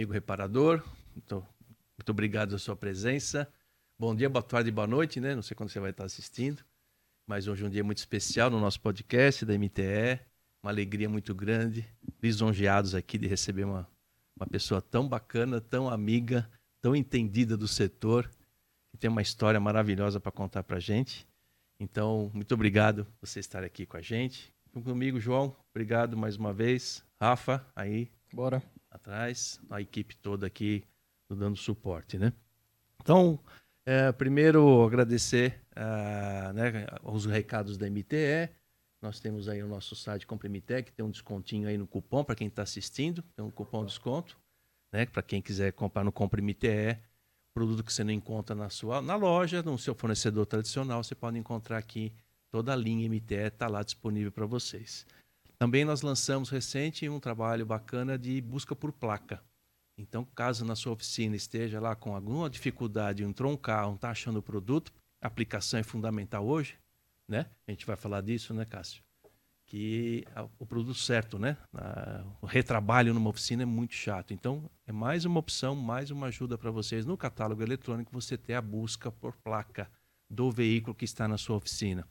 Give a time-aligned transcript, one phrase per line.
[0.00, 0.82] amigo reparador.
[1.14, 1.46] Muito,
[1.98, 3.46] muito obrigado pela sua presença.
[3.98, 5.34] Bom dia, boa tarde, boa noite, né?
[5.34, 6.64] Não sei quando você vai estar assistindo,
[7.26, 10.18] mas hoje é um dia muito especial no nosso podcast da MTE.
[10.62, 11.86] Uma alegria muito grande,
[12.22, 13.86] lisonjeados aqui de receber uma,
[14.34, 18.30] uma pessoa tão bacana, tão amiga, tão entendida do setor,
[18.90, 21.28] que tem uma história maravilhosa para contar para a gente.
[21.78, 24.50] Então, muito obrigado por você estar aqui com a gente.
[24.72, 27.04] Comigo, João, obrigado mais uma vez.
[27.20, 28.10] Rafa, aí.
[28.32, 28.62] Bora.
[28.90, 30.84] Atrás, a equipe toda aqui
[31.28, 32.32] dando suporte, né?
[33.00, 33.38] Então,
[33.86, 38.50] é, primeiro agradecer uh, né, os recados da MTE.
[39.00, 40.48] Nós temos aí o nosso site Compre
[40.84, 43.92] que tem um descontinho aí no cupom para quem está assistindo, tem um cupom de
[43.92, 44.38] desconto,
[44.92, 45.06] né?
[45.06, 46.98] Para quem quiser comprar no Compre MTE,
[47.54, 51.38] produto que você não encontra na sua na loja, no seu fornecedor tradicional, você pode
[51.38, 52.12] encontrar aqui
[52.50, 55.06] toda a linha MTE está lá disponível para vocês.
[55.60, 59.44] Também nós lançamos recente um trabalho bacana de busca por placa.
[59.98, 64.08] Então, caso na sua oficina esteja lá com alguma dificuldade, entrou um carro, não está
[64.08, 66.78] achando o produto, aplicação é fundamental hoje,
[67.28, 67.44] né?
[67.66, 69.02] A gente vai falar disso, né, Cássio?
[69.66, 70.24] Que
[70.58, 71.58] o produto certo, né?
[72.40, 74.32] o retrabalho numa oficina é muito chato.
[74.32, 78.54] Então, é mais uma opção, mais uma ajuda para vocês no catálogo eletrônico você ter
[78.54, 79.90] a busca por placa
[80.28, 82.08] do veículo que está na sua oficina.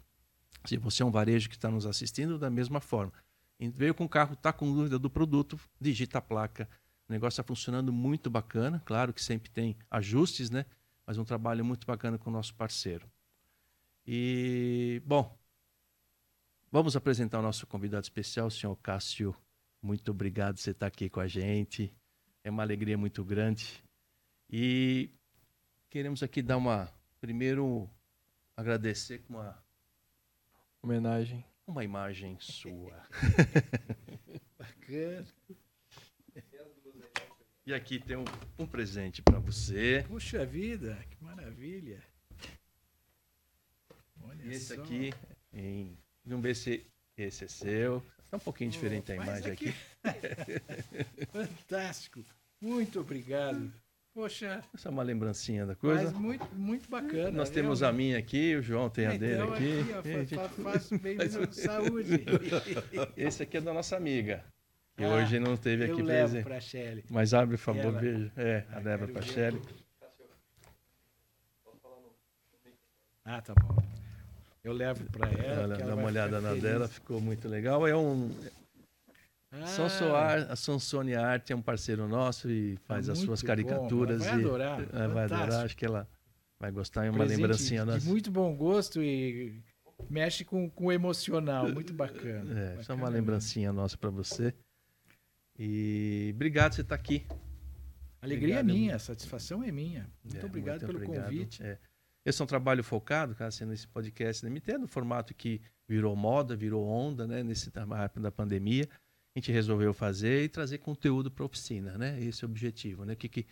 [0.66, 3.12] Se você é um varejo que está nos assistindo, da mesma forma.
[3.60, 6.70] Veio com o carro, está com dúvida do produto, digita a placa,
[7.10, 8.82] o negócio está funcionando muito bacana.
[8.86, 10.66] Claro que sempre tem ajustes, né?
[11.06, 13.10] Mas um trabalho muito bacana com o nosso parceiro.
[14.06, 15.36] E, bom,
[16.72, 19.36] vamos apresentar o nosso convidado especial, o senhor Cássio.
[19.82, 21.92] Muito obrigado por você estar aqui com a gente.
[22.44, 23.84] É uma alegria muito grande.
[24.48, 25.10] E
[25.90, 26.90] queremos aqui dar uma.
[27.20, 27.90] Primeiro,
[28.56, 29.58] agradecer com uma.
[30.82, 31.49] Homenagem.
[31.70, 33.00] Uma imagem sua.
[34.58, 35.28] Bacana.
[37.64, 38.26] E aqui tem um,
[38.58, 40.04] um presente para você.
[40.08, 42.04] Puxa vida, que maravilha.
[44.20, 44.82] Olha e esse só.
[44.82, 45.14] aqui,
[45.54, 48.04] em, vamos ver se esse é seu.
[48.24, 49.76] Está um pouquinho oh, diferente a imagem aqui.
[50.02, 50.26] aqui.
[51.32, 52.26] Fantástico.
[52.60, 53.72] Muito obrigado.
[54.20, 54.62] Poxa.
[54.76, 56.04] Essa é uma lembrancinha da coisa.
[56.04, 57.32] Mas muito, muito bacana.
[57.32, 60.20] Nós temos a minha aqui, o João tem a então, dele aqui.
[60.20, 61.18] aqui ó, faz, faz bem
[61.52, 62.26] saúde.
[63.16, 64.44] Esse aqui é da nossa amiga.
[64.98, 66.44] E ah, hoje não teve aqui presente.
[66.44, 67.06] para Shelly.
[67.10, 68.00] Mas abre, por favor, ela...
[68.02, 68.30] veja.
[68.36, 69.62] É, ah, a leva para Shelly.
[73.24, 73.82] Ah, tá bom.
[74.62, 75.76] Eu levo para ela.
[75.76, 76.64] Ela dá uma olhada na feliz.
[76.64, 77.88] dela, ficou muito legal.
[77.88, 78.30] É um.
[79.52, 79.66] Ah.
[79.66, 84.20] Sansoar, a Sansone Arte é um parceiro nosso e faz ah, as suas caricaturas.
[84.20, 84.26] Bom.
[84.26, 84.82] Vai adorar.
[84.82, 86.08] E, vai adorar, acho que ela
[86.60, 87.06] vai gostar.
[87.06, 88.08] É uma Presente lembrancinha de nossa.
[88.08, 89.64] muito bom gosto e
[90.10, 91.68] mexe com, com o emocional.
[91.72, 92.52] Muito bacana.
[92.52, 94.54] É, bacana só uma lembrancinha nossa para você.
[95.58, 97.26] E obrigado por você estar aqui.
[98.22, 98.70] Alegria é obrigado.
[98.70, 100.10] é minha, a satisfação é minha.
[100.24, 101.26] Muito é, obrigado muito pelo obrigado.
[101.26, 101.64] convite.
[101.64, 101.78] É.
[102.26, 106.16] Esse é um trabalho focado, cara, sendo esse podcast da MT, no formato que virou
[106.16, 108.88] moda, virou onda, né, nesse da pandemia.
[109.40, 112.22] Gente resolveu fazer e trazer conteúdo para a oficina, né?
[112.22, 113.14] Esse é o objetivo, né?
[113.14, 113.48] O que, que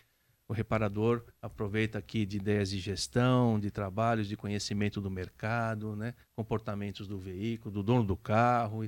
[0.45, 6.13] o reparador aproveita aqui de ideias de gestão, de trabalhos, de conhecimento do mercado, né?
[6.35, 8.85] Comportamentos do veículo, do dono do carro.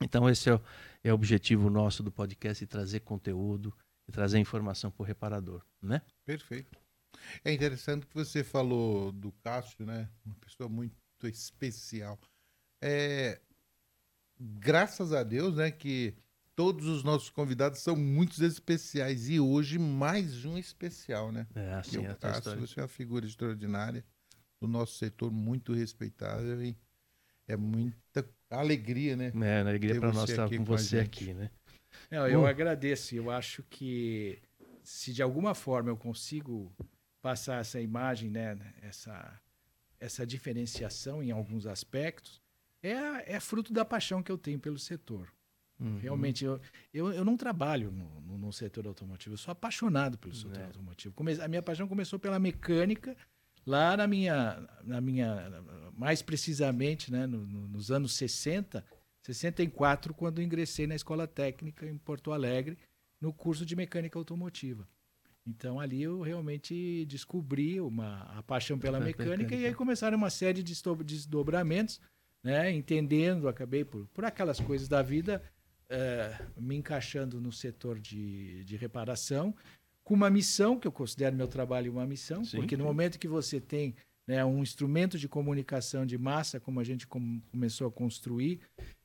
[0.00, 0.60] Então esse é o,
[1.04, 3.72] é o objetivo nosso do podcast, de trazer conteúdo
[4.08, 6.02] e trazer informação para o reparador, né?
[6.24, 6.76] Perfeito.
[7.44, 10.10] É interessante que você falou do Cássio, né?
[10.24, 10.96] Uma pessoa muito
[11.28, 12.18] especial.
[12.82, 13.40] É,
[14.38, 16.14] graças a Deus, né, que
[16.54, 21.46] todos os nossos convidados são muito especiais e hoje mais um especial, né?
[21.54, 24.04] É, assim, e o Cássio, você é uma figura extraordinária
[24.60, 26.76] do nosso setor, muito respeitável e
[27.46, 29.32] é muita alegria, né?
[29.42, 31.50] É, alegria para nós estar com, com você aqui, né?
[32.10, 33.14] Não, eu agradeço.
[33.14, 34.38] Eu acho que
[34.82, 36.72] se de alguma forma eu consigo
[37.20, 39.40] passar essa imagem, né, essa,
[39.98, 42.40] essa diferenciação em alguns aspectos,
[42.92, 45.32] é, é fruto da paixão que eu tenho pelo setor.
[45.78, 45.98] Uhum.
[45.98, 46.60] Realmente, eu,
[46.92, 50.64] eu, eu, não trabalho no, no, no, setor automotivo, eu sou apaixonado pelo setor é.
[50.64, 51.14] automotivo.
[51.14, 53.14] Come, a minha paixão começou pela mecânica,
[53.66, 55.62] lá na minha, na minha
[55.94, 58.82] mais precisamente, né, no, no, nos anos 60,
[59.22, 62.78] 64, quando ingressei na escola técnica em Porto Alegre,
[63.20, 64.88] no curso de mecânica automotiva.
[65.46, 70.30] Então ali eu realmente descobri uma a paixão pela mecânica, mecânica, e aí começaram uma
[70.30, 70.74] série de
[71.04, 72.00] desdobramentos,
[72.46, 75.42] né, entendendo, acabei por, por aquelas coisas da vida,
[75.90, 79.52] é, me encaixando no setor de, de reparação
[80.04, 82.58] com uma missão, que eu considero meu trabalho uma missão, Sim.
[82.58, 83.96] porque no momento que você tem
[84.28, 88.60] né, um instrumento de comunicação de massa, como a gente com, começou a construir,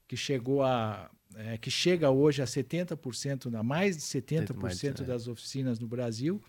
[0.08, 4.92] que chegou a é, que chega hoje a 70%, a mais de 70% mais, é.
[4.92, 6.40] das oficinas no Brasil,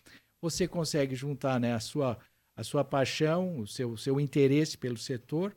[0.42, 2.18] você consegue juntar né, a, sua,
[2.54, 5.56] a sua paixão, o seu, seu interesse pelo setor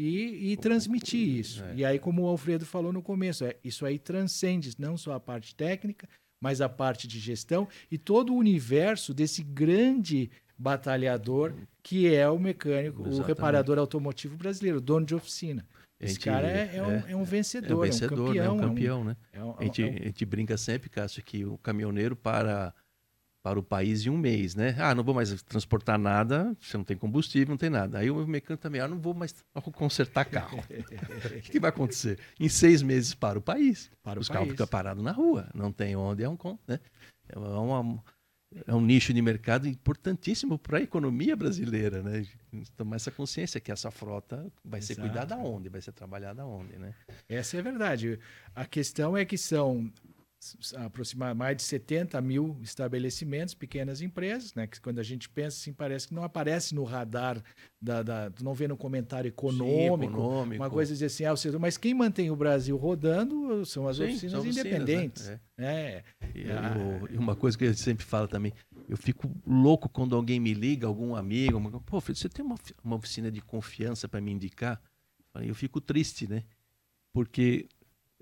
[0.00, 1.64] e, e transmitir isso.
[1.64, 1.74] É.
[1.76, 5.20] E aí, como o Alfredo falou no começo, é, isso aí transcende não só a
[5.20, 6.08] parte técnica,
[6.40, 12.38] mas a parte de gestão e todo o universo desse grande batalhador que é o
[12.38, 13.26] mecânico, o Exatamente.
[13.28, 15.66] reparador automotivo brasileiro, o dono de oficina.
[16.00, 18.34] Esse gente- cara é, é um, é um É um vencedor, é um, vencedor, campeão.
[18.34, 18.46] né?
[18.46, 19.16] é Um um- campeão, né?
[19.32, 22.72] é um- A gente, é a gente brinca sempre, Cássio, que o caminhoneiro para,
[23.42, 24.74] para o país em um mês, né?
[24.78, 27.98] Ah, não vou mais transportar nada, você não tem combustível, não tem nada.
[27.98, 29.34] Aí o mecânico também, ah, não vou mais
[29.74, 30.58] consertar carro.
[31.38, 32.18] o que, vai acontecer?
[32.38, 33.90] Em seis meses para o país.
[34.02, 36.36] Para o Os carros ficam parados na rua, não tem onde, é um,
[36.66, 36.80] né?
[37.28, 38.02] é, uma-
[38.66, 42.26] é um nicho de mercado importantíssimo para a economia brasileira, né?
[42.76, 45.08] Tomar essa consciência que essa frota vai ser Exato.
[45.08, 46.94] cuidada onde, vai ser trabalhada onde, né?
[47.28, 48.18] Essa é a verdade.
[48.54, 49.92] A questão é que são
[50.76, 54.66] aproximadamente mais de 70 mil estabelecimentos, pequenas empresas, né?
[54.66, 57.42] Que quando a gente pensa assim, parece que não aparece no radar,
[57.80, 60.54] da, da- não vê no comentário econômico, Sim, econômico.
[60.62, 64.32] uma coisa dizer assim, ah, mas quem mantém o Brasil rodando são as Sim, oficinas
[64.32, 64.70] são oficinas, né?
[64.78, 65.28] independentes.
[65.28, 65.40] É.
[65.58, 66.02] né?
[66.34, 66.76] E, Ah.
[67.10, 68.52] eu- uma coisa que eu sempre falo também,
[68.88, 72.96] eu fico louco quando alguém me liga, algum amigo, pô, filho, você tem uma, uma
[72.96, 74.80] oficina de confiança para me indicar?
[75.42, 76.42] Eu fico triste, né?
[77.12, 77.68] Porque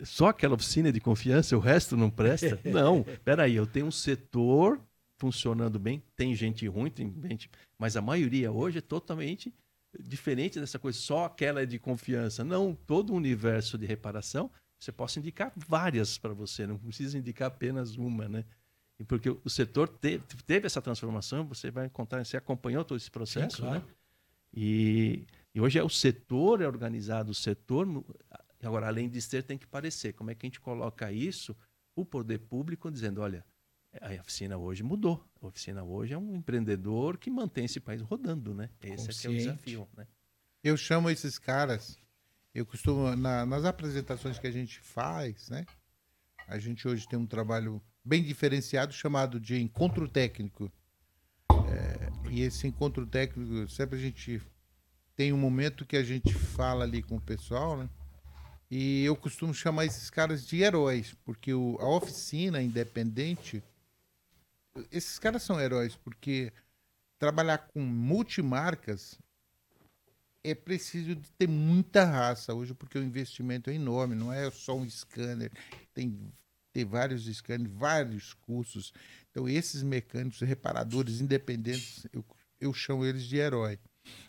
[0.02, 2.60] só aquela oficina de confiança, o resto não presta?
[2.68, 4.80] Não, peraí, eu tenho um setor
[5.16, 9.52] funcionando bem, tem gente ruim, tem gente, mas a maioria hoje é totalmente
[9.98, 12.44] diferente dessa coisa, só aquela é de confiança.
[12.44, 17.48] Não, todo o universo de reparação, você possa indicar várias para você, não precisa indicar
[17.48, 18.44] apenas uma, né?
[18.98, 23.10] E porque o setor te- teve essa transformação, você vai contar, você acompanhou todo esse
[23.10, 23.80] processo, claro.
[23.80, 23.82] né?
[24.54, 27.86] E, e hoje é o setor é organizado, o setor
[28.66, 30.12] agora além de ser tem que parecer.
[30.12, 31.56] Como é que a gente coloca isso?
[31.94, 33.44] O poder público dizendo, olha,
[34.00, 35.24] a oficina hoje mudou.
[35.40, 38.68] A oficina hoje é um empreendedor que mantém esse país rodando, né?
[38.82, 40.06] Esse é, que é o desafio, né?
[40.62, 41.98] Eu chamo esses caras,
[42.54, 45.64] eu costumo, na- nas apresentações que a gente faz, né?
[46.48, 50.70] A gente hoje tem um trabalho bem diferenciado chamado de encontro técnico.
[51.68, 54.40] É, e esse encontro técnico, sempre a gente
[55.14, 57.88] tem um momento que a gente fala ali com o pessoal, né?
[58.70, 63.62] E eu costumo chamar esses caras de heróis, porque o- a oficina independente,
[64.90, 66.52] esses caras são heróis, porque
[67.18, 69.18] trabalhar com multimarcas
[70.42, 74.76] é preciso de ter muita raça hoje, porque o investimento é enorme, não é só
[74.76, 75.50] um scanner,
[75.92, 76.32] tem,
[76.72, 78.92] tem vários scanners, vários cursos.
[79.30, 82.24] Então, esses mecânicos, reparadores independentes, eu,
[82.60, 83.78] eu chamo eles de herói.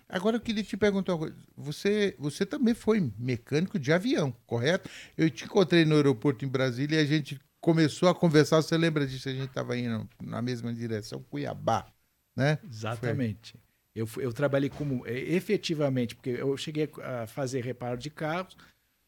[0.09, 1.35] Agora, eu queria te perguntar uma coisa.
[1.55, 4.89] Você, você também foi mecânico de avião, correto?
[5.17, 8.61] Eu te encontrei no aeroporto em Brasília e a gente começou a conversar.
[8.61, 9.27] Você lembra disso?
[9.27, 11.87] A gente estava indo na mesma direção, Cuiabá,
[12.35, 12.57] né?
[12.69, 13.55] Exatamente.
[13.93, 18.55] Eu, fui- eu trabalhei como eh, efetivamente, porque eu cheguei a fazer reparo de carros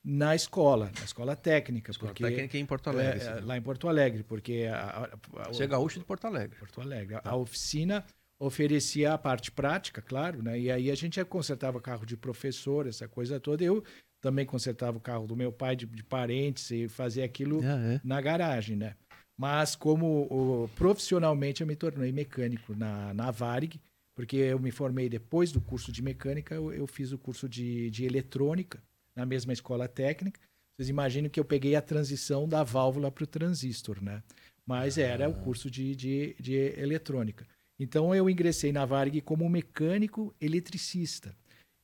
[0.04, 3.22] na escola, na escola técnica, Escola porque técnica em Porto Alegre.
[3.22, 3.46] é, é, sim.
[3.46, 6.58] lá em Porto Alegre, porque a, a- a- Você é gaúcho de Porto Alegre.
[6.58, 7.30] Porto Alegre, a- Tá.
[7.32, 8.04] a oficina
[8.40, 10.60] oferecia a parte prática, claro, né?
[10.60, 13.64] E aí a gente consertava carro de professor, essa coisa toda.
[13.64, 13.84] Eu
[14.22, 18.02] também consertava o carro do meu pai, de, de parentes, e fazia aquilo É, é.
[18.04, 18.96] na garagem, né?
[19.38, 23.80] Mas como o- profissionalmente eu me tornei mecânico na, na Varig,
[24.16, 27.90] porque eu me formei depois do curso de mecânica, eu, eu fiz o curso de,
[27.90, 28.82] de eletrônica
[29.16, 30.40] na mesma escola técnica.
[30.76, 34.22] Vocês imaginam que eu peguei a transição da válvula para o transistor, né?
[34.66, 37.46] Mas era o curso de, de, de eletrônica.
[37.80, 41.36] Então eu ingressei na Varig como mecânico eletricista.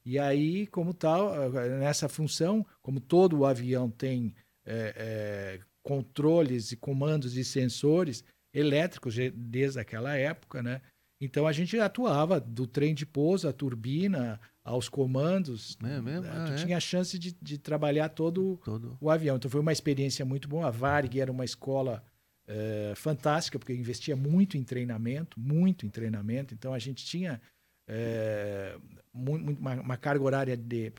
[0.05, 4.35] E aí, como tal, eh, nessa função, como todo o avião tem
[4.67, 8.23] eh, eh, controles e comandos e sensores
[8.53, 10.81] elétricos de- desde aquela época, né?
[11.21, 15.77] Então a gente atuava do trem de pouso, à turbina, aos comandos.
[15.83, 16.25] É mesmo?
[16.25, 16.55] Eh, Ah, tu é?
[16.55, 18.97] tinha a chance de, de trabalhar todo Todo.
[18.99, 19.37] o avião.
[19.37, 20.67] Então foi uma experiência muito boa.
[20.67, 22.03] A Varig era uma escola
[22.47, 26.53] eh, fantástica, porque investia muito em treinamento, muito em treinamento.
[26.53, 27.41] Então a gente tinha
[27.87, 28.77] eh,
[29.13, 30.91] mu- mu- uma, uma carga horária de.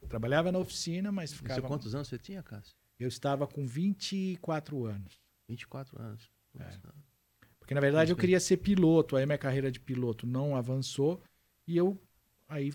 [0.00, 1.62] Eu trabalhava na oficina, mas Você, ficava.
[1.66, 2.74] quantos anos você tinha, Cássio?
[2.98, 5.14] Eu estava com 24 anos.
[5.48, 6.30] 24 anos.
[6.52, 6.78] Putz,
[7.58, 9.16] Porque na verdade eu Muito queria ser piloto.
[9.16, 11.22] Aí minha carreira de piloto não avançou
[11.68, 12.00] e eu
[12.48, 12.72] aí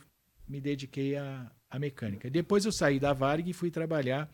[0.47, 2.29] me dediquei à, à mecânica.
[2.29, 4.29] Depois eu saí da Varg e fui trabalhar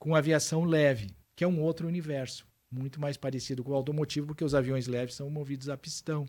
[0.00, 4.44] com aviação leve, que é um outro universo, muito mais parecido com o automotivo, porque
[4.44, 6.26] os aviões leves são movidos a pistão.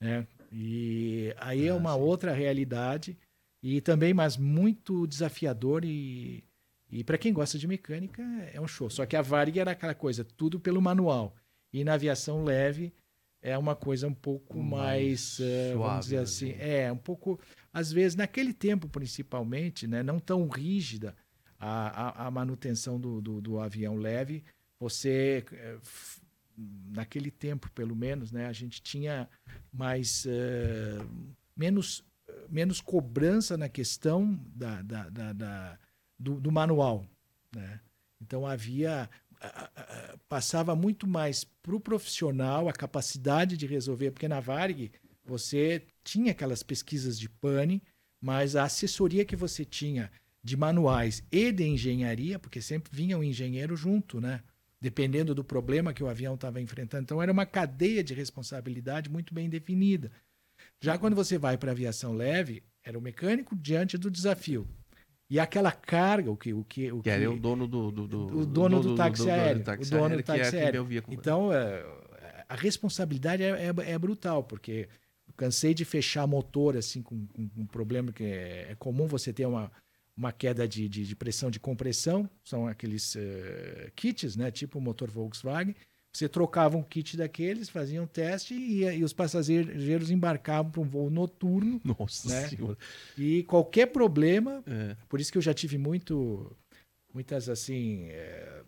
[0.00, 0.26] Né?
[0.52, 2.00] E aí é Ah, uma sim.
[2.00, 3.16] outra realidade
[3.62, 6.44] e também, mas muito desafiador e,
[6.90, 8.22] E para quem gosta de mecânica,
[8.54, 8.88] é um show.
[8.88, 11.34] Só que a Varig era aquela coisa, tudo pelo manual.
[11.72, 12.94] E na aviação leve
[13.42, 16.60] é uma coisa um pouco mais, Mais suave, vamos dizer né, assim, assim.
[16.62, 17.38] é um pouco,
[17.72, 21.14] às vezes naquele tempo principalmente, né, não tão rígida
[21.58, 24.42] a, a, a manutenção do, do, do avião leve.
[24.80, 25.78] Você, eh,
[26.56, 29.28] naquele tempo pelo menos, né, a gente tinha
[29.72, 30.98] mais eh,
[31.56, 32.04] menos
[32.50, 35.78] menos cobrança na questão da, da, da- da-
[36.18, 37.06] do, do manual,
[37.54, 37.80] né?
[38.20, 39.08] Então havia
[40.28, 44.90] passava muito mais para o profissional a capacidade de resolver, porque na Varg
[45.24, 47.82] você tinha aquelas pesquisas de pane,
[48.20, 50.10] mas a assessoria que você tinha
[50.42, 54.42] de manuais e de engenharia, porque sempre vinha um engenheiro junto, né?
[54.80, 57.02] Dependendo do problema que o avião estava enfrentando.
[57.02, 60.10] Então era uma cadeia de responsabilidade muito bem definida.
[60.82, 64.66] Já quando você vai para aviação leve, era o mecânico diante do desafio.
[65.30, 68.38] E aquela carga, o que o que o Que era o dono do, do, do-
[68.38, 70.80] o dono do táxi aéreo, táxi o dono do táxi que é quem aéreo.
[71.20, 74.88] Então, é, a responsabilidade é, é- é brutal, porque
[75.36, 79.44] cansei de fechar motor assim com, com um problema que é, é comum você ter
[79.46, 79.70] uma,
[80.18, 84.82] uma queda de, de, de pressão de compressão, são aqueles eh, kits, né, tipo o
[84.82, 85.76] motor Volkswagen.
[86.12, 90.88] Você trocava um kit daqueles, fazia um teste e, e os passageiros embarcavam para um
[90.88, 92.48] voo noturno Nossa né?
[92.48, 92.76] senhora.
[93.16, 94.96] e qualquer problema É.
[95.08, 96.50] por isso que eu já tive muito,
[97.14, 98.62] muitas assim, é,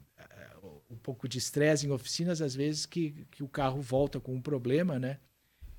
[0.88, 4.40] um pouco de estresse em oficinas, às vezes que, que o carro volta com um
[4.42, 5.18] problema, né?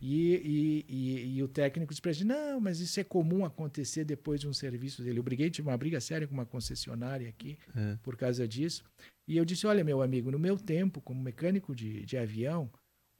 [0.02, 4.04] E, e, e, e o técnico diz pra gente, não, mas isso é comum acontecer
[4.04, 5.20] depois de um serviço dele.
[5.20, 7.98] Eu briguei, tive uma briga séria com uma concessionária aqui É.
[8.02, 8.84] por causa disso.
[9.28, 12.68] E eu disse, olha, meu amigo, no meu tempo como mecânico de, de avião,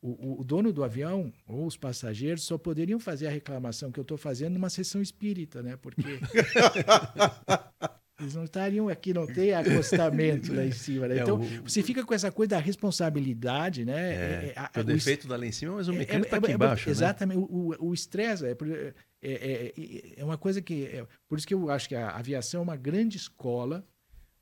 [0.02, 4.00] o, o- o dono do avião ou os passageiros só poderiam fazer a reclamação que
[4.00, 5.78] eu estou fazendo numa sessão espírita, né?
[5.78, 6.02] Porque
[8.22, 11.08] eles não estariam aqui, não tem acostamento lá em cima.
[11.08, 11.18] Né?
[11.18, 14.14] É, Então, o- você fica com essa coisa da responsabilidade, né?
[14.14, 16.38] É, a- que o defeito tá lá em cima, mas o é- mecânico é- tá
[16.38, 16.92] aqui é- embaixo, né?
[16.92, 17.38] Exatamente.
[17.40, 20.86] O- O estresse é, é, é, é- é uma coisa que.
[20.86, 23.86] É, por isso que eu acho que a aviação é uma grande escola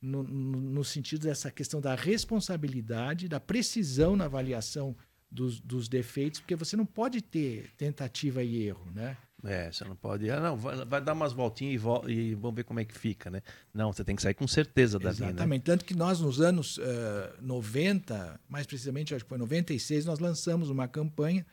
[0.01, 4.95] no, no, no sentido dessa questão da responsabilidade, da precisão na avaliação
[5.31, 9.15] dos, dos defeitos, porque você não pode ter tentativa e erro, né?
[9.43, 10.29] É, você não pode.
[10.29, 12.93] Ah, não, vai, vai dar umas voltinhas e, vol- e vamos ver como é que
[12.93, 13.41] fica, né?
[13.73, 15.27] Não, você tem que sair com certeza dali, né?
[15.27, 15.63] Exatamente.
[15.63, 20.69] Tanto que nós, nos anos eh, 90, mais precisamente, acho que foi 96, nós lançamos
[20.69, 21.45] uma campanha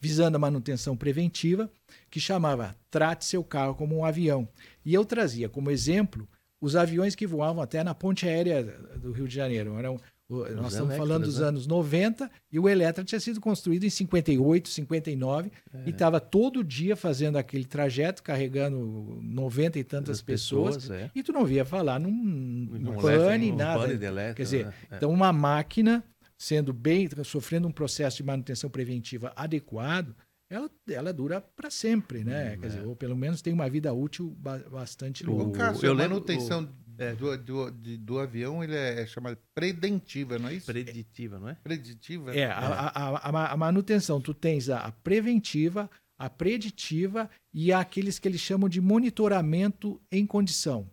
[0.00, 1.70] visando a manutenção preventiva
[2.10, 4.48] que chamava Trate seu carro como um avião.
[4.84, 6.28] E eu trazia como exemplo
[6.60, 8.62] os aviões que voavam até na ponte aérea
[8.96, 9.78] do Rio de Janeiro.
[9.78, 11.46] Eram, o- nós estamos Electras, falando dos né?
[11.48, 15.50] anos 90 e o Electra tinha sido construído em 58, 59
[15.86, 20.90] e estava todo dia fazendo aquele trajeto, carregando 90 e tantas As pessoas.
[20.90, 21.10] é.
[21.14, 23.80] E tu não via falar num, Um num pane, um nada.
[23.80, 24.74] pane de elétrico, Quer dizer, né?
[24.90, 24.96] É.
[24.96, 26.02] então uma máquina
[26.36, 30.14] sendo bem, sofrendo um processo de manutenção preventiva adequado,
[30.50, 32.54] ela, ela dura para sempre, né?
[32.56, 32.68] Hum, Quer é.
[32.70, 35.58] dizer, ou pelo menos tem uma vida útil ba- bastante longa.
[35.82, 37.14] Eu a lembro- manutenção é.
[37.14, 40.66] do, do, de- do avião ele é chamada predentiva, não é isso?
[40.66, 41.54] Preditiva, não é?
[41.62, 42.34] Preditiva?
[42.36, 47.72] É, a, a, a, ma- a manutenção, tu tens a, a preventiva, a preditiva e
[47.72, 50.88] aqueles que eles chamam de monitoramento em condição,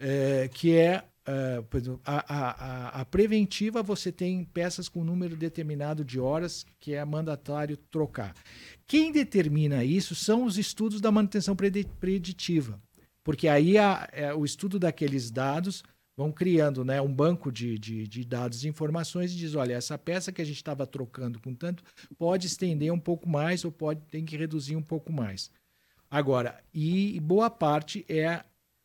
[0.00, 1.62] É, que é, é,
[2.04, 7.04] a, a, a- a preventiva você tem peças com número determinado de horas que é
[7.04, 8.34] mandatório trocar.
[8.86, 12.78] Quem determina isso são os estudos da manutenção predi- preditiva,
[13.24, 15.82] porque aí a- é, o estudo daqueles dados
[16.16, 19.98] vão criando né, um banco de, de, de dados e informações e diz, olha, essa
[19.98, 21.82] peça que a gente estava trocando com tanto
[22.16, 25.50] pode estender um pouco mais ou pode tem que reduzir um pouco mais.
[26.08, 28.44] Agora, e boa parte é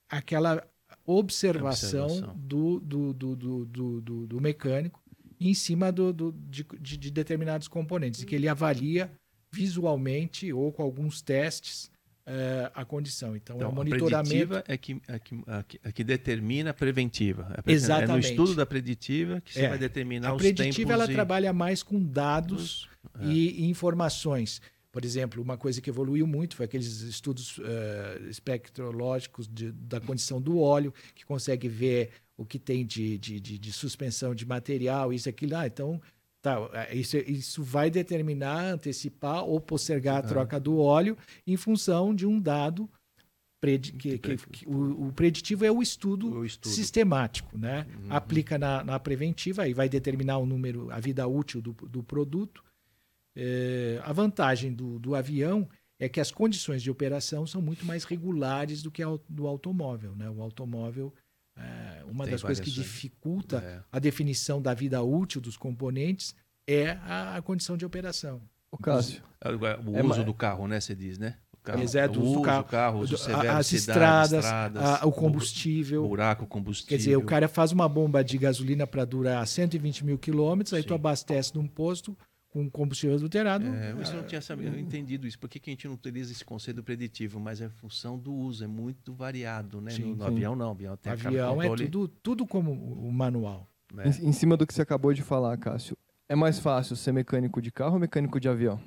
[0.10, 0.66] aquela
[1.06, 2.36] observação, Observação.
[2.40, 5.00] Do, do, do, do, do, mecânico
[5.40, 9.12] em cima do, do- de, de- de determinados componentes, que ele avalia
[9.54, 11.92] visualmente ou com alguns testes
[12.32, 13.36] eh, a condição.
[13.36, 14.30] Então, é Então, o a monitoramento.
[14.30, 17.48] preditiva é que, é, que, a que- a que determina a preventiva.
[17.58, 18.30] É pre- É no Exatamente.
[18.30, 19.70] estudo da preditiva que você É.
[19.70, 22.88] vai determinar A os preditiva tempos ela e- trabalha mais com dados
[23.20, 23.26] É.
[23.26, 24.62] e, e informações.
[24.92, 30.42] Por exemplo, uma coisa que evoluiu muito foi aqueles estudos eh, espectrológicos de- da condição
[30.42, 35.12] do óleo, que consegue ver o que tem de, de, de- de suspensão de material,
[35.14, 35.56] isso, aquilo.
[35.56, 36.02] Ah, então,
[36.42, 42.14] tá, eh, isso, isso vai determinar, antecipar ou postergar a troca do óleo em função
[42.16, 42.90] de um dado.
[43.62, 46.72] predi- que- que- que o, o preditivo é o estudo, O estudo.
[46.72, 47.86] sistemático, né?
[48.10, 52.64] Aplica na, na preventiva e vai determinar o número, a vida útil do, do produto.
[53.36, 55.68] É, a vantagem do, do avião
[56.00, 60.16] é que as condições de operação são muito mais regulares do que a, do automóvel.
[60.16, 60.30] Né?
[60.30, 61.14] O automóvel,
[61.60, 63.80] é, uma Tem das coisas que dificulta É.
[63.92, 66.34] a definição da vida útil dos componentes
[66.68, 68.42] é a, a condição de operação.
[68.72, 70.80] Ô, Cássio, É, O o É, uso mas- do carro, né?
[70.80, 71.36] Você diz, né?
[71.54, 72.64] O carro, Exato, o uso do carro.
[72.66, 76.08] carro, uso A- severo, as cidade, estradas, estradas, a- o bu- combustível.
[76.08, 76.90] buraco, combustível.
[76.90, 80.82] Quer dizer, o cara faz uma bomba de gasolina para durar 120 mil quilômetros, aí
[80.82, 80.88] Sim.
[80.88, 82.18] tu abastece num posto
[82.50, 83.66] com combustível adulterado.
[83.66, 85.38] É, eu não tinha sabido, entendido isso.
[85.38, 87.40] Por que, que a gente não utiliza esse conceito preditivo?
[87.40, 89.92] Mas é função do uso, é muito variado, né?
[89.92, 93.68] Sim, no, no avião não, avião tem avião é tudo, tudo como o manual.
[93.94, 94.06] né?
[94.22, 95.96] em, em cima do que você acabou de falar, Cássio,
[96.28, 98.82] é mais fácil ser mecânico de carro ou mecânico de avião?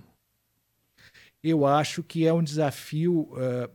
[1.43, 3.31] eu acho que é um desafio.
[3.37, 3.71] ah,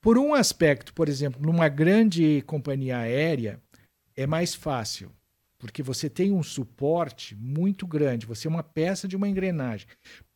[0.00, 3.60] por um aspecto, por exemplo, numa grande companhia aérea,
[4.16, 5.12] é mais fácil,
[5.60, 9.86] porque você tem um suporte muito grande, você é uma peça de uma engrenagem.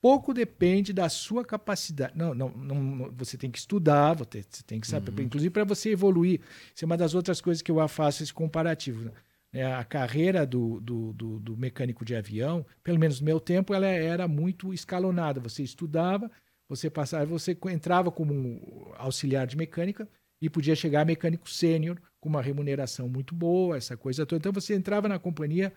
[0.00, 2.12] Pouco depende da sua capacidade.
[2.16, 5.22] Não, não, não você tem que estudar, você tem que saber, Uhum.
[5.24, 6.40] inclusive para você evoluir.
[6.74, 9.10] Isso é uma das outras coisas que eu faço esse comparativo.
[9.52, 9.64] né?
[9.74, 13.86] A carreira do, do, do, do mecânico de avião, pelo menos no meu tempo, ela
[13.86, 15.40] era muito escalonada.
[15.40, 16.30] Você estudava,
[16.68, 20.06] você passava, você entrava como um auxiliar de mecânica
[20.42, 24.38] e podia chegar a mecânico sênior com uma remuneração muito boa, essa coisa toda.
[24.38, 25.74] Então você entrava na companhia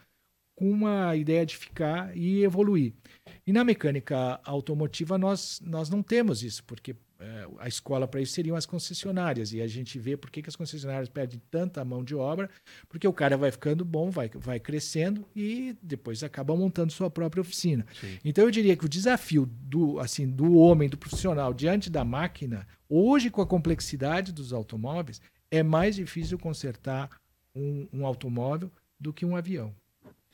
[0.56, 2.94] com uma ideia de ficar e evoluir.
[3.46, 8.32] E na mecânica automotiva nós, nós não temos isso, porque eh, a escola para isso
[8.32, 9.52] seriam as concessionárias.
[9.52, 12.50] E a gente vê por que, que as concessionárias perdem tanta mão de obra,
[12.88, 17.42] porque o cara vai ficando bom, vai, vai crescendo e depois acaba montando sua própria
[17.42, 17.86] oficina.
[18.00, 18.20] Sim.
[18.24, 22.66] Então eu diria que o desafio do, assim, do homem, do profissional diante da máquina,
[22.88, 27.10] hoje com a complexidade dos automóveis, é mais difícil consertar
[27.56, 29.74] um, um automóvel do que um avião.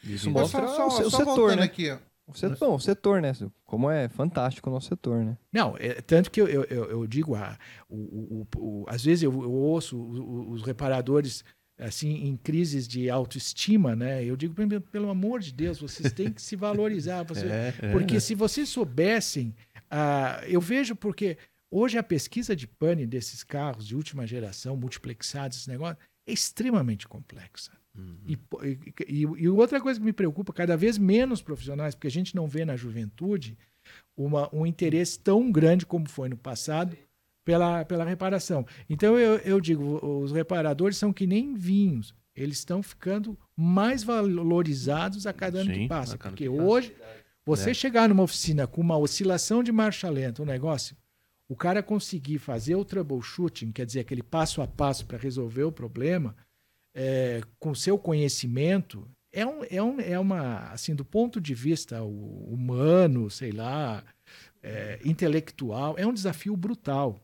[0.03, 1.63] Isso mostra só, só, o, só setor, né?
[1.63, 1.97] aqui.
[2.25, 3.33] O setor, o setor, né?
[3.65, 5.37] Como é fantástico o nosso setor, né?
[5.51, 7.57] Não, é, tanto que eu, eu, eu, digo, ah,
[7.89, 11.43] o, o, o- às vezes eu, eu ouço o- o- os reparadores
[11.77, 14.23] assim em crises de autoestima, né?
[14.23, 14.53] Eu digo,
[14.89, 17.23] pelo, amor de Deus, vocês têm que se valorizar.
[17.23, 17.91] você- É, é.
[17.91, 19.53] Porque se vocês soubessem,
[19.91, 21.37] ah, eu vejo porque
[21.75, 27.07] hoje a pesquisa de pane desses carros de última geração, multiplexados, esse negócio, é extremamente
[27.07, 27.71] complexa.
[27.97, 28.17] Uhum.
[28.25, 28.37] E,
[29.07, 32.47] e, e- outra coisa que me preocupa, cada vez menos profissionais, porque a gente não
[32.47, 33.57] vê na juventude
[34.17, 36.97] uma, um interesse tão grande como foi no passado
[37.45, 38.65] pela, pela reparação.
[38.89, 45.27] Então eu, eu digo, os reparadores são que nem vinhos, eles estão ficando mais valorizados
[45.27, 46.13] a cada ano Sim, que passa.
[46.13, 46.63] ano Porque que passa.
[46.63, 46.95] hoje,
[47.45, 47.73] você É.
[47.73, 50.95] chegar numa oficina com uma oscilação de marcha lenta, um negócio,
[51.53, 55.71] o cara conseguir fazer o troubleshooting, quer dizer, aquele passo a passo para resolver o
[55.71, 56.35] problema,
[56.95, 62.01] é, com seu conhecimento, é, um, é, um, é uma, assim, do ponto de vista
[62.03, 64.03] hu- humano, sei lá,
[64.61, 67.19] é, intelectual, é um desafio brutal.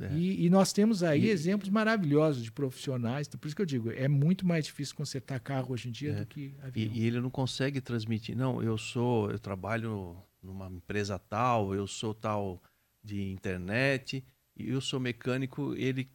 [0.00, 0.10] É.
[0.14, 3.66] E, e nós temos aí E- exemplos maravilhosos de profissionais, então, por isso que eu
[3.66, 6.20] digo, é muito mais difícil consertar carro hoje em dia É.
[6.20, 6.92] do que avião.
[6.94, 8.36] E, e ele não consegue transmitir.
[8.36, 12.60] Não, eu sou, eu trabalho numa empresa tal, eu sou tal
[13.02, 14.24] de internet,
[14.56, 16.08] e eu sou mecânico, ele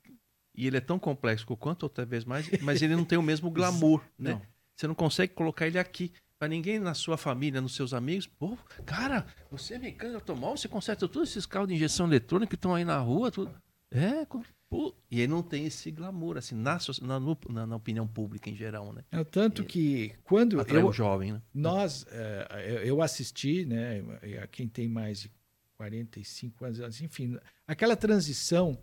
[0.55, 3.49] e ele é tão complexo quanto ou talvez mais, mas ele não tem o mesmo
[3.51, 4.31] glamour, né?
[4.31, 4.41] Não.
[4.75, 6.11] Você não consegue colocar ele aqui.
[6.39, 10.67] Para ninguém na sua família, nos seus amigos, pô, cara, você é mecânico automóvel, você
[10.67, 13.51] conserta todos esses carros de injeção eletrônica que estão aí na rua, tudo.
[13.91, 14.23] É,
[14.69, 14.93] pô.
[15.09, 17.19] E ele não tem esse glamour, assim, na, na,
[17.49, 19.03] na- na opinião pública em geral, né?
[19.11, 21.41] É, tanto que quando Atrai eu, o jovem, né?
[21.53, 24.03] Nós, eh, eu assisti, né,
[24.43, 25.31] a quem tem mais de
[25.77, 27.37] 45 anos, enfim,
[27.67, 28.77] aquela transição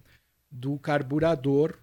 [0.51, 1.79] do carburador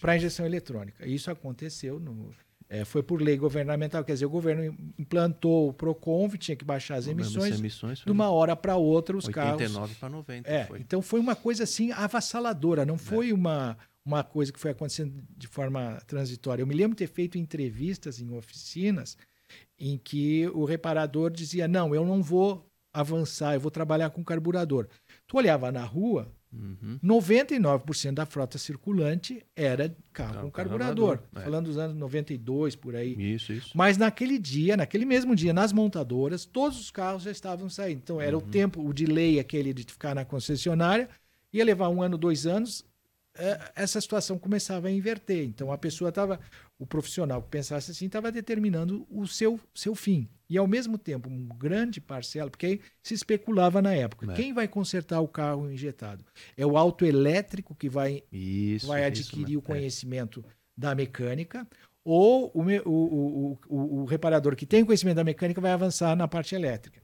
[0.00, 1.06] para a injeção eletrônica.
[1.06, 2.32] Isso aconteceu, no,
[2.68, 6.96] eh, foi por lei governamental, quer dizer, o governo implantou o Proconv, tinha que baixar
[6.96, 10.50] as emissões, emissões de uma hora para outra os carros 89 para 90.
[10.50, 10.80] é, foi.
[10.80, 15.48] então foi uma coisa assim avassaladora, não foi uma, uma coisa que foi acontecendo de
[15.48, 16.62] forma transitória.
[16.62, 19.18] Eu me lembro de ter feito entrevistas em oficinas
[19.78, 22.66] em que o reparador dizia: Não, eu não vou
[23.00, 24.88] avançar, eu vou trabalhar com carburador.
[25.26, 26.98] Tu olhava na rua, Uhum.
[27.02, 31.18] 99% da frota circulante era carro com carburador.
[31.18, 31.40] carburador, é.
[31.40, 33.34] Falando dos anos 92 por aí.
[33.34, 33.70] Isso, isso.
[33.74, 37.98] Mas naquele dia, naquele mesmo dia, nas montadoras, todos os carros já estavam saindo.
[37.98, 41.10] Então era o tempo, o delay aquele de ficar na concessionária,
[41.52, 42.84] ia levar um ano, dois anos,
[43.34, 45.44] eh, essa situação começava a inverter.
[45.44, 46.40] Então a pessoa estava,
[46.78, 50.28] o profissional que pensasse assim, estava determinando o seu, seu fim.
[50.48, 54.34] E ao mesmo tempo, um grande parcela, porque se especulava na época, É.
[54.34, 56.24] quem vai consertar o carro injetado?
[56.56, 58.86] É o autoelétrico que vai Isso.
[58.86, 59.58] vai isso adquirir mesmo.
[59.58, 60.44] o conhecimento
[60.76, 61.66] da mecânica,
[62.04, 66.54] ou o, o, o, o, reparador que tem conhecimento da mecânica vai avançar na parte
[66.54, 67.00] elétrica.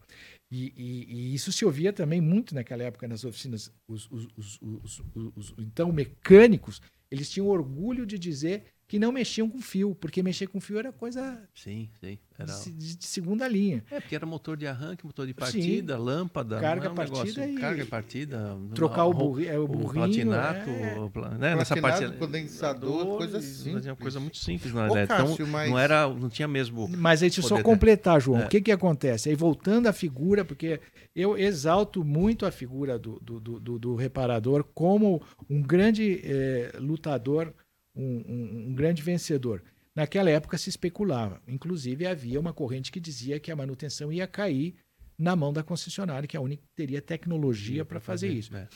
[0.51, 3.73] E, e- e isso se ouvia também muito naquela época nas oficinas.
[3.89, 5.03] Os- os- os-
[5.35, 6.81] os- então, mecânicos,
[7.11, 10.93] eles tinham orgulho de dizer que não mexiam com fio, porque mexer com fio era
[10.93, 12.19] coisa Sim, sim.
[12.39, 12.53] Era...
[12.53, 13.83] de, de- segunda linha.
[13.91, 16.61] É, porque era motor de arranque, motor de partida, lâmpada.
[16.61, 18.59] Carga, não é um negócio- partida e- Carga, partida.
[18.75, 19.93] Trocar o, burri, é, o o burrinho.
[19.95, 20.99] platinato, é.
[20.99, 21.57] o pla- né?
[21.57, 23.87] nessa parte condensador, coisa simples.
[23.87, 25.33] É uma coisa muito simples na verdade.
[25.33, 26.87] Então, mas- não era, não tinha mesmo.
[26.89, 28.43] Mas aí deixa eu só Poder- completar, João.
[28.43, 28.45] É.
[28.45, 29.31] O que que acontece?
[29.31, 30.81] Aí voltando à figura, porque
[31.17, 36.73] eu exalto muito a figura do, do, do, do- do reparador como um grande eh,
[36.79, 37.55] lutador,
[37.95, 39.63] um, um- um grande vencedor.
[39.95, 41.41] Naquela época se especulava.
[41.47, 44.75] Inclusive havia uma corrente que dizia que a manutenção ia cair
[45.19, 48.57] na mão da concessionária, que é a única que teria tecnologia para fazer isso.
[48.57, 48.67] É.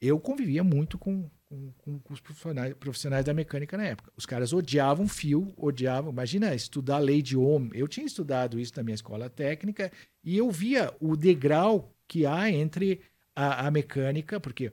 [0.00, 4.10] Eu convivia muito com, com, com- com os profissionais, profissionais da mecânica na época.
[4.16, 6.10] Os caras odiavam fio, odiavam.
[6.10, 7.68] Imagina estudar lei de Ohm.
[7.74, 9.92] Eu tinha estudado isso na minha escola técnica
[10.24, 13.00] e eu via o degrau que há entre
[13.36, 14.72] a, a mecânica, porque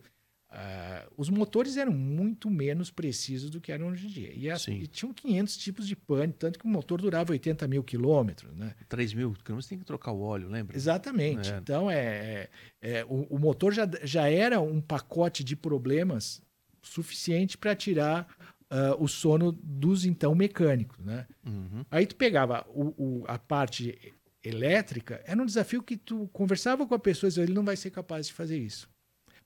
[0.49, 4.31] ah, os motores eram muito menos precisos do que eram hoje em dia.
[4.33, 7.83] E, as- e tinham 500 tipos de pane, tanto que o motor durava 80 mil
[7.83, 8.55] quilômetros.
[8.55, 8.73] Né?
[8.87, 10.75] 3 mil quilômetros tem que trocar o óleo, lembra?
[10.75, 11.51] Exatamente.
[11.51, 11.57] É.
[11.57, 12.49] Então, é, é-
[12.81, 16.41] é, o, o motor já, já era um pacote de problemas
[16.81, 18.27] suficiente para tirar
[18.69, 20.97] ah, o sono dos então mecânicos.
[21.03, 21.27] Né?
[21.45, 21.83] Uhum.
[21.91, 23.97] Aí tu pegava o, o- a parte
[24.43, 27.75] elétrica, era um desafio que tu conversava com a pessoa e dizia, ele não vai
[27.75, 28.87] ser capaz de fazer isso.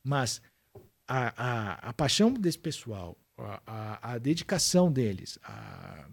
[0.03, 0.41] Mas
[1.07, 6.05] a, a, a paixão desse pessoal, a, a, a dedicação deles, a,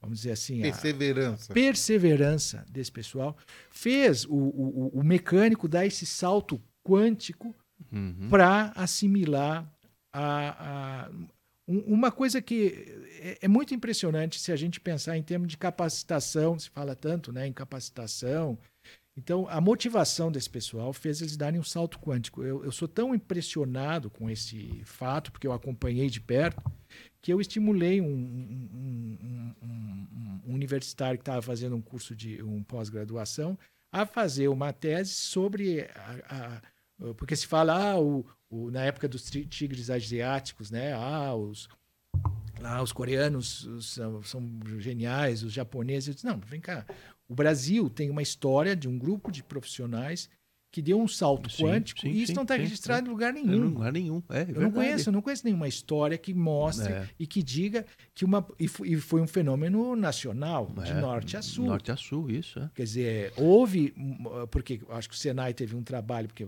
[0.00, 1.52] vamos dizer assim, a, Perseverança.
[1.54, 3.36] perseverança desse pessoal
[3.70, 7.54] fez o, o, o mecânico dar esse salto quântico
[7.92, 8.28] Uhum.
[8.28, 9.64] para assimilar
[10.12, 11.10] a, a-
[11.68, 15.56] um- uma coisa que é, é muito impressionante se a gente pensar em termos de
[15.56, 18.58] capacitação, se fala tanto né, em capacitação.
[19.18, 22.44] Então, a motivação desse pessoal fez eles darem um salto quântico.
[22.44, 26.62] Eu, eu sou tão impressionado com esse fato, porque eu acompanhei de perto,
[27.20, 29.56] que eu estimulei um, um- um-
[30.46, 33.58] um- universitário que estava fazendo um curso de um pós-graduação
[33.90, 36.62] a fazer uma tese sobre a,
[37.00, 40.92] a- porque se fala ah, o, o- na época dos tigres asiáticos, né?
[40.92, 41.68] Ah, os
[42.60, 46.08] lá os coreanos são, são geniais, os japoneses.
[46.08, 46.86] Eu disse, não, vem cá.
[47.28, 50.30] O Brasil tem uma história de um grupo de profissionais
[50.70, 53.34] que deu um salto Sim, quântico sim, e isso sim, não está registrado em lugar
[53.34, 53.68] Em nenhum.
[53.70, 54.22] lugar nenhum.
[54.28, 57.08] É, é Eu não conheço, eu não conheço nenhuma história que mostre É.
[57.18, 61.36] e que diga que uma e fo- e foi um fenômeno nacional, de É, norte
[61.38, 61.64] a sul.
[61.66, 62.58] Norte a sul, isso.
[62.58, 62.70] É.
[62.74, 66.46] Quer dizer, houve, hum, porque acho que o Senai teve um trabalho porque,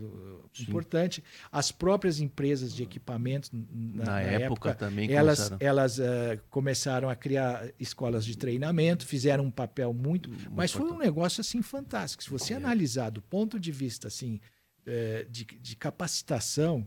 [0.60, 5.58] importante, as próprias empresas de equipamentos, na, Na, na época, também elas, começaram.
[5.66, 6.02] elas uh,
[6.50, 10.30] começaram a criar escolas de treinamento, fizeram um papel muito.
[10.54, 11.06] Mas foi um importante.
[11.06, 12.22] negócio assim fantástico.
[12.22, 12.56] Se você É.
[12.56, 14.40] analisar do ponto de vista assim,
[14.86, 16.86] eh, de, de capacitação,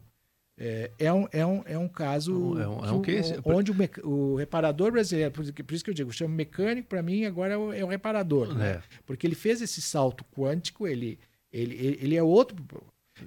[0.57, 3.33] eh, é, um, é, um, é um caso É um- é que um o- case.
[3.43, 3.75] onde o,
[4.07, 7.53] o reparador brasileiro, por isso que- que eu digo, eu chamo mecânico, para mim agora
[7.53, 8.53] é o, é o reparador.
[8.53, 8.73] né?
[8.73, 8.83] É.
[9.05, 11.17] Porque ele fez esse salto quântico, ele,
[11.51, 12.55] ele, ele é outro.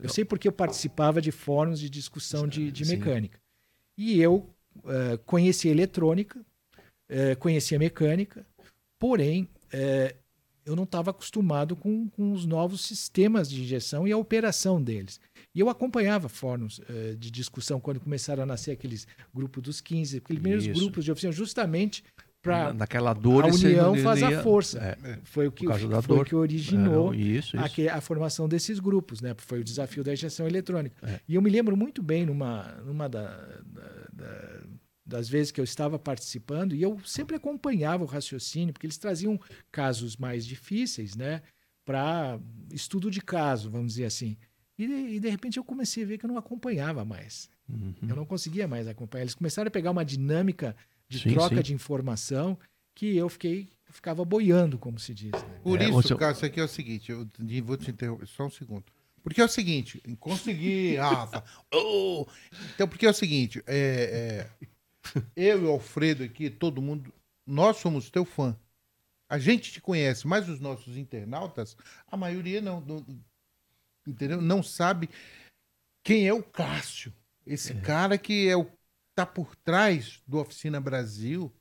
[0.02, 2.96] Eu sei porque eu participava de fóruns de discussão de, de Sim.
[2.96, 3.38] mecânica.
[3.96, 4.48] E eu
[5.24, 6.44] conhecia eletrônica,
[7.38, 8.44] conhecia mecânica,
[8.98, 10.14] porém eh,
[10.66, 15.20] eu não estava acostumado com, com os novos sistemas de injeção e a operação deles.
[15.54, 20.18] E eu acompanhava fóruns eh, de discussão quando começaram a nascer aqueles grupos dos 15,
[20.18, 20.78] aqueles primeiros Isso.
[20.80, 22.04] grupos de oficina, justamente
[22.42, 24.78] para Na- Naquela dor, a união ele faz a força.
[24.78, 25.18] É.
[25.24, 26.24] foi o que, foi dor.
[26.26, 27.64] que originou É, isso, isso.
[27.64, 29.34] aque- a formação desses grupos, né?
[29.38, 30.94] Foi o desafio da injeção eletrônica.
[31.02, 31.20] É.
[31.28, 34.60] E eu me lembro muito bem numa, numa da- da- da-
[35.06, 39.38] das vezes que eu estava participando e eu sempre acompanhava o raciocínio porque eles traziam
[39.70, 41.42] casos mais difíceis, né?
[41.84, 42.40] Para
[42.72, 44.36] estudo de caso, vamos dizer assim.
[44.76, 47.48] E, de- e de repente eu comecei a ver que eu não acompanhava mais.
[47.68, 47.94] Uhum.
[48.08, 49.22] Eu não conseguia mais acompanhar.
[49.22, 50.76] Eles começaram a pegar uma dinâmica
[51.08, 51.62] de Sim, troca sim.
[51.62, 52.58] de informação
[52.94, 55.30] que eu fiquei eu ficava boiando, como se diz.
[55.30, 55.60] né?
[55.62, 57.24] Por É, isso, você- Cássio, aqui é o seguinte, eu
[57.64, 58.84] vou te interromper só um segundo.
[59.22, 61.44] Porque é o seguinte, consegui, Rafa.
[61.72, 62.26] Oh!
[62.74, 64.66] Então, porque é o seguinte, é, é,
[65.36, 67.12] eu e o Alfredo aqui, todo mundo,
[67.46, 68.56] nós somos teu fã.
[69.28, 71.76] A gente te conhece, mas os nossos internautas,
[72.10, 73.04] a maioria não, não-
[74.06, 74.40] entendeu?
[74.40, 75.08] Não sabe
[76.04, 77.12] quem é o Cássio.
[77.46, 78.66] Esse cara que é o
[79.16, 81.52] tá por trás do Oficina Brasil.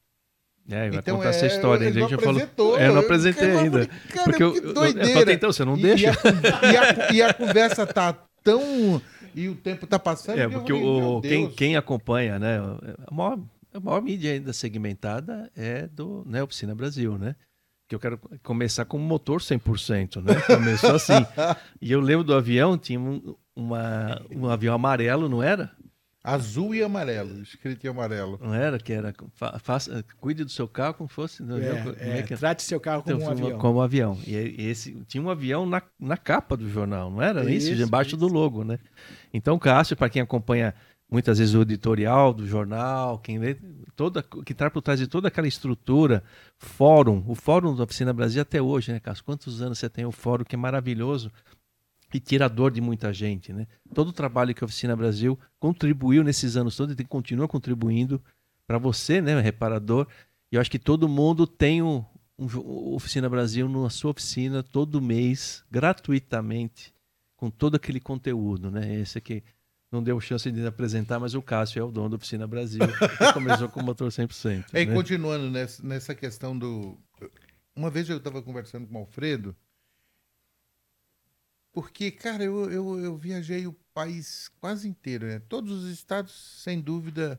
[0.69, 1.86] É, vai Então, contar é, essa história.
[1.86, 2.41] ele Ele não já falou.
[2.41, 3.88] É, eu não eu- apresentei cara, ainda.
[3.88, 5.10] cara, porque eu, que eu- eu- doideira.
[5.10, 6.08] eu tô tentando, você não E- deixa?
[6.08, 9.01] E a, e a- e a conversa tá tão.
[9.35, 10.39] E o tempo tá passando.
[10.39, 12.57] É, porque o, quem, quem acompanha, né?
[13.05, 13.39] A maior,
[13.73, 17.35] a maior mídia ainda segmentada é do né, Oficina Brasil, né?
[17.87, 20.41] Que eu quero começar com motor 100%, né?
[20.47, 21.13] Começou assim.
[21.81, 25.71] E eu lembro do avião, tinha um, uma, um avião amarelo, não era?
[26.25, 28.39] Azul e amarelo, escrito em amarelo.
[28.41, 31.43] Não era que era fa, faça, cuide do seu carro como fosse.
[31.43, 33.59] Não, É, como é, que trate seu carro como Então, um avião.
[33.59, 34.19] Como um avião.
[34.25, 37.71] E e esse tinha um avião na, na capa do jornal, não era isso?
[37.71, 38.33] Isso, Embaixo do isso.
[38.33, 38.79] logo, né?
[39.31, 40.73] Então, Cássio, para quem acompanha
[41.07, 43.55] muitas vezes o editorial do jornal, quem lê,
[43.95, 46.23] toda, que está por trás de toda aquela estrutura,
[46.57, 49.23] fórum, o fórum da Oficina Brasil até hoje, né, Cássio?
[49.23, 51.31] Quantos anos você tem o fórum que é maravilhoso
[52.13, 53.67] e tirador de muita gente, né?
[53.93, 58.21] Todo o trabalho que a Oficina Brasil contribuiu nesses anos todos e continua contribuindo
[58.67, 60.07] para você, né, reparador.
[60.51, 62.03] E eu acho que todo mundo tem um,
[62.37, 62.47] um
[62.93, 66.93] Oficina Brasil na sua oficina todo mês, gratuitamente,
[67.35, 68.95] com todo aquele conteúdo, né?
[69.01, 69.43] Esse aqui
[69.91, 73.33] não deu chance de apresentar, mas o Cássio é o dono da Oficina Brasil, que
[73.33, 74.65] começou com o motor 100%.
[74.73, 74.93] É, E né?
[74.93, 76.97] continuando nessa, nessa questão do.
[77.75, 79.55] Uma vez eu estava conversando com o Alfredo,
[81.75, 85.39] porque, cara, eu, eu, eu viajei o país quase inteiro, né?
[85.49, 86.33] Todos os estados,
[86.63, 87.38] sem dúvida,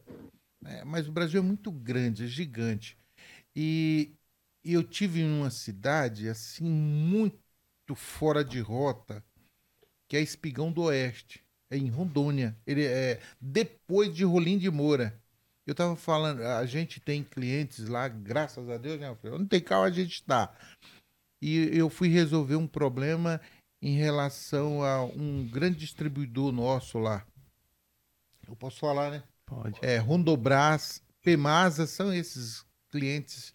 [0.61, 0.85] né?
[0.85, 2.99] mas o Brasil é muito grande, é gigante.
[3.57, 4.15] E,
[4.63, 7.39] eu tive uma cidade, assim, muito
[7.95, 9.25] fora de rota,
[10.07, 12.55] que é Espigão do Oeste, é em Rondônia.
[12.67, 15.19] Ele é depois de Rolim de Moura.
[15.67, 19.47] Eu tava falando, a gente tem clientes lá, graças a Deus, né, Alfredo?
[19.47, 20.55] Tem carro a gente tá.
[21.41, 23.41] E eu fui resolver um problema
[23.87, 27.25] em relação a um grande distribuidor nosso lá.
[28.45, 29.23] Eu posso falar, né?
[29.45, 29.79] Pode.
[29.81, 33.55] É, Rondobras, Pemasa, são esses clientes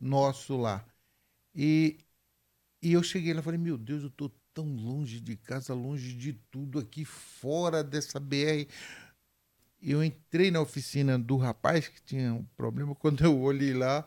[0.00, 0.84] nossos lá.
[1.54, 1.98] E,
[2.82, 6.14] e eu cheguei lá e falei, meu Deus, eu tô tão longe de casa, longe
[6.14, 8.66] de tudo aqui, fora dessa BR.
[9.80, 12.92] Eu entrei na oficina do rapaz que tinha um problema.
[12.98, 14.04] Quando eu olhei lá,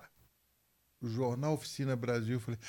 [1.04, 2.60] jornal Oficina Brasil, eu falei,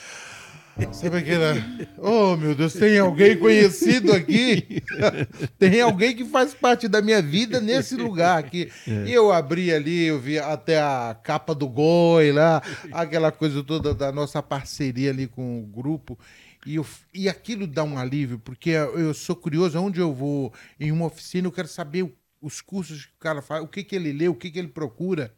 [0.92, 1.54] sabe aquela...
[1.96, 4.82] Oh, meu Deus, tem alguém conhecido aqui?
[5.58, 8.70] tem alguém que faz parte da minha vida nesse lugar aqui.
[8.86, 12.62] E eu abri ali, eu vi até a capa do Goi lá,
[12.92, 16.18] aquela coisa toda da nossa parceria ali com o grupo.
[16.66, 20.92] E, eu, e aquilo dá um alívio, porque eu sou curioso, aonde eu vou em
[20.92, 22.12] uma oficina, eu quero saber
[22.42, 24.68] os cursos que o cara faz, o que, que ele lê, o que, que ele
[24.68, 25.32] procura.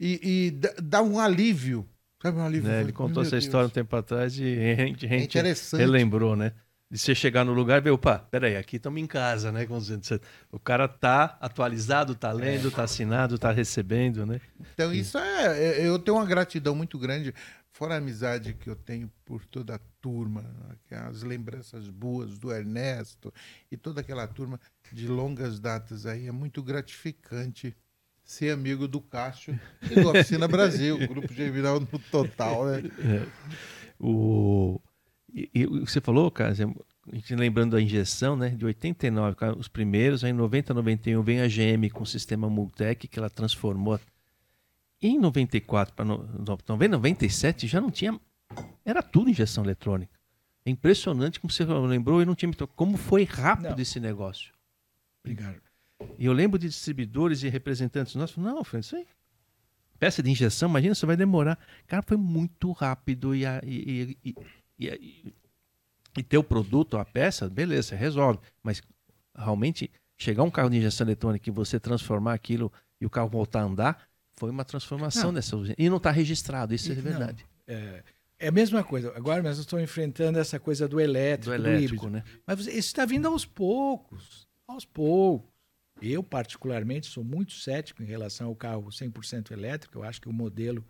[0.00, 0.50] E, e
[0.82, 1.88] dá- um alívio.
[2.22, 2.70] Sabe um alívio?
[2.70, 3.44] Né, Ele contou essa Deus.
[3.44, 5.70] história um tempo atrás e a gente, a É gente interessante.
[5.76, 6.52] relembrou, né?
[6.90, 9.64] De você chegar no lugar e ver, opa, peraí, aqui estamos em casa, né?
[10.50, 14.40] O cara tá atualizado, tá lendo, tá assinado, tá recebendo, né?
[14.58, 17.34] Então, isso é, é- Eu tenho uma gratidão muito grande,
[17.72, 20.76] fora a amizade que eu tenho por toda a turma, né,
[21.08, 23.32] as lembranças boas do Ernesto
[23.70, 24.60] e toda aquela turma
[24.90, 26.26] de longas datas aí.
[26.26, 27.76] É muito gratificante
[28.30, 29.58] ser amigo do Cássio
[29.90, 32.82] e do Oficina Brasil, o grupo Germinal no total, né?
[33.98, 34.80] O...
[35.34, 38.50] E, e o que você falou, cara, a gente lembrando da injeção, né?
[38.50, 42.48] De 89, cara, os primeiros, aí em 90, 91 vem a GM com o sistema
[42.48, 43.98] Multec, que ela transformou.
[45.02, 48.18] Em 94 para 97 já não tinha.
[48.84, 50.12] Era tudo injeção eletrônica.
[50.64, 52.54] É impressionante como você lembrou e não tinha me.
[52.76, 53.80] Como foi rápido Não.
[53.80, 54.52] esse negócio.
[55.24, 55.69] Obrigado.
[56.18, 59.06] E eu lembro de distribuidores e representantes nossos, não, Fran, isso aí.
[59.98, 61.58] Peça de injeção, imagina, isso vai demorar.
[61.86, 64.34] Cara, foi muito rápido e, a, e, e,
[64.78, 65.34] e,
[66.16, 68.38] e, ter o produto, a peça, beleza, você resolve.
[68.62, 68.80] Mas
[69.36, 73.60] realmente, chegar um carro de injeção eletrônica e você transformar aquilo e o carro voltar
[73.60, 75.34] a andar, foi uma transformação Não.
[75.34, 75.76] dessa urgência.
[75.82, 77.02] E não está registrado, isso é Não.
[77.02, 77.44] verdade.
[77.66, 78.02] É,
[78.38, 79.12] é a mesma coisa.
[79.14, 82.10] Agora, eu estou enfrentando essa coisa do elétrico, Do do, elétrico, híbrido.
[82.10, 82.24] né?
[82.46, 84.48] Mas você- isso está vindo aos poucos.
[84.66, 85.49] Aos poucos.
[86.02, 89.98] Eu, particularmente, sou muito cético em relação ao carro 100% elétrico.
[89.98, 90.84] Eu acho que o modelo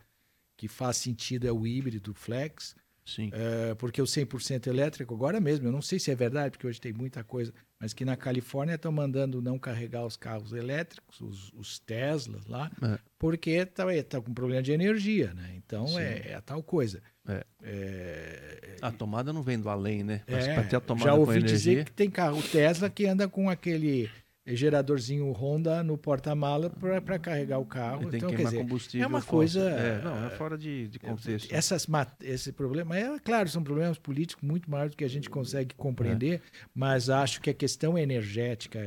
[0.56, 2.74] que faz sentido é o híbrido flex.
[3.04, 3.30] Sim.
[3.32, 6.80] É, porque o 100% elétrico, agora mesmo, eu não sei se é verdade, porque hoje
[6.80, 11.50] tem muita coisa, mas que na Califórnia estão mandando não carregar os carros elétricos, os,
[11.54, 12.98] os Teslas lá, É.
[13.18, 15.54] porque está tá com problema de energia, né?
[15.56, 17.02] Então é, é a tal coisa.
[17.26, 17.44] É.
[17.62, 20.22] É, A tomada não vem do além, né?
[20.28, 21.56] Mas é, ter a tomada já ouvi energia...
[21.56, 24.08] dizer que tem carro Tesla que anda com aquele
[24.46, 28.08] geradorzinho Honda no porta-mala para carregar o carro.
[28.10, 29.04] Tem Então, que quer dizer, combustível.
[29.04, 29.60] é uma fóssil.
[29.60, 31.52] coisa- É, não, é fora de, de contexto.
[31.54, 31.86] essas
[32.22, 36.40] esse problema é claro são problemas políticos muito maiores do que a gente consegue compreender
[36.74, 38.80] mas acho que a questão energética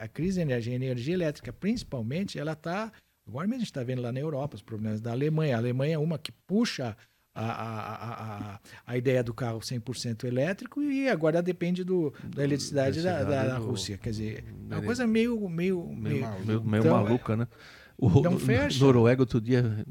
[0.00, 2.92] a, crise de energia a energia elétrica principalmente ela está
[3.26, 5.94] agora mesmo a gente está vendo lá na Europa os problemas da Alemanha a Alemanha
[5.96, 6.96] é uma que puxa
[7.40, 12.42] a, a, a, a, a ideia do carro 100% elétrico e agora depende do, da
[12.44, 13.96] eletricidade da, da, da Rússia.
[13.96, 15.48] Quer dizer, é uma coisa meio.
[15.48, 17.46] meio, meio, meio, meio, meio Então, maluca, né?
[17.96, 18.84] O no- fecha.
[18.84, 19.84] Noruega outro dia.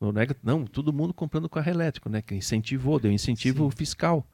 [0.00, 2.20] Noruega, não, todo mundo comprando carro elétrico, né?
[2.20, 4.26] Que incentivou, deu incentivo fiscal.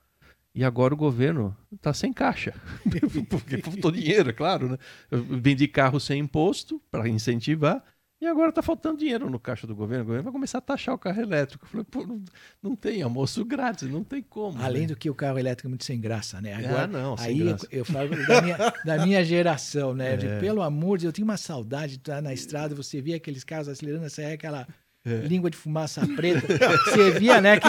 [0.52, 2.52] E agora o governo está sem caixa.
[3.30, 4.70] Porque faltou dinheiro, é claro.
[4.70, 4.78] Né?
[5.10, 7.84] Eu vendi carro sem imposto para incentivar.
[8.20, 10.02] E agora está faltando dinheiro no caixa do governo.
[10.02, 11.64] O governo vai começar a taxar o carro elétrico.
[11.64, 12.22] Eu falei, pô, não,
[12.62, 14.60] não tem almoço grátis, não tem como.
[14.62, 14.88] Além né?
[14.88, 16.52] do que o carro elétrico é muito sem graça, né?
[16.52, 17.66] Agora, ah, não, sem aí graça.
[17.70, 20.16] Eu, falo da minha, da minha geração, né?
[20.20, 20.38] De, É.
[20.38, 23.42] pelo amor de Deus, eu tenho uma saudade de estar na estrada, você via aqueles
[23.42, 24.66] carros acelerando, saia aquela
[25.02, 25.16] É.
[25.26, 26.46] língua de fumaça preta.
[26.84, 27.68] Você via, né, que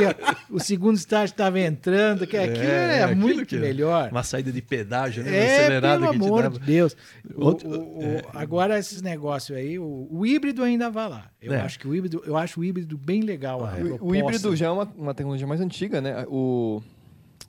[0.49, 4.09] o segundo estágio estava entrando, que aquilo É, aquilo muito que- melhor.
[4.11, 5.33] Uma saída de pedágio, né?
[5.37, 6.59] É, acelerada pelo amor dava.
[6.59, 6.97] de Deus.
[7.33, 11.31] O- Outro- o- o- agora esses negócios aí, o, o híbrido ainda vai lá.
[11.41, 11.61] Eu É.
[11.61, 13.63] acho que o híbrido, eu acho o híbrido bem legal.
[13.63, 13.83] a Ah, é.
[13.83, 16.25] O, o híbrido já é uma, uma tecnologia mais antiga, né?
[16.27, 16.81] O.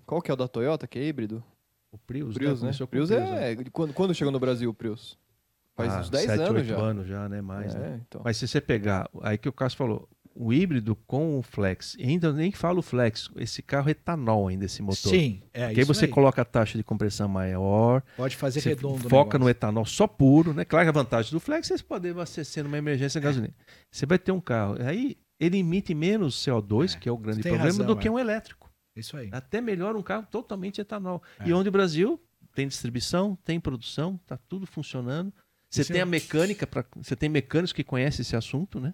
[0.06, 1.42] Qual que é o da Toyota, que é híbrido?
[1.90, 2.66] O Prius, Prius, né?
[2.68, 3.52] Começou com Prius o né?
[3.52, 3.56] é.
[3.72, 5.18] Quando, quando chegou no Brasil o Prius?
[5.74, 6.76] Faz Ah, uns 10 sete, anos oito já.
[6.78, 7.40] anos já, né?
[7.40, 7.94] Mais, né?
[7.94, 8.20] É, então.
[8.24, 12.32] Mas se você pegar, aí que o Cássio falou, o híbrido com o flex, ainda
[12.32, 15.10] nem falo flex, esse carro é etanol ainda, esse motor.
[15.10, 16.10] Sim, é Porque aí isso você aí.
[16.10, 20.52] coloca a taxa de compressão maior, Pode fazer você redondo foca no etanol só puro,
[20.54, 20.64] né?
[20.64, 23.54] Claro que a vantagem do flex é você poder abastecer numa emergência a gasolina.
[23.90, 27.40] Você vai ter um carro, aí ele emite menos CO2, É, que é o grande
[27.42, 28.10] problema, razão, do que é.
[28.10, 28.70] um elétrico.
[28.94, 29.28] Isso aí.
[29.32, 31.22] Até melhor um carro totalmente etanol.
[31.40, 31.48] É.
[31.48, 32.20] E onde o Brasil
[32.54, 35.32] tem distribuição, tem produção, tá tudo funcionando.
[35.72, 38.92] Você tem é- a mecânica, pra, você tem mecânicos que conhecem esse assunto, né?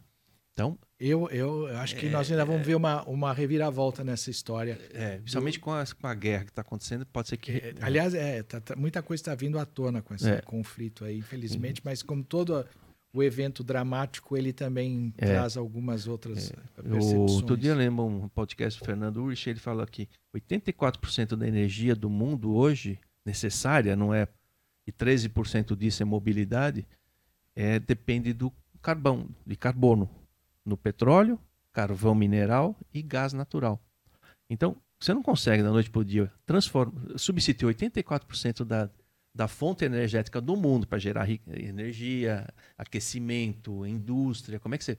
[0.52, 4.76] Então, Eu, eu acho que nós ainda vamos ver uma, uma reviravolta nessa história.
[4.92, 7.52] é, principalmente com a, com a guerra que está acontecendo, pode ser que.
[7.52, 10.40] É, aliás, é, tá- tá- muita coisa está vindo à tona com esse É.
[10.40, 12.66] conflito aí, infelizmente, mas como todo
[13.14, 15.26] o evento dramático, ele também É.
[15.26, 17.30] traz algumas outras Eu, percepções.
[17.30, 21.94] outro dia eu lembro um podcast do Fernando Urich, ele falou que 84% da energia
[21.94, 24.26] do mundo hoje necessária, não é?
[24.88, 26.86] E 13% disso é mobilidade,
[27.54, 30.08] é, depende do carvão, de carbono,
[30.64, 31.38] no petróleo,
[31.70, 33.78] carvão mineral e gás natural.
[34.48, 36.32] Então, você não consegue da noite para o dia
[37.16, 38.88] substituir 84% da,
[39.34, 42.48] da fonte energética do mundo para gerar energia,
[42.78, 44.58] aquecimento, indústria.
[44.58, 44.96] Como é que você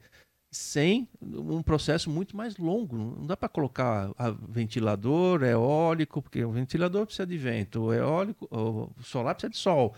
[0.51, 2.97] sem um processo muito mais longo.
[2.97, 4.11] Não dá para colocar
[4.47, 9.95] ventilador, eólico, porque o ventilador precisa de vento, o eólico, o solar precisa de sol.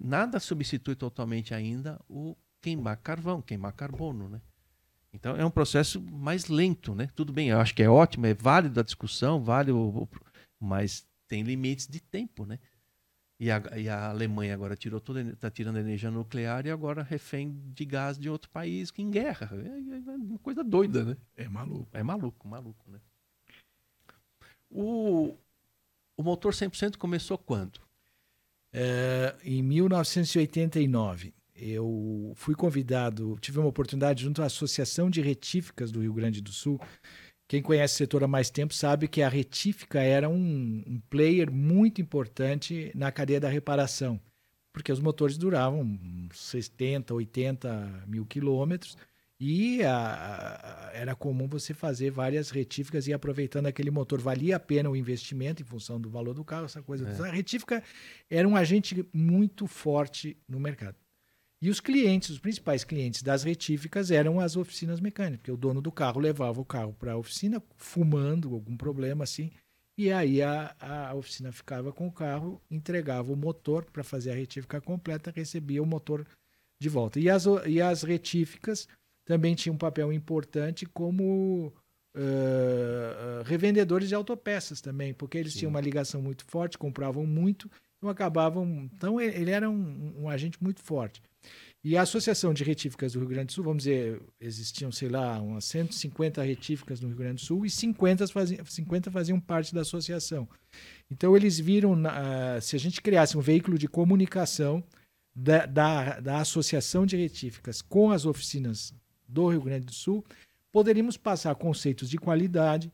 [0.00, 4.40] Nada substitui totalmente ainda o queimar carvão, queimar carbono, né?
[5.12, 7.08] Então é um processo mais lento, né?
[7.14, 10.08] Tudo bem, eu acho que é ótimo, é válido a discussão, vale o-
[10.58, 12.58] mas tem limites de tempo, né?
[13.40, 17.60] E a, e a Alemanha agora tirou toda, está tirando energia nuclear e agora refém
[17.74, 19.50] de gás de outro país que em guerra.
[19.52, 21.16] É, é uma coisa doida, né?
[21.36, 21.88] É maluco.
[21.92, 23.00] É maluco, maluco, né?
[24.70, 25.36] O,
[26.16, 27.80] o motor 100% começou quando?
[28.72, 36.00] É, em 1989, eu fui convidado, tive uma oportunidade junto à Associação de Retíficas do
[36.00, 36.80] Rio Grande do Sul.
[37.52, 41.52] Quem conhece o setor há mais tempo sabe que a retífica era um, um player
[41.52, 44.18] muito importante na cadeia da reparação,
[44.72, 45.98] porque os motores duravam
[46.32, 48.96] 70, 80 mil quilômetros
[49.38, 54.18] e a- a- era comum você fazer várias retíficas e aproveitando aquele motor.
[54.18, 57.06] Valia a pena o investimento em função do valor do carro, essa coisa.
[57.06, 57.12] É.
[57.14, 57.28] toda.
[57.28, 57.82] A retífica
[58.30, 60.96] era um agente muito forte no mercado.
[61.62, 65.80] E os clientes, os principais clientes das retíficas eram as oficinas mecânicas, porque o dono
[65.80, 69.52] do carro levava o carro para a oficina fumando, algum problema assim,
[69.96, 74.34] e aí a, a oficina ficava com o carro, entregava o motor para fazer a
[74.34, 76.26] retífica completa, recebia o motor
[76.80, 77.20] de volta.
[77.20, 78.88] E as, e as retíficas
[79.24, 81.72] também tinham um papel importante como
[82.16, 85.60] eh, revendedores de autopeças também, porque eles Sim.
[85.60, 87.70] tinham uma ligação muito forte, compravam muito,
[88.02, 88.90] então acabavam.
[88.92, 91.22] Então ele era um, um agente muito forte.
[91.84, 95.40] E a Associação de Retíficas do Rio Grande do Sul, vamos dizer, existiam, sei lá,
[95.40, 99.80] umas 150 retíficas no Rio Grande do Sul e 50 faziam, 50 faziam parte da
[99.80, 100.48] associação.
[101.10, 104.82] Então eles viram, na- se a gente criasse um veículo de comunicação
[105.34, 108.94] da, da, da Associação de Retíficas com as oficinas
[109.26, 110.24] do Rio Grande do Sul,
[110.70, 112.92] poderíamos passar conceitos de qualidade,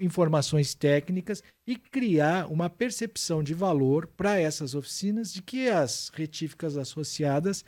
[0.00, 6.76] informações técnicas e criar uma percepção de valor para essas oficinas de que as retíficas
[6.76, 7.64] associadas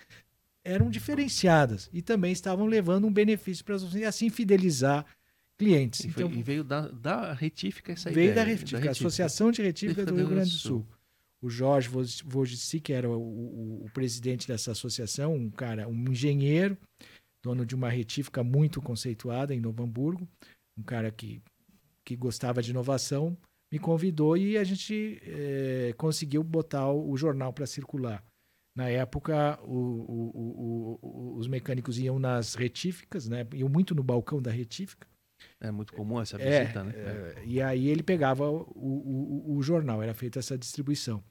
[0.65, 5.05] eram diferenciadas e também estavam levando um benefício para as oficinas e assim fidelizar
[5.59, 6.01] clientes.
[6.01, 8.35] E, foi- Então, e veio da, da retífica essa veio ideia.
[8.35, 10.87] da retífica, a Associação de Retíficas do Rio Grande do Sul.
[11.43, 11.91] O Jorge
[12.25, 16.77] Vogici, que era o, o- o presidente dessa associação, um cara, um engenheiro,
[17.43, 20.27] dono de uma retífica muito conceituada em Novo Hamburgo,
[20.79, 21.43] um cara que,
[22.05, 23.37] que gostava de inovação,
[23.73, 28.23] me convidou e a gente eh, conseguiu botar o, o jornal para circular.
[28.77, 33.47] Na época, o- o- os mecânicos iam nas retíficas, né?
[33.55, 35.07] iam muito no balcão da retífica,
[35.61, 36.93] É muito comum essa É, visita, né?
[36.95, 41.23] é, e aí ele pegava o jornal, era feita essa distribuição.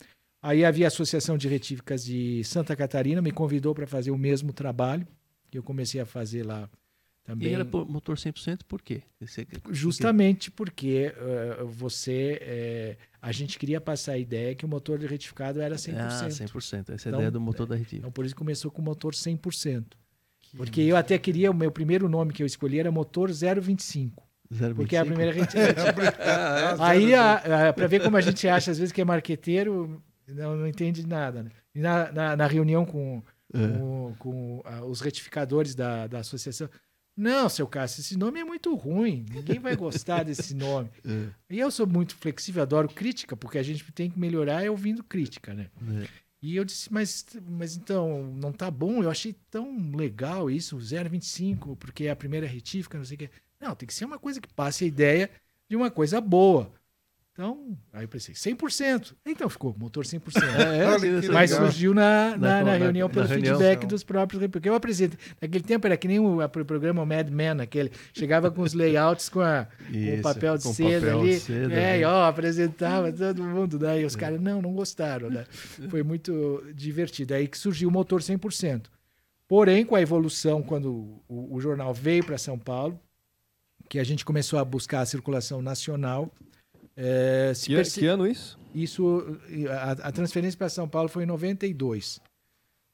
[0.41, 4.51] Aí havia a Associação de Retíficas de Santa Catarina, me convidou para fazer o mesmo
[4.51, 5.07] trabalho,
[5.49, 6.69] que eu comecei a fazer lá
[7.23, 7.53] E também.
[7.53, 9.01] era por motor 100% por quê?
[9.21, 12.37] Você- Justamente porque eh, você.
[12.41, 15.95] eh, a gente queria passar a ideia que o motor retificado era 100%.
[15.97, 16.89] Ah, 100%.
[16.89, 17.99] Essa é a Então, ideia do motor da Retiva.
[17.99, 19.85] Então por isso começou com o motor 100%.
[20.57, 24.27] Porque eu até queria, o meu primeiro nome que eu escolhi era motor 025.
[24.75, 25.07] Porque é a 0,25?
[25.07, 25.73] primeira retífica.
[26.79, 27.11] Aí,
[27.73, 31.43] para ver como a gente acha, às vezes, que é marqueteiro, não, não entende nada.
[31.43, 31.49] Né?
[31.73, 36.69] E na, na, na reunião com, com, com, ah, os retificadores da, da associação,
[37.15, 40.89] não, seu Cássio, esse nome é muito ruim, ninguém vai gostar desse nome.
[41.05, 41.29] É.
[41.49, 45.03] E eu sou muito flexível, adoro crítica, porque a gente tem que melhorar é ouvindo
[45.03, 45.69] crítica, né?
[46.01, 46.07] É.
[46.41, 49.01] E eu disse, mas, mas então, não tá bom?
[49.01, 53.29] Eu achei tão legal isso, 0,25, porque é a primeira retífica, não sei o quê.
[53.61, 55.29] Não, tem que ser uma coisa que passe a ideia
[55.69, 56.73] de uma coisa boa.
[57.33, 59.15] Então, aí eu pensei, 100%.
[59.25, 60.21] Então ficou, motor 100%.
[60.69, 61.65] É, essa- Mas legal.
[61.65, 63.57] surgiu na, na, Na- na reunião na pelo reunião.
[63.57, 64.45] feedback dos próprios.
[64.51, 65.17] Porque eu apresento.
[65.41, 67.91] Naquele tempo era que nem o, a- o programa Mad Men, aquele.
[68.13, 71.29] Chegava com os layouts com, a, com o Isso, papel de com seda papel ali.
[71.31, 71.99] de seda, é, né?
[72.01, 73.79] e ó, apresentava todo mundo.
[73.79, 74.01] Né?
[74.01, 75.31] E os caras, não, não gostaram.
[75.31, 75.43] Né?
[75.89, 77.33] Foi muito divertido.
[77.33, 78.83] Aí que surgiu o motor 100%.
[79.47, 82.99] Porém, com a evolução, quando o, o jornal veio para São Paulo,
[83.89, 86.31] que a gente começou a buscar a circulação nacional.
[86.95, 88.57] É, se Que, perce- que ano isso?
[88.73, 89.39] isso,
[89.69, 92.19] a, a transferência para São Paulo foi em 92.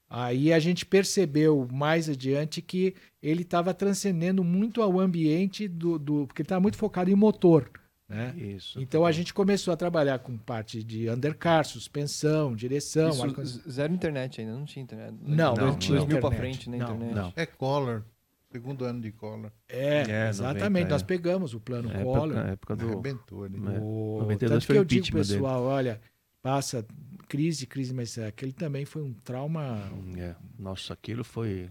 [0.10, 6.26] Aí a gente percebeu mais adiante que ele estava transcendendo muito ao ambiente do, do
[6.26, 7.70] porque ele estava muito focado em motor,
[8.08, 8.34] né?
[8.36, 8.82] Isso.
[8.82, 13.12] Então a gente começou a trabalhar com parte de undercar, suspensão, direção,
[13.44, 15.14] Isso, zero internet ainda, não tinha internet.
[15.22, 16.40] Não, não De tinha 2000 pra internet.
[16.40, 17.16] frente na Não, internet.
[17.16, 17.34] Não.
[17.36, 18.04] É Collor.
[18.52, 19.52] Segundo ano de Collor.
[19.68, 20.64] É, É, exatamente.
[20.86, 21.06] 90, Nós é.
[21.06, 22.34] pegamos o plano Na Collor.
[22.36, 22.88] na época do.
[22.88, 23.58] Arrebentou ali.
[23.58, 23.80] É.
[23.80, 24.18] O...
[24.22, 25.34] 92 Tanto que foi eu digo, impeachment dele.
[25.34, 26.02] pessoal, olha,
[26.42, 26.86] passa
[27.28, 29.78] crise, crise, mas aquele também foi um trauma
[30.18, 30.36] É.
[30.58, 31.70] Nossa, aquilo foi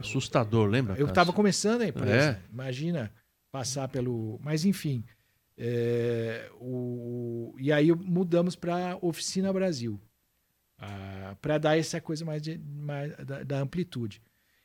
[0.00, 0.96] assustador, lembra?
[0.98, 2.30] Eu estava começando a empresa.
[2.30, 2.40] É.
[2.52, 3.12] Imagina
[3.52, 4.38] passar pelo.
[4.42, 5.04] Mas enfim.
[5.56, 7.54] é, o...
[7.58, 10.00] E aí mudamos para Oficina Brasil.
[11.40, 14.20] para dar essa coisa mais, de- mais da, da amplitude.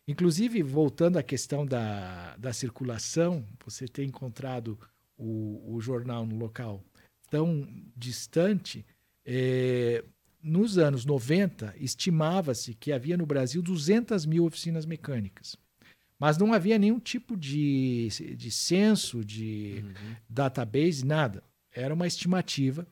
[0.09, 4.79] Inclusive, voltando à questão da, da circulação, você ter encontrado
[5.15, 6.83] o, o jornal no local
[7.29, 8.83] tão distante,
[9.23, 10.03] é,
[10.41, 15.55] nos anos 90, estimava-se que havia no Brasil 200 mil oficinas mecânicas.
[16.17, 20.15] Mas não havia nenhum tipo de, de censo, de Uhum.
[20.27, 21.43] database, nada.
[21.71, 22.87] Era uma estimativa.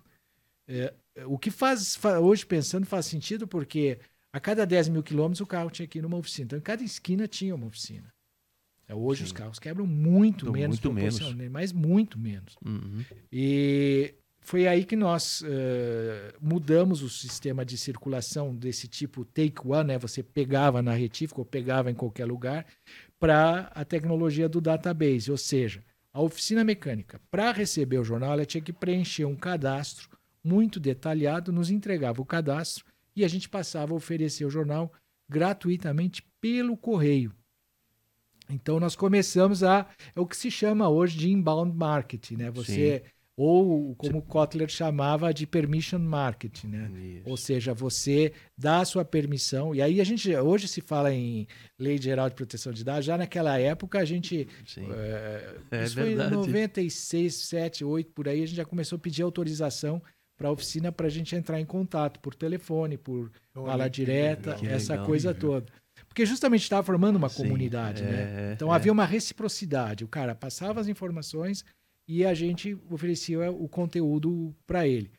[0.67, 0.93] É,
[1.25, 3.97] o que faz, fa- hoje pensando, faz sentido porque
[4.37, 6.45] a cada 10 mil quilômetros o carro tinha que ir numa oficina.
[6.45, 8.07] Então, em cada esquina tinha uma oficina.
[8.87, 9.35] É, Hoje os Sim.
[9.35, 10.79] carros quebram muito Muito menos, menos.
[10.79, 12.55] proporcionalmente, mas muito menos.
[12.63, 13.03] Uhum.
[13.31, 19.87] E foi aí que nós eh, mudamos o sistema de circulação desse tipo take one,
[19.87, 19.97] né?
[19.97, 22.65] Você pegava na retífica ou pegava em qualquer lugar,
[23.19, 25.83] para a tecnologia do database, ou seja,
[26.13, 30.09] a oficina mecânica, para receber o jornal, ela tinha que preencher um cadastro
[30.43, 32.85] muito detalhado, nos entregava o cadastro
[33.17, 34.93] e a gente passava a oferecer o jornal
[35.27, 37.33] gratuitamente pelo correio.
[38.47, 42.51] Então nós começamos a é o que se chama hoje de inbound marketing, né?
[42.51, 43.03] Você
[43.35, 46.91] ou como Kotler chamava de permission marketing, né?
[46.99, 47.29] Isso.
[47.29, 49.75] Ou seja, você dá a sua permissão.
[49.75, 51.47] E aí a gente hoje se fala em
[51.77, 53.05] Lei Geral de Proteção de Dados.
[53.05, 54.87] Já naquela época a gente Sim.
[54.91, 56.35] é, É isso foi em verdade.
[56.35, 60.01] 96, 7, 8 por aí a gente já começou a pedir autorização
[60.37, 63.97] para a oficina para a gente entrar em contato por telefone, por Olha bala que
[63.97, 64.75] direta, legal.
[64.75, 65.05] Essa legal.
[65.07, 65.65] coisa toda.
[66.07, 68.49] Porque justamente estava formando uma Sim, comunidade, é, né?
[68.51, 68.75] é, Então é.
[68.75, 70.03] havia uma reciprocidade.
[70.05, 71.65] O cara passava as informações
[72.07, 75.11] e a gente oferecia o conteúdo para ele.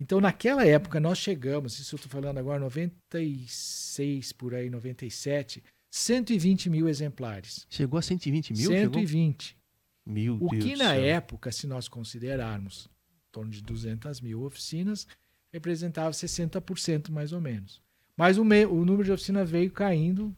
[0.00, 6.70] Então, naquela época, nós chegamos, isso eu estou falando agora, 96 por aí, 97, 120
[6.70, 7.66] mil exemplares.
[7.68, 8.70] Chegou a 120 mil?
[8.70, 8.94] Chegou?
[8.94, 9.56] 120.
[10.04, 11.04] Mil O Deus que na céu.
[11.04, 12.88] época, se nós considerarmos
[13.32, 15.06] torno de 200 mil oficinas,
[15.52, 17.80] representava 60% mais ou menos.
[18.16, 20.34] Mas o, me- o número de oficinas veio caindo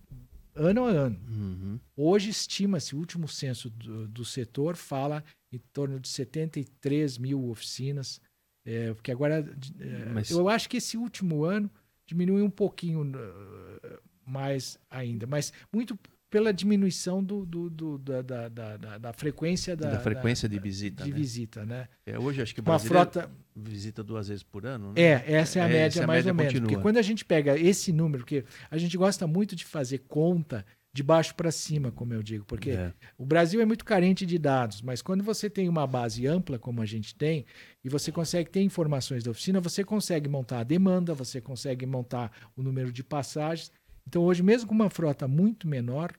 [0.54, 1.20] ano a ano.
[1.28, 1.80] Uhum.
[1.96, 8.20] Hoje estima-se, o último censo do, do setor fala em torno de 73 mil oficinas,
[8.64, 9.44] é, porque agora,
[9.80, 11.70] é, Mas- eu acho que esse último ano
[12.06, 15.98] diminuiu um pouquinho eh, mais ainda, mas muito
[16.34, 21.04] pela diminuição do, do- do- da, da- da- da- frequência da, Da frequência de visita,
[21.04, 21.16] de né?
[21.16, 21.86] visita, né?
[22.04, 25.00] É, hoje acho que o Uma frota visita duas vezes por ano, né?
[25.00, 26.52] é, essa é a É, média essa mais média ou menos.
[26.52, 26.68] continua.
[26.70, 30.66] Porque quando a gente pega esse número, porque a gente gosta muito de fazer conta
[30.92, 32.92] de baixo para cima, como eu digo, porque É.
[33.16, 36.82] o Brasil é muito carente de dados, mas quando você tem uma base ampla, como
[36.82, 37.44] a gente tem,
[37.84, 42.32] e você consegue ter informações da oficina, você consegue montar a demanda, você consegue montar
[42.56, 43.70] o número de passagens.
[44.06, 46.12] Então, hoje, mesmo com uma frota muito menor,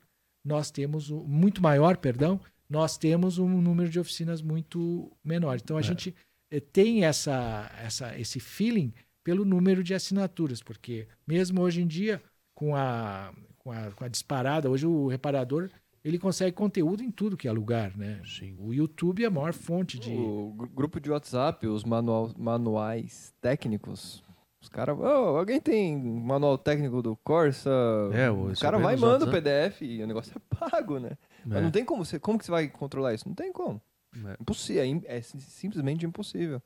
[0.46, 2.39] nós temos o- muito maior, perdão,
[2.70, 5.58] nós temos um número de oficinas muito menor.
[5.58, 6.16] Então, a gente
[6.52, 8.93] eh, tem essa, essa, esse feeling
[9.24, 12.22] pelo número de assinaturas, porque mesmo hoje em dia,
[12.54, 15.70] com a, com a, com a disparada, hoje o reparador
[16.04, 18.22] ele consegue conteúdo em tudo que é lugar, né?
[18.24, 18.56] Sim.
[18.60, 20.12] O YouTube é a maior fonte de.
[20.12, 24.24] O gru- grupo de WhatsApp, os manual, manuais técnicos.
[24.66, 24.97] Os caras.
[24.97, 25.03] "Ô,
[25.38, 27.70] alguém tem manual técnico do Corsa?
[28.11, 29.32] É, o cara vem vai e manda o.
[29.32, 31.11] PDF e o negócio é pago, né?
[31.45, 31.61] Mas É.
[31.61, 32.18] não tem como você.
[32.20, 33.28] Como que você vai controlar isso?
[33.28, 33.80] Não tem como.
[34.26, 34.36] É.
[34.41, 34.84] Impossível.
[35.05, 36.59] É, é sim- simplesmente impossível.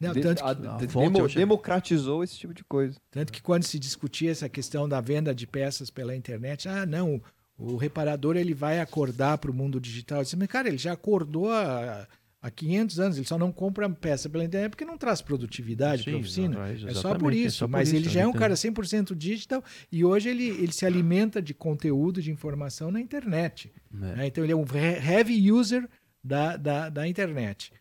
[0.00, 2.98] Não, De- tanto, que, a- a fonte demo- hoje é- democratizou esse tipo de coisa.
[3.10, 7.20] tanto que quando se discutia essa questão da venda de peças pela internet, ah, não,
[7.58, 10.18] o reparador ele vai acordar para o mundo digital.
[10.18, 12.06] Eu disse, mas, cara, ele já acordou há,
[12.46, 16.12] há 500 anos, ele só não compra peça pela internet porque não traz produtividade para
[16.12, 16.68] a oficina.
[16.68, 17.56] é É só por é isso.
[17.58, 20.72] só por mas isso, ele já é um cara 100% digital e hoje ele, ele
[20.72, 23.72] se alimenta de conteúdo, de informação na internet.
[23.92, 23.96] É.
[24.16, 24.26] né?
[24.26, 25.88] Então ele é um he- heavy user
[26.22, 27.72] da, da, da internet.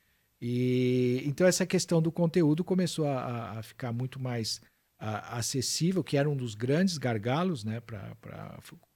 [0.41, 4.61] E então essa questão do conteúdo começou a, a- ficar muito mais
[4.99, 8.15] a- acessível, que era um dos grandes gargalos, né, pra,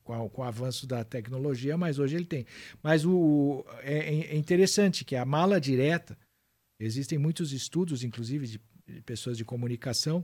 [0.07, 2.45] com, com o avanço da tecnologia, mas hoje ele tem.
[2.81, 6.17] Mas o, é, é interessante que a mala direta,
[6.79, 10.23] existem muitos estudos, inclusive de, de pessoas de comunicação,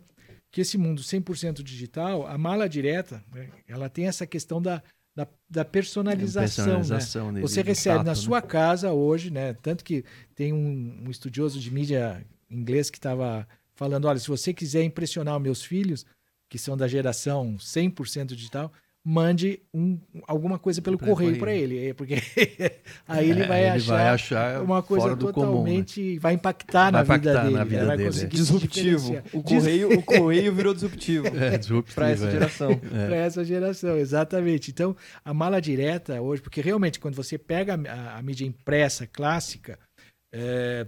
[0.49, 4.81] que esse mundo 100% digital, a mala direta, né, ela tem essa questão da,
[5.13, 6.71] da, da personalização, né?
[6.71, 8.15] Personalização nele, Você recebe fato, na né?
[8.15, 9.53] sua casa hoje, né?
[9.53, 14.53] Tanto que tem um, um estudioso de mídia inglês que estava falando: olha, se você
[14.53, 16.05] quiser impressionar meus filhos,
[16.49, 18.71] que são da geração 100% digital,
[19.05, 21.87] mande um, alguma coisa pelo Pra- correio pra para ele.
[21.89, 22.15] é, porque
[23.07, 25.83] aí ele É, vai, ele achar vai achar uma coisa fora do comum, né?
[25.83, 28.43] totalmente vai impactar Vai na vida impactar dele, na vida vai dele, conseguir é.
[28.43, 29.21] se Disruptivo.
[29.33, 32.31] O correio, o correio virou disruptivo É, disruptivo, para essa é.
[32.31, 32.79] geração.
[32.79, 34.71] para essa geração, exatamente.
[34.71, 39.77] Então, a mala direta hoje, porque realmente quando você pega a, a mídia impressa clássica,
[40.33, 40.87] é,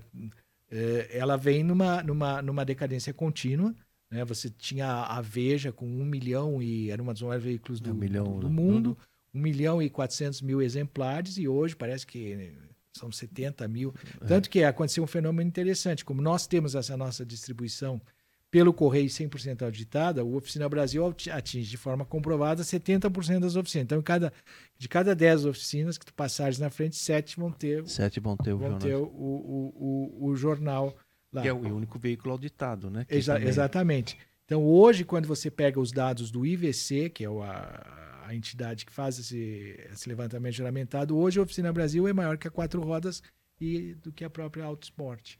[0.71, 3.75] é, ela vem numa, numa, numa decadência contínua.
[4.15, 4.25] Né?
[4.25, 7.95] Você tinha a Veja com um milhão e era uma dos maiores veículos do, Um
[7.95, 8.53] milhão, do né?
[8.55, 8.97] mundo,
[9.33, 12.53] um milhão e quatrocentos mil exemplares e hoje parece que
[12.93, 13.93] são 70 mil.
[14.27, 18.01] Tanto que aconteceu um fenômeno interessante, como nós temos essa nossa distribuição
[18.49, 23.83] pelo correio 100% auditada, o Oficina Brasil ati- atinge de forma comprovada 70% das oficinas.
[23.83, 24.31] Então, cada,
[24.77, 28.53] de cada 10 oficinas que tu passares na frente, 7 vão ter, Sete vão ter
[28.53, 28.79] o vão jornal.
[28.87, 30.95] ter o, o, o, o jornal
[31.35, 31.41] lá.
[31.41, 33.05] Que é o único veículo auditado, né?
[33.09, 34.17] Exa- também- Exatamente.
[34.45, 38.91] Então, hoje, quando você pega os dados do IVC, que é a, a entidade que
[38.91, 43.23] faz esse, esse levantamento juramentado, hoje a Oficina Brasil é maior que a Quatro Rodas
[43.59, 45.35] e do que a própria Autosport.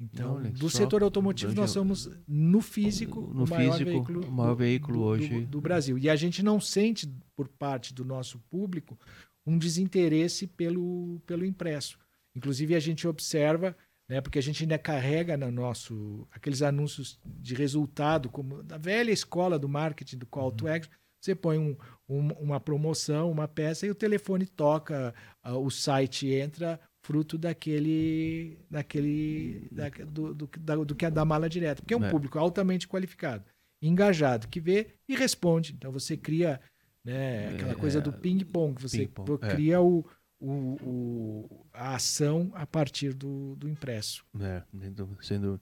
[0.00, 4.32] Então, Olha, do setor automotivo, nós somos, no físico, No o maior físico, veículo, o
[4.32, 5.28] maior veículo do, hoje.
[5.42, 5.96] do, do Brasil.
[5.96, 8.98] E a gente não sente, por parte do nosso público,
[9.46, 11.96] um desinteresse pelo, pelo impresso.
[12.34, 13.76] Inclusive, a gente observa,
[14.08, 19.10] né, porque a gente ainda carrega no nosso aqueles anúncios de resultado, como da velha
[19.10, 20.56] escola do marketing, do call Uhum.
[20.56, 20.92] to action.
[21.20, 21.74] Você põe um,
[22.08, 28.58] um- uma promoção, uma peça, e o telefone toca, ah, o site entra, fruto daquele,
[28.70, 31.80] daquele da, do, do, da- do que é da mala direta.
[31.82, 32.10] Porque é um É.
[32.10, 33.44] público altamente qualificado,
[33.80, 35.72] engajado, que vê e responde.
[35.72, 36.60] Então você cria
[37.04, 39.48] né, aquela É, coisa do ping-pong, você ping-pong, é.
[39.54, 40.06] cria o,
[40.46, 44.24] o, o- a ação a partir do, do impresso.
[44.40, 45.60] É, sendo, sendo-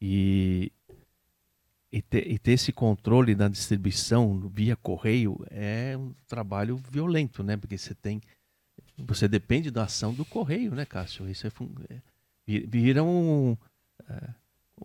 [0.00, 0.72] e,
[1.92, 7.56] e, ter, e ter esse controle da distribuição via correio é um trabalho violento, né?
[7.56, 8.20] Porque você tem.
[8.98, 11.28] Você depende da ação do correio, né, Cássio?
[11.28, 11.50] Isso é,
[11.90, 12.02] é,
[12.46, 13.56] vi- vira um.
[14.08, 14.28] É,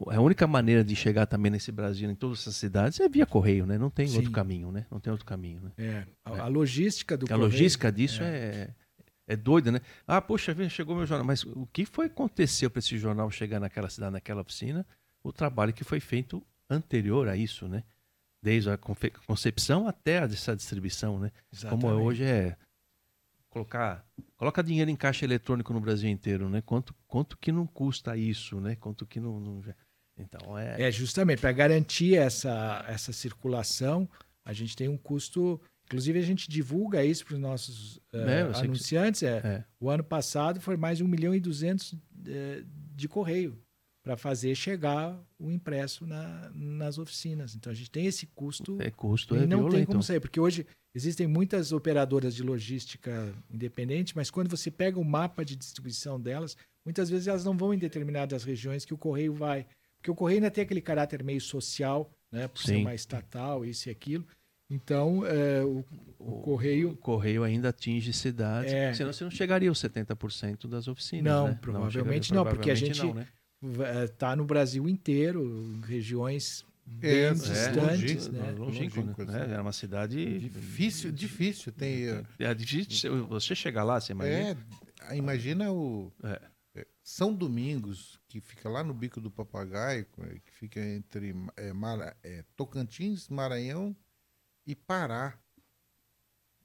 [0.10, 3.66] a única maneira de chegar também nesse Brasil, em todas essas cidades, é via correio,
[3.66, 3.78] né?
[3.78, 4.18] Não tem Sim.
[4.18, 4.86] outro caminho, né?
[4.92, 5.72] Não tem outro caminho, né?
[5.78, 6.40] É, a, É.
[6.42, 8.28] a logística do a correio- logística disso é.
[8.36, 8.70] é
[9.36, 9.82] doida, né?
[10.08, 11.26] Ah, poxa, vida, chegou meu jornal.
[11.28, 14.86] Mas o que foi aconteceu para esse jornal chegar naquela cidade, naquela oficina?
[15.24, 17.84] O trabalho que foi feito anterior a isso, né?
[18.42, 21.32] Desde a concepção até a- essa distribuição, né?
[21.52, 22.02] Como Exatamente.
[22.06, 22.56] hoje é
[23.50, 24.06] colocar
[24.36, 26.62] coloca dinheiro em caixa eletrônico no Brasil inteiro, né?
[26.62, 28.76] Quanto quanto que não custa isso, né?
[28.76, 29.62] Quanto que não, não-
[30.18, 34.10] então é, É, justamente, para garantir essa, essa circulação,
[34.46, 35.60] a gente tem um custo.
[35.88, 39.24] Inclusive, a gente divulga isso para os nossos eh, É, sei que- anunciantes.
[39.24, 39.64] É, é.
[39.80, 41.96] O ano passado foi mais de 1 milhão e 200
[42.28, 42.64] eh,
[42.96, 43.58] de correio
[44.04, 47.56] para fazer chegar o impresso na, nas oficinas.
[47.56, 49.88] Então a gente tem esse custo É custo, e é não tem violento.
[49.88, 55.06] como sair, porque hoje existem muitas operadoras de logística independente, mas quando você pega o
[55.06, 59.34] mapa de distribuição delas, muitas vezes elas não vão em determinadas regiões que o correio
[59.34, 59.66] vai.
[59.98, 62.82] Porque o correio ainda tem aquele caráter meio social, né, por ser Sim.
[62.82, 64.26] uma estatal, isso e aquilo.
[64.70, 65.84] Então, é, o,
[66.20, 68.94] o correio O correio ainda atinge cidades, É.
[68.94, 71.58] senão você não chegaria aos 70% das oficinas, Não, né?
[71.62, 74.04] provavelmente chegaria- não, porque a provavelmente gente- não, né?
[74.04, 78.52] está no Brasil inteiro, regiões bem É, é, distantes, longínquo, né?
[78.52, 79.42] Longínquo, Longínquo, né?
[79.42, 79.52] assim.
[79.54, 81.72] Era uma cidade Difícil, difícil.
[81.72, 84.58] Tem, eh, É difícil você chegar lá, você imagina?
[85.10, 86.42] é, imagina o É.
[86.76, 90.06] é, São Domingos, que fica lá no Bico do Papagaio,
[90.44, 93.96] que fica entre é, Mara- é, Tocantins, Maranhão
[94.68, 95.36] e Pará.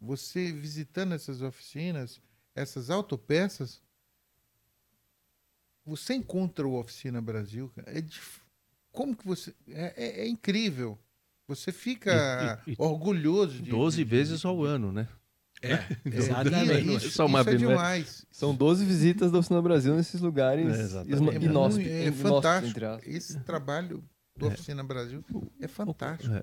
[0.00, 2.20] Você visitando essas oficinas,
[2.54, 3.80] essas autopeças,
[5.84, 7.72] você encontra o Oficina Brasil.
[7.86, 8.40] É dif-
[8.90, 9.54] Como que você.
[9.68, 10.98] É, é- é incrível.
[11.48, 13.70] Você fica E- e- e- orgulhoso de.
[13.70, 15.08] 12 de- vezes ao ano, né?
[15.62, 16.84] É, É, exatamente.
[16.84, 17.58] Não é Isso, só uma isso é né?
[17.58, 18.26] demais.
[18.30, 21.12] São 12 visitas da Oficina Brasil nesses lugares É, exatamente.
[21.14, 22.80] isno- É, é inóspitos, fantástico.
[23.04, 24.04] Esse trabalho
[24.36, 25.24] do Oficina Brasil
[25.60, 26.34] é fantástico.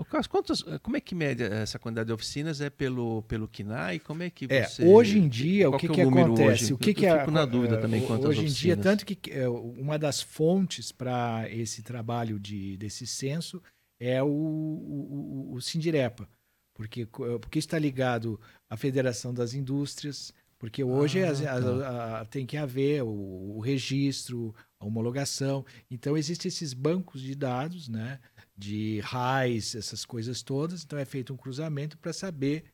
[0.00, 0.04] É.
[0.04, 2.60] Carlos, quantas, como é que mede essa quantidade de oficinas?
[2.60, 3.98] É pelo, pelo KINAI?
[3.98, 4.84] Como é que É, você...
[4.84, 6.64] hoje em dia, o que, que é que o número acontece?
[6.64, 6.72] hoje?
[6.74, 9.04] O que, Eu que é, fico na dúvida também eh, quantas Hoje em dia, tanto
[9.04, 13.62] que eh, uma das fontes para esse trabalho de, desse censo
[14.00, 16.28] é o, o, o- o Sindirepa,
[16.74, 22.20] porque, porque está ligado à Federação das Indústrias, porque hoje Ah, as- tá.
[22.20, 25.64] a- tem que haver o, o registro, a homologação.
[25.90, 28.18] Então, existem esses bancos de dados, né?
[28.56, 30.84] De RAIS, essas coisas todas.
[30.84, 32.64] Então é feito um cruzamento para saber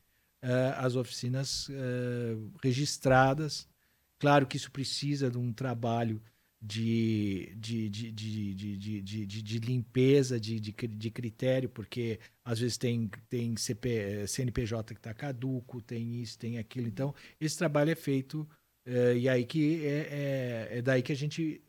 [0.41, 3.67] eh, as oficinas eh, registradas.
[4.19, 6.21] Claro que isso precisa de um trabalho
[6.61, 12.59] de, de, de, de, de, de, de, de- limpeza, de, de, de critério, porque às
[12.59, 13.89] vezes tem, tem CP,
[14.23, 16.87] eh, CNPJ que está caduco, tem isso, tem aquilo.
[16.87, 18.47] Então, esse trabalho é feito,
[18.85, 21.61] eh, e aí que é, é, é daí que a gente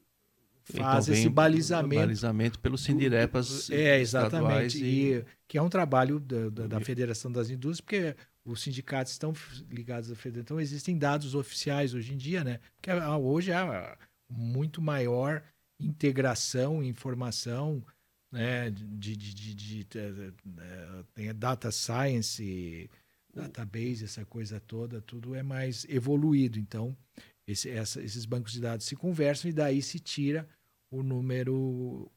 [0.70, 4.82] faz vem esse balizamento Balizamento pelos Sindirepas é, exatamente.
[4.84, 5.14] e...
[5.14, 9.32] E, que é um trabalho da, da- da Federação das Indústrias, porque os sindicatos estão
[9.68, 10.42] ligados à Federação.
[10.42, 12.60] Então, existem dados oficiais hoje em dia, né?
[12.76, 13.96] Porque hoje há
[14.30, 15.42] muito maior
[15.80, 17.84] integração, informação,
[18.32, 18.70] né?
[18.70, 19.54] De, de, de,
[19.84, 19.86] de-
[21.14, 22.88] tem a data science,
[23.34, 26.58] database, essa coisa toda, tudo é mais evoluído.
[26.58, 26.96] Então,
[27.46, 30.48] esse- essa- esses bancos de dados se conversam e daí se tira
[30.90, 32.10] o número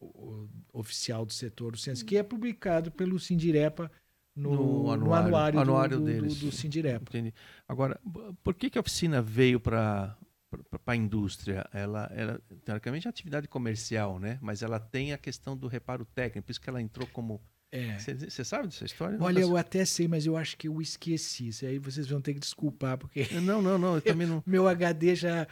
[0.73, 3.91] oficial do setor do censo, que é publicado pelo Sindirepa
[4.35, 6.55] no, No no anuário- anuário, do- anuário do, do, deles.
[6.55, 7.05] Sindirepa.
[7.09, 7.33] Entendi.
[7.67, 7.99] Agora,
[8.43, 10.17] por que, que a oficina veio para
[10.87, 11.67] a indústria?
[11.71, 14.39] Ela, ela, teoricamente, é atividade comercial, né?
[14.41, 17.39] Mas ela tem a questão do reparo técnico, por isso que ela entrou como...
[17.71, 17.97] É.
[17.97, 19.17] Você sabe dessa história?
[19.19, 21.47] Olha, Não, eu até sei, mas eu acho que eu esqueci.
[21.47, 24.43] Isso aí vocês vão ter que desculpar, porque não, não, não, eu também não...
[24.45, 25.47] meu HD já.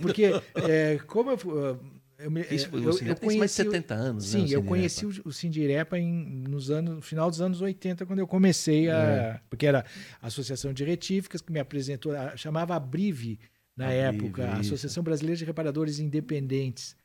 [0.00, 0.30] Porque,
[0.68, 1.80] é, como eu.
[2.22, 4.40] Eu, me- Isso, eu, o eu Sindirepa tem mais de conheci o- 70 anos, né?
[4.40, 6.12] Sim, o eu conheci o, o Sindirepa em,
[6.48, 9.40] nos anos, no final dos anos 80, quando eu comecei a.
[9.48, 9.84] Porque era
[10.20, 13.38] a Associação de Retíficas que me apresentou, a- chamava Abrive
[13.76, 14.74] na Abrive, época, a isso.
[14.74, 16.96] Associação Brasileira de Reparadores Independentes.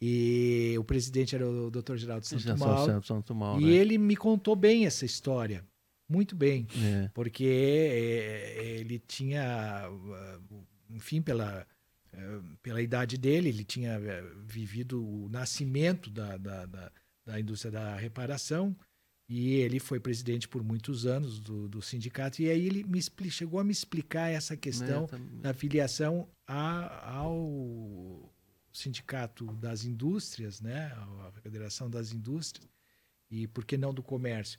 [0.00, 1.96] E o presidente era o Dr.
[1.96, 2.84] Geraldo Já Santo são Mauro.
[2.92, 3.70] Santo, Santo Mauro, E né?
[3.72, 5.64] ele me contou bem essa história.
[6.08, 7.10] Muito bem É.
[7.12, 9.42] porque eh, ele tinha,
[9.86, 10.38] ah,
[10.90, 11.66] enfim, pela,
[12.62, 16.92] pela idade dele, ele tinha eh, vivido o nascimento da, da, da,
[17.24, 18.76] da indústria da reparação
[19.28, 22.40] e ele foi presidente por muitos anos do, do sindicato.
[22.40, 23.00] E aí ele me
[23.30, 28.32] chegou a me explicar essa questão É, da filiação a- ao
[28.72, 30.92] sindicato das indústrias, né,
[31.26, 32.68] a Federação das Indústrias,
[33.30, 34.58] e por que não do comércio?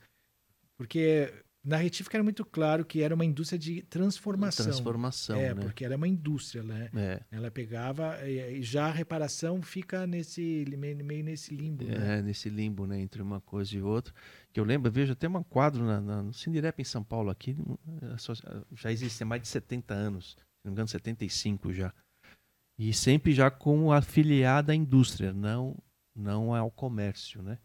[0.77, 1.33] Porque
[1.69, 4.65] na retífica era muito claro que era uma indústria de transformação.
[4.65, 5.61] Transformação, é, né?
[5.61, 6.89] porque era uma indústria, né?
[6.95, 7.21] É.
[7.31, 12.17] Ela pegava e, e já a reparação fica nesse meio, nesse limbo, né?
[12.17, 14.11] É, nesse limbo, né, entre uma coisa e outra.
[14.51, 17.55] Que eu lembro, vejo até um quadro na, na, no Sindirep em São Paulo aqui,
[18.01, 18.15] é,
[18.73, 21.93] já existe há mais de 70 anos, se não me engano, 75 já.
[22.79, 25.77] E sempre já com afiliada à indústria, não,
[26.15, 27.59] não ao comércio, né?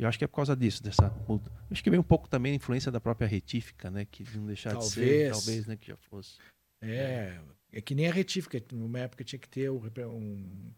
[0.00, 1.50] Eu acho que é por causa disso, dessa muda.
[1.70, 4.06] Acho que vem um pouco também a influência da própria retífica, né?
[4.06, 5.30] Que não deixar de ser, Talvez.
[5.32, 5.76] talvez, né?
[5.76, 6.38] Que já fosse.
[6.80, 7.38] É,
[7.70, 8.62] é que nem a retífica.
[8.72, 10.72] Numa época tinha que ter um um-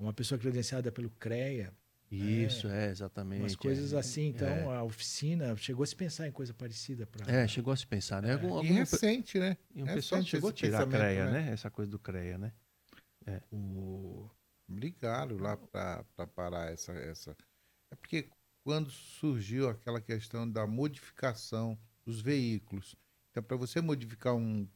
[0.00, 1.72] uma pessoa credenciada pelo CREA,
[2.08, 3.40] Isso, é, exatamente.
[3.42, 3.98] umas coisas é.
[3.98, 4.28] assim.
[4.28, 4.76] Então É.
[4.76, 7.30] a oficina chegou a se pensar em coisa parecida para.
[7.30, 8.34] É, chegou a se pensar, né?
[8.34, 9.56] Algum, E algum, recente, né?
[9.74, 11.32] e um é pessoal chegou a tirar a CREA, né?
[11.46, 11.52] né?
[11.52, 12.52] Essa coisa do CREA, né?
[13.52, 14.30] O...
[14.68, 16.04] ligaram lá para
[16.34, 17.36] parar essa, essa.
[17.90, 18.28] É porque
[18.68, 22.94] quando surgiu aquela questão da modificação dos veículos,
[23.30, 24.68] então para você modificar um,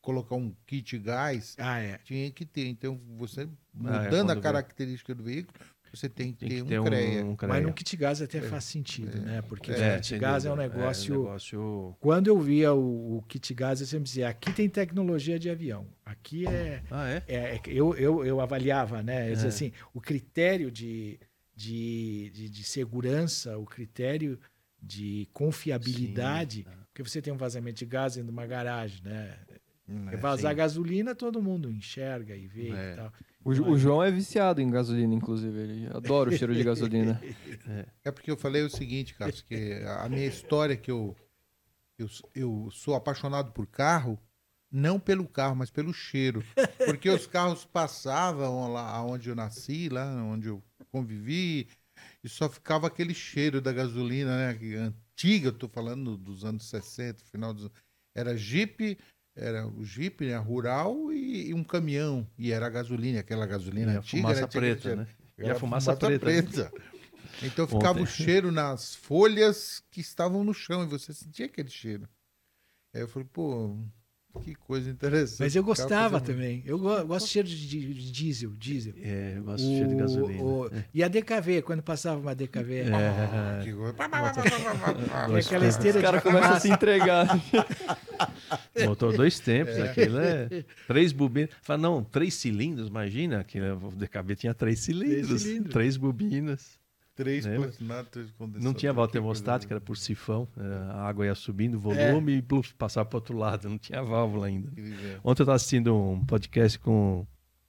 [0.00, 1.98] colocar um kit gás, Ah, é.
[1.98, 2.66] tinha que ter.
[2.66, 3.42] Então você
[3.84, 5.56] Ah, é, mudando a característica do veículo,
[5.94, 7.24] você tem que Tem ter que um ter um, CREA.
[7.24, 7.60] um Mas CREA.
[7.60, 9.42] no kit gás até faz sentido, né?
[9.42, 10.74] Porque É, o kit gás é um dúvida.
[10.76, 11.14] negócio.
[11.14, 11.96] negócio...
[12.00, 15.86] Quando eu via o, o kit gás, eu sempre dizia: aqui tem tecnologia de avião.
[16.04, 16.82] Aqui é.
[16.90, 17.22] Ah, é?
[17.28, 19.28] é- é- eu, eu, eu avaliava, né?
[19.30, 19.54] Eu dizia É.
[19.54, 21.18] assim: o critério de,
[21.60, 24.40] de, de, de segurança, o critério
[24.82, 26.58] de confiabilidade.
[26.58, 26.78] Sim, tá.
[26.86, 29.38] Porque você tem um vazamento de gás dentro de uma garagem, né?
[29.86, 30.14] né?
[30.14, 30.56] É vazar sim.
[30.56, 32.92] gasolina, todo mundo enxerga e vê É.
[32.92, 33.12] e tal.
[33.44, 35.58] O, Ju- o João é viciado em gasolina, inclusive.
[35.58, 37.20] Ele adora o cheiro de gasolina.
[38.04, 41.14] É porque eu falei o seguinte, Cássio, que a minha história que eu,
[41.98, 44.18] eu, eu sou apaixonado por carro,
[44.70, 46.42] não pelo carro, mas pelo cheiro.
[46.86, 51.68] Porque os carros passavam lá onde eu nasci, lá onde eu convivi,
[52.22, 54.54] e só ficava aquele cheiro da gasolina, né?
[54.54, 57.70] que Antiga, eu tô falando dos anos 60, final dos
[58.14, 58.98] Era Jeep,
[59.36, 60.36] era o Jeep, né?
[60.36, 62.26] Rural e, e um caminhão.
[62.38, 64.22] E era a gasolina, aquela gasolina E a antiga.
[64.22, 64.46] fumaça né?
[64.48, 65.06] Tinha preta, né?
[65.38, 66.72] E a Era fumaça preta.
[67.42, 68.02] Então ficava Ontem.
[68.02, 72.08] o cheiro nas folhas que estavam no chão e você sentia aquele cheiro.
[72.94, 73.78] Aí eu falei, pô,
[74.44, 75.40] que coisa interessante.
[75.40, 76.62] Mas eu gostava também.
[76.64, 78.94] Eu go- gosto de cheiro de, diesel, diesel.
[79.02, 80.42] É, eu gosto de cheiro de gasolina.
[80.42, 82.74] o- e a DKV, quando passava uma DKV.
[82.80, 83.94] É, Que coisa.
[85.30, 87.26] E aquela esteira Os caras começam a se entregar.
[88.86, 91.50] motor dois tempos, aquilo é três bobinas.
[91.62, 95.72] Fala, não, três cilindros, imagina, que o DKB tinha três cilindros, cilindros.
[95.72, 96.79] três bobinas.
[97.20, 97.68] Três Lembra?
[97.68, 98.28] plasmados, três.
[98.62, 100.48] Não tinha válvula termostática, era por sifão.
[100.56, 102.08] era- A água ia subindo o É.
[102.12, 104.70] volume e pluf, passava para outro lado, não tinha válvula ainda.
[105.22, 107.26] Ontem eu estava assistindo um podcast com o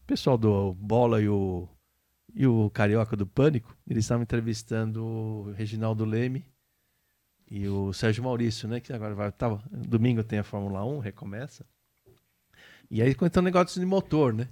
[0.07, 1.67] pessoal do Bola e o,
[2.33, 3.75] e o Carioca do Pânico.
[3.85, 6.45] Eles estavam entrevistando o Reginaldo Leme
[7.49, 8.79] e o Sérgio Maurício, né?
[8.79, 9.31] Que agora vai.
[9.33, 11.65] Tá, domingo tem a Fórmula 1, recomeça.
[12.89, 14.47] E aí contando negócio de motor, né?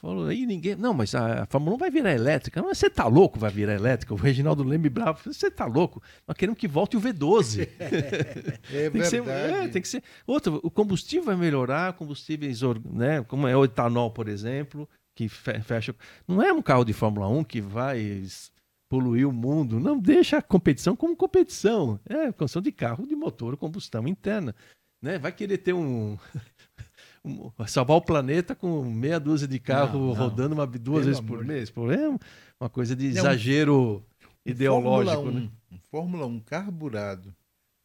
[0.00, 0.74] Falou, aí ninguém.
[0.76, 2.62] Não, mas a, Fórmula 1 vai virar elétrica.
[2.62, 4.14] Mas você tá louco, vai virar elétrica?
[4.14, 5.20] O Reginaldo Leme bravo.
[5.32, 6.02] Você tá louco?
[6.26, 7.68] Nós queremos que volte o V12.
[8.72, 10.02] É Tem que, ser, é, tem que ser.
[10.26, 15.60] Outra, o combustível vai melhorar, combustíveis, né, como é o etanol, por exemplo, que fe-
[15.60, 15.94] fecha.
[16.26, 18.22] Não é um carro de Fórmula 1 que vai
[18.90, 19.78] poluir o mundo.
[19.78, 22.00] Não deixa a competição como competição.
[22.08, 24.54] É construção de carro de motor, combustão interna.
[25.02, 25.18] Né?
[25.18, 26.16] Vai querer ter um.
[27.24, 30.14] um- salvar o planeta com meia dúzia de carro Não, não.
[30.14, 31.72] rodando uma, duas Pelo vezes por mês.
[31.76, 32.08] É
[32.60, 34.04] uma coisa de exagero
[34.44, 35.16] ideológico.
[35.16, 35.50] Fórmula 1, né?
[35.72, 37.34] um Fórmula 1 carburado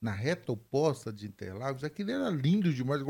[0.01, 3.01] na reta oposta de Interlagos, aquilo era lindo demais.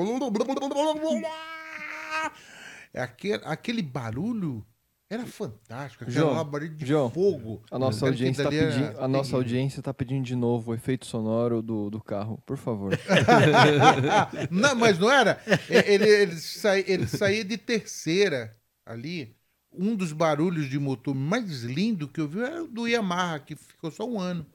[2.93, 4.65] É Aquele, aquele barulho
[5.09, 6.03] era fantástico.
[6.03, 7.61] Aquele João, de João, fogo.
[7.69, 10.73] A nossa audiência tá dali era pedindo, a nossa audiência tá pedindo de novo o
[10.73, 12.91] efeito sonoro do, do carro, por favor.
[14.49, 15.39] não, mas não era.
[15.69, 19.35] É, Ele, ele, sai- ele saía de terceira ali.
[19.77, 23.55] Um dos barulhos de motor mais lindo que eu vi era o do Yamaha, que
[23.57, 24.45] ficou só um ano.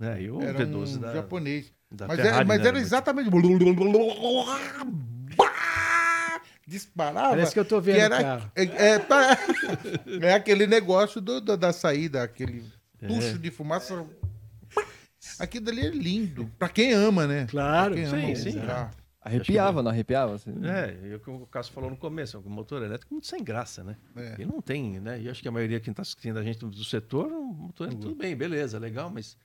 [0.00, 1.72] É, e o Era V12 um da, japonês.
[1.90, 2.68] da Mas, Ferrari, era, mas né?
[2.68, 3.30] era exatamente.
[6.68, 7.30] Disparava.
[7.30, 9.00] Parece que eu tô vendo que era, é, é,
[10.28, 12.62] é aquele negócio do- do- da saída, aquele
[13.00, 13.06] É.
[13.06, 14.04] tucho de fumaça.
[15.38, 16.50] Aquilo dali é lindo.
[16.58, 17.46] Pra quem ama, né?
[17.50, 17.94] Claro.
[17.94, 18.54] Sim, ama sim.
[19.20, 20.34] Arrepiava, não arrepiava?
[20.34, 20.52] Assim?
[20.64, 23.42] É, e o que o Cássio falou no começo, o motor elétrico é muito sem
[23.42, 23.96] graça, né?
[24.16, 24.34] É.
[24.34, 25.20] Ele não tem, né?
[25.20, 27.90] E acho que a maioria que está assistindo a gente do setor, o motor é
[27.90, 29.36] tudo bem, beleza, legal, mas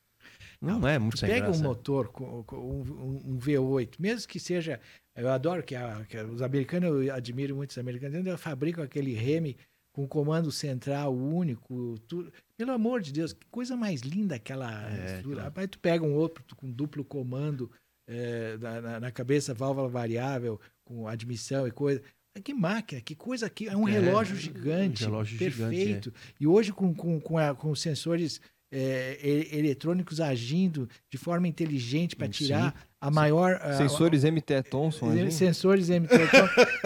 [0.61, 1.59] não, é muito sem pega graça.
[1.59, 4.80] um motor com, um V8, mesmo que seja.
[5.16, 9.14] Eu adoro que, a- que os americanos, eu admiro muito os americanos, eles fabricam aquele
[9.14, 9.55] reme
[9.93, 11.99] com comando central único.
[12.07, 14.89] tu- pelo amor de Deus, que coisa mais linda aquela.
[14.89, 15.36] É, estrutura.
[15.36, 15.49] claro.
[15.49, 17.70] Rapaz, tu pega um outro com duplo comando
[18.09, 22.01] é, na, na- cabeça, válvula variável, com admissão e coisa.
[22.43, 26.14] Que máquina, que coisa que é um É, relógio um gigante, relógio gigante, perfeito.
[26.39, 28.41] E hoje com, com, com, a- com os sensores
[28.76, 29.19] é,
[29.57, 32.32] eletrônicos agindo de forma inteligente para Sim.
[32.34, 35.11] tirar a maior a- Sensores MT Thomson.
[35.11, 35.89] a- sensores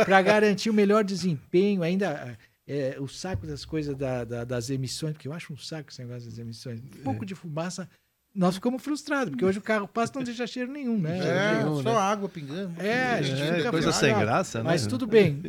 [0.05, 5.13] para garantir o melhor desempenho, ainda é, o saco das coisas da- da- das emissões,
[5.13, 6.81] porque eu acho um saco esse negócio das emissões.
[6.81, 7.89] Um pouco de fumaça,
[8.37, 11.17] nós ficamos frustrados, porque hoje o carro passa e não deixa cheiro nenhum, né?
[11.17, 11.97] É, Nenhum, só né?
[11.99, 12.79] água pingando.
[12.79, 14.63] É, a gente É, fica coisa sem graça, né?
[14.65, 15.41] Mas tudo bem.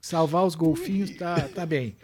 [0.00, 1.96] Salvar os golfinhos tá, tá bem.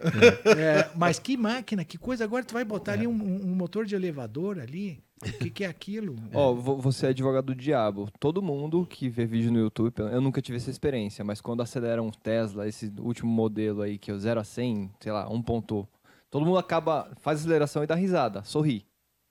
[0.45, 2.25] É, mas que máquina, que coisa.
[2.25, 5.03] Agora tu vai botar ali um, um motor de elevador ali.
[5.25, 6.17] O que, que é aquilo?
[6.35, 8.09] Ó, vo- você é advogado do diabo.
[8.19, 12.03] Todo mundo que vê vídeo no YouTube, eu nunca tive essa experiência, mas quando acelera
[12.03, 15.41] um Tesla, esse último modelo aí, que é o 0 a 100, sei lá, 1
[15.43, 15.87] ponto,
[16.29, 18.85] todo mundo acaba, faz aceleração e dá risada, sorri.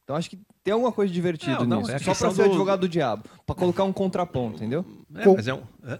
[0.05, 1.91] Então acho que tem alguma coisa divertida Não, não, nisso.
[1.91, 4.86] é Só pra ser do- advogado do diabo, pra colocar um contraponto, entendeu?
[5.16, 5.64] É, Com- mas é um.
[5.84, 5.99] é,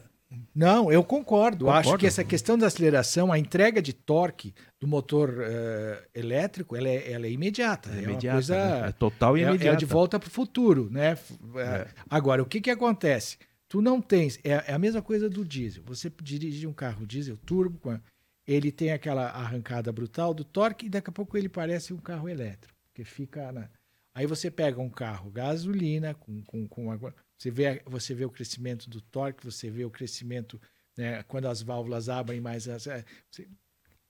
[0.56, 1.66] Não, eu concordo.
[1.66, 1.90] Concordo.
[1.90, 6.88] Acho que essa questão da aceleração, a entrega de torque do motor eh, elétrico, ela
[6.88, 7.90] é, ela é imediata.
[7.90, 8.56] é É, imediata, uma coisa.
[8.82, 8.88] né?
[8.90, 9.76] É total e é, imediata.
[9.76, 11.12] é de volta para o futuro, né?
[11.12, 13.38] F- é, Agora, o que, que acontece?
[13.68, 14.40] Tu não tens.
[14.44, 15.84] É, é a mesma coisa do diesel.
[15.86, 18.00] Você dirige um carro diesel turbo,
[18.48, 22.28] ele tem aquela arrancada brutal do torque e daqui a pouco ele parece um carro
[22.30, 22.74] elétrico.
[22.88, 23.68] Porque fica na.
[24.14, 27.14] Aí você pega um carro gasolina com, com, com água.
[27.38, 30.60] Você vê, você vê o crescimento do torque, você vê o crescimento
[30.98, 32.68] né, quando as válvulas abrem mais.
[32.68, 33.48] É, você-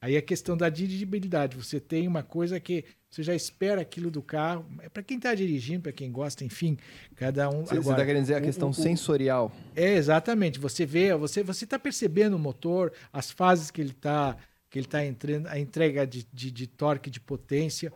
[0.02, 1.56] aí é questão da dirigibilidade.
[1.56, 4.66] Você tem uma coisa que você já espera aquilo do carro.
[4.82, 6.78] É para quem está dirigindo, para quem gosta, enfim,
[7.16, 7.66] cada um.
[7.66, 9.52] Você agora, tá querendo dizer a questão o- o- sensorial.
[9.76, 10.58] é, exatamente.
[10.60, 14.36] Você vê, você você está percebendo o motor, as fases que ele está
[14.70, 17.92] que ele tá entrando, a entrega de, de, de torque, de potência,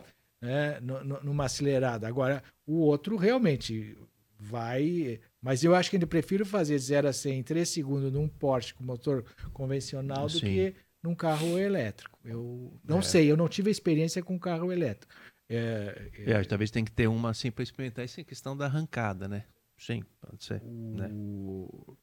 [0.46, 2.06] né, nu- nu- numa acelerada.
[2.08, 3.96] Agora, o outro realmente
[4.38, 5.20] vai...
[5.42, 8.74] Mas eu acho que ainda prefiro fazer 0 a 100 em 3 segundos num Porsche
[8.74, 10.40] com motor convencional do Sim.
[10.46, 12.18] que num carro elétrico.
[12.24, 13.02] Eu não É.
[13.02, 15.12] sei, eu não tive experiência com carro elétrico.
[15.48, 19.28] É, é, É, talvez tem que ter uma assim para experimentar essa questão da arrancada,
[19.28, 19.44] né?
[19.78, 20.60] Sim, pode ser.
[20.64, 21.08] né?
[21.12, 21.96] O-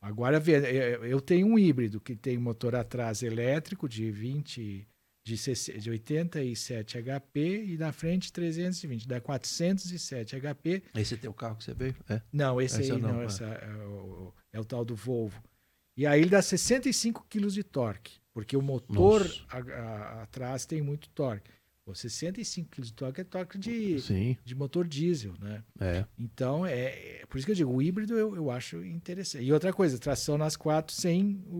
[0.00, 4.86] Agora, vê, é, eu tenho um híbrido que tem motor atrás elétrico de 20,
[5.28, 10.82] de, 60 de 87 HP e na frente 320, dá 407 HP.
[10.94, 11.94] Esse é teu carro que você veio?
[12.08, 12.20] É.
[12.32, 13.24] Não, esse Essa aí não, não, é.
[13.26, 15.42] essa é o, é o tal do Volvo.
[15.96, 20.80] E aí ele dá 65 kg de torque, porque o motor a- a- atrás tem
[20.80, 21.50] muito torque.
[21.84, 25.64] Pô, 65 kg de torque é torque de, Sim, de motor diesel, né?
[25.80, 26.04] é.
[26.18, 29.42] Então, é, é por isso que eu digo, o híbrido eu, eu acho interessante.
[29.44, 31.56] E outra coisa, tração nas quatro sem o,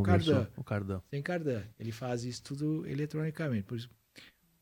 [0.00, 0.46] o, cardan.
[0.56, 1.00] O cardan.
[1.10, 1.62] Sem cardan.
[1.78, 3.64] Ele faz isso tudo eletronicamente.
[3.64, 3.90] Por isso.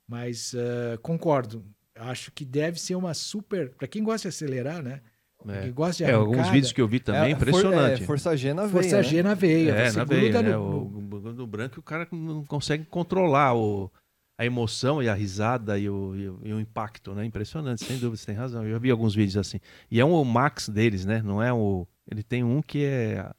[0.09, 1.64] Mas ah, concordo.
[1.97, 3.70] Acho que deve ser uma super.
[3.74, 5.01] Para quem gosta de acelerar, né?
[5.49, 5.62] É.
[5.62, 8.03] Quem gosta de É, alguns arrancada, vídeos que eu vi também, É, for- impressionante.
[8.03, 9.03] é, força G na veia, Força né?
[9.03, 9.70] G na veia.
[9.70, 10.53] É, na veia, né?
[10.57, 13.91] no- O, no branco o cara não consegue controlar o,
[14.39, 17.24] a emoção e a risada e o, e o- e o impacto, né?
[17.24, 18.64] Impressionante, sem dúvida, você tem razão.
[18.64, 19.59] Eu já vi alguns vídeos assim.
[19.91, 21.22] E é um o max deles, né?
[21.22, 21.87] Não é o...
[22.11, 23.31] Ele tem um que é...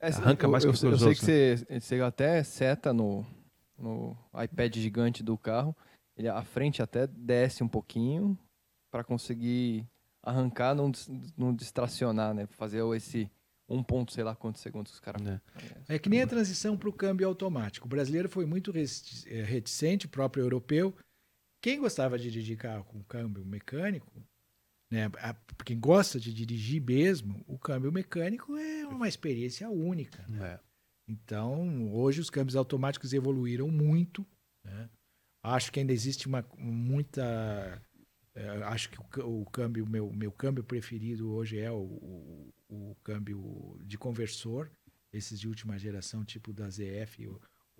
[0.00, 2.92] É, Arranca eu, mais eu, que os eu sei outros, que você, você até seta
[2.92, 3.24] no,
[3.78, 5.76] no iPad gigante do carro,
[6.16, 8.38] ele, a frente até desce um pouquinho
[8.90, 9.86] para conseguir
[10.22, 10.90] arrancar, não,
[11.36, 12.46] não distracionar, né?
[12.46, 13.30] Fazer esse
[13.68, 15.22] um ponto, sei lá quantos segundos que os caras...
[15.22, 15.40] né?
[15.88, 17.86] É que nem a transição para o câmbio automático.
[17.86, 20.92] O brasileiro foi muito eh, reticente, o próprio europeu.
[21.62, 24.10] Quem gostava de dirigir carro com câmbio mecânico,
[24.90, 30.24] né, a- quem gosta de dirigir mesmo, o câmbio mecânico é uma experiência única.
[30.28, 30.54] né?
[30.54, 30.60] É.
[31.08, 34.24] Então, hoje os câmbios automáticos evoluíram muito.
[34.64, 34.88] né?
[35.42, 37.82] Acho que ainda existe uma muita.
[38.34, 42.96] eh, acho que o, o câmbio, meu, meu câmbio preferido hoje é o, o, o
[43.02, 44.70] câmbio de conversor,
[45.12, 47.26] esses de última geração, tipo da ZF,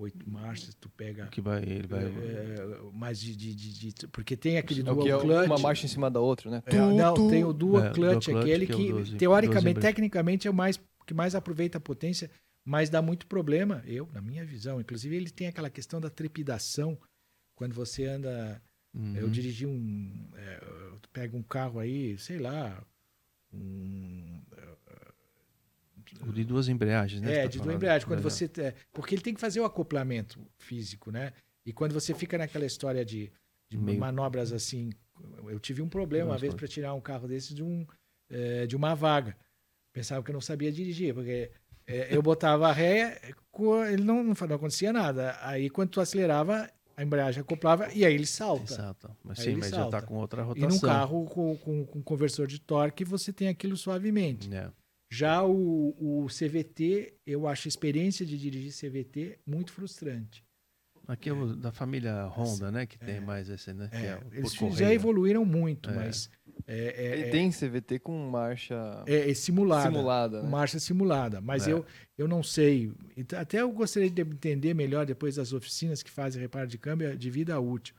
[0.01, 1.27] o- oito marchas, tu pega.
[1.29, 2.05] Que vai, ele vai...
[2.05, 2.57] eh,
[2.93, 5.47] mais de, de, de- de- Porque tem aquele É dual o que é clutch.
[5.47, 6.63] uma marcha em cima da outra, né?
[6.67, 9.17] É, não, tem o dual É, clutch, dual clutch, aquele que é o que, 12
[9.17, 9.95] teoricamente, 12 embreagem.
[9.95, 12.31] tecnicamente, é o mais que mais aproveita a potência,
[12.65, 14.81] mas dá muito problema, eu, na minha visão.
[14.81, 16.97] Inclusive, ele tem aquela questão da trepidação.
[17.55, 18.63] Quando você anda.
[19.15, 19.31] Eu Uhum.
[19.31, 20.29] dirigi um.
[20.35, 20.61] É,
[21.01, 22.83] tu pega um carro aí, sei lá.
[23.53, 24.30] Um,
[26.27, 27.33] O de duas embreagens, né?
[27.33, 27.77] é, tá de dual falando?
[27.77, 28.07] embreagem.
[28.09, 28.23] Quando É.
[28.23, 28.51] você.
[28.59, 31.33] é, porque ele tem que fazer o acoplamento físico, né?
[31.65, 33.31] E quando você fica naquela história de,
[33.71, 34.91] de Meio- manobras assim.
[35.49, 36.59] Eu tive um problema uma Nossa, vez foi.
[36.59, 37.87] para tirar um carro desse de, um,
[38.31, 39.37] eh, de uma vaga.
[39.93, 41.51] Pensava que eu não sabia dirigir, porque
[41.87, 43.21] eh, eu botava a ré,
[43.93, 45.37] ele não, não, não acontecia nada.
[45.43, 48.73] Aí quando tu acelerava, a embreagem acoplava e aí ele salta.
[48.73, 49.15] Exato.
[49.23, 50.01] Mas Aí sim, mas já salta.
[50.01, 50.69] tá com outra E rotação.
[50.71, 54.53] num carro com, com, com conversor de torque, você tem aquilo suavemente.
[54.55, 54.71] É.
[55.13, 60.45] Já o, o CVT, eu acho a experiência de dirigir CVT muito frustrante.
[61.09, 62.87] Aqui é o da família Honda, né?
[62.87, 63.89] Que tem mais esse, né?
[63.89, 65.95] que É, é o eles já evoluíram muito, É.
[65.95, 66.31] mas
[66.69, 69.91] é, é- Ele é- tem CVT com marcha é, é simulada.
[69.91, 70.49] simulada, né?
[70.49, 71.41] Marcha simulada.
[71.41, 71.73] Mas É.
[71.73, 71.85] eu,
[72.17, 72.93] eu não sei.
[73.17, 77.17] Então, Até eu gostaria de entender melhor depois das oficinas que fazem reparo de câmbio
[77.19, 77.97] de vida útil.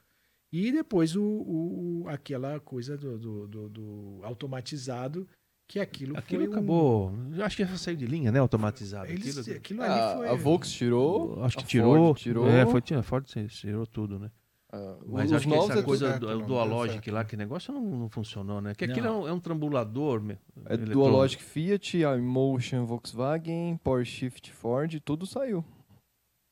[0.53, 5.27] E depois o, o- o- aquela coisa do, do- do- do automatizado,
[5.71, 7.13] que aquilo, Aquilo foi um- acabou.
[7.33, 8.39] Eu acho que já saiu de linha, né?
[8.39, 9.09] Automatizado.
[9.09, 10.27] Eles, Aquilo- aquilo Ah, ali foi.
[10.29, 11.95] a Volks tirou, Acho que a tirou.
[11.95, 12.47] Ford tirou.
[12.49, 14.29] É, foi, a Ford tirou tudo, né?
[14.73, 18.09] Ah, Mas acho que essa é, coisa certo, do, Dualogic lá, que negócio não, não
[18.09, 18.75] funcionou, né?
[18.75, 18.91] Que Não.
[18.93, 20.21] aquilo é um, é um trambulador.
[20.29, 20.93] é eletrônico.
[20.93, 25.63] Dualogic Fiat, Emotion Volkswagen, Power Shift Ford, tudo saiu.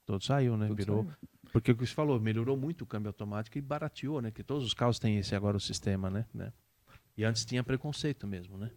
[0.06, 0.68] Todo saiu, né?
[0.68, 1.04] Tudo Virou.
[1.04, 1.16] saiu.
[1.52, 4.32] Porque o que você falou, melhorou muito o câmbio automático e barateou, né?
[4.32, 6.26] Que todos os carros têm esse agora o sistema, né?
[6.34, 6.54] né?
[7.18, 8.72] E antes tinha preconceito mesmo, né?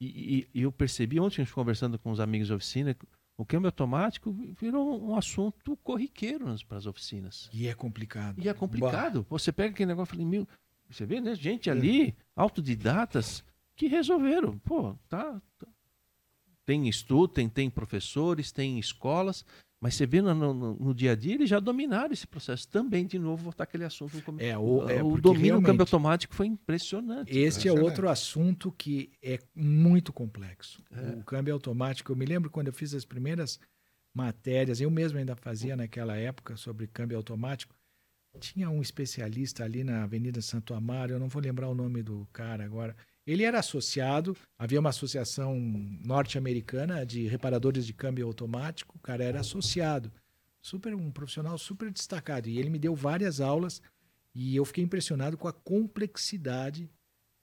[0.00, 0.06] E,
[0.54, 2.96] e- e eu percebi ontem, a gente conversando com os amigos de oficina,
[3.36, 7.48] o câmbio automático virou um assunto corriqueiro para as oficinas.
[7.52, 8.42] E é complicado.
[8.42, 9.24] E é complicado.
[9.24, 10.46] Pô, Você pega aquele negócio e fala, meu,
[10.90, 11.34] você vê, né?
[11.34, 13.44] Gente ali, autodidatas,
[13.74, 14.58] que resolveram.
[14.58, 15.40] Pô, tá.
[15.58, 15.66] tá.
[16.64, 19.44] Tem estudo, tem, tem professores, tem escolas,
[19.80, 22.66] mas você vê no, no- no dia a dia, eles já dominaram esse processo.
[22.68, 24.20] Também, de novo, voltar aquele assunto.
[24.22, 24.40] Como...
[24.40, 27.30] É, o, é o domínio do câmbio automático foi impressionante.
[27.30, 27.84] Esse é Excelente.
[27.84, 30.82] outro assunto que é muito complexo.
[30.90, 31.10] É.
[31.10, 33.60] O câmbio automático, eu me lembro quando eu fiz as primeiras
[34.14, 37.74] matérias, eu mesmo ainda fazia naquela época sobre câmbio automático.
[38.40, 42.26] Tinha um especialista ali na Avenida Santo Amaro, eu não vou lembrar o nome do
[42.32, 42.96] cara agora.
[43.26, 45.58] Ele era associado, havia uma associação
[46.04, 50.12] norte-americana de reparadores de câmbio automático, o cara era associado.
[50.62, 53.82] Super um profissional super destacado e ele me deu várias aulas
[54.34, 56.88] e eu fiquei impressionado com a complexidade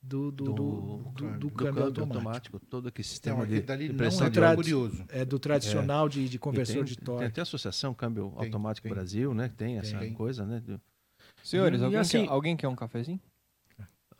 [0.02, 2.60] do, do, do, do- do do câmbio automático.
[2.60, 4.56] todo aquele Então, sistema de, dali de não pressão é de Tra- ar.
[4.56, 5.06] curioso.
[5.10, 7.24] É do tradicional de, de E conversor tem, de Tem torque.
[7.26, 8.94] até a Associação Câmbio Tem, Automático tem.
[8.94, 9.50] Brasil, né?
[9.56, 10.14] Tem essa Tem.
[10.14, 10.62] coisa, né?
[11.42, 13.20] Senhores, E alguém, assim- quer, alguém quer um cafezinho?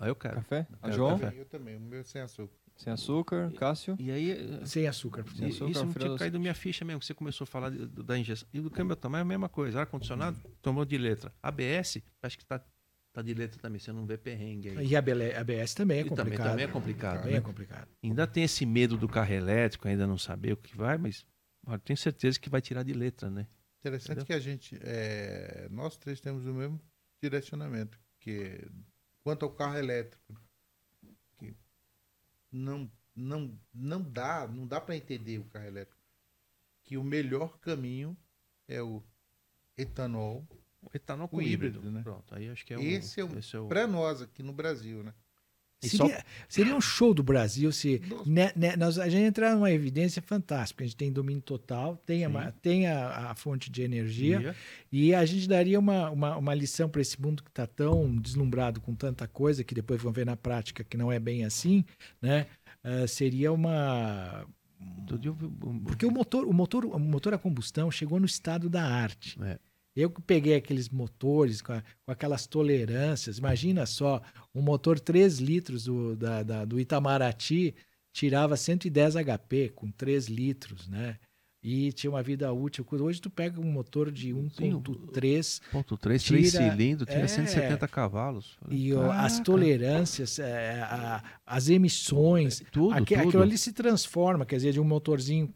[0.04, 0.36] Aí eu quero.
[0.36, 0.68] Café?
[0.74, 1.18] A quero João?
[1.20, 1.40] café.
[1.40, 2.54] Eu também, o meu sem açúcar.
[2.76, 3.52] Sem açúcar?
[3.54, 3.96] Cássio?
[4.00, 5.24] E aí, eh, Sem açúcar.
[5.36, 7.00] Sem Isso, açúcar, isso não tinha caído minha ficha mesmo.
[7.00, 8.48] que Você começou a falar de- do- da injeção.
[8.54, 9.80] E do câmbio automático é a mesma coisa.
[9.82, 11.32] Ar-condicionado tomou de letra.
[11.42, 12.60] ABS, acho que tá,
[13.14, 13.80] tá de letra também.
[13.80, 14.88] Você não vê perrengue aí.
[14.88, 16.50] E a ABS também é E também, complicado.
[16.50, 17.18] também é complicado.
[17.20, 17.38] Também né?
[17.38, 17.88] é complicado.
[18.04, 21.24] Ainda tem esse medo do carro elétrico, ainda não saber o que vai, mas
[21.68, 23.46] olha, tenho certeza que vai tirar de letra, né?
[23.82, 24.26] Interessante Entendeu?
[24.26, 26.82] que a gente, é, nós três temos o mesmo
[27.22, 28.66] direcionamento, que
[29.24, 30.40] quanto ao carro elétrico,
[31.38, 31.56] que
[32.52, 36.02] não, não, não dá, não dá para entender o carro elétrico,
[36.84, 38.16] que o melhor caminho
[38.68, 39.02] é o
[39.78, 40.46] etanol.
[40.82, 42.04] O etanol com O híbrido, híbrido, né?
[42.04, 42.82] Pronto, aí acho que é o.
[42.82, 45.14] Esse é o- esse é o- Para nós aqui no Brasil, né?
[45.90, 50.22] Seria, seria um show do Brasil se né, né, nós, a gente entrar numa evidência
[50.22, 50.84] fantástica.
[50.84, 54.56] A gente tem domínio total, tem, a, tem a, a fonte de energia Ia.
[54.92, 58.82] e a gente daria uma, uma, uma lição para esse mundo que está tão deslumbrado
[58.82, 61.84] com tanta coisa que depois vão ver na prática que não é bem assim,
[62.22, 62.48] né?
[62.84, 64.46] Ah, seria uma
[65.64, 69.42] um- porque o motor, o motor, o motor a combustão chegou no estado da arte.
[69.42, 69.58] É.
[69.96, 74.22] Eu que peguei aqueles motores com, a- com aquelas tolerâncias, imagina só,
[74.54, 77.76] um motor 3 litros do, da, da- do Itamaraty
[78.12, 81.18] tirava 110 HP com 3 litros, né?
[81.66, 82.86] E tinha uma vida útil.
[82.92, 87.28] Hoje tu pega um motor de 1.3 Ponto 3, 3 Tira- cilindros, tinha é.
[87.28, 88.58] 170 cavalos.
[88.70, 93.28] E ó, as "Caraca, tolerâncias, é, a- as emissões, Tudo, Aque- tudo.
[93.28, 95.54] Aquilo ali se transforma, quer dizer, de um motorzinho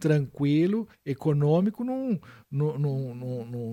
[0.00, 2.18] tranquilo, econômico, num,
[2.50, 3.14] num, num,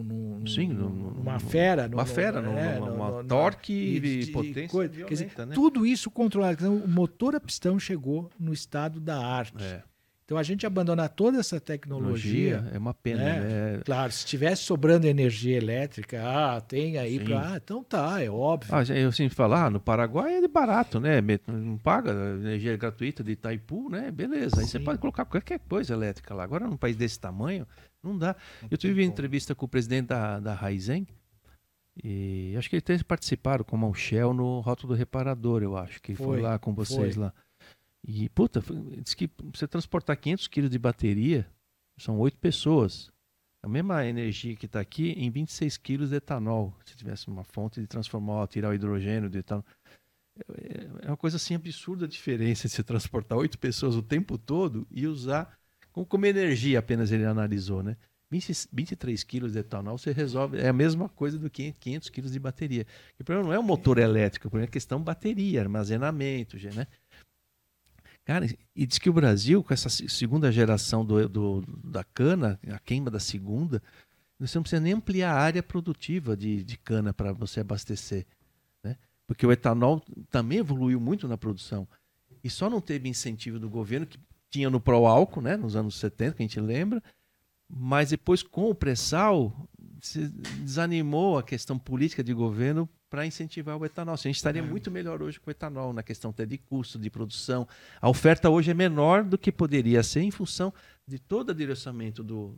[0.04, 1.90] num, Sim, num- num- numa num- fera.
[1.92, 4.94] Uma fera, numa, é, torque de- e de- potência coisa.
[4.94, 5.54] violenta, Quer dizer, né?
[5.56, 6.54] Tudo isso controlado.
[6.62, 9.62] Então, o motor a pistão chegou no estado da arte.
[9.64, 9.84] É,
[10.32, 12.66] Então, a gente abandonar toda essa tecnologia...
[12.74, 13.40] é uma pena, né?
[13.42, 13.82] né?
[13.84, 17.26] Claro, se tivesse sobrando energia elétrica, ah, tem aí Sim.
[17.26, 17.50] para.
[17.50, 18.74] Ah, então tá, é óbvio.
[18.74, 21.20] Ah, eu sempre falo, ah, no Paraguai é barato, né?
[21.46, 24.10] Não paga energia gratuita de Itaipu, né?
[24.10, 24.62] Beleza.
[24.62, 24.86] Aí você Sim.
[24.86, 26.46] pode colocar qualquer coisa elétrica lá.
[26.46, 27.68] Agora, num país desse tamanho,
[28.02, 28.34] não dá.
[28.62, 29.12] Não Eu tive uma como.
[29.12, 31.06] entrevista com o presidente da, da Raizen
[32.02, 36.16] e acho que eles participaram como o Shell no Rótulo do Reparador, eu acho, que
[36.16, 37.24] foi, Foi, lá com vocês foi.
[37.26, 37.34] lá.
[38.08, 38.62] E, puta,
[39.02, 41.48] diz que você transportar 500 quilos de bateria,
[41.98, 43.12] são oito pessoas.
[43.64, 46.76] A mesma energia que está aqui em 26 quilos de etanol.
[46.84, 49.66] Se tivesse uma fonte de transformar, tirar o hidrogênio do etanol.
[50.58, 54.38] É é uma coisa assim absurda a diferença de você transportar oito pessoas o tempo
[54.38, 55.58] todo e usar
[55.92, 57.98] como, como energia apenas ele analisou, né?
[58.30, 62.32] 20 23 quilos de etanol você resolve, é a mesma coisa do que 500 quilos
[62.32, 62.88] de bateria.
[63.20, 66.88] O problema não é o motor elétrico, o problema é a questão bateria, armazenamento, né?
[68.26, 68.46] Cara,
[68.76, 72.80] e diz que o Brasil, com essa se- segunda geração do, do- da cana, a
[72.80, 73.82] queima da segunda,
[74.40, 78.26] você não precisa nem ampliar a área produtiva de, de cana para você abastecer.
[78.84, 78.96] Né?
[79.28, 81.88] Porque o etanol também evoluiu muito na produção.
[82.44, 84.20] E só não teve incentivo do governo, que
[84.50, 87.02] tinha no pró-álcool, né, nos anos 70, que a gente lembra,
[87.70, 89.68] mas depois com o pré-sal
[90.02, 94.18] se desanimou a questão política de governo para incentivar o etanol.
[94.18, 96.98] Se a gente estaria muito melhor hoje com o etanol, na questão até de custo,
[96.98, 97.68] de produção.
[98.00, 100.74] A oferta hoje é menor do que poderia ser em função
[101.08, 102.58] de todo o direcionamento do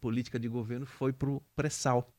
[0.00, 2.10] política de governo foi para o pré-sal.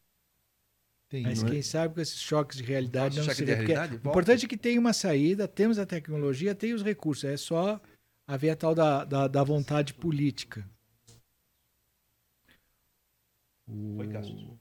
[1.10, 1.50] Tem, Mas é?
[1.50, 4.56] quem sabe com esses choques de realidade não se vê, realidade, O importante é que
[4.56, 7.26] tem uma saída, temos a tecnologia, tem os recursos.
[7.26, 7.82] É só
[8.26, 10.66] haver a tal da, da, da vontade política.
[13.68, 14.61] O- Foi, Cássio.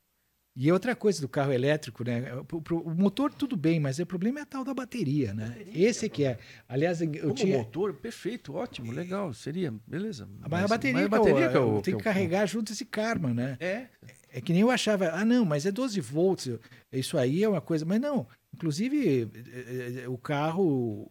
[0.56, 2.34] E outra coisa do carro elétrico, né?
[2.34, 5.56] O, pro- o motor tudo bem, mas o problema é a tal da bateria, né?
[5.72, 6.38] Esse que é.
[6.68, 7.58] Aliás, eu Como tinha.
[7.58, 10.28] motor, perfeito, ótimo, legal, seria, beleza.
[10.48, 11.80] Mas a bateria, mas a bateria que é o...
[11.80, 13.56] tem que é o- carregar junto esse karma, né?
[13.60, 13.86] É,
[14.32, 16.48] É que nem eu achava, ah, não, mas é 12 volts,
[16.92, 17.84] isso aí é uma coisa.
[17.84, 21.10] Mas não, inclusive eh, eh, o carro,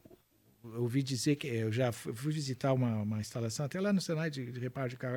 [0.64, 4.30] eu ouvi dizer que eu já fui visitar uma, uma instalação, até lá no Senai
[4.30, 5.16] de, de reparo de carro,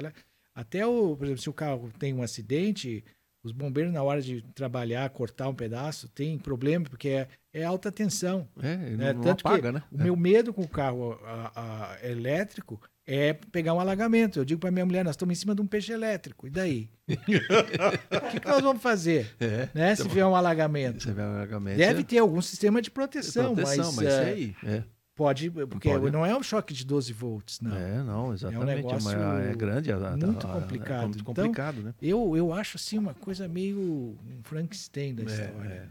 [0.55, 3.05] até o, por exemplo, se o carro tem um acidente,
[3.45, 7.91] os bombeiros, na hora de trabalhar, cortar um pedaço, tem problema, porque é, é alta
[7.91, 8.49] tensão.
[8.63, 9.83] é, não, É, não tanto que apaga, né?
[9.91, 11.53] O meu medo com o carro a-
[12.01, 14.39] a- elétrico é pegar um alagamento.
[14.39, 16.47] Eu digo para minha mulher, nós estamos em cima de um peixe elétrico.
[16.47, 16.89] E daí?
[17.09, 19.35] o que, que nós vamos fazer?
[19.41, 21.03] É, Né, se vier um alagamento?
[21.03, 24.21] você vê o alagamento, Deve é- ter algum sistema de proteção, proteção, mas, mas é,
[24.21, 24.31] isso
[24.63, 24.83] aí, é.
[25.23, 26.11] Pode, porque pode.
[26.11, 27.75] não é um choque de 12 volts, não.
[27.77, 28.71] É, não, exatamente.
[28.71, 29.93] É, negócio uma- é grande.
[29.93, 31.03] a- muito complicado.
[31.03, 31.95] É muito Então, complicado, né?
[32.01, 35.69] Eu, eu acho assim uma coisa meio um Frankenstein da É, história.
[35.69, 35.89] é.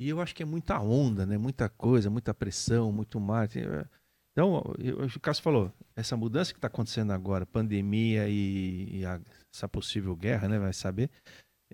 [0.00, 1.38] E eu acho que é muita onda, né?
[1.38, 3.20] Muita coisa, muita pressão, muito
[3.60, 3.84] é.
[4.32, 9.20] Então, eu- o Cássio falou, essa mudança que está acontecendo agora, pandemia e, e a-
[9.54, 10.58] essa possível guerra, né?
[10.58, 11.10] Vai saber.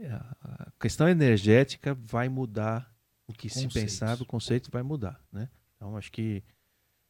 [0.00, 0.08] é,
[0.42, 2.92] A questão energética vai mudar
[3.28, 5.48] o que se pensava, o conceito vai mudar, né?
[5.76, 6.42] Então, acho que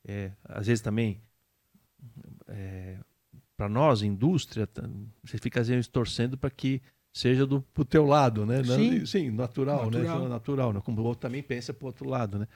[0.08, 1.20] é, às vezes também
[3.56, 4.68] para nós, indústria,
[5.22, 6.80] você fica às vezes torcendo para que
[7.12, 8.62] seja do pro teu lado, né?
[8.62, 9.04] Sim.
[9.04, 10.22] sim natural, Natural.
[10.22, 10.28] né?
[10.28, 10.80] Natural, né?
[10.80, 12.46] Como o outro também pensa pro outro lado, né?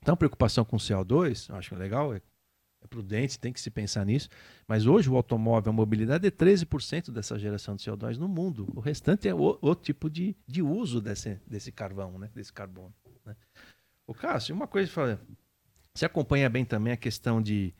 [0.00, 2.16] Então, preocupação com CO2, eu acho legal, é,
[2.82, 4.28] é prudente, tem que se pensar nisso.
[4.66, 8.66] Mas hoje o automóvel, a mobilidade é 13% dessa geração de CO2 no mundo.
[8.74, 12.30] O restante é o- outro tipo de, de uso desse, desse carvão, né?
[12.34, 12.92] Desse carbono.
[13.24, 13.36] Né?
[14.06, 15.20] O Cássio, uma coisa,
[15.94, 17.74] você acompanha bem também a questão de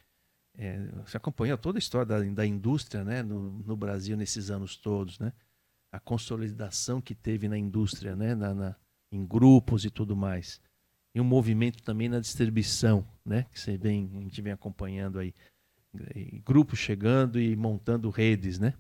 [0.57, 4.77] é, você acompanhou toda a história da, da indústria né, no, no Brasil nesses anos
[4.77, 5.33] todos, né?
[5.91, 8.77] A consolidação que teve na indústria, né, na, na-
[9.11, 10.61] em grupos e tudo mais.
[11.15, 13.45] E um movimento também na distribuição, né?
[13.51, 15.35] Que você vem, a gente vem acompanhando aí.
[16.45, 18.75] Grupos chegando e montando redes, né?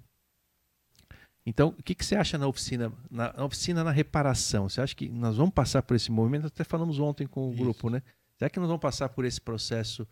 [1.44, 4.68] Então, o que, que você acha na oficina, na, na oficina na reparação?
[4.68, 6.46] Você acha que nós vamos passar por esse movimento?
[6.46, 7.62] Até falamos ontem com o Isso.
[7.62, 8.02] grupo, né?
[8.42, 10.04] Será que nós vamos passar por esse processo?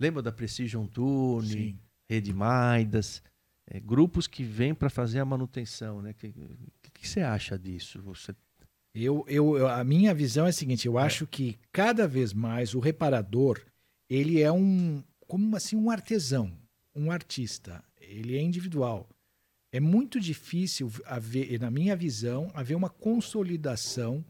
[0.00, 1.78] Lembra da Precision Tune, Sim.
[2.10, 3.22] Rede Maidas,
[3.68, 6.10] é, grupos que vêm para fazer a manutenção, né?
[6.10, 6.32] O que,
[6.82, 8.02] que, que você acha disso?
[8.02, 8.34] Você
[8.92, 12.80] Eu, eu, a minha visão é a seguinte: eu acho que cada vez mais o
[12.80, 13.60] reparador
[14.10, 16.50] ele é um como assim um artesão,
[16.92, 17.84] um artista.
[18.00, 19.08] Ele é individual.
[19.70, 24.24] É muito difícil haver, na minha visão, haver uma consolidação,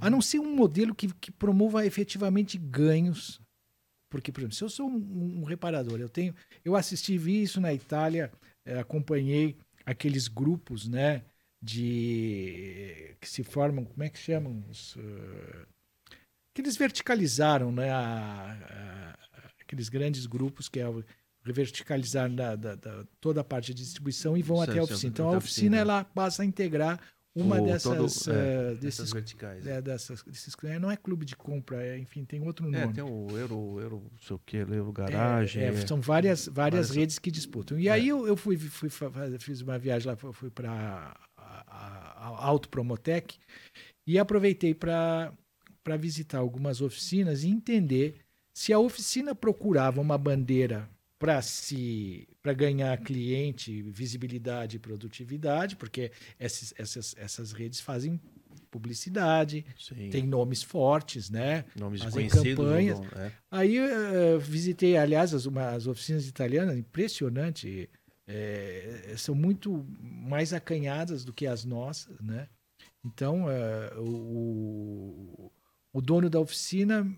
[0.00, 3.40] a não ser um modelo que, que promova efetivamente ganhos.
[4.10, 7.60] Porque, por exemplo, se eu sou um, um reparador, eu tenho, eu assisti, vi isso
[7.60, 8.32] na Itália,
[8.64, 11.24] eh, acompanhei aqueles grupos, né,
[11.60, 14.64] de que se formam, como é que chamam?
[14.70, 15.66] Os, eh,
[16.54, 21.04] que eles verticalizaram, né, a- a- aqueles grandes grupos que é o
[21.44, 24.84] verticalizar da, da- da- toda a parte de distribuição e vão Certo, até a certo,
[24.84, 25.10] oficina.
[25.10, 25.76] Então a a oficina oficina.
[25.76, 27.00] ela passa a integrar
[27.36, 27.82] uma O dessas,
[28.24, 29.66] todo- é, eh, desses verticais.
[29.66, 32.78] é, dessas, desses, é, não é clube de compra, é, enfim, tem outro nome.
[32.78, 35.62] É, tem o Euro, Euro, não sei o que, Euro Garagem.
[35.62, 35.86] É, é, é.
[35.86, 37.78] são várias, várias redes que disputam.
[37.78, 37.92] E É.
[37.92, 38.88] aí eu, eu fui, fui
[39.38, 43.38] fiz uma viagem lá, fui- para a, a Auto Promotec
[44.06, 45.32] e aproveitei para
[45.98, 48.16] visitar algumas oficinas e entender
[48.56, 56.12] se a oficina procurava uma bandeira para se para ganhar cliente, visibilidade e produtividade, porque
[56.38, 58.20] esses, essas, essas redes fazem
[58.70, 61.64] publicidade, Sim, tem nomes fortes, né?
[61.74, 62.64] nomes fazem conhecidos.
[62.64, 63.00] campanhas.
[63.16, 63.32] é.
[63.50, 67.90] Aí eh, visitei, aliás, as, uma- as oficinas italianas, impressionante.
[68.28, 72.48] eh, são muito mais acanhadas do que as nossas, né?
[73.04, 75.50] Então, eh, o,
[75.92, 77.12] o dono da oficina,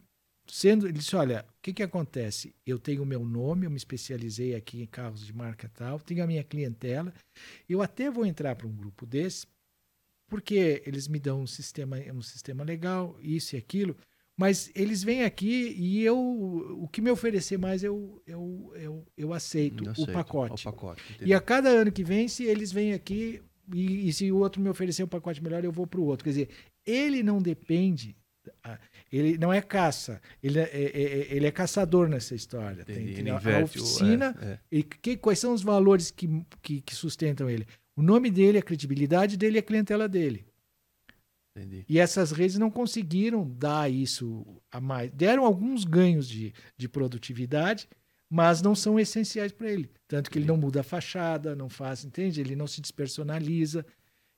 [0.49, 2.55] sendo, ele disse, olha, o que, que acontece?
[2.67, 6.25] Eu tenho o meu nome, eu me especializei aqui em carros de marca tal, tenho
[6.25, 7.13] a minha clientela,
[7.69, 9.47] eu até vou entrar para um grupo desse,
[10.29, 13.97] porque eles me dão um sistema, um sistema legal, isso e aquilo,
[14.37, 19.33] mas eles vêm aqui e eu o que me oferecer mais eu eu, eu, eu
[19.33, 20.69] aceito, Eu o aceito, pacote.
[20.69, 21.03] O pacote.
[21.21, 23.43] E a cada ano que vem, se eles vêm aqui
[23.75, 26.25] e, e se o outro me oferecer um pacote melhor, eu vou para o outro.
[26.25, 26.49] Quer dizer,
[26.87, 28.17] ele não depende,
[29.11, 32.85] ele não é caça, ele é, é- é- ele é caçador nessa história.
[32.85, 34.59] Tem, Entendi, tem ele a- a inverte o- oficina é, é.
[34.71, 36.29] e que, quais são os valores que,
[36.63, 37.67] que, que sustentam ele?
[37.97, 40.47] O nome dele, a credibilidade dele e a clientela dele.
[41.57, 41.85] Entendi.
[41.89, 45.11] E essas redes não conseguiram dar isso a mais.
[45.11, 47.89] Deram alguns ganhos de, de produtividade,
[48.31, 49.91] mas não são essenciais para ele.
[50.07, 52.41] Tanto que ele não muda a fachada, não faz, entende?
[52.41, 53.85] Ele não se despersonaliza.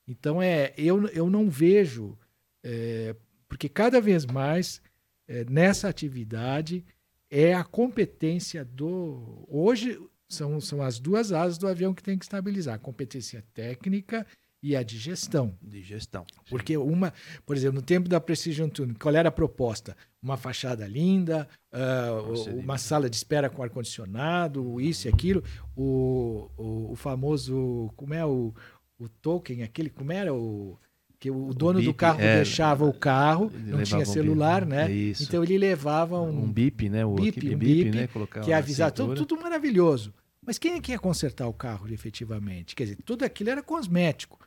[0.07, 2.17] Então, é, eu, eu não vejo,
[2.63, 3.15] é,
[3.51, 4.81] porque cada vez mais
[5.27, 6.85] é, nessa atividade
[7.29, 9.45] é a competência do.
[9.49, 9.99] Hoje
[10.29, 14.25] são, são as duas asas do avião que tem que estabilizar: a competência técnica
[14.63, 15.53] e a de gestão.
[15.61, 16.25] De gestão.
[16.49, 17.13] Porque uma,
[17.45, 19.97] por exemplo, no tempo da Precision Tuning, qual era a proposta?
[20.23, 25.43] Uma fachada linda, uh, uma sala de espera com ar-condicionado, isso e aquilo.
[25.75, 28.55] O, o, o famoso, como é o,
[28.97, 30.79] o token, aquele, como era o...
[31.21, 34.87] Que o dono do carro é, deixava o carro, não tinha um celular, bip, né?
[34.87, 35.21] é isso.
[35.21, 37.05] Então ele levava um, Um bip, né?
[37.05, 38.07] O bip, um bip, né?
[38.07, 40.11] Colocar que avisava, tudo, tudo maravilhoso.
[40.43, 42.75] Mas quem é que ia consertar o carro efetivamente?
[42.75, 44.39] Quer dizer, tudo aquilo era cosmético.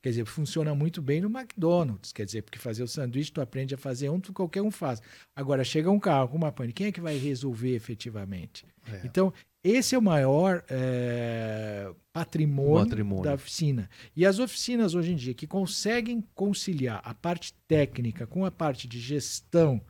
[0.00, 2.12] Quer dizer, funciona muito bem no McDonald's.
[2.12, 5.02] Quer dizer, porque fazer o sanduíche, tu aprende a fazer um, tu, qualquer um faz.
[5.34, 8.64] Agora, chega um carro com uma pane, quem é que vai resolver efetivamente?
[8.88, 9.00] É.
[9.04, 9.32] Então,
[9.64, 13.24] esse é o maior eh, patrimônio, Patrimônio.
[13.24, 13.88] da oficina.
[14.16, 18.88] E as oficinas hoje em dia que conseguem conciliar a parte técnica com a parte
[18.88, 19.80] de gestão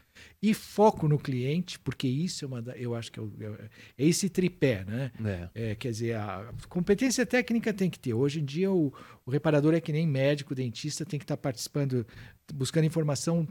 [0.42, 3.32] e foco no cliente, porque isso é uma da, eu acho que é, o-
[3.96, 5.10] é esse tripé, né?
[5.54, 5.70] É.
[5.70, 8.12] É, quer dizer, a competência técnica tem que ter.
[8.12, 8.92] Hoje em dia, o,
[9.24, 12.06] o reparador é que nem médico, dentista, tem que estar participando,
[12.52, 13.48] buscando informação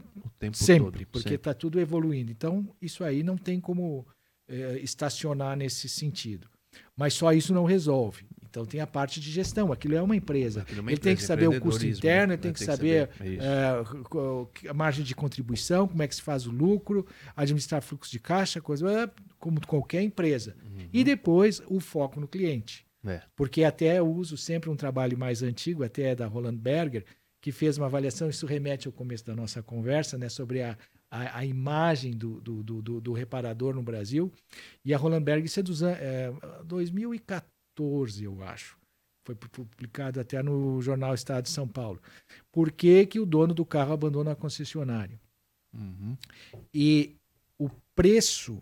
[0.54, 1.08] sempre, todo.
[1.10, 2.30] porque está tudo evoluindo.
[2.30, 4.06] Então, isso aí não tem como
[4.48, 6.48] eh, estacionar nesse sentido.
[6.96, 8.24] Mas só isso não resolve.
[8.50, 9.72] Então, tem a parte de gestão.
[9.72, 10.66] Aquilo é uma empresa.
[10.76, 12.34] É uma ele tem que empresa, saber o custo interno, né?
[12.34, 16.46] ele tem que saber, saber, eh, a margem de contribuição, como é que se faz
[16.46, 17.06] o lucro,
[17.36, 20.56] administrar fluxo de caixa, coisa, eh, como qualquer empresa.
[20.64, 20.88] Uhum.
[20.92, 22.84] E depois, o foco no cliente.
[23.06, 23.22] É.
[23.34, 27.04] Porque até eu uso sempre um trabalho mais antigo, até é da Roland Berger,
[27.40, 30.76] que fez uma avaliação, isso remete ao começo da nossa conversa, né, sobre a,
[31.10, 34.30] a, a imagem do, do, do, do- do reparador no Brasil.
[34.84, 36.30] E a Roland Berger, isso é dos é,
[36.64, 37.42] 2014,
[38.24, 38.78] eu acho.
[39.24, 42.00] Foi pu- publicado até no jornal Estado de São Paulo.
[42.50, 45.20] Por que, que o dono do carro abandona a concessionária?
[45.72, 46.16] Uhum.
[46.74, 47.16] E
[47.58, 48.60] o preço,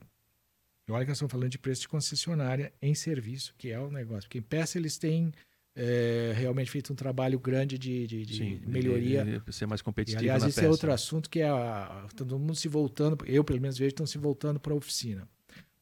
[0.88, 3.90] e olha que nós estamos falando de preço de concessionária em serviço, que é o
[3.90, 4.22] negócio.
[4.28, 5.32] Porque em peça eles têm
[5.80, 9.20] eh, realmente feito um trabalho grande de, de- de Sim, melhoria.
[9.20, 10.66] ele- ele Ser mais E, competitivo aliás, na esse peça.
[10.66, 14.04] é outro assunto que é a, todo mundo se voltando, eu pelo menos vejo, estão
[14.06, 15.26] se voltando para a oficina.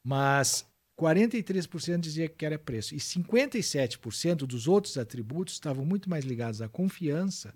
[0.03, 0.65] Mas
[0.97, 2.95] 43% dizia que era preço.
[2.95, 7.53] E 57% dos outros atributos estavam muito mais ligados à confiança,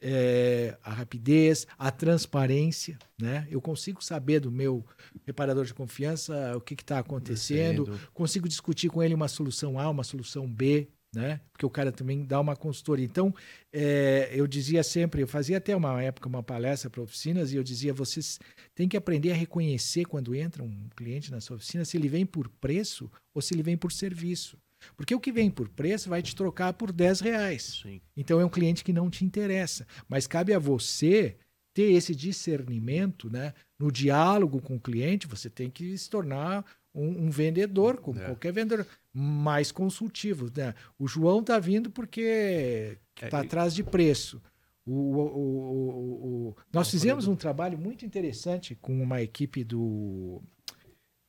[0.00, 2.96] eh, à rapidez, à transparência.
[3.20, 3.46] Né?
[3.50, 4.84] Eu consigo saber do meu
[5.26, 10.04] reparador de confiança o que está acontecendo, consigo discutir com ele uma solução A, uma
[10.04, 11.40] solução B, né?
[11.52, 13.04] Porque o cara também dá uma consultoria.
[13.04, 13.34] Então,
[13.72, 17.62] é, eu dizia sempre, eu fazia até uma época uma palestra para oficinas e eu
[17.62, 18.38] dizia, vocês
[18.74, 22.24] têm que aprender a reconhecer quando entra um cliente na sua oficina se ele vem
[22.24, 24.58] por preço ou se ele vem por serviço.
[24.96, 27.80] Porque o que vem por preço vai te trocar por 10 reais.
[27.82, 28.00] Sim.
[28.16, 29.86] Então é um cliente que não te interessa.
[30.08, 31.36] Mas cabe a você
[31.74, 33.54] ter esse discernimento, né?
[33.78, 36.64] No diálogo com o cliente, você tem que se tornar
[36.94, 38.24] um, um vendedor, como É.
[38.26, 40.50] qualquer vendedor, mais consultivo.
[40.56, 40.74] Né?
[40.98, 44.42] O João está vindo porque está É, e- atrás de preço.
[44.84, 50.42] O, o- o- Nós fizemos um trabalho muito interessante com uma equipe do,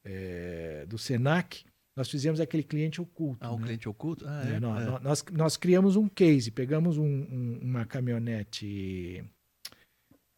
[0.04, 1.64] é, do Senac.
[1.96, 3.38] Nós fizemos aquele cliente oculto.
[3.46, 3.66] Ah, um né?
[3.68, 4.26] cliente oculto?
[4.28, 4.60] Ah, É, é.
[4.60, 4.86] nó- é.
[4.86, 9.24] nó- Nós, nós criamos um case, pegamos um- um- uma caminhonete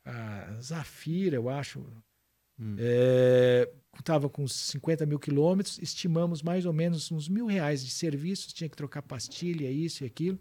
[0.05, 1.85] a Zafira, eu acho,
[2.59, 2.75] Hum.
[3.99, 8.53] estava com uns 50 mil quilômetros, estimamos mais ou menos uns mil reais de serviços,
[8.53, 10.39] tinha que trocar pastilha, isso e aquilo.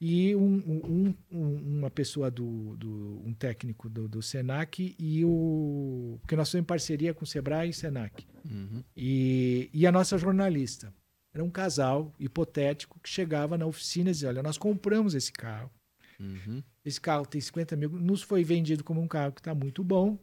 [0.00, 6.18] E um- um- um- uma pessoa do, do- um técnico do, do Senac e o.
[6.20, 8.24] Porque nós somos em parceria com o Sebrae e Senac.
[8.48, 8.84] Uhum.
[8.96, 10.94] E, e a nossa jornalista.
[11.34, 15.68] Era um casal hipotético que chegava na oficina e dizia: Olha, nós compramos esse carro.
[16.20, 16.62] Uhum.
[16.84, 20.16] Esse carro tem 50 mil, nos foi vendido como um carro que está muito bom,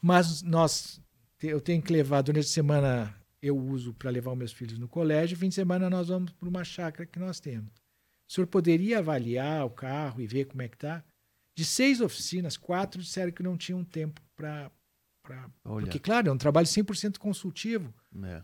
[0.00, 1.00] mas nós,
[1.42, 4.88] eu tenho que levar durante a semana, eu uso para levar os meus filhos no
[4.88, 7.72] colégio, fim de semana nós vamos para uma chácara que nós temos.
[8.28, 11.04] O senhor poderia avaliar o carro e ver como é que está?
[11.54, 14.70] De seis oficinas, quatro disseram que não tinham tempo para.
[15.64, 15.84] Olha.
[15.84, 17.92] Porque, claro, é um trabalho 100% consultivo.
[18.24, 18.42] É.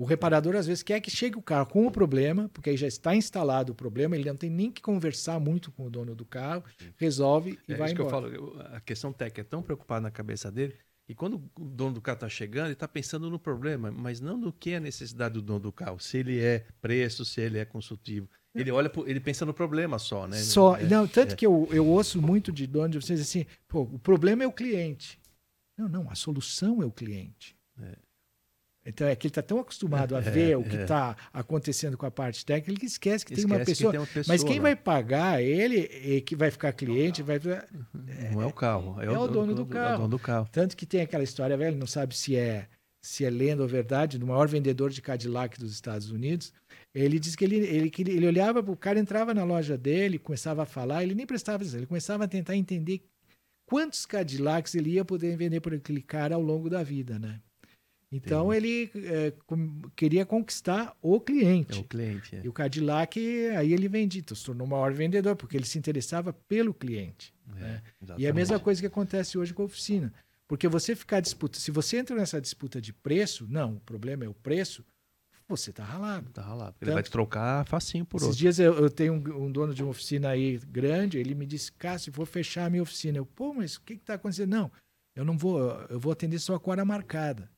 [0.00, 2.86] O reparador às vezes quer que chegue o carro com o problema, porque aí já
[2.86, 6.24] está instalado o problema, ele não tem nem que conversar muito com o dono do
[6.24, 6.64] carro,
[6.96, 8.30] resolve e É vai isso que eu embora.
[8.30, 8.62] falo.
[8.74, 10.74] A questão técnica é tão preocupada na cabeça dele
[11.06, 14.38] que quando o dono do carro está chegando, ele está pensando no problema, mas não
[14.38, 16.00] no que é a necessidade do dono do carro.
[16.00, 18.26] Se ele é preço, se ele é consultivo.
[18.54, 20.38] Ele olha, pro- ele pensa no problema só, né?
[20.38, 21.36] Só, É, não, tanto é.
[21.36, 24.52] que eu, eu ouço muito de dono de vocês assim, pô, o problema é o
[24.52, 25.20] cliente.
[25.76, 27.54] Não, não, a solução é o cliente.
[28.84, 30.82] Então é que ele está tão acostumado a É, ver o que é.
[30.82, 33.90] está acontecendo com a parte técnica, ele esquece que tem uma Esquece que pessoa.
[33.92, 34.62] tem uma pessoa Mas quem lá.
[34.62, 37.38] vai pagar ele e que vai ficar cliente, vai.
[38.32, 39.96] Não é o carro, é, é o dono do É o carro.
[39.98, 40.48] dono do carro.
[40.50, 42.68] Tanto que tem aquela história, velho, não sabe se é
[43.02, 46.52] se é lenda ou verdade, do maior vendedor de Cadillac dos Estados Unidos.
[46.94, 50.64] Ele diz que ele, ele, que ele, olhava, o cara entrava na loja dele, começava
[50.64, 53.02] a falar, ele nem prestava atenção, ele começava a tentar entender
[53.64, 57.40] quantos Cadillacs ele ia poder vender por aquele cara ao longo da vida, né?
[58.12, 61.78] Então ele é, com- queria conquistar o cliente.
[61.78, 62.34] É o cliente.
[62.36, 62.40] é.
[62.44, 63.18] E o Cadillac,
[63.56, 67.32] aí ele vendia, então, se tornou o maior vendedor, porque ele se interessava pelo cliente.
[67.56, 67.82] É, né?
[68.18, 70.12] E é a mesma coisa que acontece hoje com a oficina.
[70.48, 74.28] Porque você ficar disputa, se você entra nessa disputa de preço, não, o problema é
[74.28, 74.84] o preço,
[75.48, 76.30] você tá ralado.
[76.30, 76.74] Tá ralado.
[76.80, 78.40] Ele Tanto- vai te trocar facinho por Esses outro.
[78.40, 81.70] dias eu, eu tenho um, um dono de uma oficina aí grande, ele me disse,
[81.70, 83.18] Cássio, vou fechar a minha oficina.
[83.18, 84.50] Eu, pô, mas o que que tá acontecendo?
[84.50, 84.72] Não,
[85.14, 87.48] eu não vou, eu vou atender só com hora marcada.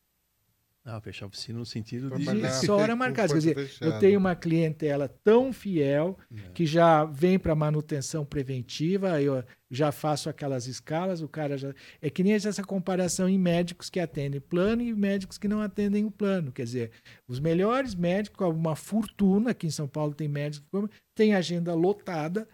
[0.84, 2.24] Ah, fechar a oficina no sentido de.
[2.24, 3.32] De só hora marcada.
[3.32, 6.50] Quer dizer, eu tenho uma clientela tão fiel É.
[6.52, 11.72] que já vem para manutenção preventiva, eu já faço aquelas escalas, o cara já.
[12.00, 16.04] É que nem essa comparação em médicos que atendem plano e médicos que não atendem
[16.04, 16.50] o plano.
[16.50, 16.90] Quer dizer,
[17.28, 21.72] os melhores médicos, com uma fortuna, aqui em São Paulo tem médicos, que tem agenda
[21.74, 22.48] lotada,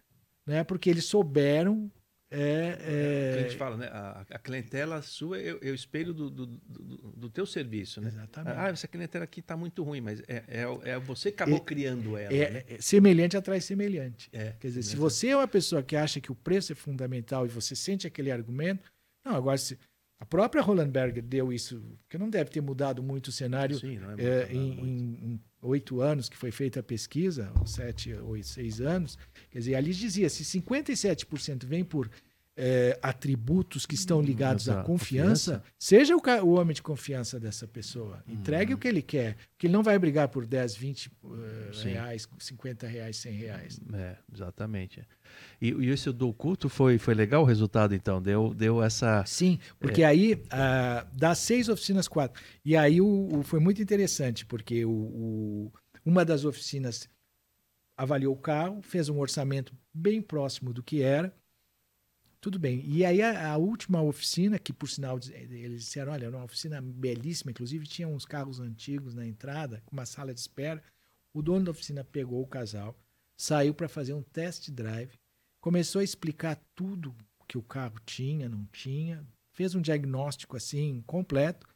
[0.46, 0.62] né?
[0.64, 1.90] Porque eles souberam.
[2.30, 3.86] É, A é, gente fala, né?
[3.86, 8.00] A, a clientela sua é, o- é o espelho do, do, do, do teu serviço,
[8.00, 8.08] né?
[8.08, 8.58] Exatamente.
[8.58, 12.16] Ah, essa clientela aqui tá muito ruim, mas é, é, é você que acabou criando
[12.18, 12.64] ela, é, né?
[12.68, 14.28] é semelhante atrai semelhante.
[14.32, 17.46] É, Quer dizer, se você é uma pessoa que acha que o preço é fundamental
[17.46, 18.90] e você sente aquele argumento,
[19.24, 19.78] não, agora se
[20.20, 23.98] a própria Roland Berger deu isso, que não deve ter mudado muito o cenário Sim,
[23.98, 28.12] não é é, muito, em, em- em oito anos que foi feita a pesquisa, sete
[28.14, 29.18] ou seis anos,
[29.50, 32.10] quer dizer, ali dizia se 57% vem por
[32.60, 38.20] é, atributos que estão ligados à confiança, seja o, o homem de confiança dessa pessoa.
[38.26, 38.76] Entregue Uhum.
[38.76, 41.88] o que ele quer, porque ele não vai brigar por 10, 20 eh, Sim.
[41.90, 43.80] reais, 50 reais, 100 reais.
[43.94, 45.06] É, exatamente.
[45.62, 48.20] E, e esse do culto foi, foi legal o resultado, então?
[48.20, 49.24] Deu, deu essa.
[49.24, 52.42] Sim, porque aí ah, das seis oficinas, quatro.
[52.64, 55.72] E aí o, o- foi muito interessante, porque o, o-
[56.04, 57.08] uma das oficinas
[57.96, 61.32] avaliou o carro, fez um orçamento bem próximo do que era.
[62.40, 62.84] Tudo bem.
[62.88, 66.44] E aí a, a última oficina, que por sinal diz- eles disseram, olha, era uma
[66.44, 70.82] oficina belíssima, inclusive tinha uns carros antigos na entrada, com uma sala de espera.
[71.34, 72.96] O dono da oficina pegou o casal,
[73.36, 75.10] saiu para fazer um test drive,
[75.60, 77.14] começou a explicar tudo
[77.48, 81.66] que o carro tinha, não tinha, fez um diagnóstico assim completo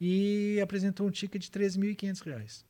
[0.00, 2.64] e apresentou um ticket de 13.500 reais.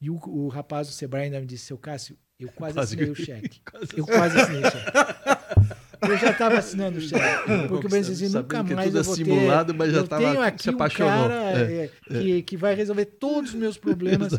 [0.00, 3.10] E o, o rapaz do Sebrae ainda me disse, seu Cássio, eu quase Quase assinei
[3.10, 3.60] o que- cheque.
[3.60, 4.90] quase Eu quase assinei o cheque.
[6.08, 7.22] Eu já estava assinando o cheque.
[7.68, 9.78] Porque eu assim, Sabendo nunca é mais tudo eu vou simulado, ter...
[9.78, 11.10] mas já eu tava- tenho se aqui um apaixonou.
[11.28, 14.32] cara É, é, que, que vai resolver todos os meus problemas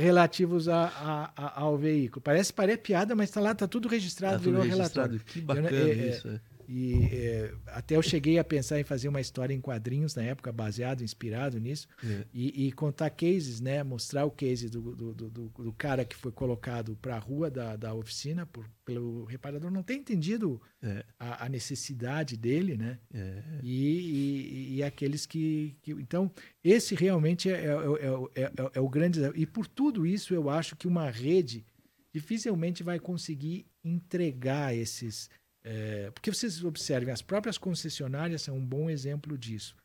[0.00, 2.20] relativos a, a- a- ao veículo.
[2.22, 5.12] Parece, parece piada, mas está lá, está tudo registrado, Tá tudo virou registrado.
[5.12, 5.20] relatório.
[5.24, 6.40] Que Eu bacana não- é, é, isso.
[6.68, 10.52] E é, até eu cheguei a pensar em fazer uma história em quadrinhos na época,
[10.52, 12.24] baseado, inspirado nisso, É.
[12.34, 13.82] e, e contar cases, né?
[13.82, 17.74] Mostrar o case do, do, do, do- cara que foi colocado para a rua da,
[17.76, 21.04] da oficina por, pelo reparador não ter entendido É.
[21.18, 22.98] a, a necessidade dele, né?
[23.14, 23.42] É.
[23.62, 26.30] E, e, e aqueles que, que- Então,
[26.62, 29.20] esse realmente é, é, é, é, o grande.
[29.36, 31.64] E por tudo isso, eu acho que uma rede
[32.12, 35.30] dificilmente vai conseguir entregar esses.
[35.70, 39.76] É, porque vocês observem, as próprias concessionárias são um bom exemplo disso.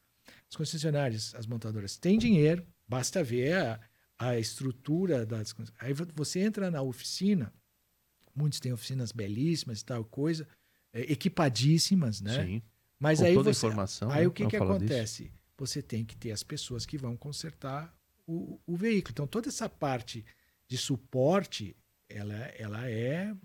[0.50, 3.80] As concessionárias, as montadoras têm dinheiro, basta ver a,
[4.18, 5.54] a estrutura das.
[5.80, 7.54] Aí vo- você entra na oficina,
[8.34, 10.48] muitos têm oficinas belíssimas e tal coisa,
[10.94, 12.46] é, equipadíssimas, né?
[12.46, 12.62] Sim.
[12.98, 14.10] Mas Com aí toda a você, informação.
[14.10, 14.28] aí né?
[14.28, 14.94] o que, que falar disso.
[14.94, 15.32] acontece?
[15.58, 17.94] Você tem que ter as pessoas que vão consertar
[18.26, 19.12] o, o veículo.
[19.12, 20.24] Então, toda essa parte
[20.68, 21.76] de suporte,
[22.08, 23.36] ela, ela é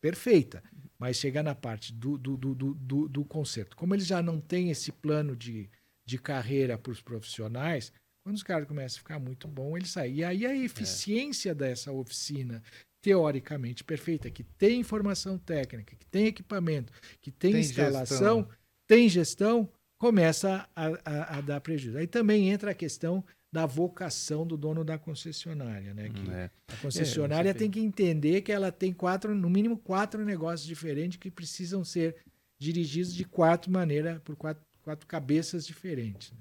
[0.00, 0.62] perfeita.
[1.00, 3.76] Mas chegar na parte do, do, do, do, do, conserto.
[3.76, 5.70] Como eles já não têm esse plano de,
[6.04, 7.92] de carreira para os profissionais,
[8.24, 10.16] quando os caras começam a ficar muito bom, eles saem.
[10.16, 12.62] E aí a eficiência dessa oficina,
[13.00, 18.48] teoricamente perfeita, que tem informação técnica, que tem equipamento, que tem, Tem instalação, gestão.
[18.86, 21.96] tem gestão, começa a, a- a dar prejuízo.
[21.96, 26.10] Aí também entra a questão da vocação do dono da concessionária, né?
[26.10, 26.50] Que É.
[26.68, 31.18] a concessionária você tem que entender que ela tem quatro, no mínimo quatro negócios diferentes
[31.18, 32.16] que precisam ser
[32.58, 36.32] dirigidos de quatro maneiras, por quatro, quatro cabeças diferentes.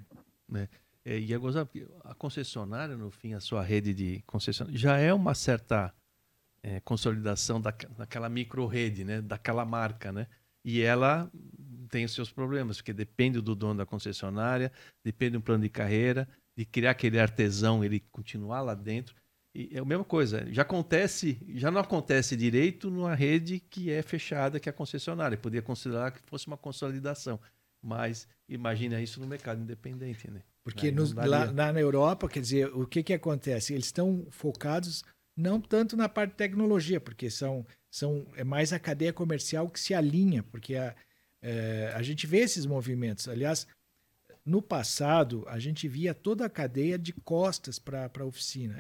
[0.50, 0.68] né?
[1.06, 1.38] É, e é
[2.04, 5.94] a concessionária, no fim, a sua rede de concessionária, já é uma certa
[6.62, 9.22] é, consolidação da, daquela micro-rede, né?
[9.22, 10.12] daquela marca.
[10.12, 10.28] Né?
[10.66, 11.32] E ela
[11.90, 14.70] tem os seus problemas, porque depende do dono da concessionária,
[15.02, 16.28] depende do plano de carreira,
[16.58, 19.16] de criar aquele artesão, ele continuar lá dentro.
[19.54, 24.02] E é a mesma coisa, já acontece, já não acontece direito numa rede que é
[24.02, 25.38] fechada, que é a concessionária.
[25.38, 27.40] Podia considerar que fosse uma consolidação,
[27.82, 30.42] mas imagina isso no mercado independente, né?
[30.64, 33.74] Porque nos, lá, lá, na Europa, quer dizer, o que, que acontece?
[33.74, 35.04] Eles estão focados
[35.36, 39.80] não tanto na parte de tecnologia, porque são, são é mais a cadeia comercial que
[39.80, 40.94] se alinha, porque a,
[41.42, 43.28] é, a gente vê esses movimentos.
[43.28, 43.68] Aliás,
[44.48, 48.78] no passado, a gente via toda a cadeia de costas para a oficina.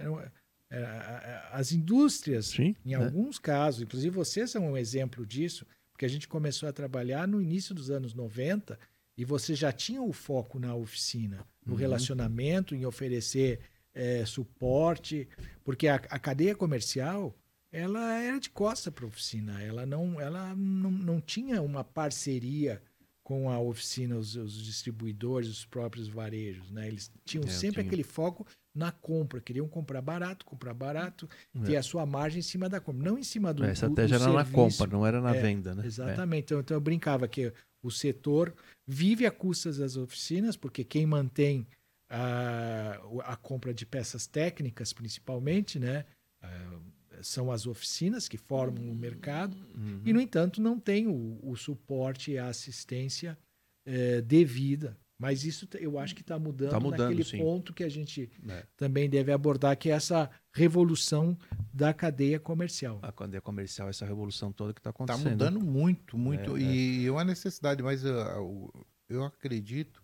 [0.69, 2.95] É, as indústrias, Sim, em né?
[2.95, 7.41] alguns casos, inclusive vocês são um exemplo disso, porque a gente começou a trabalhar no
[7.41, 8.79] início dos anos 90
[9.17, 11.79] e você já tinha o foco na oficina, no uhum.
[11.79, 13.59] relacionamento, em oferecer
[13.93, 15.27] é, suporte,
[15.65, 17.35] porque a, a, cadeia comercial
[17.71, 22.81] ela era de costa para a oficina, ela não, ela não, não tinha uma parceria
[23.27, 26.87] com a oficina, os, os distribuidores, os próprios varejos, né?
[26.87, 27.85] Eles tinham é, sempre tinha.
[27.87, 31.59] aquele foco na compra, queriam comprar barato, comprar barato, é.
[31.65, 33.65] ter a sua margem em cima da compra, não em cima do.
[33.65, 34.57] A estratégia do, do era serviço.
[34.57, 35.85] na compra, não era na é, venda, né?
[35.85, 36.45] Exatamente.
[36.45, 37.51] Então, então eu brincava que
[37.83, 38.55] o setor
[38.87, 41.67] vive a custas das oficinas, porque quem mantém
[42.09, 46.05] a, a compra de peças técnicas, principalmente, né?
[46.41, 46.79] Uh,
[47.21, 50.01] são as oficinas que formam o mercado, uhum.
[50.05, 53.37] e, no entanto, não tem o, o suporte e a assistência
[53.85, 57.39] eh, devida mas isso eu acho que está mudando, tá mudando naquele sim.
[57.39, 58.65] ponto que a gente é.
[58.75, 61.37] também deve abordar, que é essa revolução
[61.73, 62.99] da cadeia comercial.
[63.01, 65.33] A cadeia comercial, essa revolução toda que está tá acontecendo.
[65.33, 66.55] Está mudando muito, muito.
[66.55, 67.07] É, e é.
[67.07, 68.71] é uma necessidade, mas eu,
[69.09, 70.03] eu acredito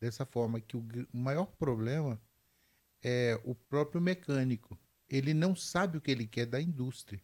[0.00, 2.20] dessa forma que o maior problema
[3.04, 4.76] é o próprio mecânico.
[5.12, 7.20] Ele não sabe o que ele quer da indústria.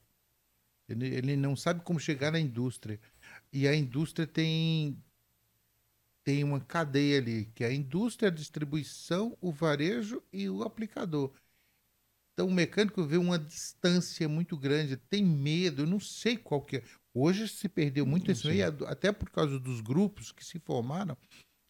[0.86, 3.00] Ele, ele não sabe como chegar na indústria.
[3.50, 5.02] E a indústria tem,
[6.22, 11.32] tem uma cadeia ali, que é a indústria, a distribuição, o varejo e o aplicador.
[12.34, 16.76] Então o mecânico vê uma distância muito grande, tem medo, eu não sei qual que
[16.76, 16.84] é.
[17.14, 21.16] Hoje se perdeu muito isso aí, até por causa dos grupos que se formaram,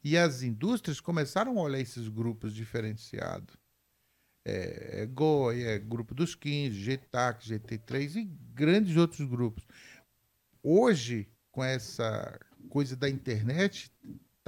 [0.02, 3.56] e as indústrias começaram a olhar esses grupos diferenciados.
[4.48, 9.64] É, é GOI, é Grupo dos 15, GTAC, GT3 e grandes outros grupos.
[10.62, 12.38] Hoje, com essa
[12.68, 13.90] coisa da internet,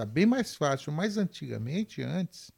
[0.00, 2.50] Tá bem mais fácil, mas antigamente, antes.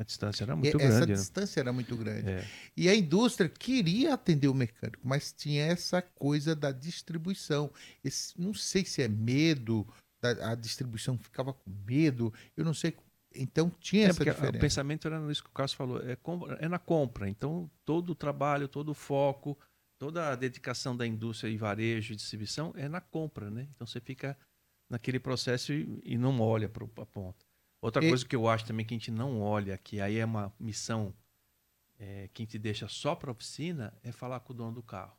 [0.00, 0.96] A distância era muito essa grande.
[0.96, 1.14] Essa né?
[1.14, 2.28] distância era muito grande.
[2.28, 2.44] É.
[2.76, 7.70] E a indústria queria atender o mecânico, mas tinha essa coisa da distribuição.
[8.02, 9.86] Esse, não sei se é medo,
[10.20, 12.96] da, a distribuição ficava com medo, eu não sei.
[13.38, 14.56] Então tinha é, essa diferença.
[14.56, 16.16] O pensamento era isso que o Carlos falou, é,
[16.58, 17.28] é na compra.
[17.28, 19.58] Então todo o trabalho, todo o foco,
[19.98, 23.68] toda a dedicação da indústria e varejo e distribuição é na compra, né?
[23.74, 24.36] Então você fica
[24.88, 27.44] naquele processo e, e não olha para a ponta.
[27.80, 28.08] Outra e...
[28.08, 31.14] coisa que eu acho também que a gente não olha, que aí é uma missão
[31.98, 34.82] é, que a gente deixa só para a oficina, é falar com o dono do
[34.82, 35.16] carro.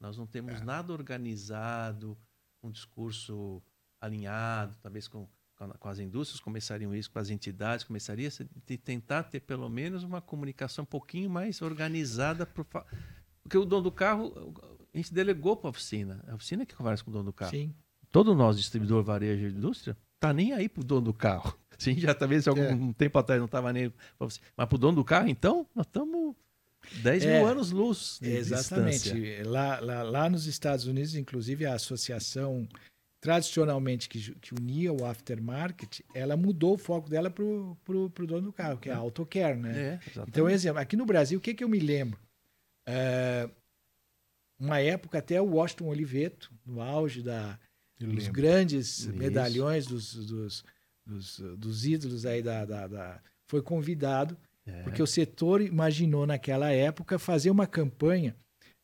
[0.00, 0.64] Nós não temos é.
[0.64, 2.18] nada organizado,
[2.62, 3.62] um discurso
[4.00, 5.28] alinhado, talvez com,
[5.78, 8.28] com as indústrias começariam isso, com as entidades começaria
[8.66, 12.66] de tentar ter pelo menos uma comunicação um pouquinho mais organizada, pro,
[13.42, 14.52] porque o dono do carro
[14.92, 17.50] a gente delegou para a oficina, a oficina que conversa com o dono do carro.
[17.50, 17.74] Sim
[18.14, 21.58] todo nós, distribuidor, varejo e indústria, tá nem aí pro dono do carro.
[21.76, 22.92] Sim, já talvez algum é.
[22.92, 23.92] tempo atrás não estava nem.
[24.20, 26.36] Mas pro dono do carro, então, nós estamos
[27.02, 28.20] 10 é, mil anos luz.
[28.22, 29.42] De exatamente.
[29.42, 32.68] Lá, lá, lá nos Estados Unidos, inclusive, a associação
[33.24, 38.52] tradicionalmente que, que unia o aftermarket, ela mudou o foco dela para o dono do
[38.52, 39.98] carro, que é a AutoCare, né?
[40.14, 42.20] É, então, exemplo, aqui no Brasil, o que, que eu me lembro?
[42.86, 43.48] É,
[44.60, 47.58] uma época até o Washington Oliveto, no auge da,
[47.98, 49.14] dos grandes Isso.
[49.14, 50.64] medalhões, dos, dos,
[51.06, 54.36] dos, dos, ídolos aí da, da, da foi convidado,
[54.66, 54.82] é.
[54.82, 58.36] porque o setor imaginou naquela época fazer uma campanha.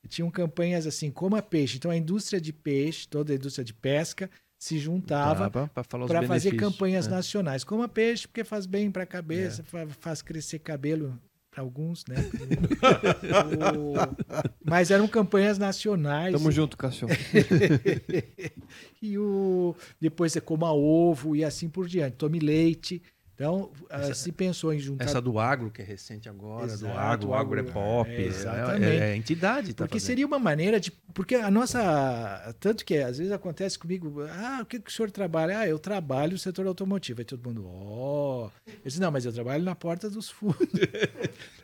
[0.08, 1.76] Tinham campanhas assim, coma peixe.
[1.76, 7.06] Então a indústria de peixe, toda a indústria de pesca, se juntava para fazer campanhas
[7.06, 7.16] né?
[7.16, 7.64] nacionais.
[7.64, 9.86] Coma peixe porque faz bem para a cabeça, é.
[10.00, 11.18] faz crescer cabelo
[11.50, 12.16] para alguns, né?
[13.76, 13.94] o...
[14.62, 16.32] Mas eram campanhas nacionais.
[16.32, 17.08] Tamo junto, Cássio.
[19.02, 22.16] e o depois você coma ovo e assim por diante.
[22.16, 23.02] Tome leite.
[23.40, 26.92] Então, ah, Essa- se pensou em juntar Essa do agro, que é recente agora, Exato,
[26.92, 28.10] do agro, o agro é pop.
[28.10, 28.84] é, É, exatamente.
[28.84, 29.72] é, é entidade.
[29.72, 30.06] Tá Porque fazendo.
[30.08, 30.92] seria uma maneira de.
[31.14, 32.54] Porque a nossa.
[32.60, 34.22] Tanto que às vezes acontece comigo.
[34.30, 35.58] Ah, o que, que o senhor trabalha?
[35.60, 37.22] Ah, eu trabalho no setor automotivo.
[37.22, 38.50] Aí todo mundo, ó.
[38.66, 40.58] Eu disse, não, mas eu trabalho na porta dos fundos.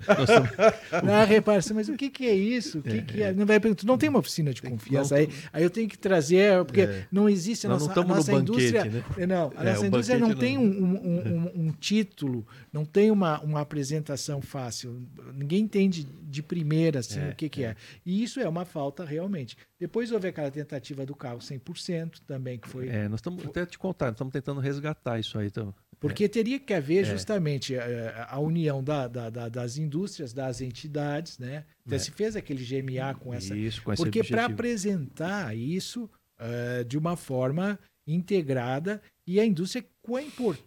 [0.08, 0.50] Nós estamos-
[1.04, 2.78] não, repara, assim, mas o que, que é isso?
[2.78, 3.32] O que, que é?
[3.34, 5.28] Não vai perguntar, não tem uma oficina de confiança não- aí.
[5.52, 7.04] Aí eu tenho que trazer, porque É.
[7.12, 8.84] não existe a nossa, não a nossa indústria.
[8.84, 9.22] banquete, né?
[9.24, 12.46] É, Não, a É, nossa indústria não banquete tem não- um, um- um- um título,
[12.72, 15.02] não tem uma, uma apresentação fácil.
[15.34, 17.74] Ninguém entende de primeira assim, É, o que, que é.
[18.04, 19.56] E isso é uma falta realmente.
[19.78, 22.88] Depois houve aquela tentativa do carro 100% também, que foi.
[22.88, 25.46] É, nós estamos até te contar, nós estamos tentando resgatar isso aí.
[25.48, 27.10] Então, Porque teria que haver É.
[27.10, 31.64] justamente eh, a união da- da- da- das indústrias, das entidades, né?
[31.86, 31.98] Até É.
[31.98, 36.98] se fez aquele GMA com essa isso, com esse porque para apresentar isso eh, de
[36.98, 40.65] uma forma integrada e a indústria com a importância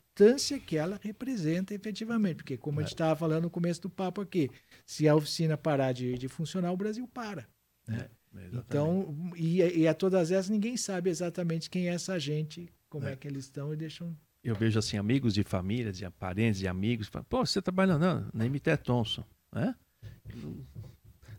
[0.65, 2.35] que ela representa efetivamente.
[2.37, 2.85] Porque, como a É.
[2.85, 4.49] gente estava falando no começo do papo aqui,
[4.85, 7.47] se a oficina parar de, de funcionar, o Brasil para.
[7.87, 8.65] Exatamente.
[8.67, 13.13] Então, e, e a todas essas, ninguém sabe exatamente quem é essa gente, como é,
[13.13, 13.15] É.
[13.15, 14.15] que eles estão e deixam.
[14.43, 18.27] eu vejo assim, amigos de família, de parentes, de amigos, falam, pô, você trabalha não,
[18.33, 19.23] na MT Thompson,
[19.53, 19.73] né?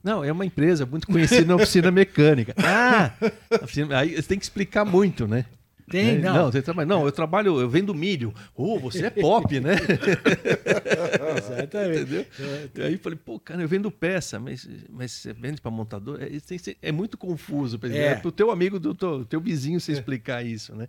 [0.03, 2.55] Não, é uma empresa muito conhecida na oficina mecânica.
[2.59, 3.13] Ah!
[3.61, 5.45] a oficina- aí você tem que explicar muito, né?
[5.91, 6.31] Tem, Né?
[6.31, 6.51] não.
[6.51, 8.33] você trabalha, não, eu trabalho, eu vendo milho.
[8.55, 9.75] Oh, você é pop, né?
[11.37, 12.01] Exatamente.
[12.03, 12.27] Entendeu?
[12.75, 16.19] E aí eu falei, pô, cara, eu vendo peça, mas, mas você vende para montador?
[16.23, 17.79] É, ser- é muito confuso.
[17.85, 17.97] É.
[18.11, 20.89] É pro teu amigo, do teu, teu vizinho, você explicar isso, né?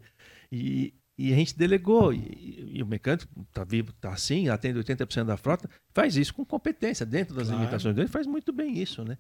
[0.52, 2.14] E, e a gente delegou.
[2.14, 6.46] E, e- o mecânico tá vivo, tá assim, atende 80% da frota, faz isso com
[6.46, 7.60] competência, dentro das Claro.
[7.60, 9.18] limitações dele, faz muito bem isso, né?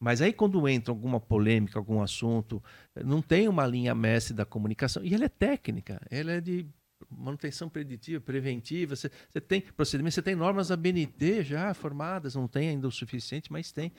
[0.00, 2.62] Mas aí quando entra alguma polêmica, algum assunto,
[3.04, 5.04] não tem uma linha mestre da comunicação.
[5.04, 6.66] E ela é técnica, ela é de
[7.10, 8.96] manutenção preditiva, preventiva.
[8.96, 12.92] Você, você tem procedimento, você tem normas da BNT já formadas, não tem ainda o
[12.92, 13.92] suficiente, mas tem.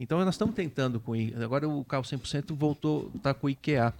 [0.00, 1.12] Então nós estamos tentando com
[1.42, 3.92] agora o carro 100% voltou, está com o IKEA.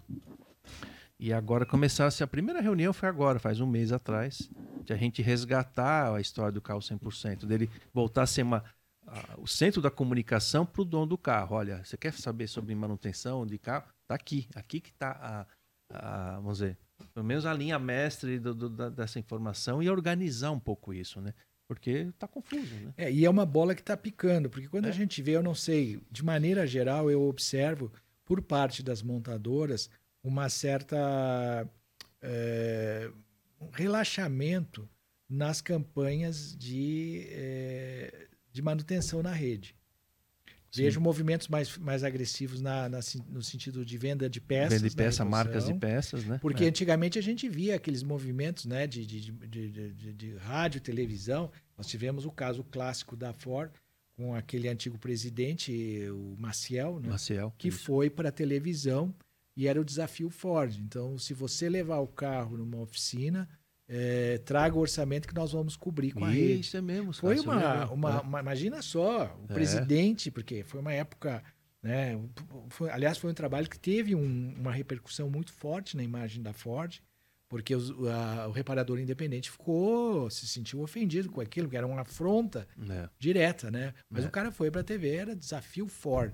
[1.20, 4.50] E agora começasse a primeira reunião foi agora, faz um mês atrás,
[4.84, 8.64] de a gente resgatar a história do carro 100%, dele voltar a ser uma
[9.12, 11.56] a- o centro da comunicação para o dono do carro.
[11.56, 13.86] Olha, você quer saber sobre manutenção de carro?
[14.06, 15.10] Tá aqui, aqui que está
[15.90, 16.78] a, a- vamos dizer,
[17.14, 21.20] pelo menos a linha mestre do- do- da- dessa informação e organizar um pouco isso,
[21.20, 21.34] né?
[21.68, 22.92] Porque está confuso, né?
[22.96, 24.92] É, e é uma bola que está picando, porque quando a É.
[24.92, 27.90] gente vê, eu não sei, de maneira geral, eu observo,
[28.24, 29.88] por parte das montadoras,
[30.22, 31.66] uma certa
[32.20, 33.10] é,
[33.60, 34.88] um relaxamento
[35.28, 39.74] nas campanhas de, é, de manutenção na rede.
[40.70, 40.84] Sim.
[40.84, 44.80] Vejo movimentos mais, mais agressivos na, na no sentido de venda de peças.
[44.80, 46.38] Vende na peça, marcas de peças, né?
[46.40, 46.68] Porque É.
[46.68, 51.50] antigamente a gente via aqueles movimentos né, de, de, de, de, de- de rádio, televisão.
[51.76, 53.70] Nós tivemos o caso clássico da Ford
[54.16, 57.54] com aquele antigo presidente, o Maciel, né, Maciel.
[57.58, 57.84] que isso.
[57.84, 59.14] foi para a televisão
[59.54, 60.74] e era o desafio Ford.
[60.78, 63.46] Então, se você levar o carro numa oficina,
[63.94, 66.60] eh, traga o orçamento que nós vamos cobrir com a rede.
[66.60, 67.12] Isso é mesmo.
[67.12, 67.92] Foi uma, legal.
[67.94, 68.20] uma, É.
[68.20, 69.54] uma- Imagina só, o É.
[69.54, 71.42] presidente, porque foi uma época.
[71.82, 72.16] Né,
[72.70, 76.52] foi- aliás, foi um trabalho que teve um- uma repercussão muito forte na imagem da
[76.52, 77.00] Ford,
[77.48, 82.00] porque os- a- o reparador independente ficou, se sentiu ofendido com aquilo, que era uma
[82.02, 83.08] afronta É.
[83.18, 83.92] direta, né?
[84.08, 84.28] Mas É.
[84.28, 86.32] o cara foi para a TV, era desafio Ford.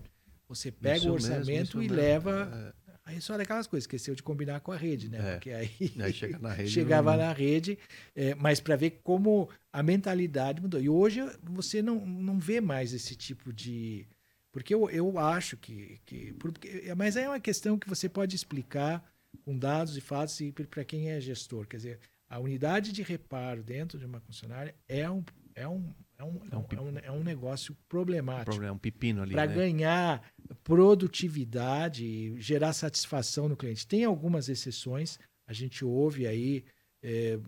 [0.49, 1.97] Você pega Isso o mesmo, orçamento isso e mesmo.
[1.97, 2.75] leva.
[3.09, 5.19] Aí só daquelas coisas, esqueceu de combinar com a rede, né?
[5.19, 5.33] É.
[5.33, 5.71] Porque aí.
[5.99, 6.03] É.
[6.05, 6.69] Aí chega na rede.
[6.71, 7.79] chegava não- na rede,
[8.15, 10.79] é, mas para ver como a mentalidade mudou.
[10.79, 14.07] E hoje você não, não vê mais esse tipo de.
[14.53, 15.99] Porque eu, eu acho que.
[16.05, 19.03] que porque, mas aí é uma questão que você pode explicar
[19.43, 21.67] com dados e fatos para quem é gestor.
[21.67, 25.25] Quer dizer, a unidade de reparo dentro de uma concessionária é um,
[25.55, 29.23] é um, é um, é um, é um, é um negócio problemático problema, um pepino
[29.23, 29.33] ali.
[29.33, 29.55] para né?
[29.55, 30.23] ganhar
[30.65, 33.87] produtividade e gerar satisfação no cliente.
[33.87, 36.65] Tem algumas exceções, a gente ouve aí,
[37.03, 37.39] é,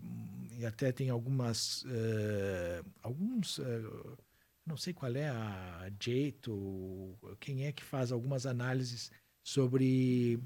[0.57, 1.83] e até tem algumas.
[1.89, 3.59] é, alguns.
[3.59, 3.81] é,
[4.65, 9.11] não sei qual é a Jeito, quem é que faz algumas análises
[9.43, 10.39] sobre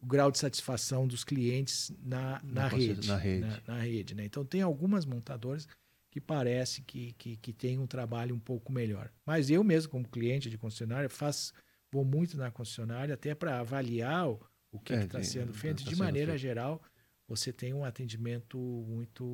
[0.00, 3.08] o grau de satisfação dos clientes na, na, Na rede.
[3.08, 3.40] na rede.
[3.40, 4.24] Na, na rede né?
[4.24, 5.66] Então, tem algumas montadoras
[6.12, 9.10] que parece que, que, que tem um trabalho um pouco melhor.
[9.24, 11.54] Mas eu mesmo, como cliente de concessionária, faço,
[11.90, 14.38] vou muito na concessionária até para avaliar o,
[14.70, 15.82] o que É, está sendo feito.
[15.82, 16.42] tá de maneira feito.
[16.42, 16.82] geral,
[17.26, 19.24] você tem um atendimento muito,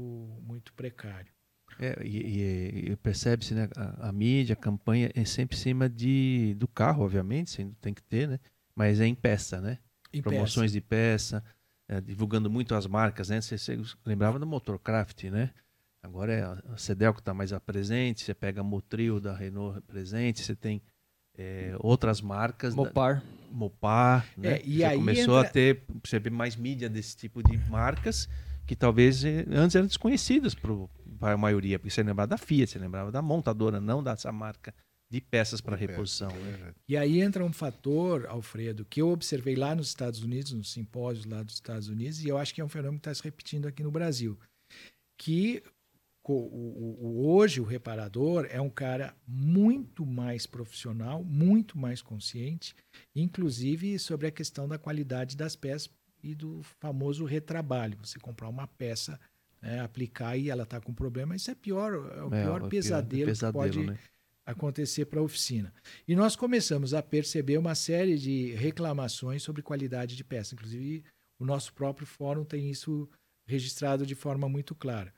[0.40, 1.32] muito precário.
[1.80, 3.68] É, e, e- e percebe-se, né?
[3.76, 7.92] A, a mídia, a campanha é sempre em cima de, do carro, obviamente, sim, tem
[7.92, 8.38] que ter, né?
[8.72, 9.78] Mas é em peça, né?
[10.12, 11.42] Em Promoções de peça,
[11.88, 13.40] é, divulgando muito as marcas, né?
[13.40, 13.76] Você, você
[14.06, 15.52] lembrava do Motorcraft, né?
[16.02, 19.80] Agora é a Cedelco que está mais à presente, você pega a Motril da Renault
[19.82, 20.80] presente, você tem
[21.36, 22.74] é, outras marcas.
[22.74, 23.22] da- Mopar.
[23.50, 24.54] Mopar, né?
[24.58, 27.56] É, e Você aí começou entra- a ter, você vê mais mídia desse tipo de
[27.70, 28.28] marcas
[28.66, 32.78] que talvez eh, antes eram desconhecidas para a maioria, porque você lembrava da Fiat, você
[32.78, 34.74] lembrava da montadora, não dessa marca
[35.10, 36.30] de peças para reposição.
[36.30, 36.50] é né?
[36.50, 36.76] verdade.
[36.86, 41.24] E aí entra um fator, Alfredo, que eu observei lá nos Estados Unidos, nos simpósios
[41.24, 43.66] lá dos Estados Unidos, e eu acho que é um fenômeno que está se repetindo
[43.66, 44.38] aqui no Brasil.
[45.18, 45.62] Que
[46.28, 52.74] co- o- o- hoje o reparador é um cara muito mais profissional, muito mais consciente,
[53.16, 55.88] inclusive sobre a questão da qualidade das peças
[56.22, 57.96] e do famoso retrabalho.
[58.04, 59.18] Você comprar uma peça,
[59.62, 62.68] né, aplicar e ela está com problema, isso é pior, é o É, pior o
[62.68, 63.98] pesadelo, que pode né?
[64.44, 65.72] acontecer para a oficina.
[66.06, 70.54] E nós começamos a perceber uma série de reclamações sobre qualidade de peça.
[70.54, 71.04] Inclusive,
[71.40, 73.08] o nosso próprio fórum tem isso
[73.46, 75.10] registrado de forma muito clara.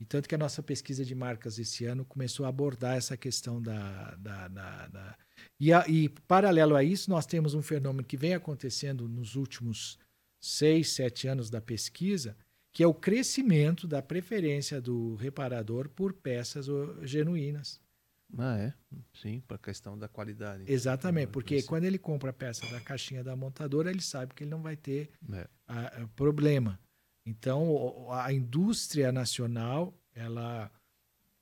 [0.00, 3.60] E tanto que a nossa pesquisa de marcas esse ano começou a abordar essa questão
[3.60, 4.14] da.
[4.16, 5.18] da, da, da-
[5.58, 9.98] E, a- e, paralelo a isso, nós temos um fenômeno que vem acontecendo nos últimos
[10.40, 12.34] seis, sete anos da pesquisa,
[12.72, 16.66] que é o crescimento da preferência do reparador por peças
[17.02, 17.78] genuínas.
[18.38, 18.72] Ah, é?
[19.12, 20.64] Sim, para a questão da qualidade.
[20.66, 24.44] Exatamente, Ah, porque quando ele compra a peça da caixinha da montadora, ele sabe que
[24.44, 25.46] ele não vai ter É.
[25.66, 26.78] ah, ah, problema.
[27.26, 30.70] Então, a indústria nacional, ela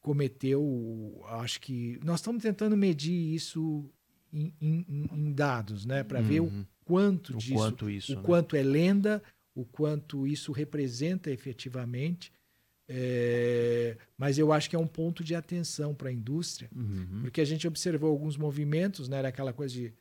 [0.00, 3.90] cometeu, acho que nós estamos tentando medir isso
[4.32, 6.66] em, em- em- dados, né, para ver o Uhum.
[6.84, 8.12] quanto o disso, quanto isso.
[8.12, 8.22] o né?
[8.22, 9.22] quanto é lenda,
[9.54, 12.32] o quanto isso representa efetivamente.
[12.90, 17.20] É, mas eu acho que é um ponto de atenção para a indústria, Uhum.
[17.22, 19.20] porque a gente observou alguns movimentos, né?
[19.26, 19.92] Aquela coisa de.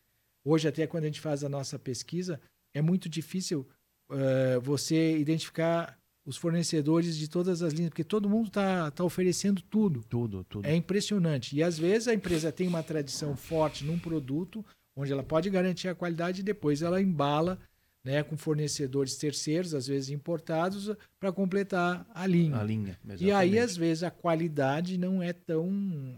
[0.44, 2.40] Hoje, até quando a gente faz a nossa pesquisa,
[2.74, 3.68] é muito difícil
[4.12, 9.62] eh, você identificar os fornecedores de todas as linhas, porque todo mundo está tá oferecendo
[9.62, 10.04] tudo.
[10.10, 10.66] Tudo, tudo.
[10.66, 11.56] É impressionante.
[11.56, 14.66] E às vezes a empresa tem uma tradição forte num produto,
[14.96, 17.58] onde ela pode garantir a qualidade e depois ela embala
[18.04, 20.90] né, com fornecedores terceiros, às vezes importados,
[21.20, 22.58] para completar a linha.
[22.58, 22.98] A linha.
[23.20, 25.70] E aí, às vezes, a qualidade não é tão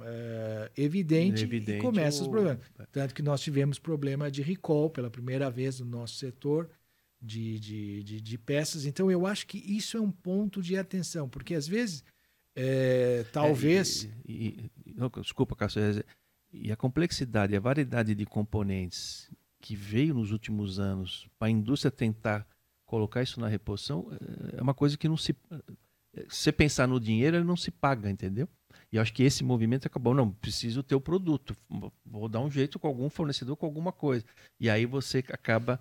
[0.03, 2.59] eh, evidente, Evidente e começa os o- problemas.
[2.91, 6.69] Tanto que nós tivemos problema de recall pela primeira vez no nosso setor
[7.21, 8.85] de, de, de, de peças.
[8.85, 12.03] Então, eu acho que isso é um ponto de atenção, porque às vezes,
[12.55, 14.05] eh, talvez.
[14.05, 15.81] É, e- e- e- não, desculpa, Cássio.
[15.81, 16.03] é,
[16.51, 19.29] E a complexidade, a variedade de componentes
[19.61, 22.47] que veio nos últimos anos para a indústria tentar
[22.85, 24.07] colocar isso na reposição
[24.53, 25.35] é, é uma coisa que não se.
[25.51, 28.47] é, Se você pensar no dinheiro, ele não se paga, entendeu?
[28.91, 31.55] E acho que esse movimento acabou, não, preciso ter o produto,
[32.05, 34.25] vou dar um jeito com algum fornecedor, com alguma coisa.
[34.59, 35.79] E aí você acaba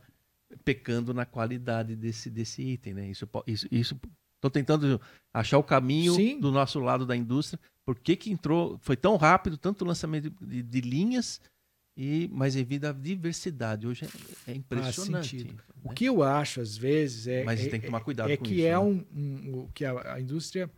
[0.64, 3.10] pecando na qualidade desse, desse item, né?
[3.10, 4.00] Isso, isso, isso
[4.36, 5.00] Estou tentando
[5.34, 6.38] achar o caminho Sim.
[6.38, 7.58] do nosso lado da indústria.
[7.84, 8.78] Por que, que entrou?
[8.82, 11.40] Foi tão rápido, tanto lançamento de, de linhas,
[11.96, 13.84] e mas devido à diversidade.
[13.84, 14.04] Hoje
[14.46, 15.42] é, é impressionante.
[15.42, 15.54] né?
[15.82, 17.42] O que eu acho, às vezes, é.
[17.42, 18.78] Mas é, tem que tomar cuidado é com que isso, é né?
[18.78, 20.70] um, um- o que a, a indústria.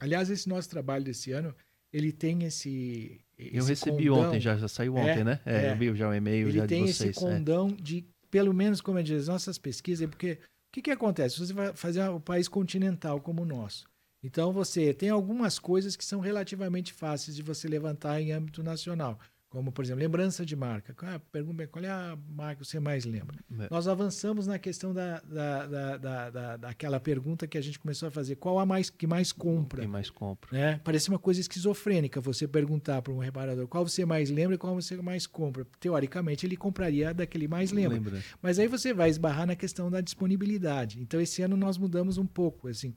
[0.00, 1.54] Aliás, esse nosso trabalho desse ano,
[1.92, 3.20] ele tem esse.
[3.38, 5.40] Eu esse recebi condão- ontem, já, já saiu É, ontem, né?
[5.44, 5.72] É, é.
[5.72, 7.16] Eu vi já o e-mail ele já tem de esse vocês.
[7.18, 7.20] é.
[7.20, 8.02] condão de,
[8.34, 11.38] pelo menos como eu diz, as nossas pesquisas, porque o que, que acontece?
[11.38, 13.84] Você vai fazer um país continental como o nosso.
[14.24, 19.20] Então você tem algumas coisas que são relativamente fáceis de você levantar em âmbito nacional.
[19.54, 20.92] Como, por exemplo, lembrança de marca.
[20.94, 23.38] Qual é a pergunta, qual é a marca que você mais lembra?
[23.60, 23.68] É.
[23.70, 28.08] Nós avançamos na questão da, da, da, da, da- daquela pergunta que a gente começou
[28.08, 28.34] a fazer.
[28.36, 29.80] Qual a mais que mais compra?
[29.82, 30.50] Quem mais compra?
[30.52, 30.80] né?
[30.82, 34.74] Parece uma coisa esquizofrênica você perguntar para um reparador qual você mais lembra e qual
[34.74, 35.64] você mais compra.
[35.78, 37.96] Teoricamente, ele compraria daquele mais lembra.
[37.98, 38.22] Lembra?
[38.42, 41.00] Mas aí você vai esbarrar na questão da disponibilidade.
[41.00, 42.66] Então, esse ano nós mudamos um pouco.
[42.68, 42.92] Assim,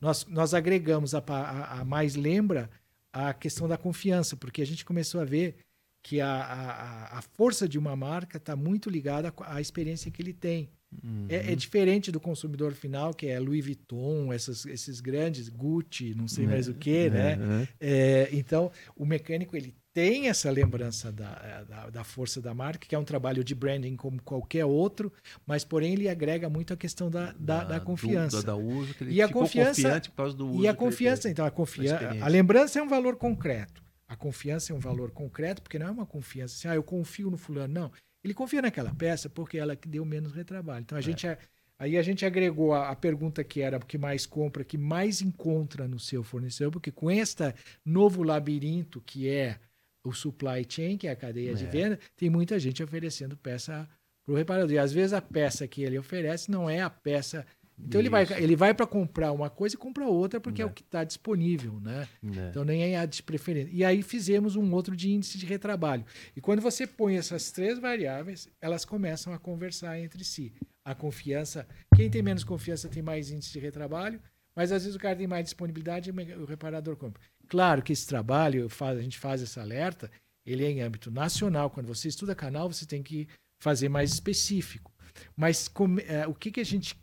[0.00, 2.68] nós, nós agregamos a, a, a mais lembra
[3.12, 5.56] a questão da confiança, porque a gente começou a ver
[6.02, 10.32] que a, a, a- força de uma marca está muito ligada à experiência que ele
[10.32, 10.70] tem.
[11.04, 11.26] Uhum.
[11.28, 16.26] É, é diferente do consumidor final, que é Louis Vuitton, essas, esses grandes, Gucci, não
[16.26, 17.38] sei mais o que, né?
[17.80, 22.86] É, É, então, o mecânico ele tem essa lembrança da, da, da força da marca,
[22.88, 25.12] que é um trabalho de branding como qualquer outro,
[25.46, 28.38] mas porém ele agrega muito a questão da, da, da do- confiança.
[28.42, 30.62] Da, da uso, que ele E a confiança- confiante por causa do uso.
[30.62, 32.10] E a confiança, então, a confiança.
[32.20, 33.80] A lembrança é um valor concreto.
[34.10, 37.30] A confiança é um valor concreto, porque não é uma confiança assim, ah, eu confio
[37.30, 37.72] no fulano.
[37.72, 37.92] Não.
[38.24, 40.82] Ele confia naquela peça porque ela que deu menos retrabalho.
[40.82, 41.26] Então a gente.
[41.26, 41.38] a-
[41.78, 45.22] Aí a gente agregou a, a pergunta que era o que mais compra, que mais
[45.22, 49.58] encontra no seu fornecedor, porque com este novo labirinto que é
[50.04, 51.68] o supply chain, que é a cadeia de É.
[51.70, 53.88] venda, tem muita gente oferecendo peça
[54.26, 54.72] para o reparador.
[54.72, 57.46] E às vezes a peça que ele oferece não é a peça
[57.86, 58.32] Então ele vai, Isso.
[58.34, 60.66] ele vai para comprar uma coisa e compra outra porque é, É.
[60.66, 62.08] o que está disponível, né?
[62.22, 62.48] É.
[62.50, 63.70] Então nem é a de preferência.
[63.72, 66.04] E aí fizemos um outro de índice de retrabalho.
[66.36, 70.52] E quando você põe essas três variáveis, elas começam a conversar entre si.
[70.84, 74.20] A confiança, quem tem menos confiança tem mais índice de retrabalho,
[74.54, 77.22] mas às vezes o cara tem mais disponibilidade e o reparador compra.
[77.48, 80.10] Claro que esse trabalho, faz, a gente faz esse alerta,
[80.46, 81.70] ele é em âmbito nacional.
[81.70, 83.28] Quando você estuda canal, você tem que
[83.60, 84.92] fazer mais específico.
[85.36, 85.70] Mas
[86.06, 86.96] eh, o que, que a gente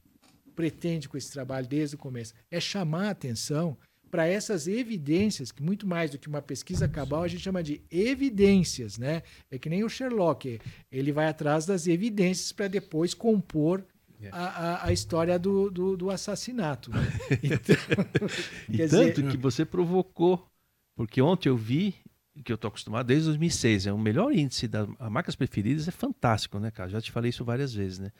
[0.57, 2.33] pretende com esse trabalho desde o começo?
[2.51, 3.77] É chamar a atenção
[4.09, 7.81] para essas evidências, que muito mais do que uma pesquisa cabal, a gente chama de
[7.91, 9.21] evidências, né?
[9.51, 10.59] É que nem o Sherlock,
[10.91, 13.83] ele vai atrás das evidências para depois compor
[14.21, 14.29] É.
[14.31, 16.89] a, a, a história do, do, do assassinato.
[16.89, 16.99] né?
[17.43, 17.75] Então,
[18.69, 20.47] E tanto dizer- que você provocou,
[20.95, 21.93] porque ontem eu vi,
[22.43, 26.59] que eu estou acostumado desde 2006, é o melhor índice das marcas preferidas, é fantástico,
[26.59, 26.89] né, cara?
[26.89, 28.11] Já te falei isso várias vezes, né?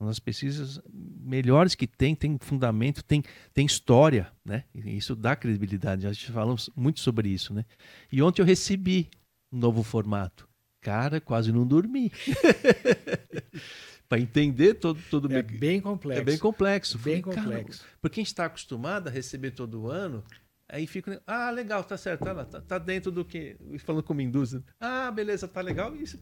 [0.00, 3.22] Uma das pesquisas melhores que tem, tem fundamento, tem,
[3.52, 4.64] tem história, né?
[4.74, 7.66] E isso dá credibilidade, já te falamos muito sobre isso, né?
[8.10, 9.10] E ontem eu recebi
[9.52, 10.48] um novo formato.
[10.80, 12.10] Cara, quase não dormi.
[14.08, 16.22] Para entender todo, todo é bem complexo.
[16.22, 16.98] é bem complexo.
[16.98, 17.84] Bem Falei, complexo.
[18.00, 20.24] porque a gente está acostumado a receber todo ano,
[20.66, 23.56] aí fica, ah, legal, tá certo, tá, lá, tá, tá dentro do que.
[23.84, 24.64] Falando como indústria.
[24.80, 25.94] Ah, beleza, tá legal.
[25.94, 26.18] Isso.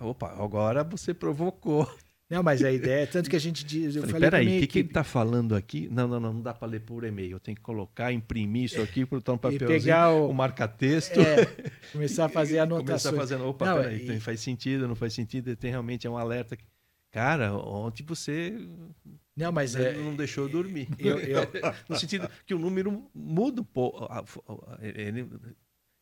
[0.00, 1.88] Opa, agora você provocou.
[2.34, 3.94] Não, mas a ideia é tanto que a gente diz.
[3.96, 5.88] Eu Falei, falei, peraí, o que, que ele equipe, tá falando aqui?
[5.90, 7.32] Não, não, não, não dá para ler por e-mail.
[7.36, 11.20] Eu tenho que colocar, imprimir isso aqui, botar um papelzinho, pegar o- o marca-texto.
[11.20, 11.46] é,
[11.92, 13.16] começar a fazer Começar anotações.
[13.16, 16.16] fazendo, opa, Não, peraí, e- tem- faz sentido, não faz sentido, tem realmente é um
[16.18, 16.56] alerta.
[16.56, 16.64] que-
[17.12, 18.52] Cara, ontem você
[19.36, 19.92] Não, mas é.
[19.92, 20.88] não deixou eu dormir.
[20.98, 21.38] Eu, eu,
[21.88, 24.08] no sentido que o número muda um pouco.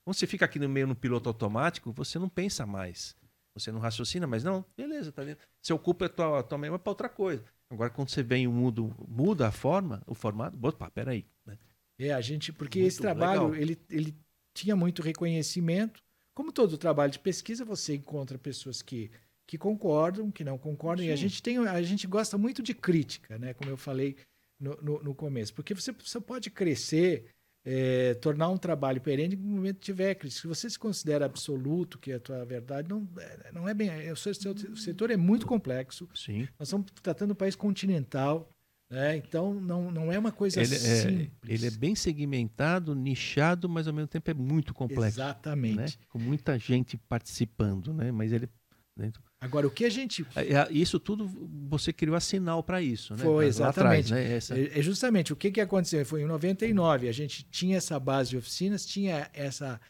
[0.05, 3.15] Quando você fica aqui no meio no piloto automático, você não pensa mais.
[3.55, 5.47] Você não raciocina, mas não, beleza, tá dentro.
[5.61, 7.45] Você ocupa a tua, a tua memória para outra coisa.
[7.71, 11.27] Agora, quando você vem e muda, muda a forma, o formato, opa, peraí.
[11.45, 11.59] Né?
[11.99, 13.63] É, a gente, porque Muito esse trabalho legal.
[13.63, 14.17] ele, ele
[14.55, 16.03] tinha muito reconhecimento.
[16.35, 19.11] Como todo trabalho de pesquisa, você encontra pessoas que,
[19.47, 21.23] que concordam, que não concordam, e a Sim.
[21.23, 23.53] gente tem, a gente gosta muito de crítica, né?
[23.53, 24.17] Como eu falei
[24.59, 27.27] no, no, no começo, porque você, você pode crescer,
[27.65, 30.41] é, tornar um trabalho perene no momento que tiver crítica.
[30.41, 34.11] Se você se considera absoluto, que é a tua verdade, não, é- não é bem.
[34.11, 36.09] O setor, o setor é muito complexo.
[36.15, 36.49] Sim.
[36.59, 38.51] Nós estamos tratando um país continental,
[38.91, 39.17] né?
[39.17, 41.31] Então não, não é uma coisa Ele é, simples.
[41.49, 45.21] ele é bem segmentado, nichado, mas ao mesmo tempo é muito complexo.
[45.21, 45.77] Exatamente.
[45.77, 45.87] Né?
[46.09, 48.11] Com muita gente participando, né?
[48.11, 48.49] Mas ele.
[48.97, 50.25] dentro- Agora, o que a gente.
[50.37, 51.29] É, é, Isso tudo
[51.69, 53.25] você criou a sinal para isso, né?
[53.25, 54.13] Foi, Lá atrás, exatamente.
[54.13, 54.37] né?
[54.37, 56.07] Essa- É é justamente o que, que aconteceu.
[56.07, 57.09] Foi em 99.
[57.09, 59.81] A gente tinha essa base de oficinas, tinha essa,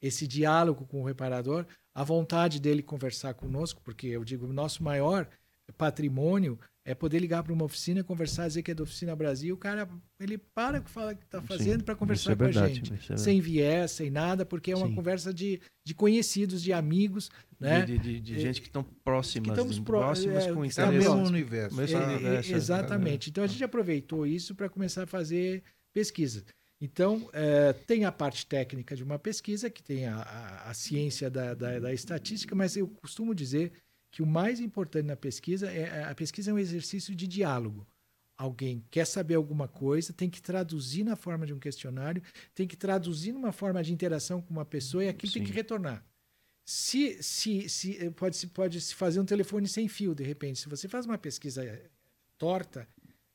[0.00, 4.82] esse diálogo com o reparador, a vontade dele conversar conosco, porque eu digo, o nosso
[4.82, 5.28] maior
[5.76, 9.58] patrimônio é poder ligar para uma oficina, conversar, dizer que é da Oficina Brasil, o
[9.58, 9.88] cara
[10.18, 12.74] ele para o que fala que está fazendo para isso conversar é com a verdade,
[12.74, 12.94] gente.
[12.94, 14.94] isso é sem viés, sem nada, porque é uma Sim.
[14.94, 17.30] conversa de, de conhecidos, de amigos,
[17.60, 17.82] né?
[17.84, 20.68] de, de- de É, gente que estão próximas, que estamos de- próximas é, com É
[20.88, 21.76] o Mesmo- mesmo universo.
[21.76, 22.56] mesmo É, universo, é, é.
[22.56, 23.30] exatamente.
[23.30, 25.62] Então a gente aproveitou isso para começar a fazer
[25.94, 26.44] pesquisa.
[26.80, 31.30] Então, é, tem a parte técnica de uma pesquisa, que tem a, a- a ciência
[31.30, 33.70] da, da- da estatística, mas eu costumo dizer
[34.12, 37.84] que o mais importante na pesquisa é a pesquisa é um exercício de diálogo.
[38.36, 42.22] Alguém quer saber alguma coisa, tem que traduzir na forma de um questionário,
[42.54, 45.46] tem que traduzir numa forma de interação com uma pessoa e aquilo tem Sim.
[45.48, 46.04] que retornar.
[46.64, 50.60] Se, se, se eh, pode se pode se fazer um telefone sem fio de repente,
[50.60, 51.88] se você faz uma pesquisa eh,
[52.38, 52.86] torta,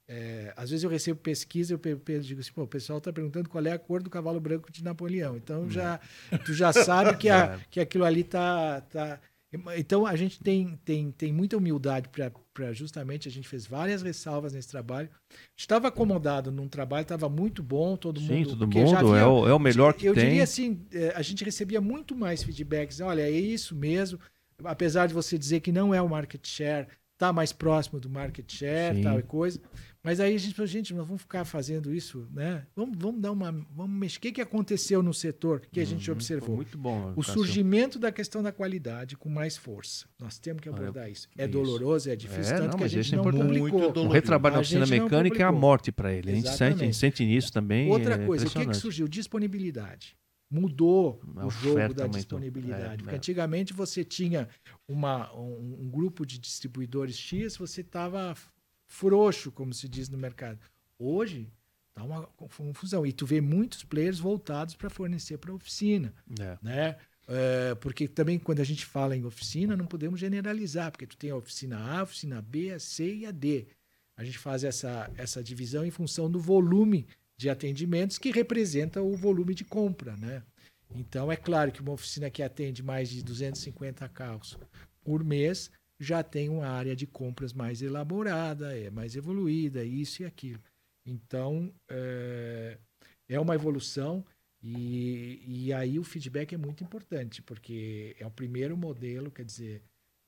[0.08, 3.66] é, às vezes eu recebo pesquisa, eu pe- digo assim, o pessoal está perguntando qual
[3.66, 5.36] é a cor do cavalo branco de Napoleão.
[5.36, 6.00] Então já
[6.46, 7.66] tu já sabe que, a, É.
[7.70, 9.20] que aquilo ali tá, tá.
[9.78, 14.52] Então a gente tem, tem, tem muita humildade para justamente a gente fez várias ressalvas
[14.54, 15.10] nesse trabalho.
[15.56, 18.50] Estava acomodado num trabalho, estava muito bom, todo Sim, mundo.
[18.50, 20.26] todo mundo, havia- é o, é o melhor que eu tem.
[20.26, 23.00] diria assim, eh, a gente recebia muito mais feedbacks.
[23.00, 24.20] Olha, é isso mesmo.
[24.64, 26.88] Apesar de você dizer que não é o market share,
[27.18, 29.02] tá mais próximo do market share, Sim.
[29.02, 29.60] tal e coisa.
[30.04, 32.66] Mas aí a gente falou, gente, nós vamos ficar fazendo isso, né?
[32.74, 34.20] Vamos, vamos dar uma, vamos mexer.
[34.20, 36.48] O que, que aconteceu no setor que a gente Uhum, observou?
[36.48, 37.12] foi muito bom.
[37.16, 40.06] O surgimento da questão da qualidade com mais força.
[40.18, 41.28] Nós temos que Olha, abordar isso.
[41.38, 41.52] É isso.
[41.52, 43.80] doloroso, é difícil, É, tanto não, que a mas gente isso é não publicou.
[43.82, 46.32] Muito O retrabalho na oficina mecânica é a morte para ele.
[46.32, 47.90] A gente sente, a gente sente nisso também.
[47.92, 49.08] Outra é coisa, o que, que surgiu?
[49.10, 50.16] Disponibilidade.
[50.50, 52.94] Mudou A o jogo da disponibilidade.
[52.94, 53.18] É, porque é.
[53.18, 54.48] antigamente você tinha
[54.88, 58.34] uma, um, um grupo de distribuidores X, você estava
[58.86, 60.60] frouxo, como se diz no mercado.
[60.98, 61.52] Hoje
[61.90, 63.06] está uma confusão.
[63.06, 66.14] E tu vê muitos players voltados para fornecer para a oficina.
[66.40, 66.58] É.
[66.62, 66.96] Né?
[67.28, 71.30] É, porque também quando a gente fala em oficina, não podemos generalizar, porque tu tem
[71.30, 73.68] a oficina A, a oficina B, a C e a D.
[74.16, 77.06] a gente faz essa, essa divisão em função do volume
[77.38, 80.42] de atendimentos que representa o volume de compra, né?
[80.96, 84.58] Então, é claro que uma oficina que atende mais de 250 carros
[85.04, 85.70] por mês
[86.00, 90.62] já tem uma área de compras mais elaborada, é mais evoluída, isso e aquilo.
[91.06, 92.78] Então, é,
[93.30, 94.26] é uma evolução
[94.62, 99.84] e, e aí o feedback é muito importante, porque é o primeiro modelo, quer dizer,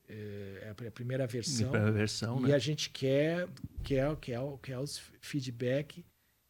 [0.08, 1.70] é a primeira versão.
[1.70, 2.54] Primeira versão, e né?
[2.54, 3.48] a gente quer,
[3.82, 6.04] quer, quer, quer os feedback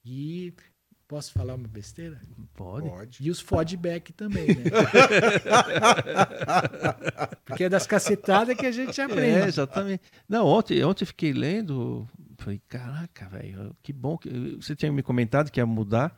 [0.05, 0.53] e
[1.09, 2.21] posso falar uma besteira?
[2.55, 2.89] Pode.
[2.89, 3.19] Pode.
[3.21, 4.55] E os feedback também, né?
[7.45, 9.49] Porque é das cacetadas que a gente É, aprende.
[9.49, 10.03] exatamente.
[10.29, 12.07] Não, ontem, ontem eu fiquei lendo,
[12.39, 16.17] falei, caraca, velho, que bom que você tinha me comentado que ia mudar.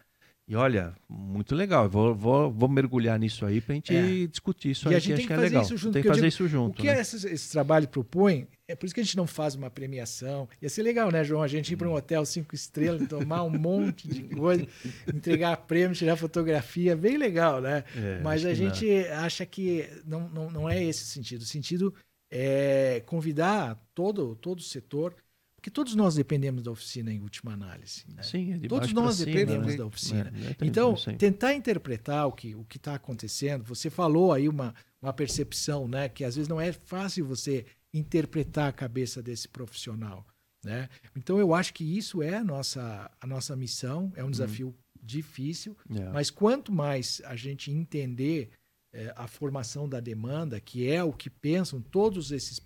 [0.53, 1.89] E olha, muito legal.
[1.89, 4.27] Vou, vou, vou mergulhar nisso aí pra gente É.
[4.27, 5.63] discutir isso E aí, a gente tem acho que que é legal.
[5.63, 6.73] isso junto, tem que fazer digo, isso junto.
[6.73, 7.01] O que né?
[7.01, 10.47] esse, esse trabalho propõe, é por isso que a gente não faz uma premiação.
[10.61, 11.43] Ia ser legal, né, João?
[11.43, 14.67] A gente ir para um hotel cinco estrelas, tomar um monte de coisa,
[15.13, 17.83] entregar prêmio, tirar fotografia, bem legal, né?
[17.97, 18.75] É, Mas a que não.
[18.75, 21.41] gente acha que não, não, não é esse o sentido.
[21.41, 21.95] O sentido
[22.31, 25.15] é convidar todo, todo o setor,
[25.63, 28.05] porque todos nós dependemos da oficina em última análise.
[28.13, 28.21] né?
[28.25, 29.77] Sim, é de Todos nós cima, dependemos né?
[29.77, 30.33] da oficina.
[30.35, 35.13] É, é, Então, tentar interpretar o que o está acontecendo, você falou aí uma, uma
[35.13, 36.09] percepção, né?
[36.09, 37.65] Que às vezes não é fácil você
[37.95, 40.27] interpretar a cabeça desse profissional,
[40.65, 40.89] né?
[41.15, 45.77] Então, eu acho que isso é a nossa, a nossa missão, é um desafio difícil,
[45.95, 46.09] É.
[46.11, 48.51] mas quanto mais a gente entender
[48.93, 52.61] eh, a formação da demanda, que é o que pensam todos esses,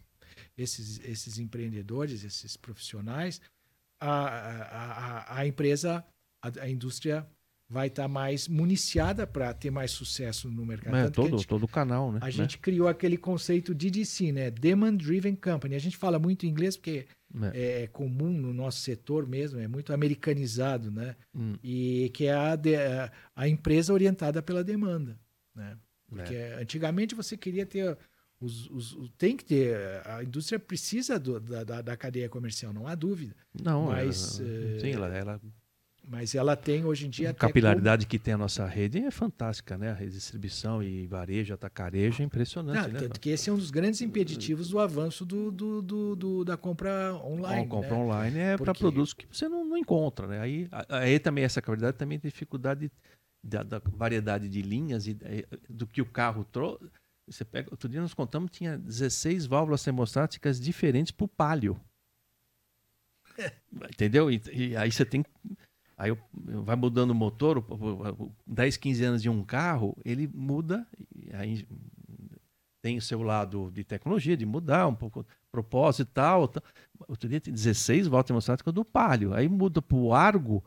[0.57, 3.41] esses, esses empreendedores, esses profissionais,
[4.01, 6.05] a, a, a, empresa,
[6.43, 7.27] a, a indústria
[7.69, 10.95] vai estar mais municiada para ter mais sucesso no mercado.
[10.97, 12.21] É, Tanto todo, gente- todo o canal, né?
[12.23, 14.51] a gente criou aquele conceito DDC, né?
[14.53, 15.75] Demand Driven Company.
[15.75, 17.51] A gente fala muito em inglês porque Né?
[17.55, 17.83] É.
[17.83, 21.17] é comum no nosso setor mesmo, é muito americanizado, né?
[21.35, 21.57] Hum.
[21.63, 22.77] E que é a, de-
[23.35, 25.19] a- empresa orientada pela demanda,
[25.55, 25.77] né?
[25.77, 25.77] É.
[26.09, 27.99] Porque antigamente você queria ter
[28.41, 29.77] os, os- tem que ter
[30.07, 33.35] a indústria precisa do- da, da, cadeia comercial, não há dúvida.
[33.63, 35.41] Não, mas, ela, eh, sim, ela, ela
[36.09, 39.77] Mas ela tem hoje em dia a capilaridade que tem a nossa rede é fantástica,
[39.77, 39.91] né?
[39.91, 42.99] A redistribuição e varejo, atacarejo é como- impressionante, Não, né?
[43.01, 46.57] tanto que esse é um dos grandes impeditivos do avanço do, do, do- do- da
[46.57, 47.65] compra online.
[47.65, 47.97] A compra né?
[47.97, 50.41] online é para produtos que você não, não encontra, né?
[50.41, 52.93] Aí, aí também essa capilaridade também tem dificuldade
[53.43, 56.85] da, da variedade de linhas e eh, do que o carro trouxe.
[57.29, 61.81] Você pega, outro dia nós contamos tinha 16 válvulas termostáticas diferentes para o palio.
[63.93, 64.31] Entendeu?
[64.31, 65.25] E, e aí você tem
[65.97, 66.19] aí o-
[66.63, 70.87] vai mudando o motor, o- o- o- 10, 15 anos de um carro, ele muda
[71.33, 71.67] aí
[72.83, 76.47] tem o seu lado de tecnologia, de mudar um pouco propósito e tal.
[76.47, 76.63] tal.
[77.09, 79.35] Outro dia tem 16 voltas termostáticas do Palio.
[79.35, 80.63] Aí muda para o Argo,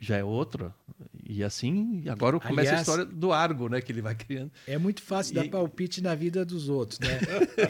[0.00, 0.74] já é outra.
[1.28, 3.80] E assim, agora começa a história do Argo, né?
[3.80, 4.50] Que ele vai criando.
[4.66, 7.18] É muito fácil dar E- palpite na vida dos outros, né?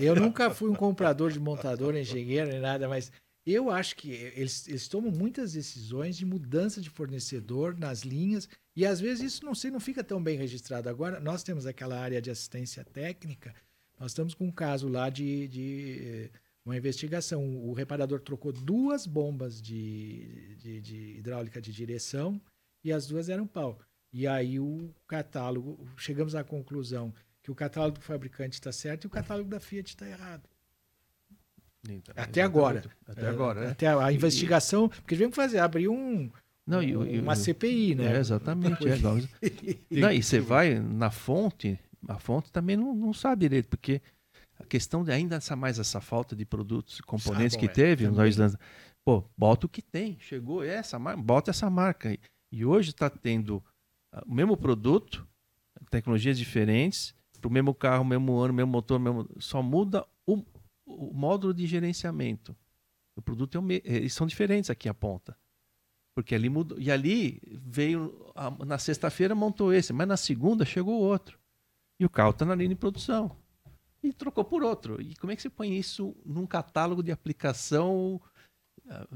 [0.01, 3.12] Eu nunca fui um comprador de montador, engenheiro, nem nada, mas
[3.47, 8.86] eu acho que eles, eles tomam muitas decisões de mudança de fornecedor nas linhas e
[8.86, 10.89] às vezes isso não sei, não fica tão bem registrado.
[10.89, 13.55] Agora, nós temos aquela área de assistência técnica,
[13.99, 16.31] nós estamos com um caso lá de, de
[16.64, 17.44] uma investigação.
[17.64, 22.40] O reparador trocou duas bombas de, de, de hidráulica de direção
[22.84, 23.78] e as duas eram pau.
[24.12, 27.12] E aí o catálogo, chegamos à conclusão
[27.43, 30.48] que o catálogo do fabricante está certo e o catálogo da Fiat está errado.
[32.14, 32.84] Até agora.
[33.06, 33.70] Até agora, é.
[33.70, 36.30] Até a a investigação, porque tivemos que fazer, abrir um,
[36.64, 38.16] Não, e, e- uma CPI, né?
[38.16, 38.86] É, exatamente.
[38.89, 38.97] É,
[39.90, 41.76] Não, e você vai na fonte,
[42.06, 44.01] a fonte também não, não sabe direito, porque
[44.62, 47.74] a questão de ainda essa, mais essa falta de produtos, componentes Ah, bom, que é,
[47.74, 48.59] teve, nós, lança-
[49.05, 52.16] pô, bota o que tem, chegou essa marca, bota essa marca.
[52.52, 53.62] E, hoje está tendo
[54.12, 55.26] ah, o mesmo produto,
[55.90, 60.44] tecnologias diferentes, para o mesmo carro, mesmo ano, mesmo motor, mesmo, só muda o,
[60.86, 62.56] o módulo de gerenciamento.
[63.16, 65.36] O produto é o me- eles são diferentes aqui a ponta.
[66.14, 66.78] Porque ali mudou.
[66.78, 68.30] E ali veio.
[68.34, 71.39] a- na sexta-feira montou esse, mas na segunda chegou outro.
[71.98, 73.36] E o carro está na linha de produção.
[74.02, 75.00] E trocou por outro.
[75.00, 78.20] E como é que você põe isso num catálogo de aplicação?
[78.88, 79.06] Ah,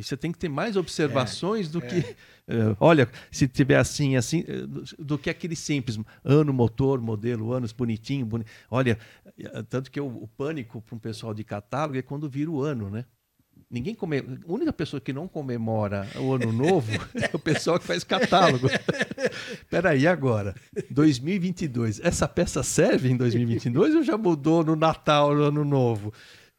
[0.00, 1.86] você tem que ter mais observações do é.
[1.86, 2.16] que.
[2.48, 4.66] eh, olha, se tiver assim, assim, eh,
[4.98, 5.98] do, que aquele simples.
[6.24, 8.24] Ano, motor, modelo, anos, bonitinho.
[8.24, 8.98] boni- Olha,
[9.38, 12.62] eh, tanto que o, o pânico para um pessoal de catálogo é quando vira o
[12.62, 13.04] ano, né?
[13.70, 14.18] Ninguém come...
[14.18, 18.66] A única pessoa que não comemora o ano novo é o pessoal que faz catálogo.
[19.70, 20.54] Peraí, agora?
[20.90, 22.00] 2022.
[22.00, 26.12] Essa peça serve em 2022 ou já mudou no Natal, no ano novo?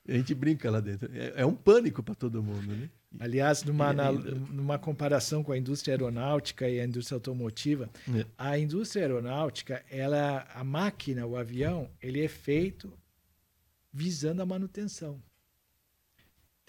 [0.07, 1.09] A gente brinca lá dentro.
[1.13, 2.89] É, é um pânico para todo mundo, né?
[3.19, 4.11] Aliás, numa, ainda-
[4.51, 8.25] numa comparação com a indústria aeronáutica e a indústria automotiva, É.
[8.37, 12.91] a indústria aeronáutica, ela, a máquina, o avião, ele é feito
[13.91, 15.19] visando a manutenção.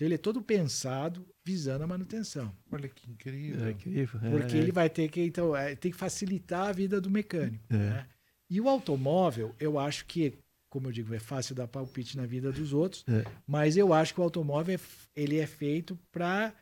[0.01, 3.67] Então ele é todo pensado visando a manutenção, Olha que incrível.
[3.67, 4.19] É incrível.
[4.23, 4.59] é, porque é.
[4.61, 7.63] ele vai ter que então é, tem que facilitar a vida do mecânico.
[7.69, 7.77] É.
[7.77, 8.07] né?
[8.49, 10.39] E o automóvel, eu acho que,
[10.71, 13.31] como eu digo, é fácil dar palpite na vida dos outros, É.
[13.47, 14.81] mas eu acho que o automóvel é
[15.15, 16.55] ele é feito para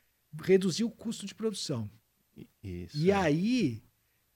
[0.43, 1.89] reduzir o custo de produção.
[2.61, 2.99] Isso.
[2.99, 3.15] E é.
[3.15, 3.83] aí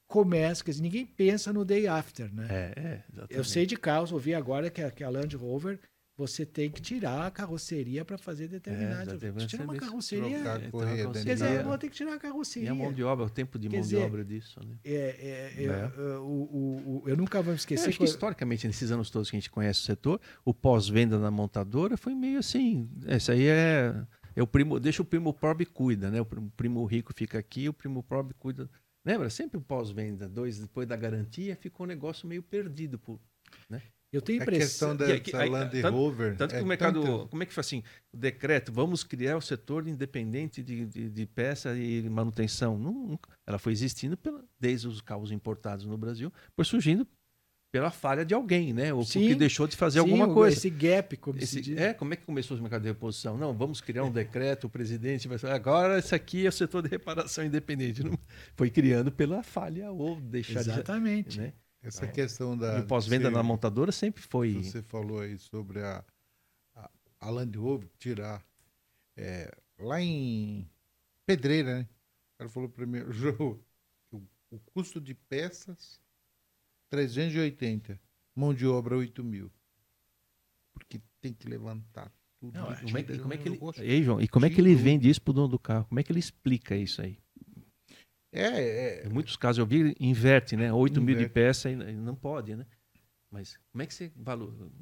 [0.06, 2.46] começa, quer dizer, ninguém pensa no day after, né?
[2.48, 3.36] É, é, exatamente.
[3.36, 5.80] Eu sei de carros, ouvi agora que a, que a Land Rover
[6.26, 9.10] você tem que tirar a carroceria para fazer determinado.
[9.10, 9.40] exatamente.
[9.42, 10.38] Você tira uma carroceria.
[10.38, 12.68] trocar É, Quer dizer, eu vou ter que tirar a carroceria.
[12.68, 14.76] E a mão de obra, o tempo de Quer mão dizer, de obra disso, né?
[14.84, 15.66] É, é, é, É.
[15.66, 17.88] é, o, o- o- eu nunca vou me Eu esquecer.
[17.88, 21.18] acho que quando- historicamente, nesses anos todos que a gente conhece o setor, o pós-venda
[21.18, 22.88] na montadora foi meio assim.
[23.06, 23.94] Essa aí é,
[24.36, 26.20] é o primo, deixa o primo pobre cuida, né?
[26.20, 28.68] O prim- primo rico fica aqui, o primo pobre cuida.
[29.04, 29.28] Lembra?
[29.30, 33.00] Sempre o pós-venda, dois depois da garantia, ficou um negócio meio perdido.
[33.00, 33.18] Por,
[34.12, 34.90] eu tenho A impressão.
[34.96, 36.36] questão E aqui- dessa aí, Land tanto- Rover.
[36.36, 37.02] Tanto que é o mercado.
[37.02, 37.82] tanta- Como é que foi assim?
[38.12, 42.78] O decreto, vamos criar o setor independente de, de, de peça e manutenção.
[42.78, 47.06] Não- nunca- ela foi existindo pela, desde os carros importados no Brasil, foi surgindo
[47.74, 48.92] pela falha de alguém, né?
[48.92, 49.20] Ou Sim.
[49.20, 50.54] porque deixou de fazer Sim, alguma coisa.
[50.54, 51.78] Esse gap, como se Esse- diz.
[51.78, 53.38] é, como é que começou o mercado de reposição?
[53.38, 56.82] Não, vamos criar um decreto, o presidente vai falar, agora esse aqui é o setor
[56.82, 58.02] de reparação independente.
[58.04, 58.12] Não-
[58.54, 61.30] foi criando pela falha ou deixar Exatamente.
[61.30, 61.40] de.
[61.40, 61.52] Né?
[61.82, 62.78] Essa questão da.
[62.78, 64.52] E o pós-venda na montadora sempre foi.
[64.54, 66.04] Você falou aí sobre a,
[66.76, 66.90] a,
[67.20, 68.44] a Land Rover tirar.
[69.16, 70.68] é, lá em
[71.26, 71.88] Pedreira, né?
[72.34, 73.32] O cara falou primeiro, Jô,
[74.08, 76.00] que o, o custo de peças
[76.90, 78.00] 380,
[78.34, 79.50] mão de obra 8 mil.
[80.72, 82.58] Porque tem que levantar tudo.
[82.58, 84.46] Não, E como é que, e como é que ele, gosto- Ei, João, e como
[84.46, 85.84] é que ele vende isso pro dono do carro?
[85.86, 87.18] Como é que ele explica isso aí?
[88.32, 90.72] É, é, Em muitos casos eu vi, inverte, né?
[90.72, 91.32] 8 mil de Inverte.
[91.34, 92.66] peça e não pode, né?
[93.30, 94.72] Mas como é que você valo-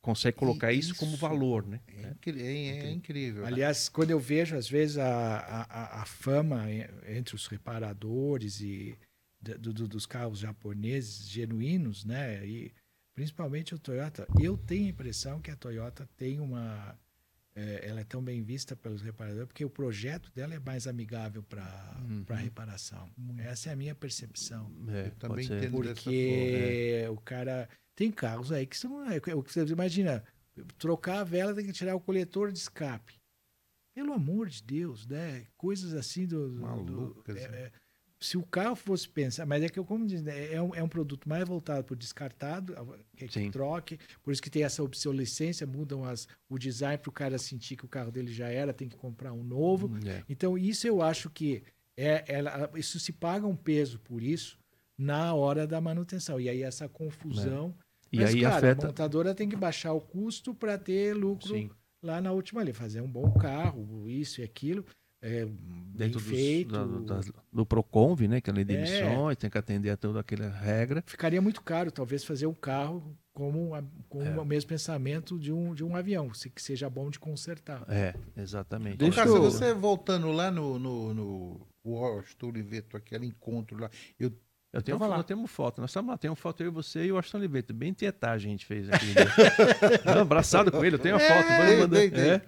[0.00, 1.20] consegue colocar isso, como Isso.
[1.20, 1.80] valor, né?
[1.88, 3.46] é, incri- é- é incrível.
[3.46, 8.98] Aliás, quando eu vejo, às vezes, a, a, a- fama en- entre os reparadores e
[9.40, 12.44] do- do- dos carros japoneses genuínos, né?
[12.46, 12.72] E
[13.14, 16.98] principalmente o Toyota, eu tenho a impressão que a Toyota tem uma.
[17.54, 21.42] É, ela é tão bem vista pelos reparadores porque o projeto dela é mais amigável
[21.42, 22.24] para Uhum.
[22.24, 23.10] para reparação.
[23.38, 24.70] Essa é a minha percepção.
[24.88, 25.58] É, Eu também ser.
[25.58, 27.68] entendo dessa Porque o cara.
[27.94, 29.04] Tem carros aí que são.
[29.10, 30.24] é, o que Você imagina,
[30.78, 33.14] trocar a vela tem que tirar o coletor de escape.
[33.94, 35.46] Pelo amor de Deus, né?
[35.58, 36.48] Coisas assim do.
[36.48, 37.58] do- do- Malucas, é- né?
[37.58, 37.72] é,
[38.22, 40.82] se o carro fosse pensar, mas é que eu como diz, né, é um, é
[40.82, 42.74] um produto mais voltado para o descartado,
[43.16, 47.12] que, que troque, por isso que tem essa obsolescência, mudam as, o design para o
[47.12, 49.90] cara sentir que o carro dele já era, tem que comprar um novo.
[50.06, 50.22] É.
[50.28, 51.62] Então, isso eu acho que
[51.96, 54.58] é, ela- isso se paga um peso por isso
[54.96, 56.40] na hora da manutenção.
[56.40, 57.74] E aí essa confusão.
[58.10, 58.86] E Mas, aí claro, a afeta.
[58.86, 61.70] montadora tem que baixar o custo para ter lucro Sim.
[62.02, 64.84] lá na última ali, fazer um bom carro, isso e aquilo,
[65.22, 65.54] é, bem
[65.94, 66.72] Dentro dos- feito.
[66.72, 68.40] da- da- do Proconv, né?
[68.40, 68.78] Que é a lei de É.
[68.78, 71.02] emissões, tem que atender a toda aquela regra.
[71.06, 74.38] Ficaria muito caro, talvez, fazer um carro como a- com É.
[74.38, 77.84] o mesmo pensamento de um, de um avião, se- que seja bom de consertar.
[77.88, 78.96] É, exatamente.
[78.98, 83.88] Deixa eu- você voltando lá no, no, no Washington Oliveto, aquele encontro lá,
[84.18, 84.32] eu
[84.74, 85.82] Eu tenho, Então vai nós temos foto.
[85.82, 87.74] Nós estamos lá, tem uma foto eu e você e o Aston Oliveto.
[87.74, 90.14] Bem tietagem a gente fez aquele dia.
[90.14, 91.46] Não, abraçado com ele, eu tenho a foto.
[91.46, 92.18] vou tem, mandar-.
[92.18, 92.42] É.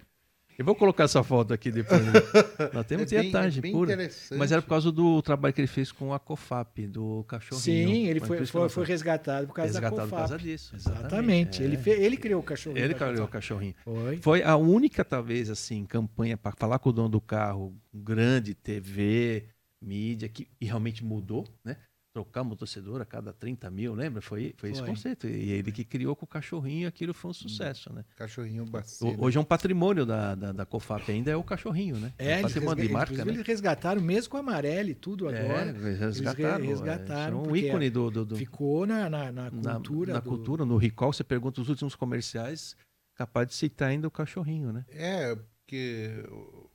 [0.59, 2.01] Eu vou colocar essa foto aqui depois.
[2.05, 2.13] né?
[2.73, 3.93] Nós temos é bem, tietagem é bem pura.
[3.93, 4.39] interessante.
[4.39, 7.61] Mas era por causa do trabalho que ele fez com a COFAP, do cachorrinho.
[7.89, 10.29] Sim, ele foi, por foi, foi resgatado por causa resgatado da por COFAP.
[10.29, 10.77] causa disso.
[10.77, 11.63] Exatamente.
[11.63, 11.67] é.
[11.67, 12.77] Ele, fe- ele criou o cachorro.
[12.79, 13.75] Ele criou o cachorrinho.
[13.85, 14.17] Foi.
[14.19, 19.45] Foi a única, talvez, assim, campanha para falar com o dono do carro, grande, TV,
[19.83, 21.77] mídia, que e realmente mudou, né?
[22.15, 24.23] Trocar motocedor a cada 30 mil, lembra?
[24.23, 24.89] Foi, foi esse Foi.
[24.89, 25.27] conceito.
[25.27, 28.05] E ele que criou com o cachorrinho, aquilo foi um sucesso, né?
[28.17, 29.17] Cachorrinho O- bacana.
[29.19, 32.13] Hoje é um patrimônio da, da, da COFAP, ainda é o cachorrinho, né?
[32.17, 33.37] É, um eles, patrimônio de marca, inclusive, né?
[33.39, 35.67] eles resgataram, mesmo com a amarela e tudo agora.
[35.67, 36.65] É, eles resgataram.
[36.65, 40.13] Eles re- resgataram, é, um ícone do, do, do- Ficou na, na, na na, cultura.
[40.13, 42.77] na do- cultura, no recall, você pergunta os últimos comerciais,
[43.17, 44.85] capaz de citar ainda o cachorrinho, né?
[44.89, 46.71] É, porque o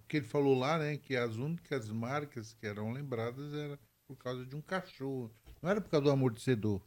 [0.00, 3.76] o que ele falou lá, né, que as únicas marcas que eram lembradas era
[4.06, 5.30] por causa de um cachorro.
[5.62, 6.80] Não era por causa do amortecedor.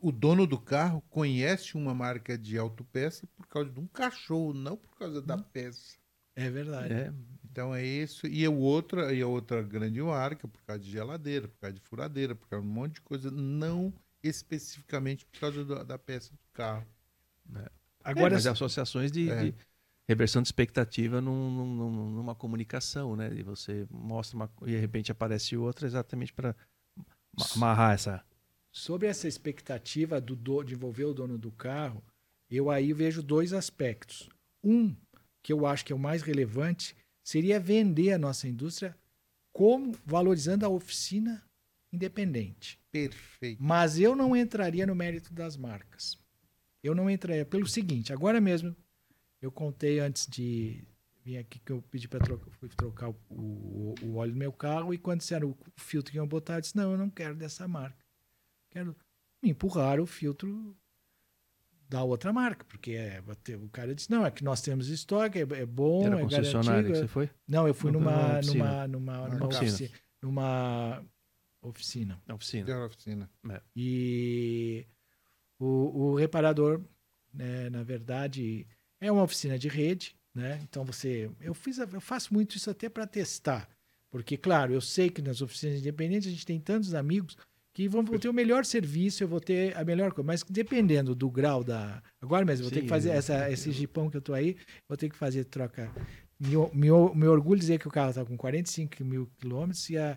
[0.00, 4.76] O dono do carro conhece uma marca de autopeça por causa de um cachorro, não
[4.76, 5.96] por causa da peça.
[6.36, 6.92] É verdade.
[6.92, 7.12] É,
[7.50, 8.26] Então é isso.
[8.26, 11.80] E a outra, e a outra grande marca, por causa de geladeira, por causa de
[11.80, 16.30] furadeira, por causa de um monte de coisa, não especificamente por causa da, da peça
[16.32, 16.86] do carro.
[18.02, 19.50] Agora, é, mas é associações de, É.
[19.50, 19.54] de
[20.08, 23.32] reversão de expectativa num- num- num- numa comunicação, né?
[23.34, 26.54] E você mostra uma e de repente aparece outra exatamente para
[27.54, 28.24] amarrar essa.
[28.70, 32.02] sobre essa expectativa do, do- de envolver o dono do carro,
[32.50, 34.28] eu aí vejo dois aspectos.
[34.62, 34.94] Um,
[35.42, 38.96] que eu acho que é o mais relevante, seria vender a nossa indústria
[39.52, 41.42] como valorizando a oficina
[41.92, 42.80] independente.
[42.90, 43.62] Perfeito.
[43.62, 46.18] Mas eu não entraria no mérito das marcas.
[46.82, 48.74] Eu não entraria pelo seguinte, agora mesmo
[49.44, 50.82] eu contei antes de
[51.22, 54.52] vir aqui que eu pedi para trocar, fui trocar o, o- o óleo do meu
[54.52, 57.34] carro e quando disseram o filtro que iam botar, eu disse, não, eu não quero
[57.34, 58.02] dessa marca.
[58.70, 58.96] Quero
[59.42, 60.74] me empurrar o filtro
[61.88, 63.22] da outra marca, porque é,
[63.62, 66.90] o cara disse, não, é que nós temos estoque, é, é bom, Era é concessionária
[66.90, 67.30] que você foi?
[67.46, 68.88] Não, eu fui Numa numa, oficina.
[68.88, 69.70] numa, numa, numa, oficina.
[69.70, 69.98] oficina.
[70.22, 71.04] numa
[71.62, 72.22] oficina.
[72.26, 72.66] Na oficina.
[72.66, 73.30] Na oficina.
[73.76, 74.86] E
[75.58, 75.66] o,
[76.12, 76.82] o reparador,
[77.32, 78.66] né, na verdade,
[79.06, 80.60] é uma oficina de rede, né?
[80.62, 83.68] Então você, eu fiz, eu faço muito isso até para testar,
[84.10, 87.36] porque claro, eu sei que nas oficinas independentes a gente tem tantos amigos
[87.74, 91.28] que vão, ter o melhor serviço, eu vou ter a melhor coisa, mas dependendo do
[91.28, 94.16] grau da, agora mesmo, eu vou ter Sim, que fazer eu- essa, esse jipão que
[94.16, 94.56] eu tô aí,
[94.88, 95.90] vou ter que fazer troca.
[96.38, 100.16] Me, o- me, orgulho dizer que o carro está com 45 mil quilômetros e a,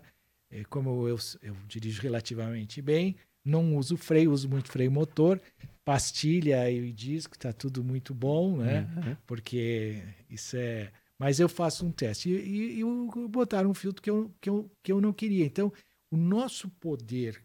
[0.50, 5.40] eh, como eu, eu dirijo relativamente bem, não uso freio, uso muito freio motor,
[5.88, 8.86] pastilha e disco, está tudo muito bom, né?
[8.94, 9.16] Uhum.
[9.26, 10.92] Porque isso é.
[11.18, 12.28] Mas eu faço um teste.
[12.28, 15.46] E, e, e botaram um filtro que eu, que, eu, que eu não queria.
[15.46, 15.72] Então,
[16.12, 17.42] o nosso poder,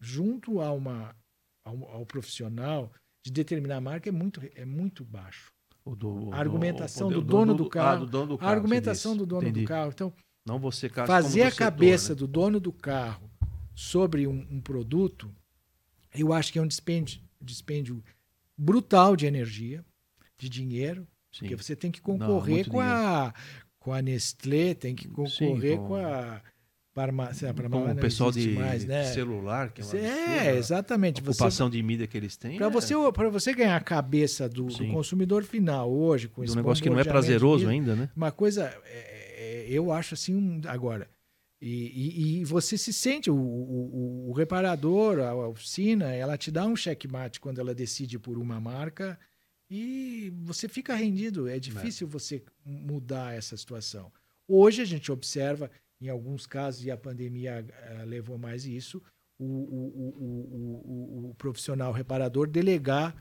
[0.00, 1.14] junto a uma,
[1.62, 2.90] ao, ao profissional,
[3.22, 5.52] de determinar a marca é muito, é muito baixo.
[5.84, 8.06] Do- A argumentação do poder- dono do ah, carro.
[8.06, 9.66] do dono do A carro, argumentação do dono Entendi.
[9.66, 9.90] do carro.
[9.92, 10.10] Então,
[10.46, 12.18] Não você, fazer a cabeça né?
[12.20, 13.30] do dono do carro
[13.74, 15.30] sobre um, um produto,
[16.14, 18.02] eu acho que é um dispêndio, dispêndio
[18.56, 19.84] brutal de energia,
[20.38, 21.40] de dinheiro, Sim.
[21.40, 23.34] porque você tem que Não, concorrer muito com, a,
[23.78, 26.40] com a Nestlé, tem que concorrer com- com a
[26.94, 27.00] Com
[27.84, 29.04] o não pessoal de mais, né?
[29.04, 29.84] celular, que é
[30.48, 31.20] É, exatamente.
[31.20, 32.58] A Você, ocupação de mídia que eles têm.
[32.58, 34.92] para é- você, para você ganhar a cabeça do, do Sim.
[34.92, 38.10] consumidor final hoje, com de esse um negócio que não é prazeroso ainda, né?
[38.14, 41.08] uma coisa, é, é, eu acho assim, um- agora,
[41.64, 46.66] e, e- e você se sente, o, o- o- reparador, a oficina, ela te dá
[46.66, 49.18] um checkmate quando ela decide por uma marca
[49.70, 51.46] e você fica rendido.
[51.48, 54.10] É difícil você mudar essa situação.
[54.48, 55.70] Hoje a gente observa,
[56.00, 59.00] em alguns casos, e a pandemia eh, levou mais isso,
[59.38, 63.14] o- o profissional reparador delegar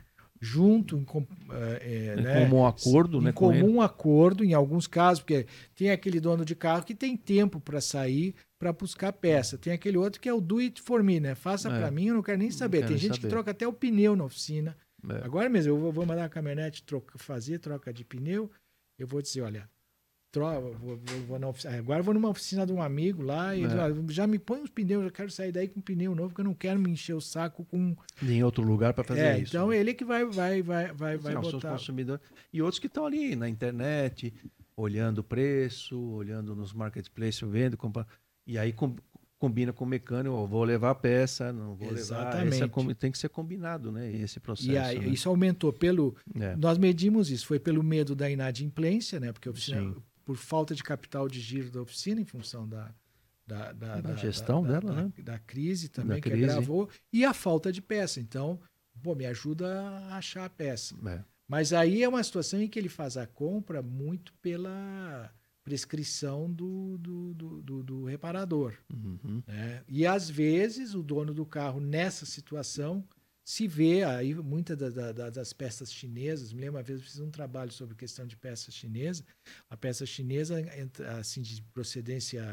[0.43, 4.87] junto em, com- eh, Em né, comum acordo, em né, com comum acordo, em alguns
[4.87, 5.45] casos, porque
[5.75, 9.55] tem aquele dono de carro que tem tempo para sair para buscar peça.
[9.57, 11.35] Tem aquele outro que é o do it for me, né?
[11.35, 11.77] Faça É.
[11.77, 12.79] para mim, eu não quero nem saber.
[12.79, 13.29] quero Tem gente que saber.
[13.29, 14.75] troca até o pneu na oficina.
[15.09, 15.23] É.
[15.23, 18.49] Agora mesmo, eu vou- mandar a caminhonete troca, fazer troca de pneu.
[18.99, 19.69] Eu vou dizer, olha,
[20.33, 20.97] vou, vou-
[21.27, 23.65] vou na oficina, agora vou numa oficina de um amigo lá e É.
[23.65, 26.41] ele, "Olha, já me põe os pneus, eu quero sair daí com pneu novo, porque
[26.41, 27.95] eu não quero me encher o saco com.
[28.23, 29.51] Em outro lugar para fazer é, isso.
[29.55, 31.71] então ele que vai, vai, vai, vai, vai Não, botar.
[31.71, 32.21] consumidores.
[32.53, 34.33] E outros que estão ali na internet,
[34.77, 38.07] olhando o preço, olhando nos marketplaces, vendo, compra...
[38.47, 38.95] e aí com-
[39.37, 41.97] combina com o mecânico, ó, vou levar a peça, não vou levar.
[41.97, 42.67] É Exatamente.
[42.69, 44.09] com- tem que ser combinado, né?
[44.15, 44.71] Esse processo.
[44.71, 45.07] E aí, né?
[45.07, 46.15] isso aumentou pelo.
[46.39, 46.55] É.
[46.55, 49.33] Nós medimos isso, foi pelo medo da inadimplência, né?
[49.33, 49.93] Porque a oficina.
[50.25, 52.93] Por falta de capital de giro da oficina, em função da,
[53.45, 55.13] da, da, Da gestão da- dela, da- né?
[55.23, 56.45] Da crise também, que crise.
[56.45, 58.19] agravou, e a falta de peça.
[58.19, 58.59] Então,
[59.01, 60.95] pô, me ajuda a achar a peça.
[61.07, 61.23] É.
[61.47, 65.29] Mas aí é uma situação em que ele faz a compra muito pela
[65.63, 68.73] prescrição do, do, do, do- do reparador.
[68.93, 69.43] Uhum.
[69.47, 69.83] né?
[69.87, 73.03] E às vezes o dono do carro nessa situação
[73.43, 76.53] se vê aí muitas da- da- da- das peças chinesas.
[76.53, 79.25] Me lembro uma vez eu fiz um trabalho sobre questão de peças chinesas.
[79.69, 80.57] A peça chinesa
[81.19, 82.43] assim de procedência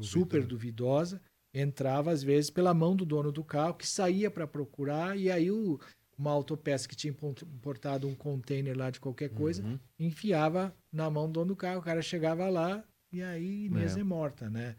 [0.00, 1.20] super duvidosa
[1.52, 5.50] entrava às vezes pela mão do dono do carro que saía para procurar e aí
[5.50, 5.78] o,
[6.18, 9.78] uma autopeça que tinha import- importado um container lá de qualquer coisa Uhum.
[9.98, 14.00] enfiava na mão do dono do carro, o cara chegava lá e aí Inês É.
[14.00, 14.02] é.
[14.02, 14.74] morta, né?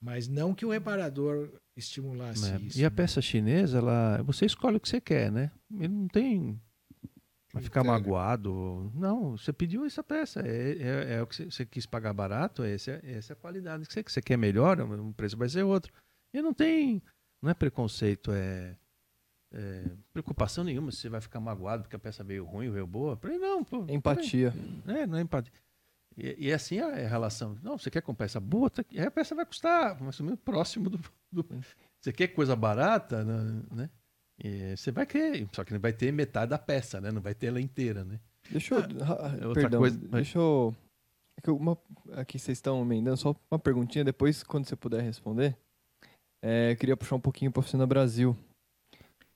[0.00, 2.58] Mas não que o reparador estimulasse É.
[2.58, 2.78] isso.
[2.78, 2.96] E a né?
[2.96, 5.50] peça chinesa, ela, você escolhe o que você quer, né?
[5.70, 6.60] Ele não tem
[7.52, 8.90] vai ficar magoado.
[8.94, 12.90] Não, você pediu essa peça, é, é, é o que você, quis pagar barato, esse
[12.90, 15.62] é, essa é a qualidade que você, que você quer melhor, o preço vai ser
[15.62, 15.92] outro.
[16.32, 17.02] E não tem,
[17.42, 18.76] não é preconceito, é,
[19.52, 23.18] é preocupação nenhuma se você vai ficar magoado porque a peça veio ruim, veio boa.
[23.40, 24.52] Não, pô, Empatia.
[24.86, 25.52] é, não é empatia.
[26.18, 27.56] E, e assim é a relação.
[27.62, 28.70] Não, você quer comprar peça boa?
[28.76, 28.98] Aqui.
[28.98, 30.98] Aí a peça vai custar mais ou menos próximo do,
[31.32, 31.46] do-
[32.00, 33.62] Você quer coisa barata, né?
[33.70, 33.90] né?
[34.42, 37.10] E você vai querer, só que não vai ter metade da peça, né?
[37.12, 38.20] Não vai ter ela inteira, né?
[38.50, 38.80] Deixa eu.
[38.80, 40.74] ah, é outra perdão, coisa, mas- deixa eu.
[41.36, 41.76] é que uma,
[42.12, 45.56] aqui vocês estão emendando, só uma perguntinha, depois, quando você puder responder.
[46.42, 48.36] É, eu queria puxar um pouquinho para a Oficina Brasil.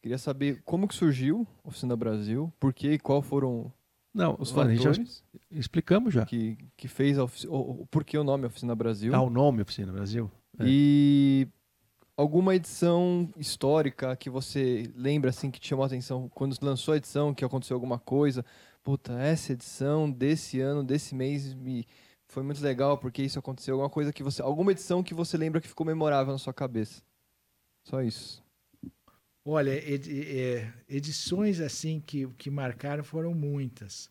[0.01, 3.73] Queria saber como que surgiu a Oficina Brasil, por quê e qual foram
[4.15, 6.27] Não, os fatores explicamos já.
[6.27, 7.53] que, que fez a oficina,
[7.91, 9.15] por que o nome Oficina Brasil.
[9.15, 10.31] Ah, o nome Oficina Brasil?
[10.59, 10.65] é.
[10.67, 11.49] E
[12.17, 16.97] alguma edição histórica que você lembra assim que te chamou a atenção quando lançou a
[16.99, 18.45] edição, que aconteceu alguma coisa?
[18.83, 21.87] Puta, essa edição desse ano, desse mês me
[22.29, 25.61] foi muito legal porque isso aconteceu, alguma coisa que você, alguma edição que você lembra
[25.61, 27.03] que ficou memorável na sua cabeça.
[27.85, 28.42] Só isso.
[29.45, 34.09] Olha, é, edições assim que, que marcaram foram muitas,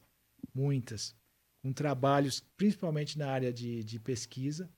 [0.53, 1.15] muitas,
[1.63, 4.69] com trabalhos principalmente na área de, de pesquisa,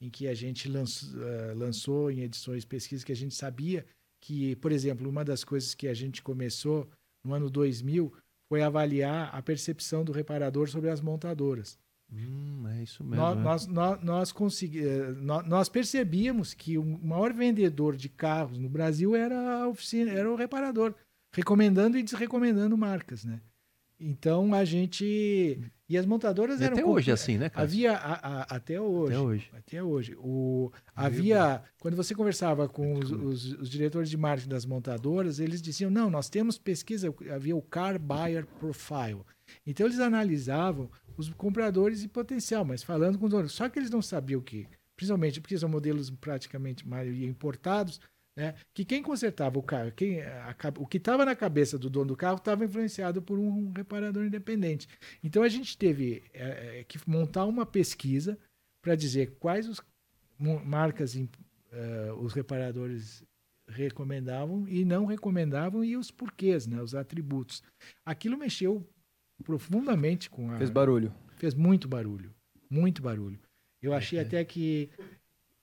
[0.00, 3.84] em que a gente lançou, eh, lançou em edições pesquisa que a gente sabia
[4.20, 6.88] que, por exemplo, uma das coisas que a gente começou
[7.24, 8.12] no ano 2000
[8.48, 11.78] foi avaliar a percepção do reparador sobre as montadoras.
[12.12, 13.16] Hum, é isso mesmo.
[13.16, 13.40] Nós, é.
[13.42, 18.68] nós, nós, nós, consegui- eh, nó- nós percebíamos que o maior vendedor de carros no
[18.68, 20.94] Brasil era a oficina, era o reparador,
[21.34, 23.40] recomendando e desrecomendando marcas, né?
[24.00, 25.58] Então a gente
[25.88, 27.64] e as montadoras E eram até hoje é assim, né, cara?
[27.64, 29.12] Havia a- a- até hoje.
[29.12, 29.50] Até hoje.
[29.52, 30.14] Até hoje.
[30.18, 35.60] O, havia, quando você conversava com os, os- os diretores de marketing das montadoras, eles
[35.60, 39.22] diziam: não, nós temos pesquisa, havia o Car Buyer Profile.
[39.66, 40.88] Então eles analisavam
[41.18, 43.52] os compradores e potencial, mas falando com os donos.
[43.52, 44.66] Só que eles não sabiam o que,
[44.96, 48.00] principalmente porque são modelos praticamente maioria importados,
[48.36, 48.54] né?
[48.72, 52.06] Que quem consertava o carro, quem, a ca- o que estava na cabeça do dono
[52.06, 54.88] do carro estava influenciado por um reparador independente.
[55.24, 58.38] Então a gente teve é, que montar uma pesquisa
[58.80, 59.82] para dizer quais os
[60.64, 63.24] marcas eh, os reparadores
[63.66, 67.62] recomendavam e não recomendavam e os porquês, né, os atributos.
[68.04, 68.88] Aquilo mexeu
[69.44, 71.12] profundamente com a Fez barulho.
[71.36, 72.32] fez muito barulho,
[72.70, 73.38] muito barulho.
[73.82, 74.22] Eu achei É.
[74.22, 74.90] até que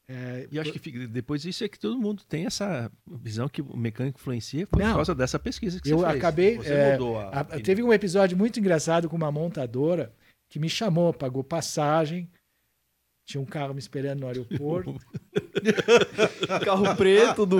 [0.07, 3.61] eh, E eu acho que depois disso é que todo mundo tem essa visão que
[3.61, 4.93] o mecânico influencia por Não.
[4.95, 6.17] causa dessa pesquisa que Eu você fez.
[6.17, 10.13] acabei, Você é, mudou a, A- teve um episódio muito engraçado com uma montadora
[10.47, 12.29] que me chamou, pagou passagem.
[13.25, 14.95] Tinha um carro me esperando no aeroporto.
[16.63, 17.57] Carro preto do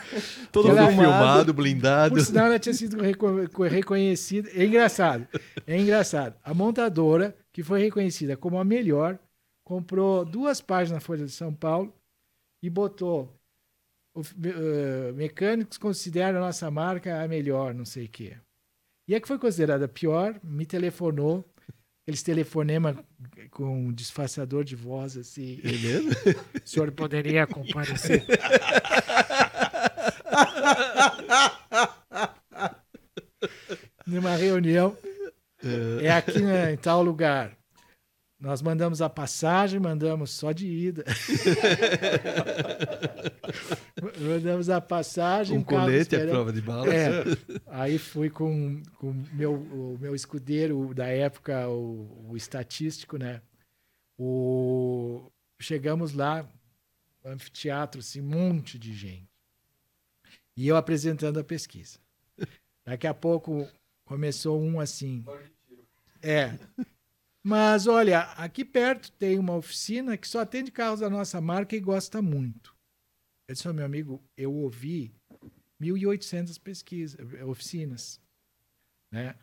[0.50, 0.90] todo filmado.
[0.92, 2.14] filmado, blindado.
[2.14, 4.48] Por sinal, ela tinha sido reco- co- reconhecida.
[4.54, 5.26] É engraçado.
[5.66, 6.34] É engraçado.
[6.42, 9.18] A montadora, que foi reconhecida como a melhor,
[9.62, 11.92] comprou duas páginas na Folha de São Paulo
[12.62, 13.30] e botou.
[14.14, 18.36] "Of- eh, mecânicos consideram a nossa marca a melhor, não sei o quê.
[19.08, 21.44] E a que foi considerada a pior me telefonou.
[22.04, 23.02] Aqueles telefonema
[23.50, 25.58] com um disfarçador de voz assim.
[25.64, 26.10] É mesmo?
[26.62, 28.22] O senhor poderia comparecer?
[34.06, 34.94] Numa reunião.
[36.02, 37.56] É aqui né, em tal lugar.
[38.44, 41.02] Nós mandamos a passagem, mandamos só de ida.
[44.20, 45.56] mandamos a passagem.
[45.56, 46.30] Um colete à esperando.
[46.30, 46.92] prova de balas.
[46.92, 47.24] É.
[47.68, 53.40] Aí fui com, com meu, o meu escudeiro da época, o, o estatístico, né?
[54.18, 56.46] O, chegamos lá,
[57.24, 59.30] anfiteatro, assim, um monte de gente.
[60.54, 61.98] E eu apresentando a pesquisa.
[62.84, 63.66] Daqui a pouco
[64.04, 65.24] começou um assim.
[66.22, 66.58] É.
[67.44, 71.80] Mas olha, aqui perto tem uma oficina que só atende carros da nossa marca e
[71.80, 72.74] gosta muito.
[73.46, 75.12] Eu disse, "Ô, meu amigo, eu ouvi
[75.80, 78.20] 1.800 pesquisas, oficinas.
[79.12, 79.34] Né?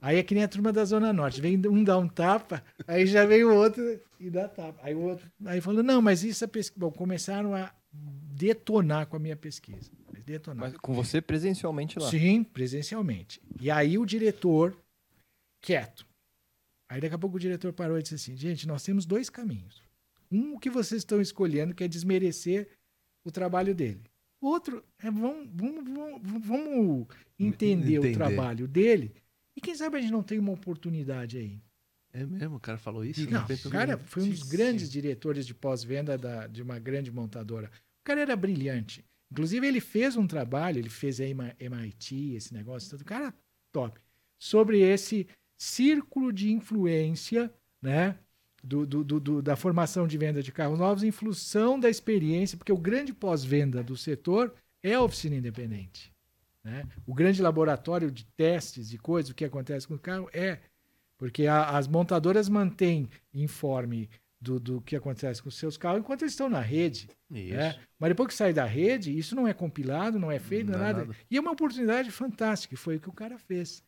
[0.00, 1.40] Aí é que nem a turma da Zona Norte.
[1.40, 4.80] Vem um dar um tapa, aí já vem o outro e dá tapa.
[4.82, 6.80] Aí o outro aí falou, não, mas isso é pesquisa.
[6.80, 9.90] Bom, começaram a detonar com a minha pesquisa.
[10.24, 10.70] Detonar.
[10.70, 12.08] Mas com você presencialmente lá.
[12.08, 13.40] Sim, presencialmente.
[13.60, 14.76] E aí o diretor,
[15.60, 16.06] quieto.
[16.92, 19.82] Aí daqui a pouco o diretor parou e disse assim: gente, nós temos dois caminhos.
[20.30, 22.68] Um que vocês estão escolhendo, que é desmerecer
[23.24, 24.02] o trabalho dele.
[24.40, 27.06] Outro é vamos, vamos, vamos, vamos
[27.38, 28.10] entender, Entender.
[28.10, 29.14] o trabalho dele.
[29.56, 31.62] E quem sabe a gente não tem uma oportunidade aí.
[32.12, 33.30] É mesmo, o cara falou isso?
[33.30, 37.70] Não, o cara foi um dos grandes diretores de pós-venda da- de uma grande montadora.
[38.00, 39.02] O cara era brilhante.
[39.30, 43.00] Inclusive, ele fez um trabalho, ele fez a MI- MIT, esse negócio, todo.
[43.00, 43.32] o cara
[43.72, 43.98] top,
[44.38, 45.26] sobre esse
[45.62, 48.16] círculo de influência, né?
[48.64, 52.72] Do, do- do- da formação de venda de carros novos em função da experiência, porque
[52.72, 56.12] o grande pós-venda do setor é a oficina independente.
[56.62, 56.84] Né?
[57.04, 60.60] O grande laboratório de testes de coisas, o que acontece com o carro é
[61.18, 64.08] porque a- as montadoras mantêm informe
[64.40, 67.08] do, do que acontece com os seus carros enquanto eles estão na rede.
[67.30, 67.80] Né?
[67.98, 70.84] Mas depois que sai da rede, isso não é compilado, não é feito, não, Não
[70.86, 71.04] é é nada.
[71.06, 71.18] nada.
[71.28, 73.82] E é uma oportunidade fantástica, e foi o que o cara fez.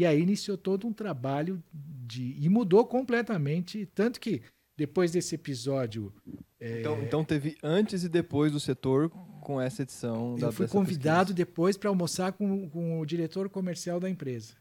[0.00, 2.34] E aí iniciou todo um trabalho de.
[2.40, 3.84] E mudou completamente.
[3.94, 4.40] Tanto que
[4.74, 6.10] depois desse episódio.
[6.58, 9.10] é, Então, então teve antes e depois do setor
[9.42, 14.00] com essa edição da eu fui convidado depois para almoçar com, com o diretor comercial
[14.00, 14.54] da empresa.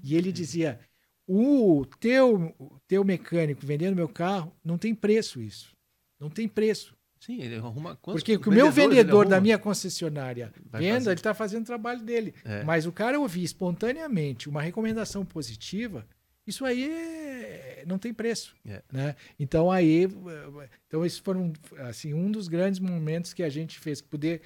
[0.00, 0.78] E ele dizia:
[1.26, 2.54] o teu,
[2.86, 5.76] teu mecânico vendendo meu carro, não tem preço isso.
[6.20, 6.96] Não tem preço.
[7.24, 7.94] Sim, ele arruma.
[8.02, 11.10] quantos Porque o meu vendedor da minha concessionária Vai venda, fazer.
[11.10, 12.34] ele está fazendo o trabalho dele.
[12.44, 12.64] É.
[12.64, 16.04] Mas o cara ouvir espontaneamente uma recomendação positiva,
[16.44, 18.56] isso aí é- não tem preço.
[18.66, 18.82] É.
[18.92, 19.14] Né?
[19.38, 24.00] Então aí, eh, então esses foram assim um dos grandes momentos que a gente fez,
[24.00, 24.42] poder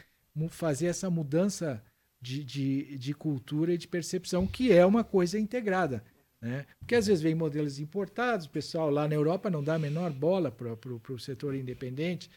[0.51, 1.83] fazer essa mudança
[2.21, 6.05] de, de, de cultura e de percepção, que é uma coisa integrada.
[6.43, 6.67] Né?
[6.79, 10.11] Porque às vezes vem modelos importados, o pessoal lá na Europa não dá a menor
[10.13, 10.75] bola para
[11.15, 12.29] o setor independente.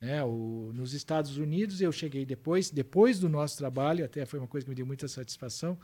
[0.00, 0.22] Né?
[0.24, 4.64] O, nos Estados Unidos eu cheguei depois, depois do nosso trabalho, até foi uma coisa
[4.64, 5.78] que me deu muita satisfação,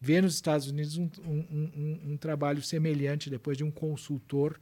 [0.00, 4.58] ver nos Estados Unidos um, um- um- um trabalho semelhante depois de um consultor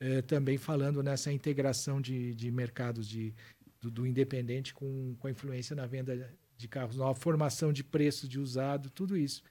[0.00, 3.34] eh, também falando nessa integração de, de mercados de,
[3.80, 8.26] do, do independente com, com a influência na venda de carros, nova formação de preço
[8.28, 9.42] de usado, tudo isso.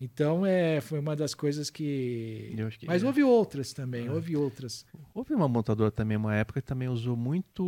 [0.00, 2.54] Então é, foi uma das coisas que.
[2.78, 3.06] Que- Mas é.
[3.06, 4.10] houve outras também, É.
[4.10, 4.84] houve outras.
[5.14, 7.62] Houve uma montadora também, uma época, que também usou muito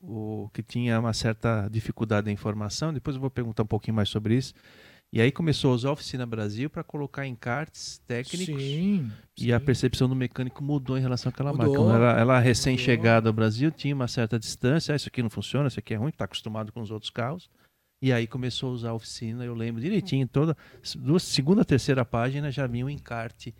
[0.00, 2.92] o que tinha uma certa dificuldade da informação.
[2.92, 4.52] Depois eu vou perguntar um pouquinho mais sobre isso.
[5.12, 8.60] E aí começou a usar a Oficina Brasil para colocar encartes técnicos.
[8.60, 9.08] Sim.
[9.38, 11.86] E a percepção do mecânico mudou em relação àquela Mudou.
[11.86, 11.96] marca.
[12.04, 14.92] Ela, ela recém-chegada ao Brasil tinha uma certa distância.
[14.92, 17.48] Ah, isso aqui não funciona, isso aqui é ruim, está acostumado com os outros carros.
[18.00, 20.56] E aí começou a usar a oficina, eu lembro direitinho, toda
[20.96, 23.54] duas, segunda, terceira página já vinha um encarte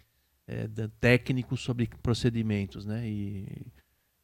[0.71, 3.09] da- técnico sobre procedimentos, né?
[3.09, 3.67] E,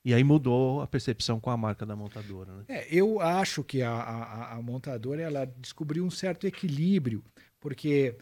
[0.05, 2.64] e aí mudou a percepção com a marca da montadora, né?
[2.68, 7.24] É, eu acho que a, a, a montadora ela descobriu um certo equilíbrio,
[7.59, 8.16] porque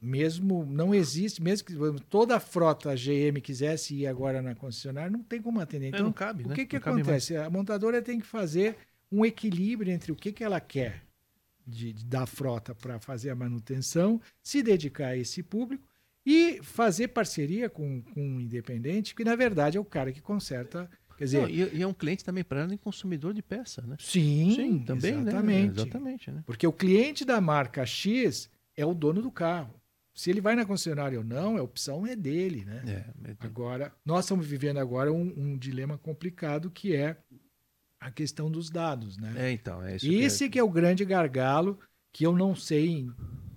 [0.00, 1.74] mesmo não existe, mesmo que
[2.08, 5.86] toda a frota GM quisesse ir agora na concessionária, não tem como atender.
[5.86, 6.54] É, Então, não cabe, o né?
[6.54, 7.36] que, que acontece?
[7.36, 8.76] A montadora tem que fazer
[9.10, 11.02] um equilíbrio entre o que, que ela quer
[11.66, 15.86] de, de- da frota para fazer a manutenção, se dedicar a esse público
[16.24, 20.90] e fazer parceria com, com um independente, que na verdade é o cara que conserta.
[21.16, 23.80] Quer dizer, Não, e, e é um cliente também para ela e consumidor de peça,
[23.82, 23.96] né?
[24.54, 25.66] sim, também, exatamente.
[25.76, 25.82] né?
[25.82, 26.42] Exatamente, né?
[26.44, 29.74] Porque o cliente da marca X é o dono do carro.
[30.12, 32.82] Se ele vai na concessionária ou não, a opção é dele, né?
[32.86, 37.16] É, mas- Agora, nós estamos vivendo agora um, um dilema complicado que é
[38.06, 39.32] a questão dos dados, né?
[39.36, 40.06] é, então, é isso.
[40.06, 41.78] E que é- Esse que é o grande gargalo
[42.14, 43.12] que eu não sei em-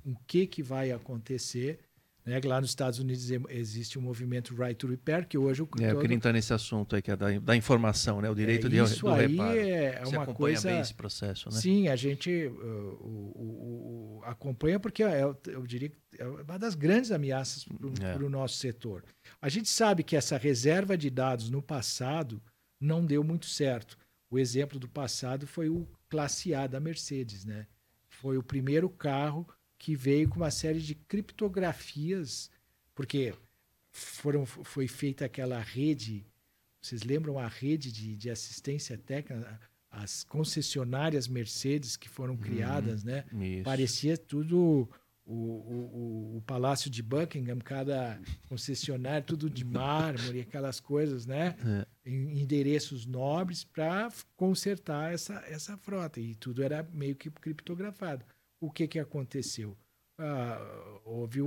[0.06, 1.80] o que, que vai acontecer.
[2.26, 2.40] Né?
[2.44, 6.00] Lá nos Estados Unidos existe o movimento Right to Repair, que hoje o É, eu
[6.00, 8.30] queria entrar nesse assunto aí, que é da, da informação, né?
[8.30, 9.58] O direito é, de, isso do aí reparo.
[9.58, 11.60] é, é Você uma acompanha coisa bem esse processo, né?
[11.60, 16.60] Sim, a gente uh, o- o- o- acompanha porque é, eu diria que é uma
[16.60, 18.30] das grandes ameaças para o É.
[18.30, 19.04] nosso setor.
[19.42, 22.42] A gente sabe que essa reserva de dados no passado
[22.82, 23.98] não deu muito certo.
[24.30, 27.68] O exemplo do passado foi o Classe A da Mercedes, né?
[28.08, 29.48] Foi o primeiro carro
[29.78, 32.52] que veio com uma série de criptografias,
[32.94, 33.34] porque
[33.92, 36.26] foram, foi feita aquela rede.
[36.82, 39.60] Vocês lembram a rede de, de assistência técnica?
[39.90, 43.26] As concessionárias Mercedes que foram criadas, né?
[43.34, 43.64] Isso.
[43.64, 44.88] Parecia tudo
[45.32, 51.56] o, o, o- Palácio de Buckingham, cada concessionário, tudo de mármore, aquelas coisas, né?
[51.64, 52.10] É.
[52.10, 56.20] Em endereços nobres para consertar essa, essa frota.
[56.20, 58.26] E tudo era meio que criptografado.
[58.60, 59.78] O que, que aconteceu?
[60.20, 60.58] Ah,
[61.06, 61.40] houve,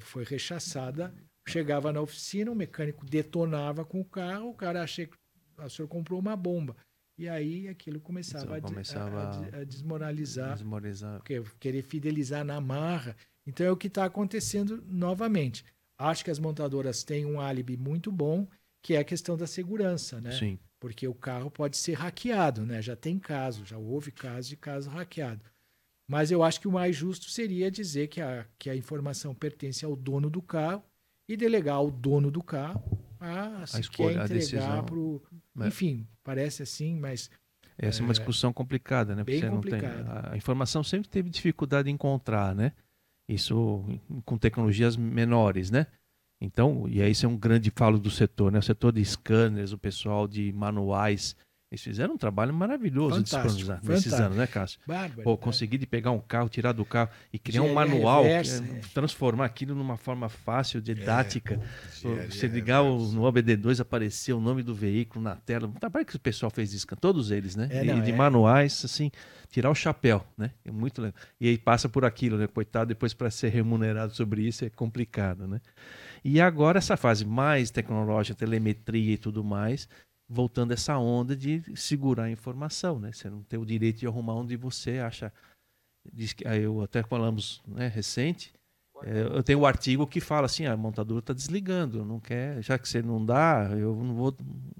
[0.00, 1.14] foi rechaçada,
[1.48, 5.16] chegava na oficina, o mecânico detonava com o carro, o cara achei que
[5.56, 6.76] "Ah, o senhor comprou uma bomba.
[7.20, 11.18] E aí aquilo começava, Então, a a- começava a, de- a desmoralizar Desmoralizar.
[11.18, 13.14] porque querer fidelizar na marra.
[13.46, 15.62] Então é o que está acontecendo novamente.
[15.98, 18.48] Acho que as montadoras têm um álibi muito bom,
[18.82, 20.30] que é a questão da segurança, né?
[20.32, 20.58] Sim.
[20.80, 22.80] Porque o carro pode ser hackeado, né?
[22.80, 25.42] Já tem caso, já houve caso de caso hackeado.
[26.08, 29.84] Mas eu acho que o mais justo seria dizer que a, que a informação pertence
[29.84, 30.82] ao dono do carro
[31.28, 32.82] e delegar ao dono do carro
[33.20, 34.84] a, se escolha, a entregar decisão.
[34.86, 35.22] para o...
[35.64, 35.68] É.
[35.68, 37.30] Enfim, parece assim, mas
[37.78, 39.24] Essa é uma discussão complicada, né?
[39.24, 39.80] bem Porque não tem-
[40.32, 42.72] a informação sempre teve dificuldade em encontrar, né?
[43.28, 43.84] Isso
[44.24, 45.86] com tecnologias menores, né?
[46.40, 48.58] Então, e aí isso é um grande falo do setor, né?
[48.58, 51.36] O setor de scanners, o pessoal de manuais
[51.70, 54.80] Eles fizeram um trabalho maravilhoso Fantástico, de disponibilizar nesses anos, né, Cássio?
[54.84, 55.22] Bárbaro.
[55.22, 55.36] Pô, né?
[55.36, 58.78] conseguir de pegar um carro, tirar do carro e criar um manual, reversa, que é,
[58.78, 58.80] é.
[58.92, 61.60] transformar aquilo numa forma fácil, didática.
[61.96, 65.68] Engenharia Você ligar o, no OBD2, aparecer o nome do veículo na tela.
[65.68, 67.68] O trabalho que o pessoal fez isso, todos eles, né?
[67.70, 68.16] É, e não, de é.
[68.16, 69.08] manuais, assim,
[69.48, 70.50] tirar o chapéu, né?
[70.64, 71.20] É muito legal.
[71.40, 72.48] E aí passa por aquilo, né?
[72.48, 75.60] Coitado, depois para ser remunerado sobre isso é complicado, né?
[76.24, 79.88] E agora essa fase mais tecnológica, telemetria e tudo mais,
[80.30, 83.12] voltando essa onda de segurar a informação, né?
[83.12, 85.32] Você não tem o direito de arrumar onde você acha.
[86.12, 88.52] Diz que, aí eu até falamos, né, recente.
[89.04, 92.62] é, eu tenho um artigo que fala assim, "Ah, a montadora está desligando, não quer,
[92.62, 94.36] já que você não dá, eu não vou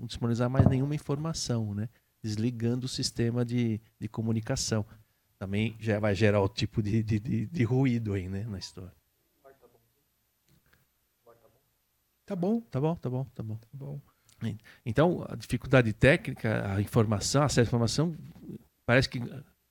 [0.07, 1.89] disponibilizar mais nenhuma informação, né?
[2.23, 4.85] Desligando o sistema de, de comunicação.
[5.39, 8.93] Também já vai gerar o tipo de, de, de, de ruído aí, né, na história.
[12.27, 13.57] Tá bom, Tá bom, tá bom, tá bom.
[13.57, 14.01] tá bom.
[14.85, 18.17] Então, a dificuldade técnica, a informação, acesso à informação,
[18.87, 19.21] parece que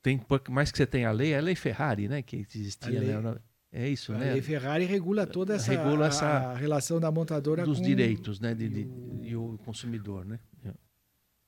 [0.02, 2.22] tem, mais que você tenha a lei, é a lei Ferrari, né?
[2.22, 3.36] Que existia, A né?
[3.72, 4.34] É isso, A né?
[4.34, 8.40] lei Ferrari regula toda essa, Regula a- essa- a relação da montadora dos com direitos,
[8.40, 8.56] né?
[8.56, 10.40] De, e o- e o consumidor, né?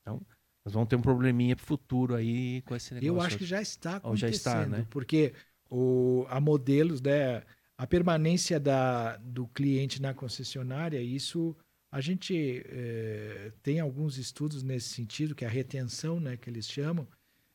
[0.02, 0.22] Então,
[0.66, 3.08] nós vamos ter um probleminha pro futuro aí com esse negócio.
[3.16, 4.86] Eu acho que já está Ou já acontecendo, está, né?
[4.90, 5.34] porque
[5.70, 7.44] o, há modelos, né,
[7.78, 11.56] a permanência da, do cliente na concessionária, isso
[11.92, 16.68] a gente eh, tem alguns estudos nesse sentido, que é a retenção, né, que eles
[16.70, 17.06] chamam.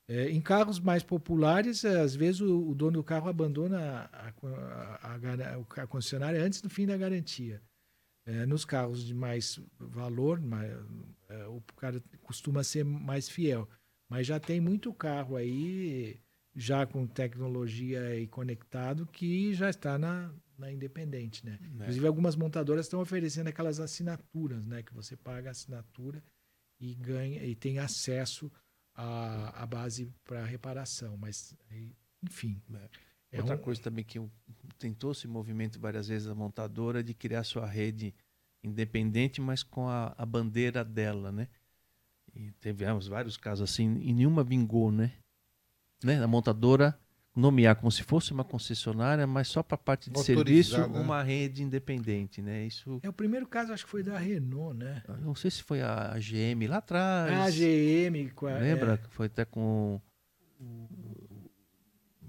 [0.07, 4.29] Eh, em carros mais populares, eh, às vezes o, o dono do carro abandona a,
[4.29, 7.63] a, a a concessionária antes do fim da garantia.
[8.49, 10.77] Nos carros de mais valor, mais,
[11.49, 13.69] o cara costuma ser mais fiel.
[14.09, 16.19] Mas já tem muito carro aí,
[16.53, 21.59] já com tecnologia e conectado, que já está na, na independente, né?
[21.63, 21.67] É.
[21.67, 24.83] Inclusive, algumas montadoras estão oferecendo aquelas assinaturas, né?
[24.83, 26.23] Que você paga a assinatura
[26.81, 28.51] e ganha e tem acesso
[28.95, 31.17] à, à base para reparação.
[31.17, 31.55] Mas,
[32.23, 32.61] enfim.
[33.33, 34.21] É Outra um- coisa também que
[34.79, 38.15] tentou esse movimento várias vezes a montadora de criar sua rede
[38.63, 41.49] independente, mas com a, a bandeira dela, né?
[42.35, 45.13] E tivemos vários casos assim e nenhuma vingou, né?
[46.03, 46.23] né?
[46.23, 46.99] A montadora
[47.37, 50.87] nomear como se fosse uma concessionária, mas só para parte de serviço né?
[50.87, 52.65] uma rede independente, né?
[52.65, 55.03] Isso, É o primeiro caso, acho que foi da Renault, né?
[55.07, 57.31] eu não sei se foi a GM lá atrás.
[57.33, 58.31] A GM.
[58.35, 58.95] com a- Lembra?
[58.95, 60.01] é, que Foi até com.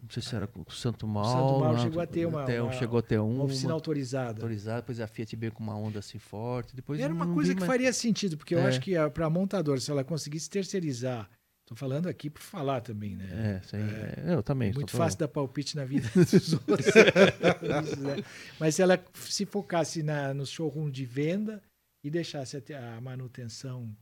[0.01, 1.29] Não sei se era com o Santo Mauro.
[1.29, 3.43] Santo Mauro lá, chegou a ter uma- até- uma- chegou a ter uma uma.
[3.43, 4.39] oficina autorizada.
[4.41, 6.73] autorizada, depois a Fiat veio com uma onda assim forte.
[6.75, 8.67] Depois Era uma coisa que mais- faria sentido, porque eu É.
[8.67, 11.29] acho que para a montadora, se ela conseguisse terceirizar,
[11.67, 13.59] estou falando aqui por falar também, né?
[13.61, 14.69] É, sim, é, eu também.
[14.69, 16.87] É muito fácil dar palpite na vida dos outros.
[16.87, 18.23] Isso, né?
[18.57, 21.61] Mas se ela se focasse na, no showroom de venda
[22.01, 23.93] e deixasse até a manutenção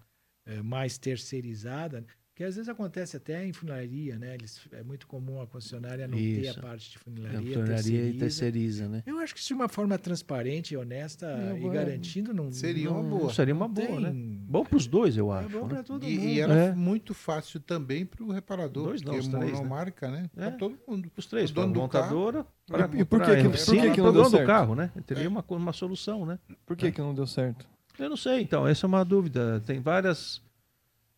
[0.46, 2.06] eh, mais terceirizada,
[2.36, 4.34] porque às vezes acontece até em funilaria, né?
[4.36, 6.60] Eles, é muito comum a concessionária não ter a Isso.
[6.60, 8.90] parte de É, funilaria, tornaria e terceiriza.
[8.90, 9.04] né?
[9.06, 13.02] Eu acho que de uma forma transparente e honesta Eu e garantindo, não Seria uma
[13.02, 13.34] não- boa.
[13.34, 14.12] Seria uma não boa, tem- né?
[14.50, 15.50] Bom para os dois, eu É acho.
[15.50, 15.76] bom né?
[15.76, 16.28] para todo E, mundo.
[16.28, 16.74] e era É.
[16.76, 19.56] muito fácil também para o reparador, Dois não, porque três, né?
[19.56, 20.30] monomarca, né?
[20.36, 20.42] É.
[20.42, 21.10] Para todo mundo.
[21.16, 23.98] Os três, para a montadora, pra, E- e por que que- por oficina que que
[24.02, 24.46] não deu dono do certo?
[24.46, 24.92] carro, né?
[25.06, 26.38] Teria uma, co- uma solução, né?
[26.66, 27.66] Por que, que não deu certo?
[27.98, 29.64] Eu não sei, então, essa é uma dúvida.
[29.66, 30.44] Tem várias.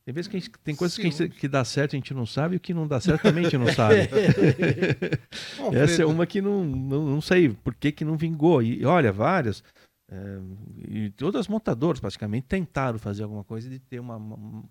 [0.08, 2.54] Tem vezes que gente- tem coisas que, gente- que dá certo a gente não sabe,
[2.56, 4.08] e o que não dá certo também a gente não sabe.
[5.76, 8.64] Essa é uma que não, não, não sei por que, que não vingou.
[8.64, 9.62] E olha, várias.
[10.10, 10.40] é,
[10.88, 14.16] e todas as montadoras praticamente tentaram fazer alguma coisa de ter uma.
[14.16, 14.64] uma-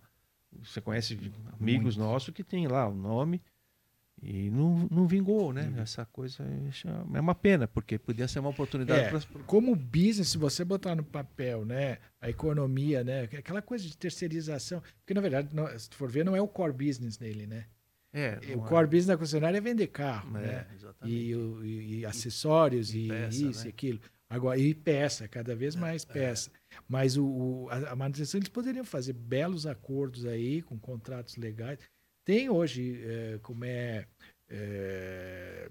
[0.63, 1.19] você conhece
[1.61, 3.43] amigos nossos que tem lá o nome
[4.23, 5.73] e não, não vingou, né?
[5.79, 6.43] Essa coisa
[7.15, 9.11] é uma pena, porque podia ser uma oportunidade É.
[9.11, 13.97] para como business, se você botar no papel, né, a economia, né, aquela coisa de
[13.97, 17.67] terceirização, porque na verdade, não- se for ver, não é o core business dele, né?
[18.13, 20.67] É, o não é- core business da concessionária é vender carro, é, né?
[20.75, 21.17] exatamente.
[21.19, 23.67] E, o- e- e acessórios E e, peça, isso né?
[23.67, 24.01] e aquilo.
[24.29, 26.51] Agora, e peça, cada vez mais peça.
[26.89, 31.79] Mas o, o- a, a manutenção eles poderiam fazer belos acordos aí, com contratos legais.
[32.27, 34.05] Tem hoje, eh, como é,
[34.49, 35.71] eh,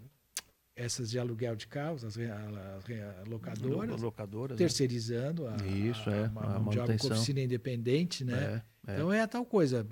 [0.74, 4.58] essas de aluguel de carros, as, re- as re- locadoras, locadoras.
[4.58, 4.58] né?
[4.66, 7.12] terceirizando a, Isso, é, a, a a manutenção.
[7.12, 8.64] oficina independente, né?
[8.88, 8.96] É, é.
[8.96, 9.86] Então é a tal coisa.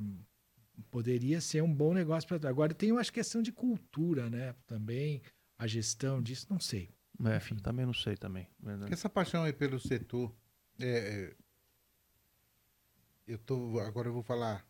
[0.90, 2.50] Poderia ser um bom negócio para.
[2.50, 4.56] Agora tem, eu acho, questão de cultura, né?
[4.66, 5.22] Também
[5.60, 6.90] a gestão disso, não sei.
[7.26, 7.56] É, enfim.
[7.58, 8.48] também não sei também.
[8.62, 8.88] né?
[8.90, 10.34] essa paixão aí pelo setor,
[10.80, 11.36] é, é,
[13.28, 14.66] eu tô, agora eu vou falar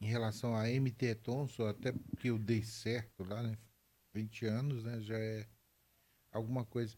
[0.00, 3.56] em relação a MT Thomson, até porque eu dei certo lá, né?
[4.14, 5.00] 20 anos, né?
[5.00, 5.46] Já é
[6.32, 6.96] alguma coisa.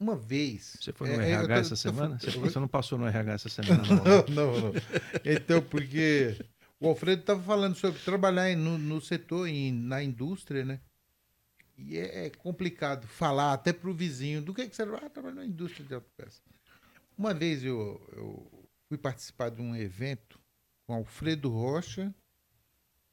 [0.00, 0.76] Uma vez.
[0.80, 2.18] Você foi no é, é, RH tô- essa tô semana?
[2.18, 4.04] falando- Você, não passou no RH essa semana, não?
[4.04, 4.72] Não, não, não.
[5.24, 6.36] Então, porque
[6.80, 10.80] O Alfredo estava falando sobre trabalhar no, no setor, em- na indústria, né?
[11.78, 15.08] E é, é complicado falar até para o vizinho do que, que você vai ah,
[15.08, 16.42] trabalhar na indústria de autopeça.
[17.16, 20.40] Uma vez eu, eu fui participar de um evento
[20.86, 22.14] com Alfredo Rocha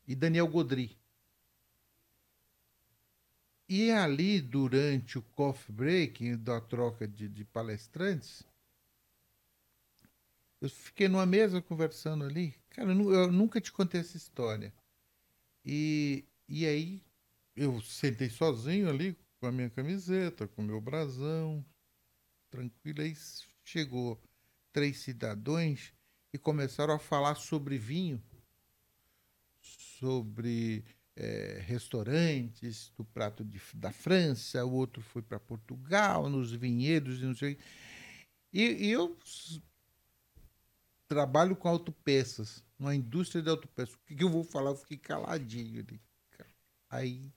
[0.07, 0.97] e Daniel Godri.
[3.67, 8.43] E ali, durante o coffee break, da troca de, de palestrantes,
[10.59, 12.55] eu fiquei numa mesa conversando ali.
[12.71, 14.73] Cara, eu, eu nunca te contei essa história.
[15.63, 17.03] E, e aí,
[17.55, 21.63] eu sentei sozinho ali, com a minha camiseta, com o meu brasão,
[22.49, 23.01] tranquilo.
[23.01, 23.15] Aí
[23.63, 24.19] chegou
[24.71, 25.93] três cidadãos
[26.33, 28.21] e começaram a falar sobre vinho,
[29.61, 30.83] sobre
[31.15, 37.25] eh, restaurantes do prato de- da França, o outro foi para Portugal, nos vinhedos e
[37.25, 37.57] não sei.
[38.53, 39.17] E, e eu
[41.07, 43.95] trabalho com autopeças, numa indústria de autopeças.
[43.95, 44.71] O que, eu vou falar?
[44.71, 45.85] Eu fiquei caladinho.
[46.89, 47.33] Aí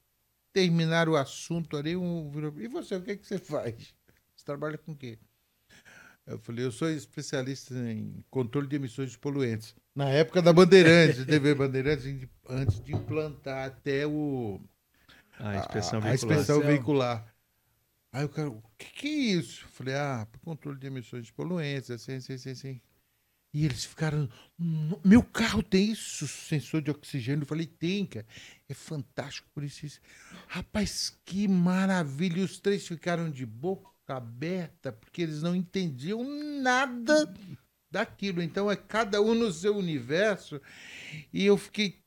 [0.52, 3.94] terminaram o assunto ali, um e você, o que, que você faz?
[4.36, 5.18] Você trabalha com o quê?
[6.26, 9.74] Eu falei, eu sou especialista em controle de emissões de poluentes.
[9.94, 14.60] Na época da Bandeirantes, TV Bandeirantes, de- antes de implantar até o,
[15.38, 16.14] A inspeção a, a veicular.
[16.38, 17.34] inspeção veicular.
[18.12, 19.64] Aí o cara, o que, que é isso?
[19.64, 22.80] Eu falei, ah, para controle de emissões de poluentes, assim, assim, assim, assim.
[23.54, 27.42] E eles ficaram, "No- meu carro tem isso, sensor de oxigênio.
[27.42, 28.24] Eu falei, tem, cara.
[28.68, 29.84] É fantástico por isso.
[29.84, 30.00] isso."
[30.48, 32.38] Rapaz, que maravilha.
[32.38, 36.22] E os três ficaram de boca aberta, porque eles não entendiam
[36.60, 37.32] nada
[37.90, 38.42] daquilo.
[38.42, 40.60] Então é cada um no seu universo.
[41.32, 42.00] E eu fiquei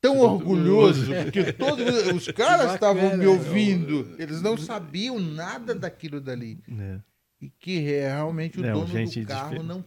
[0.00, 4.14] tão orgulhoso, porque todos os caras estavam me ouvindo.
[4.18, 6.62] Eles não sabiam nada daquilo dali.
[6.68, 7.00] É,
[7.40, 9.84] E que realmente o Não, dono gente do carro não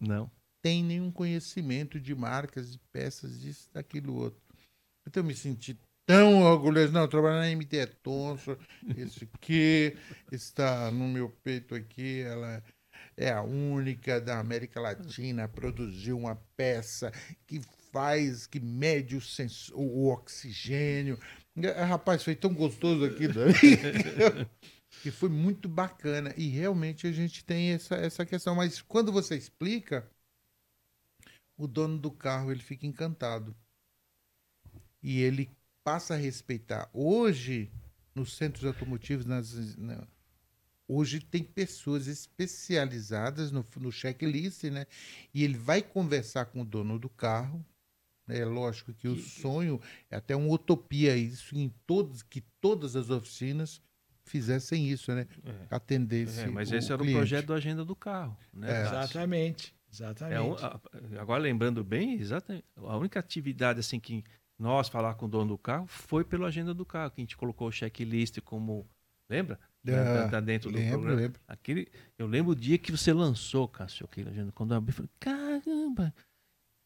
[0.00, 0.30] Não.
[0.60, 4.40] tem nenhum conhecimento de marcas, de peças, disso, daquilo outro.
[5.06, 6.92] Então eu me senti tão orgulhoso.
[6.92, 8.56] Não, trabalhar na MT é tonso.
[8.96, 9.96] Isso aqui
[10.30, 12.20] está no meu peito aqui.
[12.20, 12.62] Ela
[13.16, 17.12] é a única da América Latina a produzir uma peça
[17.46, 17.60] que
[17.92, 19.20] faz, que mede o,
[19.74, 21.18] o, oxigênio.
[21.56, 23.28] Eh, Rapaz, foi tão gostoso ali.
[25.02, 26.32] que foi muito bacana.
[26.36, 28.54] E realmente a gente tem essa, essa questão.
[28.54, 30.08] Mas quando você explica,
[31.56, 33.54] o dono do carro ele fica encantado.
[35.02, 35.50] E ele
[35.84, 36.88] passa a respeitar.
[36.92, 37.70] Hoje,
[38.14, 40.06] nos centros automotivos, nas, na-
[40.88, 44.86] hoje tem pessoas especializadas no, no checklist, né?
[45.32, 47.64] E ele vai conversar com o dono do carro.
[48.26, 48.38] né?
[48.40, 49.80] É lógico que o sonho
[50.10, 53.80] é até uma utopia isso em todos que todas as oficinas
[54.24, 55.26] fizessem isso, né?
[55.70, 56.40] Atendesse.
[56.42, 57.16] É, mas o esse era cliente.
[57.16, 58.36] o projeto da agenda do carro.
[58.52, 58.82] Né, É.
[58.82, 59.74] Exatamente.
[59.74, 60.64] É Exatamente.
[60.64, 60.80] a-
[61.20, 62.64] agora lembrando bem, exatamente.
[62.76, 64.24] A única atividade assim que
[64.62, 67.36] nós falar com o dono do carro foi pela agenda do carro, que a gente
[67.36, 68.86] colocou o checklist como,
[69.28, 69.58] lembra?
[69.84, 71.20] É, Tá- tá dentro do lembro, programa.
[71.20, 71.40] lembro.
[71.48, 74.52] Aquele, eu lembro o dia que você lançou, Cássio, aquele agenda.
[74.52, 76.14] Quando eu abri, eu falei, caramba,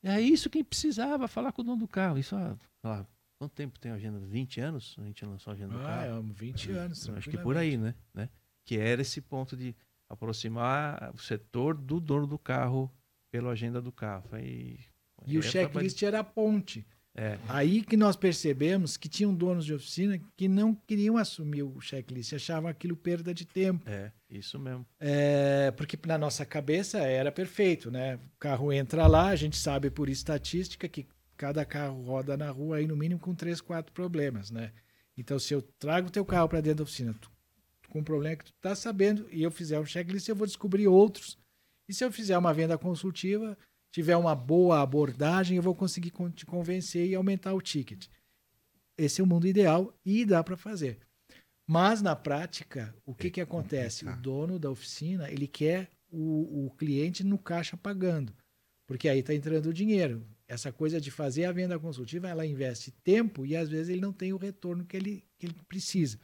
[0.02, 2.18] é isso que precisava falar com o dono do carro.
[2.18, 3.06] Isso, há, lá,
[3.38, 4.18] quanto tempo tem a agenda?
[4.18, 4.96] 20 anos?
[4.98, 6.18] A gente lançou a agenda do Ah, carro.
[6.18, 7.06] é, 20 anos.
[7.06, 7.94] Eu acho que por aí, né?
[8.14, 8.30] né?
[8.64, 9.76] Que era esse ponto de
[10.08, 12.90] aproximar o setor do dono do carro
[13.30, 14.24] pela agenda do carro.
[14.30, 14.78] Foi,
[15.26, 16.86] E o checklist era a ponte.
[17.18, 21.80] É, Aí que nós percebemos que tinham donos de oficina que não queriam assumir o
[21.80, 23.88] checklist, achavam aquilo perda de tempo.
[23.88, 24.84] é, isso mesmo.
[25.00, 28.16] É, porque na nossa cabeça era perfeito, né?
[28.16, 31.06] O carro entra lá, a gente sabe por estatística que
[31.38, 34.72] cada carro roda na rua aí no mínimo com três, quatro problemas, né?
[35.16, 37.30] Então, se eu trago o teu carro para dentro da oficina tu-
[37.88, 40.86] com um problema que tu tá sabendo e eu fizer um checklist, eu vou descobrir
[40.86, 41.38] outros.
[41.88, 43.56] E se eu fizer uma venda consultiva,
[43.96, 48.08] tiver uma boa abordagem, eu vou conseguir con- te convencer e aumentar o ticket.
[48.98, 50.98] Esse é o mundo ideal e dá para fazer.
[51.66, 54.04] Mas na prática, o que, que acontece?
[54.04, 58.36] O dono da oficina ele quer o, o cliente no caixa pagando,
[58.86, 60.26] porque aí está entrando o dinheiro.
[60.46, 64.12] Essa coisa de fazer a venda consultiva, ela investe tempo e às vezes ele não
[64.12, 66.20] tem o retorno que ele, que ele precisa.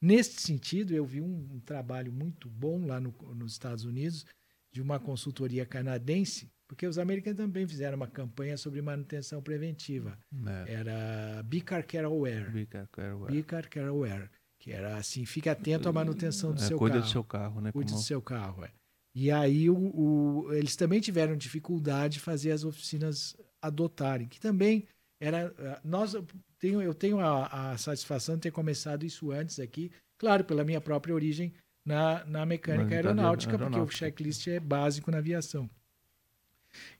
[0.00, 4.24] Nesse sentido, eu vi um, um trabalho muito bom lá no- nos Estados Unidos
[4.72, 10.18] de uma consultoria canadense, porque os americanos também fizeram uma campanha sobre manutenção preventiva.
[10.66, 10.72] É.
[10.74, 12.50] Era Be Car Care Aware.
[12.50, 14.28] Bicar, quero- Be Car Care Aware,
[14.60, 17.06] que era assim, fique atento à manutenção do é, seu cuida carro.
[17.06, 17.72] do seu carro, né?
[17.72, 18.70] Cuide como- do seu carro, é.
[19.14, 24.86] E aí o, o- eles também tiveram dificuldade de fazer as oficinas adotarem, que também
[25.20, 26.24] era ah, nós eu
[26.60, 30.80] tenho eu tenho a, a satisfação de ter começado isso antes aqui, claro, pela minha
[30.80, 31.52] própria origem
[31.84, 33.98] na, na mecânica Na aeronáutica, porque o aeronáutica.
[33.98, 35.68] checklist é básico na aviação.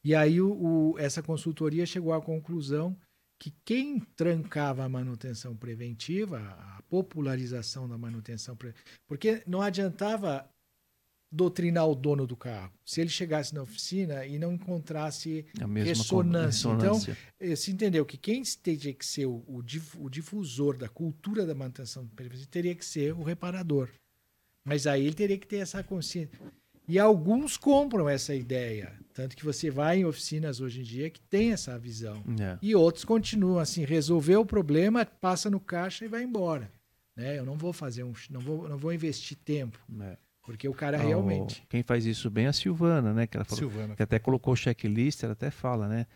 [0.05, 0.53] E aí o,
[0.93, 2.97] o- essa consultoria chegou à conclusão
[3.41, 10.49] que quem trancava a manutenção preventiva, a popularização da manutenção preventiva, porque não adiantava
[11.31, 12.73] doutrinar o dono do carro.
[12.87, 16.69] Se ele chegasse na oficina e não encontrasse A mesma Ressonância.
[16.69, 17.17] Então, ressonância.
[17.39, 22.07] eh, se entendeu que quem teria que ser o, o difusor da cultura da manutenção
[22.09, 23.91] preventiva teria que ser o reparador.
[24.65, 26.31] Mas aí ele teria que ter essa consciência.
[26.89, 28.93] E alguns compram essa ideia.
[29.13, 32.23] Tanto que você vai em oficinas hoje em dia que tem essa visão.
[32.41, 32.57] É.
[32.63, 36.71] E outros continuam assim, resolveu o problema, passa no caixa e vai embora.
[37.17, 37.39] Né?
[37.39, 38.13] Eu não vou fazer um.
[38.31, 40.17] Não vou, não vou investir tempo, É.
[40.45, 41.63] porque o cara Ah, realmente.
[41.65, 43.27] o- Quem faz isso bem é a Silvana, né?
[43.27, 43.97] Que ela falou, Silvana.
[43.97, 46.07] que até colocou o checklist, ela até fala, né?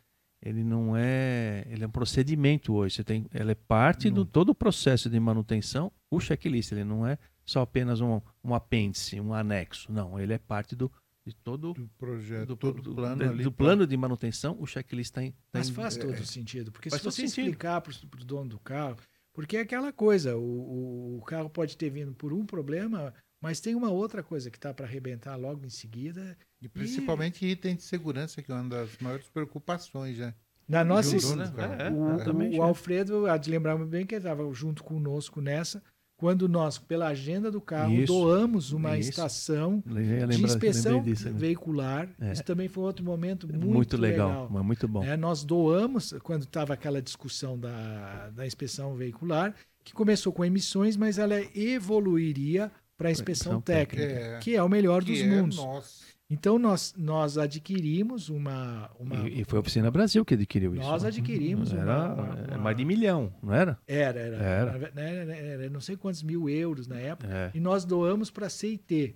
[0.40, 2.97] Ele não é, ele é um procedimento hoje.
[2.97, 5.90] Você tem, ela é parte do todo o processo de manutenção.
[6.11, 9.90] O checklist, ele não é só apenas um, um apêndice, um anexo.
[9.93, 10.90] Não, ele é parte do
[11.24, 13.43] de todo do projeto, do, todo do- plano de- ali.
[13.44, 14.56] do plano de manutenção.
[14.59, 16.73] O checklist está em, tá Mas em- faz todo sentido.
[16.73, 17.44] Porque Faz se você sentido.
[17.47, 18.97] explicar para o dono do carro,
[19.32, 23.74] porque é aquela coisa, o, o, carro pode ter vindo por um problema, mas tem
[23.77, 26.36] uma outra coisa que está para arrebentar logo em seguida.
[26.60, 30.35] E principalmente item de segurança, que é uma das maiores preocupações, né?
[30.69, 31.74] Na nossa E dono do carro.
[31.74, 32.59] É, o, o- é.
[32.66, 35.82] Alfredo, há de lembrar muito bem que ele estava junto conosco nessa,
[36.23, 38.07] quando nós, pela agenda do carro, Isso.
[38.07, 39.11] doamos uma Isso.
[39.11, 41.32] estação ia de inspeção disso, né?
[41.35, 42.09] veicular.
[42.20, 42.31] É.
[42.31, 44.49] Isso também foi outro momento muito, muito, legal, legal.
[44.49, 45.01] mas muito bom.
[45.01, 45.16] né?
[45.16, 51.19] Nós doamos, quando estava aquela discussão da, da inspeção veicular, que começou com emissões, mas
[51.19, 54.36] ela evoluiria para a inspeção inspeção técnica, técnica.
[54.36, 54.39] É.
[54.39, 55.57] que é o melhor dos é mundos.
[55.57, 56.05] nosso.
[56.32, 58.90] Então nós, nós adquirimos uma.
[58.98, 60.82] uma E, e foi a Oficina Brasil que adquiriu isso.
[60.82, 61.09] Nós né?
[61.10, 63.78] adquirimos era, uma- uma- é uma- mais de milhão, não era?
[63.86, 64.36] Era, era.
[64.36, 64.92] Era.
[65.00, 67.28] Era, era não sei quantos mil euros na época.
[67.30, 67.50] É.
[67.54, 69.14] E nós doamos para a CIT,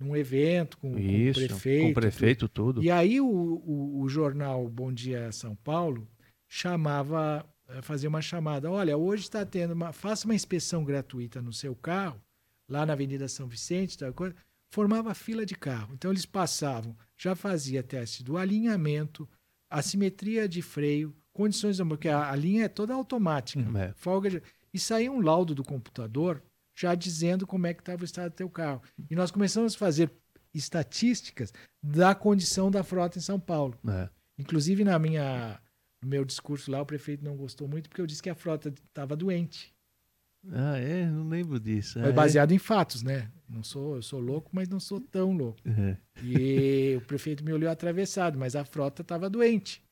[0.00, 1.84] num evento com, com o Isso, prefeito.
[1.84, 2.82] com o prefeito, tudo.
[2.82, 6.06] E aí o, o, o jornal Bom Dia São Paulo
[6.48, 8.70] chamava, eh, fazia uma chamada.
[8.70, 9.92] Olha, hoje está tendo uma.
[9.92, 12.20] Faça uma inspeção gratuita no seu carro,
[12.68, 14.34] lá na Avenida São Vicente, tal coisa.
[14.76, 15.94] Formava fila de carro.
[15.94, 19.26] Então eles passavam, já fazia teste do alinhamento,
[19.70, 23.94] assimetria de freio, condições, porque a, a linha é toda automática, É.
[23.94, 24.42] folga de,
[24.74, 26.42] e saía um laudo do computador
[26.74, 28.82] já dizendo como é que estava o estado do teu carro.
[29.08, 30.12] E nós começamos a fazer
[30.52, 33.78] estatísticas da condição da frota em São Paulo.
[33.88, 34.10] É.
[34.38, 35.58] Inclusive na minha
[36.02, 38.68] no meu discurso lá o prefeito não gostou muito porque eu disse que a frota
[38.68, 39.74] estava doente.
[40.52, 41.06] Ah, é?
[41.06, 41.98] Não lembro disso.
[41.98, 42.12] Mas É.
[42.12, 43.32] baseado em fatos, né?
[43.48, 45.60] Não sou, eu sou louco, mas não sou tão louco.
[45.64, 45.96] É.
[46.22, 49.82] E o prefeito me olhou atravessado, mas a frota estava doente.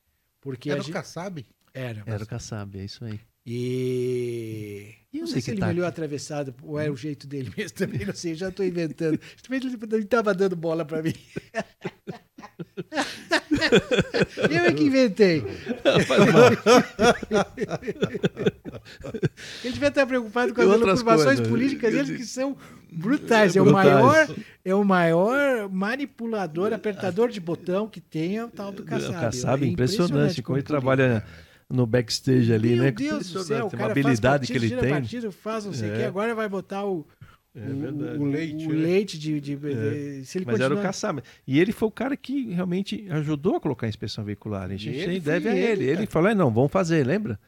[0.41, 0.93] Porque Era a o gente...
[0.93, 1.47] Kassab?
[1.73, 2.03] era.
[2.07, 3.21] Era o Kassab, é isso aí.
[3.47, 4.95] E.
[5.13, 5.95] E não sei que se ele tá me olhou aqui?
[5.95, 9.19] atravessado ou é o jeito dele mesmo também, não sei, já estou inventando.
[9.43, 11.13] Também ele estava dando bola para mim.
[14.51, 15.45] Eu é que inventei.
[19.63, 21.49] Ele devia estar preocupado com as coisas.
[21.49, 22.57] políticas dele, que são
[22.93, 23.57] brutais.
[23.57, 24.29] É o maior,
[24.65, 29.17] é o maior manipulador, apertador de botão que tem é o tal do Kassab.
[29.17, 31.25] O Kassab é É impressionante, como ele trabalha
[31.69, 32.91] no backstage ali, Meu né?
[32.93, 34.91] Deus do céu, cara uma habilidade que ele tem.
[34.91, 35.97] partido, faz não sei o É.
[35.97, 37.07] que, agora vai botar o,
[37.55, 38.19] É o- verdade.
[38.19, 38.75] o, O leite, o né?
[38.75, 41.23] leite de, de- de- se ele Mas era o continuar- Kassab.
[41.47, 44.65] E ele foi o cara que realmente ajudou a colocar a inspeção veicular.
[44.65, 45.91] A gente Ele deve a ele, ele.
[46.01, 47.39] Ele falou, "É, não, vamos fazer, lembra?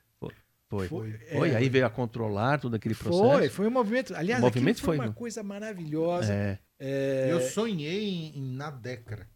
[0.68, 0.88] Foi.
[0.88, 1.12] Foi.
[1.32, 1.56] Foi, é.
[1.56, 3.22] aí veio a controlar todo aquele processo.
[3.22, 4.14] Foi, foi um movimento.
[4.16, 6.32] Aliás, O movimento foi, foi, uma coisa maravilhosa.
[6.32, 9.28] É, É, Eu sonhei em, em- na Decra.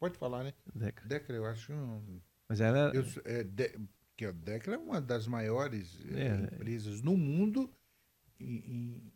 [0.00, 0.54] Pode falar, né?
[0.74, 1.02] Deca.
[1.06, 1.72] Decra, eu acho.
[1.72, 2.90] um- Mas era.
[2.94, 3.74] Eu, é, de-
[4.16, 6.54] que a Decra é uma das maiores é, É.
[6.54, 7.68] empresas no mundo
[8.40, 9.12] em,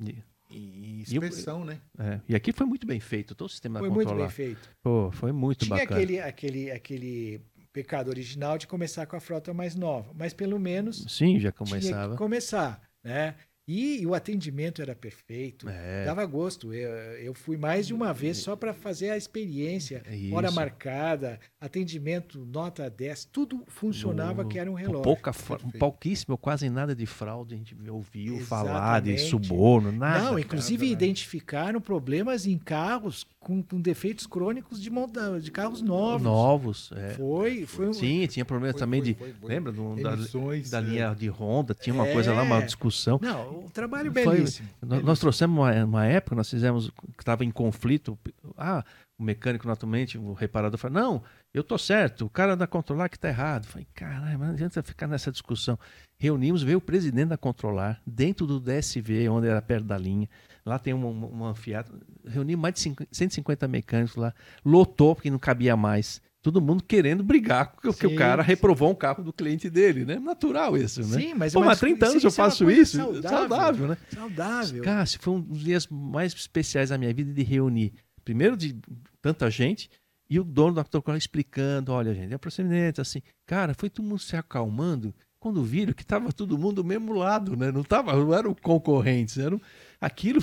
[0.00, 1.80] E, E inspeção, né?
[1.98, 4.70] é, e aqui foi muito bem feito, todo o sistema foi muito bem feito.
[4.82, 6.00] Pô, foi muito Tinha bacana.
[6.00, 7.40] aquele, aquele, aquele
[7.72, 11.52] pecado original de começar com a frota mais nova, mas pelo menos Sim, já tinha
[11.52, 12.12] começava.
[12.12, 13.34] que começar, né?
[13.68, 15.68] E, e o atendimento era perfeito.
[15.68, 16.04] É.
[16.04, 16.72] Dava gosto.
[16.72, 16.88] Eu,
[17.18, 20.02] eu fui mais de uma vez só para fazer a experiência.
[20.06, 25.02] É Hora marcada, atendimento, nota 10, tudo funcionava No- que era um relógio.
[25.02, 25.78] Pouca, Perfeito.
[25.78, 27.54] pouquíssimo, quase nada de fraude.
[27.54, 29.30] A gente ouviu falar de Exatamente.
[29.48, 30.24] suborno, nada.
[30.30, 31.04] Não, inclusive nada.
[31.04, 36.22] identificaram problemas em carros com, com defeitos crônicos de, monta- de carros novos.
[36.22, 36.90] Novos.
[36.96, 37.10] é.
[37.10, 37.92] Foi, foi um.
[37.92, 39.18] Sim, tinha problema Foi, também foi, de.
[39.20, 39.48] foi, foi.
[39.48, 40.80] Lembra do- da, Emissões, da é.
[40.80, 41.72] linha de Honda?
[41.72, 42.62] Tinha uma coisa lá, uma É.
[42.62, 43.20] discussão.
[43.22, 44.68] Não, um trabalho Foi- belíssimo.
[44.84, 48.18] Nós, nós trouxemos uma, uma época, nós fizemos, que estava em conflito.
[48.58, 48.84] Ah,
[49.16, 51.22] o mecânico naturalmente, o reparador falou: Não,
[51.54, 53.64] eu tô certo, o cara da controlar que tá errado.
[53.66, 55.78] Eu Falei, caralho, mas não adianta ficar nessa discussão.
[56.18, 60.28] Reunimos, veio o presidente da controlar, dentro do DSV, onde era perto da linha.
[60.66, 61.96] Lá tem um, um, um anfiteatro.
[62.26, 64.34] Reuni mais de 50, 150 mecânicos lá.
[64.64, 66.20] Lotou, porque não cabia mais.
[66.42, 68.48] Todo mundo querendo brigar, porque Sim, o cara sim.
[68.48, 70.18] reprovou um carro do cliente dele, né?
[70.18, 71.20] Natural isso, né?
[71.20, 72.96] Sim, mas Pô, uma mas 30 anos eu é uma faço isso.
[72.98, 73.22] saudável.
[73.22, 73.96] saudável né?
[74.12, 74.82] Saudável.
[74.82, 77.94] Cássio, foi um dos dias mais especiais da minha vida de reunir.
[78.24, 78.76] Primeiro de
[79.22, 79.88] tanta gente
[80.28, 83.22] e o dono da autocola explicando, olha gente, é procedimento assim.
[83.46, 87.56] Cara, foi todo mundo se acalmando quando viram que estava todo mundo do mesmo lado,
[87.56, 87.70] né?
[87.70, 89.60] Não tava, não eram concorrentes, eram
[90.00, 90.42] aquilo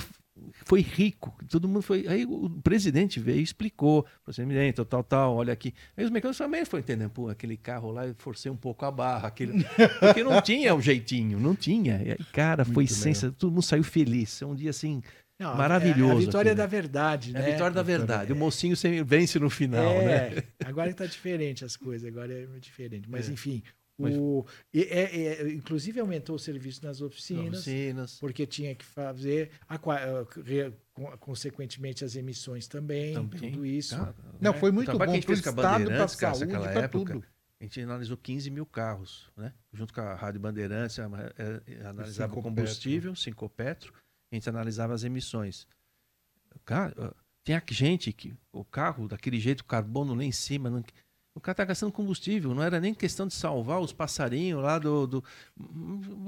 [0.64, 2.06] foi rico, todo mundo foi.
[2.08, 5.72] Aí o presidente veio e explicou, procedimento, tal, tal, olha aqui.
[5.96, 8.90] Aí os mecânicos também foram entendendo, pô, aquele carro lá, eu forcei um pouco a
[8.90, 9.64] barra, aquele...
[10.00, 12.02] porque não tinha o jeitinho, não tinha.
[12.02, 14.42] E aí, cara, foi Muito sensacional, todo mundo saiu feliz.
[14.42, 15.02] É um dia assim,
[15.38, 16.56] Não, Maravilhoso É a vitória aquilo.
[16.56, 17.40] da verdade, é né?
[17.40, 18.32] a vitória da verdade.
[18.32, 20.14] O mocinho sempre vence no final, né?
[20.14, 23.08] é, agora está diferente as coisas, agora é diferente.
[23.08, 23.32] Mas, É.
[23.32, 23.62] enfim,
[23.96, 28.18] Mas- o, é- é- inclusive aumentou o serviço nas oficinas, Oficinas.
[28.18, 29.78] porque tinha que fazer, a
[31.20, 33.52] consequentemente, as emissões também, Também.
[33.52, 33.96] tudo isso.
[33.96, 34.58] Cara, Não, né?
[34.58, 37.24] foi o muito bom para o Estado, para a saúde, para tudo.
[37.60, 39.52] A gente analisou 15 mil carros, né?
[39.72, 41.08] Junto com a Rádio Bandeirantes, a-
[41.38, 43.92] é, é, analisava o combustível, Sincopetro,
[44.30, 45.66] a gente analisava as emissões.
[46.64, 50.84] Cara, tem gente que o carro, daquele jeito, carbono lá em cima, não-
[51.34, 55.06] o cara tá gastando combustível, não era nem questão de salvar os passarinhos lá do.
[55.06, 55.24] do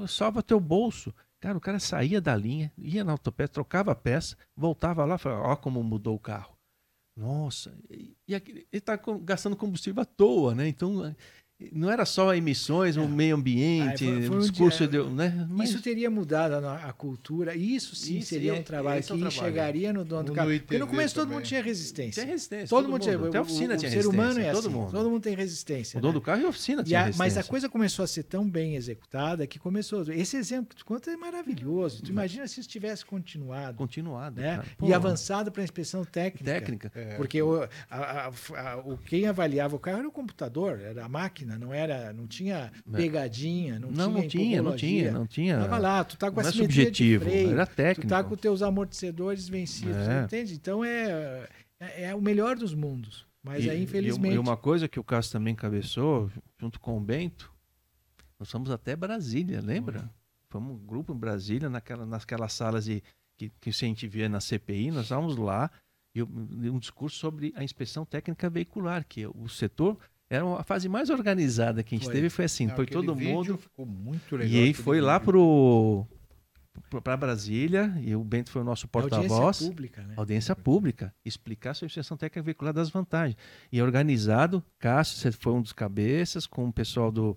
[0.08, 1.14] salva teu bolso.
[1.38, 5.48] Cara, o cara saía da linha, ia na autopeça, trocava a peça, voltava lá falava,
[5.48, 6.56] ó como mudou o carro.
[7.16, 10.66] Nossa, e, e ele está gastando combustível à toa, né?
[10.66, 11.14] Então,
[11.72, 15.46] não era só emissões, o meio ambiente, Ah, foi- um discurso, dia- de, né?
[15.48, 17.56] Mas, Isso teria mudado a, a cultura.
[17.56, 19.40] Isso sim Isso, seria um trabalho esse que é um trabalho.
[19.42, 20.50] chegaria no dono do No carro.
[20.60, 21.38] Porque no começo todo também.
[21.38, 22.22] mundo tinha resistência.
[22.22, 22.68] tinha resistência.
[22.68, 23.16] Todo, mundo tinha.
[23.18, 24.62] Até a oficina o, tinha o ser humano é resistência, assim.
[24.62, 25.10] todo Todo mundo.
[25.10, 25.98] mundo, tem resistência.
[25.98, 26.18] O dono né?
[26.18, 27.50] do carro e a oficina E tinha a- mas a resistência.
[27.50, 30.02] coisa começou a ser tão bem executada que começou.
[30.12, 32.02] Esse exemplo que tu conta é maravilhoso.
[32.02, 34.40] Tu imagina se isso tivesse continuado, Continuado.
[34.40, 34.56] né?
[34.56, 34.66] cara.
[34.82, 36.44] E avançado para a inspeção técnica.
[36.52, 36.92] Técnica.
[36.94, 41.04] É, Porque o, a- a- a- o quem avaliava o carro era o computador, era
[41.04, 43.92] a máquina, não era, não tinha pegadinha, não, É.
[43.92, 45.12] Não, tinha não tinha, não tinha, empurrologia.
[45.12, 45.58] não tinha.
[45.60, 48.08] Tava lá, tu tá com a não é simetria subjetivo, de freio, era tu técnico.
[48.08, 50.24] tá com teus amortecedores vencidos, É.
[50.24, 50.54] entende?
[50.54, 53.26] Então é, é, é o melhor dos mundos.
[53.42, 57.00] Mas E- aí, infelizmente, E uma coisa que o Cássio também cabeçou, junto com o
[57.00, 57.52] Bento,
[58.40, 60.00] nós fomos até Brasília, lembra?
[60.00, 60.08] Uhum.
[60.50, 63.02] Fomos um grupo em Brasília, naquela, naquelas salas de,
[63.36, 65.70] que, que a gente via na CPI, nós estávamos lá,
[66.14, 66.22] e e
[66.70, 69.96] um discurso sobre a inspeção técnica veicular, que o setor
[70.28, 72.14] era a fase mais organizada que a gente Foi.
[72.14, 73.56] teve, foi assim, não, foi todo mundo...
[73.56, 74.52] Ficou muito legal.
[74.52, 75.26] E aí foi lá vídeo.
[75.26, 76.06] pro
[77.02, 80.14] para Brasília e o Bento foi o nosso é audiência porta-voz pública, né?
[80.16, 83.36] audiência pública, explicar sobre a inspeção técnica veicular das vantagens.
[83.72, 87.36] E é organizado, Cássio, você foi um dos cabeças, com o pessoal do.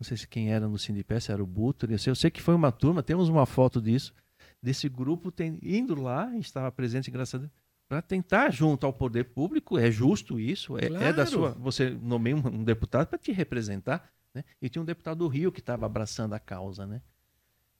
[0.00, 2.30] Não sei se quem era no Sindipé, se era o Butor, eu sei, eu sei
[2.30, 4.12] que foi uma turma, temos uma foto disso,
[4.60, 7.52] desse grupo tem, indo lá, a gente estava presente, graças a Deus,
[7.92, 11.26] para tentar, junto ao poder público, é justo isso, é, é da Claro.
[11.26, 11.50] sua.
[11.50, 14.42] Você nomeia um, um deputado para te representar, né?
[14.62, 17.02] E tinha um deputado do Rio que estava abraçando a causa, né?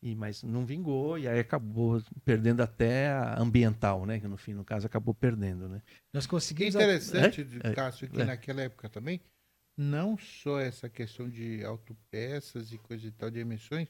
[0.03, 4.21] E, mas não vingou, e aí acabou perdendo até a ambiental, né?
[4.21, 5.81] Que no fim, no caso, acabou perdendo, né?
[6.13, 6.77] Nós é conseguimos.
[6.77, 8.27] a- interessante, de É, Cássio, que é.
[8.27, 9.19] naquela época também,
[9.79, 13.89] não só essa questão de autopeças e coisa e tal, de emissões,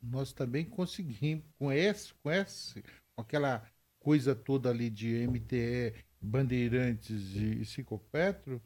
[0.00, 2.82] nós também conseguimos, com esse, com esse,
[3.14, 3.62] com aquela
[4.08, 8.58] coisa toda ali de MTE, Bandeirantes e Cicopetro,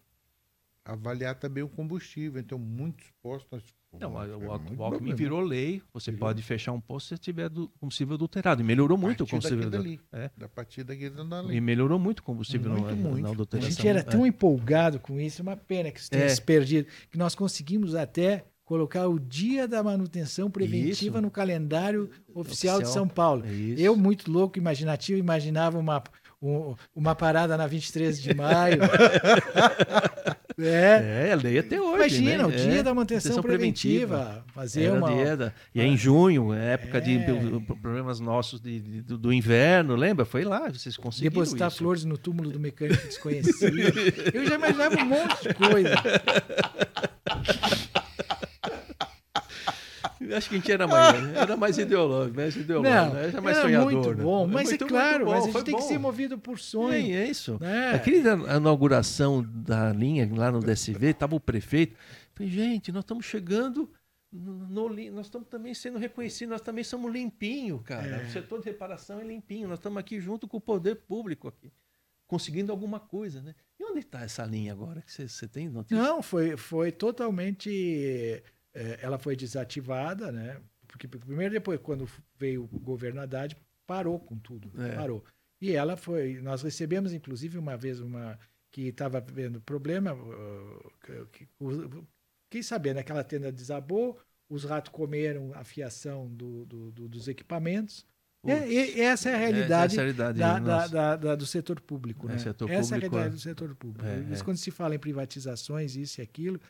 [0.84, 2.40] avaliar também o combustível.
[2.40, 3.50] Então, muitos postos...
[3.50, 5.16] nós- Não, o, é o, Alckmin problema.
[5.16, 6.28] virou lei, você Virou.
[6.28, 8.60] pode fechar um posto se tiver do, combustível adulterado.
[8.62, 10.12] E melhorou muito o combustível daquilo adulterado.
[10.12, 10.30] ali, É.
[10.38, 11.60] Da partida daquilo da E lei.
[11.60, 13.20] melhorou muito o combustível Muito, na, muito.
[13.22, 13.70] na A adulteração.
[13.70, 14.02] gente era É.
[14.04, 16.28] tão empolgado com isso, é uma pena que isso tenha É.
[16.28, 21.20] se perdido, que nós conseguimos até colocar o dia da manutenção preventiva Isso.
[21.20, 23.04] no calendário oficial, de Oficial.
[23.04, 23.44] São Paulo.
[23.46, 23.82] É isso.
[23.82, 26.02] Eu, muito louco, imaginativo, imaginava uma,
[26.40, 28.78] um- uma parada na 23 de maio.
[30.58, 31.26] é.
[31.28, 31.96] É, a lei até hoje.
[31.96, 32.44] Imagina, né?
[32.46, 34.42] o dia É, da manutenção manutenção preventiva.
[34.54, 35.36] Fazer Era uma.
[35.36, 37.26] da- E é em junho, é época de, É.
[37.26, 40.24] de- de problemas nossos de, de- do, do inverno, lembra?
[40.24, 41.76] Foi lá, vocês conseguiram Depositar isso.
[41.76, 43.78] flores no túmulo do mecânico desconhecido.
[44.32, 45.94] Eu já imaginava um monte de coisa.
[50.36, 53.28] Acho que a gente era mais, era mais ideológico, mais ideológico, Não, né?
[53.28, 53.92] Era mais era sonhador.
[53.92, 54.22] muito né?
[54.22, 55.88] bom, mas Muito, é claro, mas a gente tem que bom.
[55.88, 57.02] ser movido por sonho.
[57.02, 57.58] Sim, é isso.
[57.60, 57.92] né?
[57.94, 61.96] Aquela inauguração da linha lá no DSV, estava o prefeito.
[62.34, 63.90] Falei, gente, nós estamos chegando.
[64.32, 68.22] No, no nós estamos também sendo reconhecidos, nós também somos limpinho, cara.
[68.22, 68.26] É.
[68.26, 69.68] O setor de reparação é limpinho.
[69.68, 71.70] Nós estamos aqui junto com o poder público aqui,
[72.26, 73.54] conseguindo alguma coisa, né?
[73.78, 75.02] E onde está essa linha agora?
[75.02, 76.02] Que Você você tem notícia?
[76.02, 78.42] Não, foi, foi totalmente.
[78.74, 80.60] Eh, ela foi desativada, né?
[80.86, 84.94] Porque primeiro, depois, quando veio o governo Haddad, parou com tudo, É.
[84.94, 85.24] parou.
[85.60, 88.38] E ela foi, nós recebemos inclusive uma vez uma
[88.70, 90.16] que estava vendo problema,
[91.32, 91.48] que,
[92.50, 94.18] quem sabendo, aquela tenda desabou,
[94.48, 98.04] os ratos comeram a fiação do- do- do- dos equipamentos.
[98.44, 100.88] É, e- essa é a realidade, é a realidade da- da- nossa.
[100.88, 102.28] da- da- do setor público.
[102.28, 102.38] É, Né?
[102.38, 103.22] setor essa público, é a é.
[103.22, 104.04] realidade do setor público.
[104.06, 104.44] É, é.
[104.44, 106.60] Quando se fala em privatizações, isso e aquilo,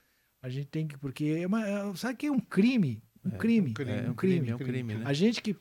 [0.43, 0.99] a gente tem que.
[0.99, 3.03] Porque é uma, é- sabe que é um crime?
[3.25, 3.71] Um crime.
[3.71, 5.03] um crime, É um crime, é um crime, né?
[5.07, 5.57] A gente que.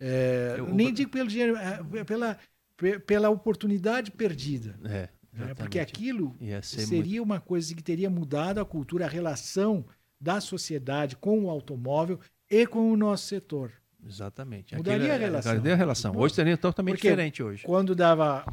[0.00, 2.36] é, Eu- nem digo pelo dinheiro, é, pela,
[2.76, 4.78] pe- pela oportunidade perdida.
[4.84, 5.08] É, né?
[5.32, 5.56] exatamente.
[5.58, 9.84] Porque aquilo Ia ser seria uma coisa que teria mudado a cultura, a relação
[10.20, 12.18] da sociedade com o automóvel
[12.50, 13.72] e com o nosso setor.
[14.00, 14.74] muito- Exatamente.
[14.76, 15.52] Mudaria Aquilo é- a relação.
[15.54, 16.16] Mudaria a relação.
[16.16, 17.62] Hoje seria totalmente Porque diferente hoje.
[17.64, 18.44] Quando dava.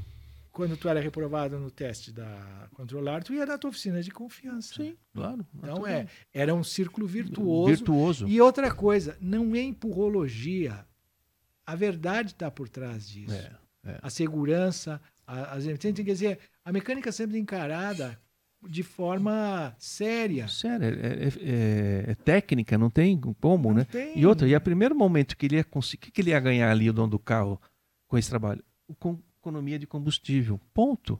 [0.54, 4.76] Quando tu era reprovado no teste da controlar, tu ia da tua oficina de confiança.
[4.76, 5.44] Sim, claro.
[5.56, 7.70] Então é, era um círculo virtuoso.
[7.70, 8.28] Virtuoso.
[8.28, 10.86] E outra coisa, não é empurrologia.
[11.66, 13.34] A verdade está por trás disso.
[13.34, 13.52] É,
[13.84, 14.00] é.
[14.00, 18.20] A segurança, a, as tem que dizer, a mecânica sempre encarada
[18.62, 20.48] de forma séria.
[20.48, 21.28] Sério, é, é-
[22.08, 23.86] é- é técnica, não tem como, Não né?
[23.86, 26.30] tem- E outra, e a primeiro momento que ele ia conseguir, o que, que ele
[26.30, 27.60] ia ganhar ali, o dono do carro,
[28.08, 28.64] com esse trabalho?
[29.00, 30.60] Com economia de combustível.
[30.74, 31.20] Ponto.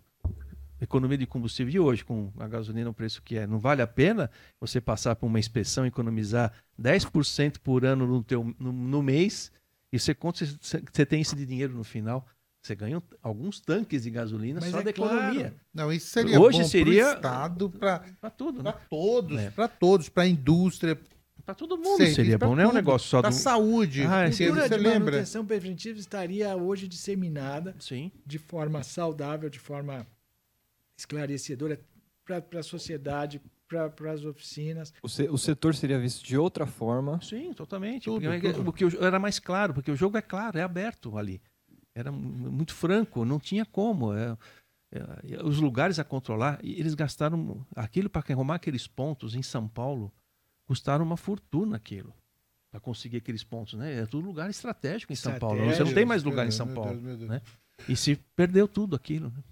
[0.80, 1.74] Economia de combustível.
[1.74, 4.30] E hoje, com a gasolina o preço que é, não vale a pena
[4.60, 9.52] você passar por uma inspeção e economizar 10% por ano no, teu, no, no mês
[9.92, 12.26] e você, conta, você, você tem esse de dinheiro no final.
[12.62, 15.42] Você ganha alguns tanques de gasolina Mas só é da economia.
[15.50, 15.56] claro.
[15.74, 18.78] Não, isso seria Hoje bom seria- pro Estado, para Para tudo, para né?
[18.90, 19.52] todos, É.
[19.52, 20.98] para todos, para a indústria,
[21.46, 22.56] Para todo mundo seria bom.
[22.56, 23.36] Não é um negócio só pra do.
[23.36, 24.04] saúde.
[24.04, 25.00] Ah, é cultura você de lembra?
[25.12, 28.12] manutenção preventiva estaria hoje disseminada Sim.
[28.26, 30.08] de forma saudável, de forma
[30.98, 31.80] esclarecedora
[32.26, 34.94] para a sociedade, para as oficinas.
[35.02, 37.20] O, se- o setor seria visto de outra forma.
[37.22, 38.06] Sim, totalmente.
[38.06, 38.64] Tudo, porque, tudo.
[38.64, 41.42] porque era mais claro, porque o jogo é claro, é aberto ali.
[41.96, 44.14] Era mu- muito franco, não tinha como.
[44.14, 44.38] é-
[44.96, 50.14] é, os lugares a controlar, eles gastaram aquilo para arrumar aqueles pontos em São Paulo,
[50.66, 52.14] custaram uma fortuna aquilo.
[52.72, 54.00] Para conseguir aqueles pontos, né?
[54.02, 55.64] É tudo lugar estratégico em São Paulo.
[55.66, 57.00] Você não tem mais lugar em São Paulo.
[57.00, 57.20] Deus.
[57.22, 57.42] né?
[57.88, 59.30] E se perdeu tudo aquilo.
[59.30, 59.44] né?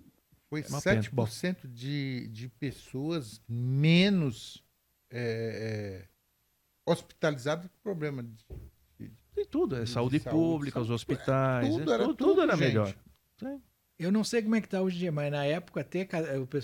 [0.49, 1.01] Foi É pena.
[1.03, 4.63] 7% de, de pessoas menos
[5.09, 6.07] é, é,
[6.85, 8.23] hospitalizadas com problema.
[8.23, 12.15] de- Tem tudo, é De saúde, saúde, pública, saúde, os hospitais, tudo é, era tudo,
[12.15, 12.93] tudo, tudo era melhor.
[13.97, 16.07] Eu não sei como é que está hoje em dia, mas na época, até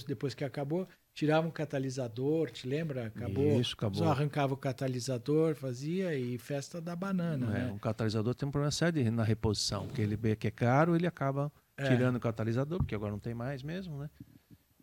[0.08, 0.88] depois que acabou,
[1.18, 3.08] tiravam o catalisador, te lembra?
[3.08, 3.60] Acabou.
[3.60, 4.04] Isso, acabou.
[4.04, 7.72] Só arrancava o catalisador, fazia e festa da banana, É, né?
[7.72, 11.08] um catalisador tem um problema sério na reposição, porque ele vê que é caro, ele
[11.08, 11.88] acaba É.
[11.88, 14.12] tirando o catalisador, porque agora não tem mais mesmo, né?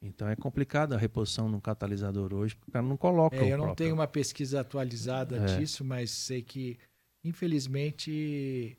[0.02, 3.44] Então é complicado a reposição num catalisador hoje, porque o cara não coloca É, o
[3.50, 3.76] eu não próprio.
[3.76, 5.56] tenho uma pesquisa atualizada É.
[5.56, 6.76] disso, mas sei que,
[7.24, 8.76] infelizmente,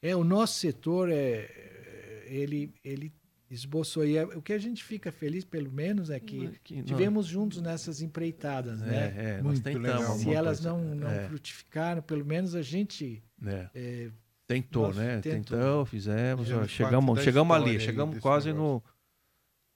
[0.00, 1.50] é o nosso setor é
[2.26, 3.12] ele ele
[3.54, 4.16] esboçou aí.
[4.16, 6.50] É, O que a gente fica feliz, pelo menos, é que
[6.84, 8.96] tivemos juntos nessas empreitadas, né?
[9.16, 10.20] É, é, nós Muito tentamos.
[10.20, 10.70] Se elas coisa.
[10.76, 13.68] não, não É, frutificaram, pelo menos a gente é.
[13.74, 14.10] é,
[14.46, 15.20] Tentou, né?
[15.20, 15.56] tentou.
[15.58, 18.82] Tentou, fizemos, ó, chegamos, chegamos ali, chegamos quase negócio.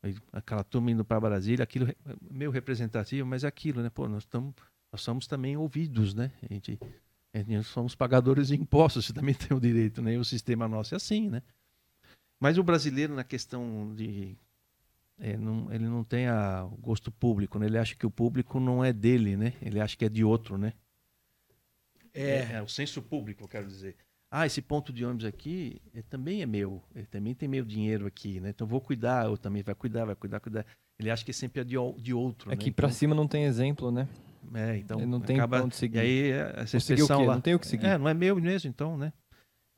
[0.03, 0.13] no.
[0.33, 1.89] Aquela turma indo para Brasília, aquilo
[2.31, 3.91] meio representativo, mas é aquilo, né?
[3.91, 4.55] Pô, nós, tamo,
[4.93, 6.31] nós somos também ouvidos, né?
[6.49, 6.79] A gente,
[7.35, 10.15] a gente- nós somos pagadores de impostos, você também tem o direito, né?
[10.15, 11.43] E o sistema nosso é assim, né?
[12.41, 14.36] Mas o brasileiro, na questão de.
[15.18, 17.67] é, não- ele não tem a, o gosto público, né?
[17.67, 19.52] Ele acha que o público não é dele, né?
[19.60, 20.73] Ele acha que é de outro, né?
[22.15, 23.97] é, É, o senso público, eu quero dizer.
[24.31, 26.83] Ah, esse ponto de ônibus aqui eh, também é meu.
[26.94, 28.50] Ele também tem meu dinheiro aqui, né?
[28.50, 30.67] Então vou cuidar, eu também vai cuidar, vai cuidar, cuidar.
[30.99, 32.60] Ele acha que sempre é de, de outro, É né?
[32.60, 34.07] que pra então, cima não tem exemplo, né?
[34.55, 35.62] é, então Ele não tem acaba...
[35.62, 35.97] onde seguir.
[35.97, 37.34] E aí essa expressão lá...
[37.34, 37.86] Não tem o que seguir.
[37.86, 39.12] É, não é meu mesmo, então, né?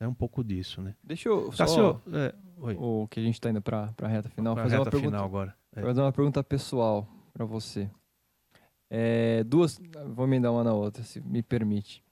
[0.00, 0.97] É um pouco disso, né?
[1.05, 4.28] Deixa eu Cássio, só, é, oi, o que a gente tá indo pra, pra reta
[4.28, 5.56] final, pra fazer uma reta pergunta, final agora.
[5.74, 5.80] É.
[5.82, 7.90] fazer uma pergunta pessoal pra você.
[8.90, 9.80] É, duas,
[10.14, 12.02] vou me dar uma na outra, se me permite.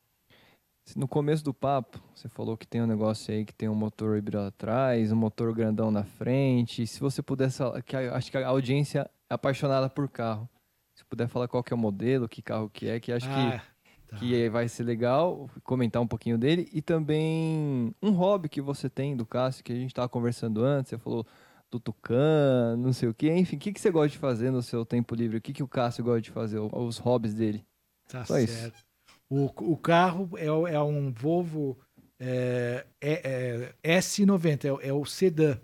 [0.97, 4.17] No começo do papo, você falou que tem um negócio aí que tem um motor
[4.17, 6.87] híbrido atrás, um motor grandão na frente.
[6.87, 10.49] Se você pudesse, que a- acho que a audiência é apaixonada por carro.
[10.97, 13.35] Se puder falar qual que é o modelo, que carro que é, que acho que
[13.35, 13.63] ah,
[14.09, 14.17] tá.
[14.17, 19.17] que vai ser legal comentar um pouquinho dele e também um hobby que você tem
[19.17, 21.27] do Cássio que a gente estava conversando antes, você falou
[21.71, 24.63] do Tucan, não sei o que, enfim, o que, que você gosta de fazer no
[24.63, 25.37] seu tempo livre?
[25.37, 26.59] O que, que o Cássio gosta de fazer?
[26.59, 27.65] Os hobbies dele?
[28.09, 28.55] Tá Só isso.
[28.59, 28.87] certo.
[29.29, 31.79] O, o carro é, é um Volvo
[32.19, 35.59] é, é- é S90, é, o- é o sedã.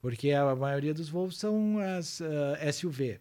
[0.00, 3.18] Porque a maioria dos Volvos são as ah, SUV.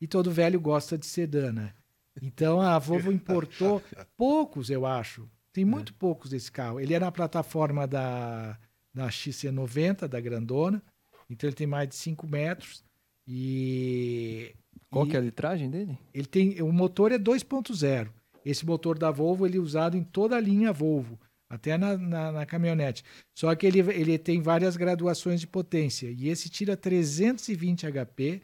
[0.00, 1.74] E todo velho gosta de sedã, né?
[2.22, 3.82] Então a Volvo importou
[4.16, 5.28] poucos, eu acho.
[5.52, 6.78] Tem muito poucos desse carro.
[6.78, 8.58] Ele é na plataforma da,
[8.94, 10.82] da XC90, da grandona.
[11.28, 12.84] Então ele tem mais de 5 metros.
[13.26, 14.54] E.
[14.90, 15.98] Qual e que é a litragem dele?
[16.14, 16.62] ele tem.
[16.62, 18.08] O motor é 2.0.
[18.44, 21.18] Esse motor da Volvo ele é usado em toda a linha Volvo,
[21.50, 23.04] até na, na, na caminhonete.
[23.36, 26.10] Só que ele, ele tem várias graduações de potência.
[26.10, 28.42] E esse tira 320 HP,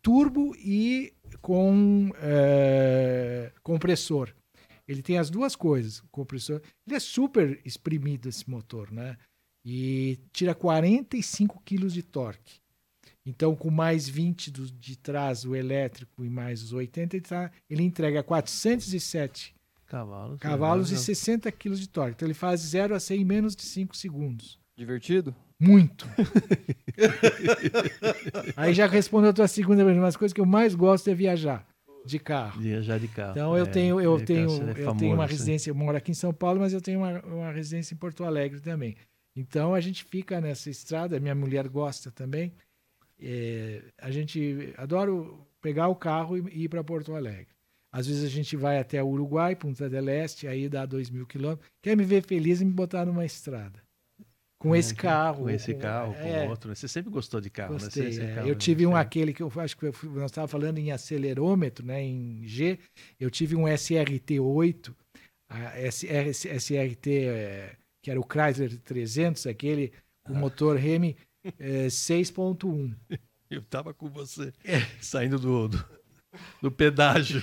[0.00, 1.12] turbo e
[1.46, 4.34] com eh, compressor.
[4.88, 6.00] Ele tem as duas coisas.
[6.00, 6.60] o Compressor.
[6.84, 9.16] Ele é super exprimido esse motor, né?
[9.64, 12.56] E tira 45 kg de torque.
[13.24, 17.52] Então, com mais 20 do- de trás, o elétrico, e mais os 80, ele, tá-
[17.70, 19.54] ele entrega 407
[19.86, 20.40] Cavalos.
[20.40, 20.98] cavalos e né?
[20.98, 22.14] 60 kg de torque.
[22.16, 24.58] Então, ele faz 0 a 100 em menos de 5 segundos.
[24.76, 25.34] Divertido?
[25.58, 26.06] Muito.
[28.56, 30.00] Aí já respondeu a tua segunda pergunta.
[30.00, 31.66] Uma das coisas que eu mais gosto é viajar
[32.04, 32.60] de carro.
[32.60, 33.32] Viajar de carro.
[33.32, 35.74] Então eu É, tenho, eu tenho, carro, você é eu famoso, tenho uma residência, eu
[35.74, 38.96] moro aqui em São Paulo, mas eu tenho uma, uma residência em Porto Alegre também.
[39.34, 42.52] Então a gente fica nessa estrada, minha mulher gosta também.
[43.18, 47.48] É, a gente adoro pegar o carro e ir para Porto Alegre.
[47.92, 51.26] Às vezes a gente vai até o Uruguai, Punta del Este, aí dá dois mil
[51.26, 51.66] quilômetros.
[51.82, 53.85] Quer me ver feliz e me botar numa estrada.
[54.68, 55.42] Com É, esse carro.
[55.44, 56.74] Com esse carro, é, com outro.
[56.74, 58.04] Você sempre gostou de carro, Gostei.
[58.04, 58.10] né?
[58.10, 58.34] Você- é.
[58.34, 58.58] carro, eu né?
[58.60, 62.02] tive um aquele que eu acho que eu nós estávamos falando em acelerômetro, né?
[62.02, 62.78] Em G.
[63.20, 64.94] Eu tive um SRT8,
[65.48, 69.92] a SR, SRT, é, que era o Chrysler 300, aquele
[70.24, 70.38] com Ah.
[70.38, 71.16] motor Remy
[71.58, 72.92] é, 6.1.
[73.48, 74.80] Eu tava com você, É.
[75.00, 75.84] saindo do, do,
[76.62, 77.42] do pedágio.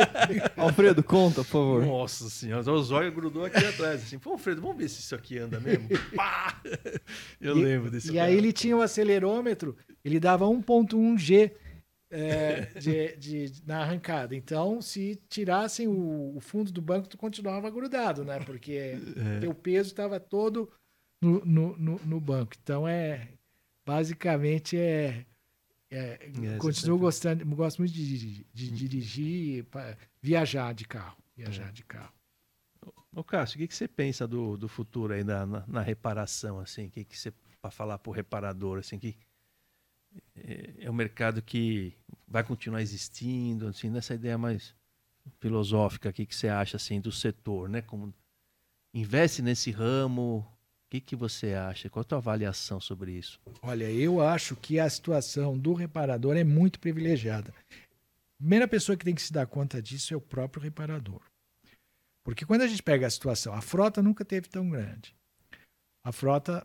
[0.56, 1.86] Alfredo, conta, por favor.
[1.86, 4.02] Nossa senhora, o zóio grudou aqui atrás.
[4.02, 5.88] Assim, Pô, Alfredo, vamos ver se isso aqui anda mesmo.
[6.14, 6.60] Pá!
[7.40, 8.26] Eu E- lembro desse E carro.
[8.26, 11.52] aí ele tinha o acelerômetro, ele dava 1.1 G
[12.10, 14.34] é, de, de- na arrancada.
[14.34, 18.38] Então, se tirassem o, o fundo do banco, tu continuava grudado, né?
[18.40, 19.40] Porque É.
[19.40, 20.70] teu peso estava todo
[21.22, 22.52] no, no, no, no banco.
[22.62, 23.28] Então, é
[23.84, 25.24] basicamente é...
[25.90, 31.16] é, você continuo sempre- gostando, gosto muito de, dirigir- de dirigir, pa- viajar de carro,
[31.36, 32.12] viajar de carro.
[33.14, 36.60] Ô, Cássio, o que, que você pensa do, do futuro aí na, na, na reparação,
[36.60, 36.86] assim?
[36.86, 37.32] O que, que você,
[37.62, 39.16] para falar pro reparador, assim, que
[40.34, 41.96] é, é um mercado que
[42.28, 44.74] vai continuar existindo, assim, nessa ideia mais
[45.40, 47.80] filosófica, o que, que você acha, assim, do setor, né?
[47.82, 48.12] Como
[48.92, 50.46] investe nesse ramo,
[50.86, 51.90] o que, que você acha?
[51.90, 53.40] Qual a tua avaliação sobre isso?
[53.60, 57.52] Olha, eu acho que a situação do reparador é muito privilegiada.
[57.68, 61.20] A primeira pessoa que tem que se dar conta disso é o próprio reparador.
[62.22, 65.12] Porque quando a gente pega a situação, a frota nunca teve tão grande.
[66.04, 66.64] A frota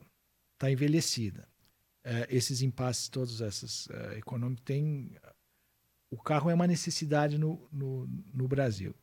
[0.54, 1.48] está envelhecida.
[2.04, 5.16] Eh, esses impasses, todos esses eh, econômicos, tem.
[6.12, 8.94] O carro é uma necessidade no, no, no Brasil.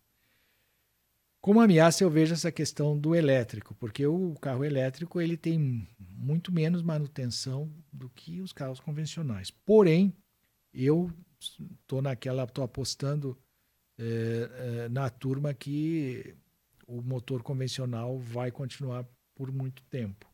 [1.40, 6.52] Como ameaça, eu vejo essa questão do elétrico, porque o carro elétrico ele tem muito
[6.52, 9.50] menos manutenção do que os carros convencionais.
[9.50, 10.12] Porém,
[10.74, 11.10] eu
[11.40, 13.38] estou naquela, estou apostando
[13.98, 16.36] eh, eh, na turma que
[16.86, 20.26] o motor convencional vai continuar por muito tempo.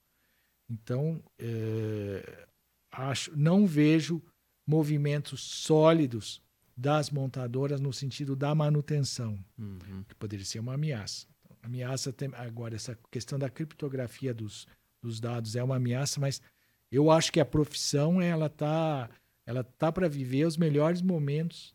[0.71, 2.47] Então, eh,
[2.91, 4.23] acho, não vejo
[4.67, 6.43] movimentos sólidos
[6.77, 9.39] das montadoras no sentido da manutenção
[10.09, 11.27] que poderia ser uma ameaça.
[11.63, 14.67] Ameaça tem, agora essa questão da criptografia dos,
[15.01, 16.43] dos dados é uma ameaça, mas
[16.91, 19.09] eu acho que a profissão ela tá
[19.47, 21.75] ela tá para viver os melhores momentos,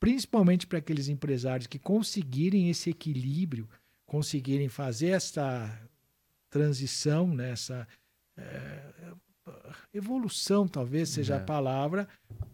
[0.00, 3.68] principalmente para aqueles empresários que conseguirem esse equilíbrio,
[4.04, 5.80] conseguirem fazer essa
[6.50, 7.86] transição, né, essa
[8.36, 9.12] eh,
[9.94, 11.38] evolução, talvez seja É.
[11.38, 12.08] a palavra,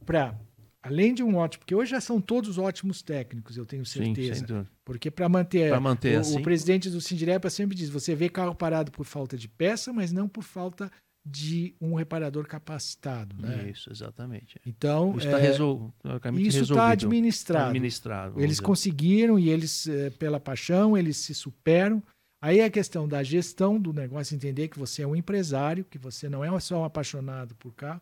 [0.05, 0.39] para
[0.82, 4.47] além de um ótimo, porque hoje já são todos ótimos técnicos, eu tenho Sim, certeza.
[4.47, 4.70] dúvida.
[4.84, 6.39] Porque para manter, Pra manter o, assim.
[6.39, 10.12] o presidente do Sindirepa sempre diz: você vê carro parado por falta de peça, mas
[10.12, 10.90] não por falta
[11.26, 13.68] de um reparador capacitado, né?
[13.70, 14.58] Isso, exatamente.
[14.65, 15.92] Então, Isso está é, resol...
[16.02, 16.81] está resolvido.
[16.81, 17.68] administrado.
[17.70, 18.39] administrado.
[18.40, 18.62] Eles dizer.
[18.62, 22.02] conseguiram e eles, eh, pela paixão, eles se superam.
[22.40, 25.98] Aí é a questão da gestão do negócio, entender que você é um empresário, que
[25.98, 28.00] você não é só um apaixonado por carro.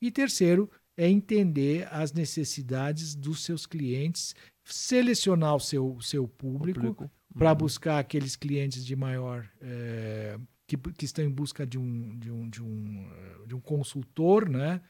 [0.00, 7.10] E terceiro, é entender as necessidades dos seus clientes, selecionar o seu, seu público, Público.
[7.36, 7.56] para Uhum.
[7.56, 12.48] buscar aqueles clientes de maior eh, que, que estão em busca de um de um,
[12.48, 14.80] de um, eh, de um consultor, né,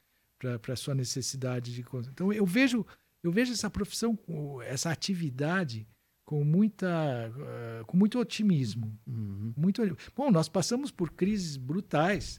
[0.60, 2.84] para sua necessidade de então eu vejo
[3.22, 4.18] eu vejo essa profissão
[4.66, 5.88] essa atividade
[6.24, 9.54] com muita eh, com muito otimismo Uhum.
[9.56, 9.80] muito
[10.14, 12.38] bom nós passamos por crises brutais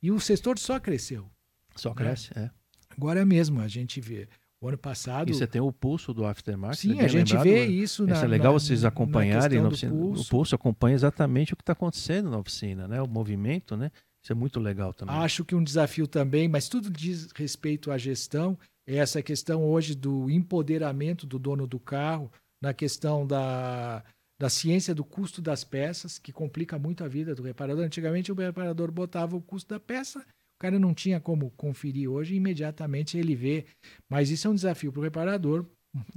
[0.00, 1.28] e o setor só cresceu
[1.74, 1.96] Só Né?
[1.96, 2.50] cresce, é.
[2.96, 4.28] Agora mesmo a gente vê
[4.60, 5.28] O ano passado.
[5.28, 6.78] E você tem o pulso do aftermarket.
[6.78, 7.72] Sim, a gente lembrado, vê né?
[7.72, 8.12] isso na.
[8.14, 9.92] Isso é legal na- vocês na acompanharem na do oficina.
[9.92, 10.22] pulso.
[10.22, 13.02] O pulso acompanha exatamente o que está acontecendo na oficina, né?
[13.02, 13.90] O movimento, né?
[14.22, 15.16] Isso é muito legal também.
[15.16, 18.56] Acho que um desafio também, mas tudo diz respeito à gestão,
[18.86, 22.30] é essa questão hoje do empoderamento do dono do carro,
[22.62, 24.04] na questão da,
[24.40, 27.84] da ciência do custo das peças, que complica muito a vida do reparador.
[27.84, 30.24] Antigamente o reparador botava o custo da peça,
[30.62, 33.64] cara não tinha como conferir hoje, imediatamente ele vê.
[34.08, 35.66] Mas isso é um desafio para o reparador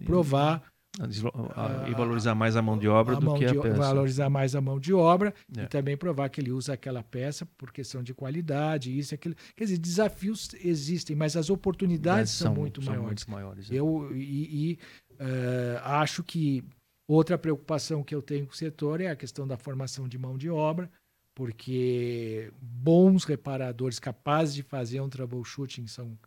[0.06, 0.64] provar
[1.00, 3.60] A deslo- a- e valorizar mais a mão de obra a do que a de-
[3.60, 3.76] peça.
[3.76, 5.64] valorizar mais a mão de obra É.
[5.64, 9.36] e também provar que ele usa aquela peça por questão de qualidade, isso aquilo.
[9.56, 13.06] Quer dizer, desafios existem, mas as oportunidades são, muito maiores.
[13.06, 13.70] muito maiores.
[13.70, 13.76] né?
[13.78, 14.80] Eu e, e,
[15.20, 16.64] eh, acho que
[17.10, 20.38] outra preocupação que eu tenho com o setor é a questão da formação de mão
[20.38, 20.90] de obra,
[21.36, 26.18] porque bons reparadores capazes de fazer um troubleshooting são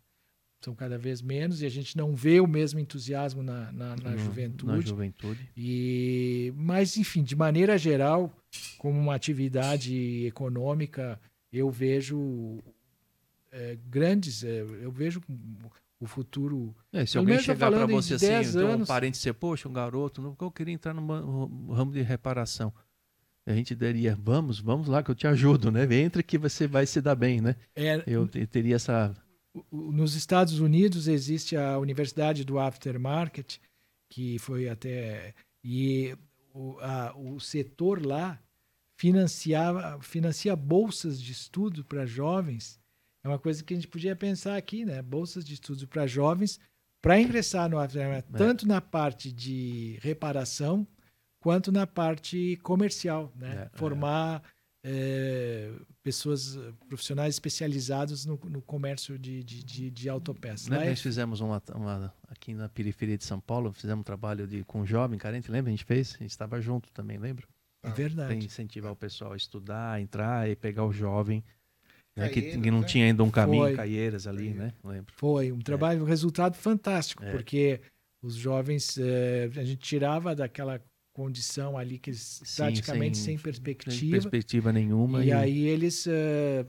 [0.61, 4.11] são cada vez menos e a gente não vê o mesmo entusiasmo na, na, na
[4.11, 4.65] No- juventude.
[4.73, 5.49] Na juventude.
[5.55, 8.29] E, mas, enfim, de maneira geral,
[8.77, 11.17] como uma atividade econômica,
[11.49, 12.59] eu vejo
[13.53, 15.21] eh, grandes, eh, eu vejo
[15.97, 16.75] o futuro.
[16.91, 18.87] É, se alguém tá chegar para você assim, 10 então, um anos.
[18.89, 22.73] parente ser, poxa, um garoto, não, eu queria entrar no ramo de reparação.
[23.49, 25.83] A gente daria, vamos, vamos lá que eu te ajudo, né?
[25.95, 27.55] Entra que você vai se dar bem, né?
[27.75, 29.15] É, Eu te- teria essa.
[29.71, 33.57] nos Estados Unidos existe a Universidade do Aftermarket,
[34.07, 35.33] que foi até.
[35.63, 36.15] E
[36.53, 38.39] o, a- o setor lá
[38.99, 42.79] financiava, financia bolsas de estudo para jovens.
[43.23, 45.01] É uma coisa que a gente podia pensar aqui, né?
[45.01, 46.59] Bolsas de estudo para jovens
[47.01, 48.37] para ingressar no aftermarket, É.
[48.37, 50.85] tanto na parte de reparação
[51.49, 53.49] quanto na parte comercial, né?
[53.71, 53.77] É, é.
[53.77, 54.43] Formar
[54.85, 55.71] eh,
[56.03, 56.55] pessoas
[56.87, 60.67] profissionais especializados no, no comércio de, de, de, de autopeças.
[60.67, 60.85] Né?
[60.85, 64.63] É- Nós fizemos uma, uma- aqui na periferia de São Paulo, fizemos um trabalho de,
[64.63, 65.69] com um jovem carente, lembra?
[65.71, 66.13] A gente fez?
[66.15, 67.47] A gente estava junto também, lembra?
[67.83, 68.45] é Para verdade.
[68.45, 71.43] incentivar o pessoal a estudar, entrar e pegar o jovem,
[72.15, 72.29] né?
[72.29, 72.85] que, que não né?
[72.87, 73.75] tinha ainda um caminho, Foi.
[73.75, 74.71] Caieiras ali, né?
[74.83, 75.11] Lembro.
[75.17, 77.31] Foi um trabalho, um resultado fantástico, É.
[77.31, 77.81] porque
[78.21, 78.97] os jovens,
[79.57, 80.79] a gente tirava daquela
[81.19, 85.23] condição ali que eles Sim, praticamente sem- sem, Sem perspectiva, perspectiva nenhuma.
[85.25, 86.65] e aí eles eh,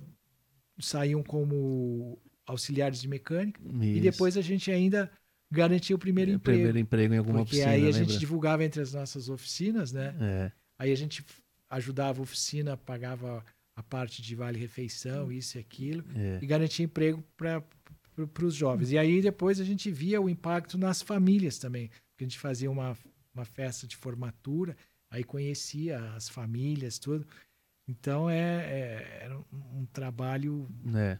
[0.80, 4.02] saíam como auxiliares de mecânica, e Isso.
[4.02, 5.08] depois a gente ainda
[5.52, 6.58] garantia o primeiro É, emprego.
[6.58, 8.04] primeiro emprego em alguma porque oficina, aí a lembra?
[8.04, 10.14] gente divulgava entre as nossas oficinas, né?
[10.20, 11.24] É, Aí a gente
[11.68, 13.44] ajudava a oficina, pagava
[13.76, 16.38] a parte de vale-refeição, isso e aquilo, é.
[16.42, 17.62] e garantia emprego para
[18.44, 18.90] os jovens.
[18.90, 22.70] E aí depois a gente via o impacto nas famílias também, porque a gente fazia
[22.70, 22.96] uma,
[23.34, 24.76] uma festa de formatura,
[25.10, 27.26] aí conhecia as famílias, tudo.
[27.88, 31.18] Então é, é- era um, um trabalho É,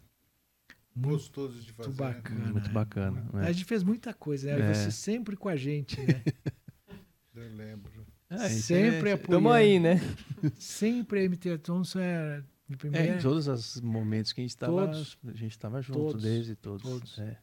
[0.94, 1.90] muito Gostoso de fazer.
[1.90, 1.94] né?
[1.96, 2.52] bacana.
[2.52, 2.72] muito né?
[2.72, 3.28] bacana.
[3.32, 3.52] A né?
[3.52, 4.70] gente fez muita coisa, né?
[4.70, 4.74] É.
[4.74, 6.22] Você sempre com a gente, né?
[7.34, 8.06] Eu lembro.
[8.28, 9.28] É, sempre é, apoiando.
[9.28, 9.94] Tamo aí, né?
[10.58, 13.16] Sempre a MT Thompson era de é, primeira.
[13.16, 15.18] em todos os momentos que a gente estava, Todos.
[15.26, 16.22] a gente estava junto, Todos.
[16.22, 16.82] desde todos.
[16.82, 17.18] Todos.
[17.18, 17.38] É.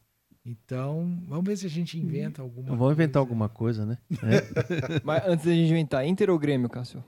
[0.48, 3.18] Então, vamos ver se a gente inventa alguma Vamos inventar coisa.
[3.18, 3.98] alguma coisa, né?
[4.22, 5.00] É.
[5.04, 7.04] Mas antes da gente inventar, Inter ou Grêmio, Cássio?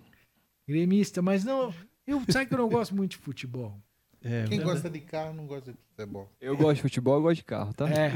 [0.68, 1.72] Gremista, mas não.
[2.06, 3.80] Eu, sabe que eu não gosto muito de futebol?
[4.22, 4.64] É, Quem né?
[4.64, 6.30] gosta de carro não gosta de futebol.
[6.38, 7.88] Eu gosto de futebol, eu gosto de carro, tá?
[7.88, 8.12] É.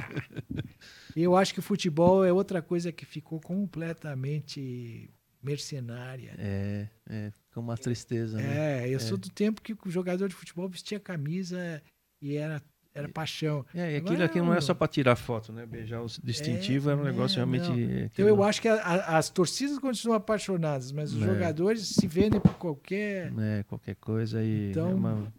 [1.17, 5.11] Eu acho que o futebol é outra coisa que ficou completamente
[5.43, 6.35] mercenária.
[6.37, 8.85] É, é, com uma tristeza, né?
[8.85, 11.83] É, eu sou do tempo que o jogador de futebol vestia camisa
[12.21, 12.61] e era,
[12.95, 13.67] era paixão.
[13.75, 14.61] É, e aquilo Agora aqui não é não.
[14.63, 15.67] só para tirar foto, né?
[15.67, 17.69] Beijar o distintivo era um É, negócio não, realmente.
[17.69, 18.01] não.
[18.07, 21.27] Então eu acho que a- a- as torcidas continuam apaixonadas, mas os É.
[21.27, 23.33] jogadores se vendem por qualquer.
[23.37, 24.71] É, qualquer coisa e.
[24.71, 25.33] Então, é uma-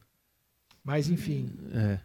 [0.84, 1.50] Mas enfim.
[1.74, 1.98] é,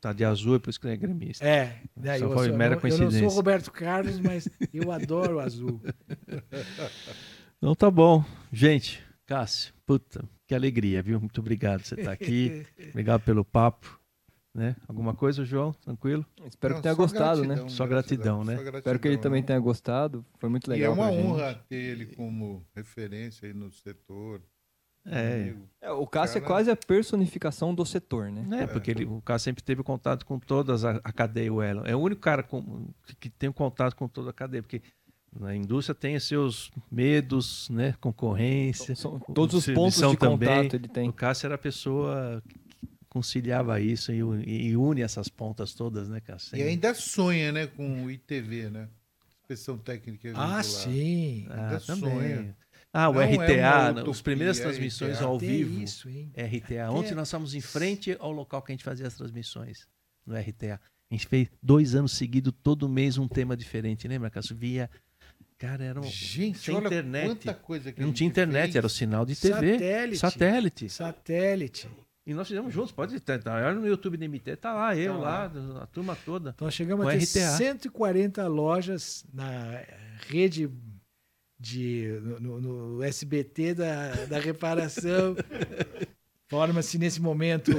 [0.00, 1.44] tá de azul, é por isso que ele é gremista.
[1.46, 3.20] É, né, Só eu, foi sou- mera eu não- eu não coincidência.
[3.20, 5.80] sou Roberto Carlos, mas eu adoro azul.
[7.58, 8.24] Então tá bom.
[8.52, 11.18] Gente, Cássio, puta, que alegria, viu?
[11.18, 12.66] Muito obrigado por você estar aqui.
[12.90, 13.98] obrigado pelo papo.
[14.56, 14.74] Né?
[14.88, 15.72] Alguma coisa, João?
[15.74, 16.24] Tranquilo?
[16.46, 17.48] Espero Não, que tenha gostado, né?
[17.48, 18.56] gratidão, Só gratidão, né?
[18.56, 19.46] só gratidão, Espero que ele também né?
[19.48, 20.24] tenha gostado.
[20.38, 21.26] Foi muito E é legal uma pra gente.
[21.26, 24.40] honra ter ele como referência aí no setor.
[25.04, 25.54] É.
[25.82, 28.62] É, o Cássio é quase a personificação do setor, né?
[28.62, 31.86] É, porque ele, o Cássio sempre teve contato com todas a, a cadeia, o Elo.
[31.86, 32.88] É o único cara com-
[33.20, 34.80] que tem contato com toda a cadeia, porque
[35.38, 37.94] na indústria tem seus medos, né?
[38.00, 38.96] Concorrência.
[38.96, 40.48] São todos os pontos de também.
[40.48, 41.08] contato ele tem.
[41.08, 42.58] O Cássio era a pessoa que
[43.16, 44.18] conciliava isso e,
[44.68, 46.56] e une essas pontas todas, né, Cássio?
[46.56, 48.88] E ainda sonha, né, com o ITV, né?
[49.40, 51.46] Inspeção Técnica Ah, sim.
[51.48, 52.10] Ah, ainda também.
[52.10, 52.56] sonha.
[52.92, 55.24] Ah, o Não é uma RTA, utopia, as primeiras é transmissões RTA.
[55.24, 55.80] ao vivo.
[55.82, 56.30] isso, hein?
[56.36, 56.84] RTA.
[56.86, 59.86] Até- Ontem nós estávamos em frente ao local que a gente fazia as transmissões
[60.26, 60.78] no RTA.
[61.10, 64.06] A gente fez dois anos seguidos, todo mês um tema diferente.
[64.08, 64.56] Lembra, Cássio?
[64.56, 64.90] Via.
[65.58, 66.02] Cara, era um.
[66.04, 67.26] Gente, sem olha internet.
[67.26, 68.76] quanta coisa que a Não gente tinha internet, fez.
[68.76, 69.72] era o sinal de TV.
[69.72, 70.18] Satélite.
[70.18, 70.88] Satélite.
[70.90, 71.88] Satélite.
[72.26, 73.40] E nós fizemos juntos, pode ter.
[73.42, 76.50] Tá, olha no YouTube do MT, tá lá, eu Tá lá, a turma toda.
[76.56, 77.56] Então chegamos a ter RTA.
[77.56, 79.80] 140 lojas na
[80.28, 80.68] rede
[81.58, 85.36] de no, no- SBT da, da reparação.
[86.48, 87.72] Forma-se nesse momento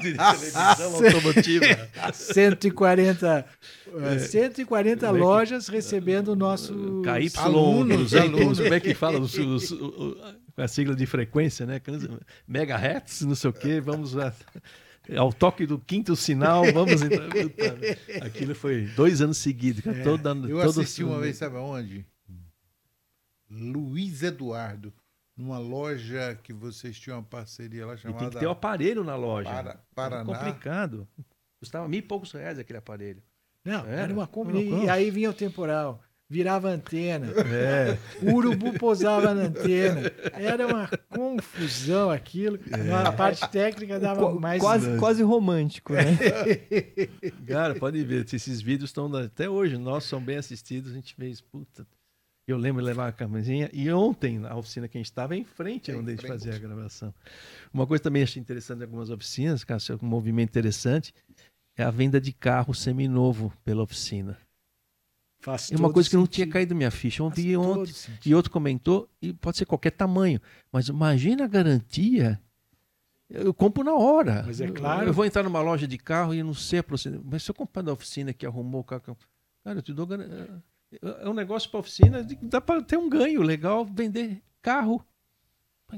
[0.00, 1.66] televisão automotiva.
[2.12, 3.44] 140,
[4.14, 8.60] eh, 140 lojas recebendo o nosso KY, Alunos, 200, alunos.
[8.60, 9.18] como é que fala?
[9.18, 11.80] Os- os- o- o- com a sigla de frequência, né?
[12.48, 14.34] Megahertz, não sei o quê, vamos a-
[15.16, 17.28] ao toque do quinto sinal, vamos entrar.
[18.26, 22.04] Aquilo foi dois anos seguidos, cara, toda, Eu todo- assisti uma vez, sabe aonde?
[23.48, 24.92] Luiz Eduardo,
[25.36, 29.04] numa loja que vocês tinham uma parceria lá E chamada tem que ter o aparelho
[29.04, 29.48] na loja.
[29.48, 30.24] Para- É Paraná.
[30.24, 31.08] complicado.
[31.60, 33.22] Custava mil e poucos reais aquele aparelho.
[33.64, 34.02] Não, Era?
[34.02, 34.58] era uma compra.
[34.60, 37.96] E aí vinha o temporal, virava antena, É.
[38.22, 40.02] o urubu pousava na antena.
[40.34, 42.58] Era uma confusão aquilo.
[43.06, 44.60] A parte técnica dava Qu- mais.
[44.62, 46.02] quase, quase romântico, né?
[47.46, 51.40] Cara, pode ver, esses vídeos estão até hoje, nossos são bem assistidos, a gente fez,
[51.40, 51.86] puta.
[52.46, 55.44] Eu lembro de levar a camisinha e ontem na oficina que a gente estava em
[55.44, 57.14] frente onde a gente fazia a gravação.
[57.72, 61.12] Uma coisa também achei interessante em algumas oficinas, Cássio, um movimento interessante,
[61.76, 64.38] é a venda de carro seminovo pela oficina.
[65.40, 67.22] Faz É uma coisa que não tinha caído minha ficha.
[67.22, 68.26] Eu Faz vi ontem sentido.
[68.26, 70.40] e outro comentou, e pode ser qualquer tamanho,
[70.72, 72.40] mas imagina a garantia.
[73.30, 74.42] Eu compro na hora.
[74.46, 75.06] Mas é Eu- claro.
[75.06, 77.24] Eu vou entrar numa loja de carro e eu não sei a procedência.
[77.30, 79.02] Mas se eu comprar da oficina que arrumou o carro.
[79.08, 79.16] eu-
[79.62, 80.08] Cara, eu te dou.
[81.22, 85.04] É um negócio para oficina, dá para ter um ganho legal vender carro.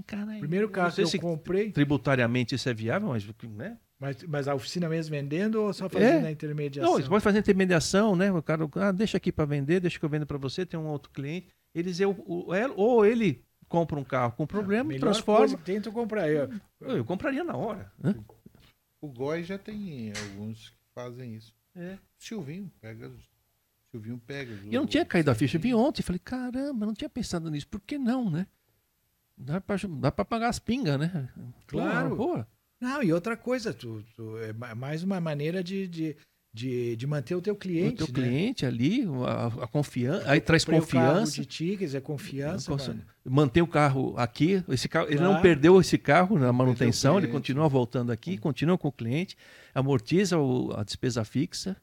[0.07, 3.25] Caralho, Primeiro carro que eu comprei, Tributariamente isso é viável, mas.
[3.57, 3.77] Né?
[4.01, 6.29] Mas, mas a oficina mesmo vendendo ou só fazendo É.
[6.29, 6.93] a intermediação?
[6.95, 8.33] Não, você pode fazer intermediação, né?
[8.33, 10.87] O cara, ah, deixa aqui para vender, deixa que eu vendo para você, tem um
[10.87, 11.49] outro cliente.
[11.75, 12.17] Eles, eu,
[12.55, 15.39] é- ou ele compra um carro com problema, Melhor transforma.
[15.41, 16.29] coisa que tento comprar.
[16.29, 17.93] Eu, Eu, eu compraria na hora.
[17.99, 18.15] Né?
[19.01, 21.55] O Góis já tem alguns que fazem isso.
[21.77, 21.97] É.
[22.19, 23.13] Silvinho pega.
[23.91, 24.53] Silvinho pega.
[24.65, 27.51] E eu não tinha caído a ficha, eu vi ontem, falei, caramba, não tinha pensado
[27.51, 28.47] nisso, por que não, né?
[29.37, 31.29] Dá pra pagar as pingas, né?
[31.67, 32.17] Claro.
[32.17, 32.45] Pô.
[32.81, 36.17] Não, e outra coisa, tu, tu- é ma- mais uma maneira de, de,
[36.53, 37.97] de, de manter o teu o cliente.
[37.99, 38.13] teu né?
[38.13, 41.43] cliente ali, a, a confiança, aí traz Comprei o carro confiança.
[41.47, 42.71] de dizer, confiança.
[42.71, 43.07] Confiança.
[43.25, 47.69] Mantém o carro aqui, esse carro, ele não perdeu esse carro na manutenção, ele continua
[47.69, 49.37] voltando aqui, continua com o cliente,
[49.75, 51.77] amortiza o- a despesa fixa.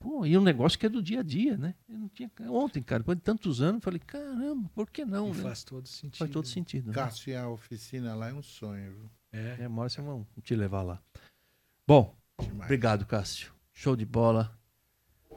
[0.00, 1.74] Pô, e um negócio que é do dia a dia, né?
[1.88, 5.30] Eu não tinha, ontem, cara, depois de tantos anos, eu falei, caramba, por que não?
[5.30, 5.42] E né?
[5.42, 6.16] faz todo sentido.
[6.18, 6.86] Faz todo sentido.
[6.86, 6.92] né?
[6.94, 9.10] Cássio e a oficina lá é um sonho, viu?
[9.32, 9.56] É.
[9.60, 11.02] É, uma hora vocês vão te levar lá.
[11.86, 12.64] Bom, Demais.
[12.64, 13.52] obrigado, Cássio.
[13.72, 14.56] Show de bola.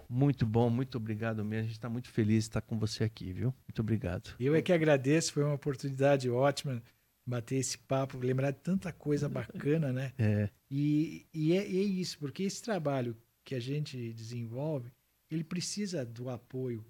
[0.10, 1.62] Muito bom, muito obrigado mesmo.
[1.62, 3.54] A gente está muito feliz de estar com você aqui, viu?
[3.68, 4.36] Muito obrigado.
[4.40, 6.82] Eu é que agradeço, foi uma oportunidade ótima
[7.26, 10.12] bater esse papo, lembrar de tanta coisa bacana, né?
[10.20, 14.92] É, E, e é, e é isso, porque esse trabalho que a gente desenvolve,
[15.30, 16.86] ele precisa do apoio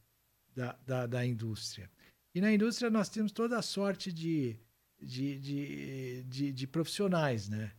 [0.56, 1.90] da, da, da indústria.
[2.34, 4.58] E na indústria nós temos toda a sorte de,
[5.02, 7.72] de, de, de, de profissionais, né?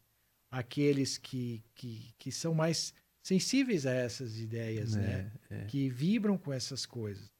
[0.50, 5.32] Aqueles que, que, que são mais sensíveis a essas ideias, né?
[5.50, 5.64] é, é.
[5.66, 7.30] que vibram com essas coisas.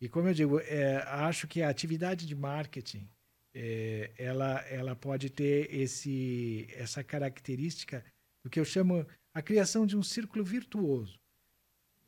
[0.00, 3.08] E como eu digo, é, acho que a atividade de marketing
[3.54, 8.04] é, ela, ela pode ter esse, essa característica
[8.42, 11.18] do que eu chamo a criação de um círculo virtuoso,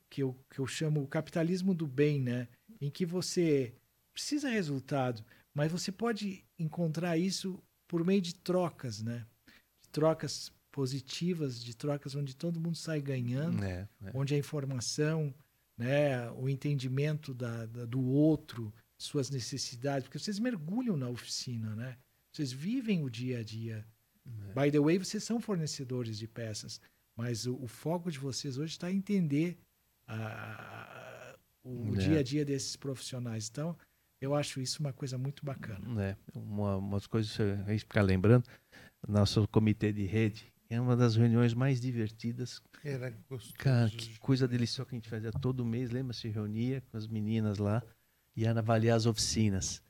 [0.08, 2.48] que eu, que eu chamo o capitalismo do bem, né?
[2.80, 3.74] em que você
[4.12, 5.24] precisa resultado,
[5.54, 9.24] mas você pode encontrar isso por meio de trocas, né?
[9.82, 14.10] de trocas positivas, de trocas onde todo mundo sai ganhando É, é.
[14.12, 15.32] onde a informação,
[15.78, 21.96] né, o entendimento da, da- do outro, suas necessidades, porque vocês mergulham na oficina, né?
[22.32, 23.86] Vocês vivem o dia a dia.
[24.54, 26.80] By the way, vocês são fornecedores de peças,
[27.14, 29.58] mas o, o foco de vocês hoje está em entender
[30.06, 31.98] a- a- o É.
[31.98, 33.48] dia a dia desses profissionais.
[33.48, 33.76] Então,
[34.24, 36.02] eu acho isso uma coisa muito bacana.
[36.02, 38.44] É, uma, umas coisas a gente ficar lembrando,
[39.06, 42.60] nosso comitê de rede é uma das reuniões mais divertidas.
[42.82, 43.54] Era gostoso.
[43.58, 46.12] Cara, que coisa deliciosa que a gente fazia todo mês, lembra?
[46.12, 47.82] Se reunia com as meninas lá
[48.34, 49.82] e ia avaliar as oficinas.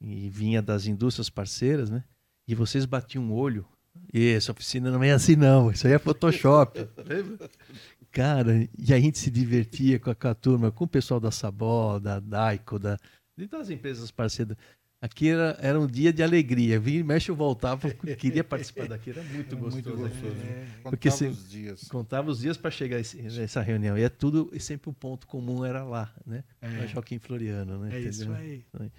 [0.00, 2.02] E vinha das indústrias parceiras, né?
[2.48, 3.66] E vocês batiam um olho.
[4.12, 5.70] E essa oficina não é assim, não.
[5.70, 6.88] Isso aí é Photoshop.
[7.06, 7.50] Lembra?
[8.10, 11.30] Cara, e a gente se divertia com a, com a turma, com o pessoal da
[11.30, 12.98] Sabó, da Daico, da,
[13.36, 14.56] de todas as empresas parceiras.
[15.00, 16.78] Aqui era, era um dia de alegria.
[16.78, 19.96] Vim e mexe eu voltava, queria participar daqui, era muito gostoso.
[19.96, 20.36] Muito gostoso.
[20.42, 20.64] É.
[20.76, 21.88] Contava Porque se- os dias.
[21.88, 23.98] Contava os dias para chegar esse- nessa reunião.
[23.98, 26.44] E é tudo, e sempre o ponto comum era lá, né?
[26.60, 26.68] É.
[26.68, 27.96] Na Joaquim Floriano, né?
[27.96, 28.40] É isso Entendeu?
[28.80, 28.92] aí.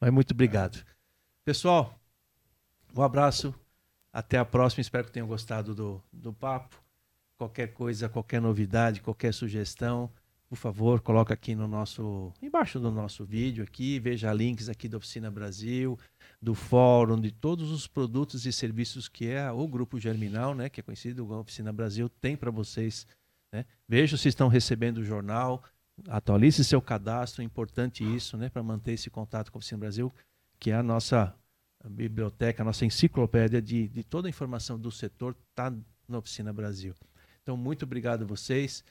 [0.00, 0.82] Mas muito obrigado.
[1.44, 2.00] Pessoal,
[2.96, 3.54] um abraço.
[4.12, 4.80] Até a próxima.
[4.80, 6.82] Espero que tenham gostado do, do papo.
[7.36, 10.10] Qualquer coisa, qualquer novidade, qualquer sugestão,
[10.50, 12.32] por favor, coloca aqui no nosso.
[12.42, 14.00] embaixo do nosso vídeo aqui.
[14.00, 15.96] Veja links aqui da Oficina Brasil,
[16.42, 20.68] do fórum, de todos os produtos e serviços que é o Grupo Germinal, né?
[20.68, 23.06] Que é conhecido como Oficina Brasil, tem para vocês.
[23.54, 23.64] Né?
[23.88, 25.62] Veja se estão recebendo o jornal.
[26.08, 28.48] Atualize seu cadastro, é importante isso, né?
[28.48, 30.12] Para manter esse contato com a Oficina Brasil
[30.58, 31.34] que é a nossa
[31.88, 35.72] biblioteca, a nossa enciclopédia de, de toda a informação do setor está
[36.06, 36.94] na Oficina Brasil.
[37.42, 38.84] Então, muito obrigado a vocês.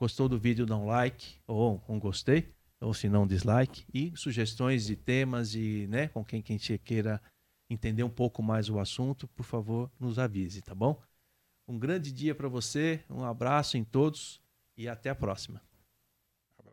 [0.00, 3.84] Gostou do vídeo, dá um like ou um gostei, ou se não, dislike.
[3.92, 7.20] E sugestões de temas e né, com quem, quem queira
[7.68, 11.00] entender um pouco mais o assunto, por favor, nos avise, tá bom?
[11.66, 14.40] Um grande dia para você, um abraço em todos
[14.76, 15.67] e até a próxima.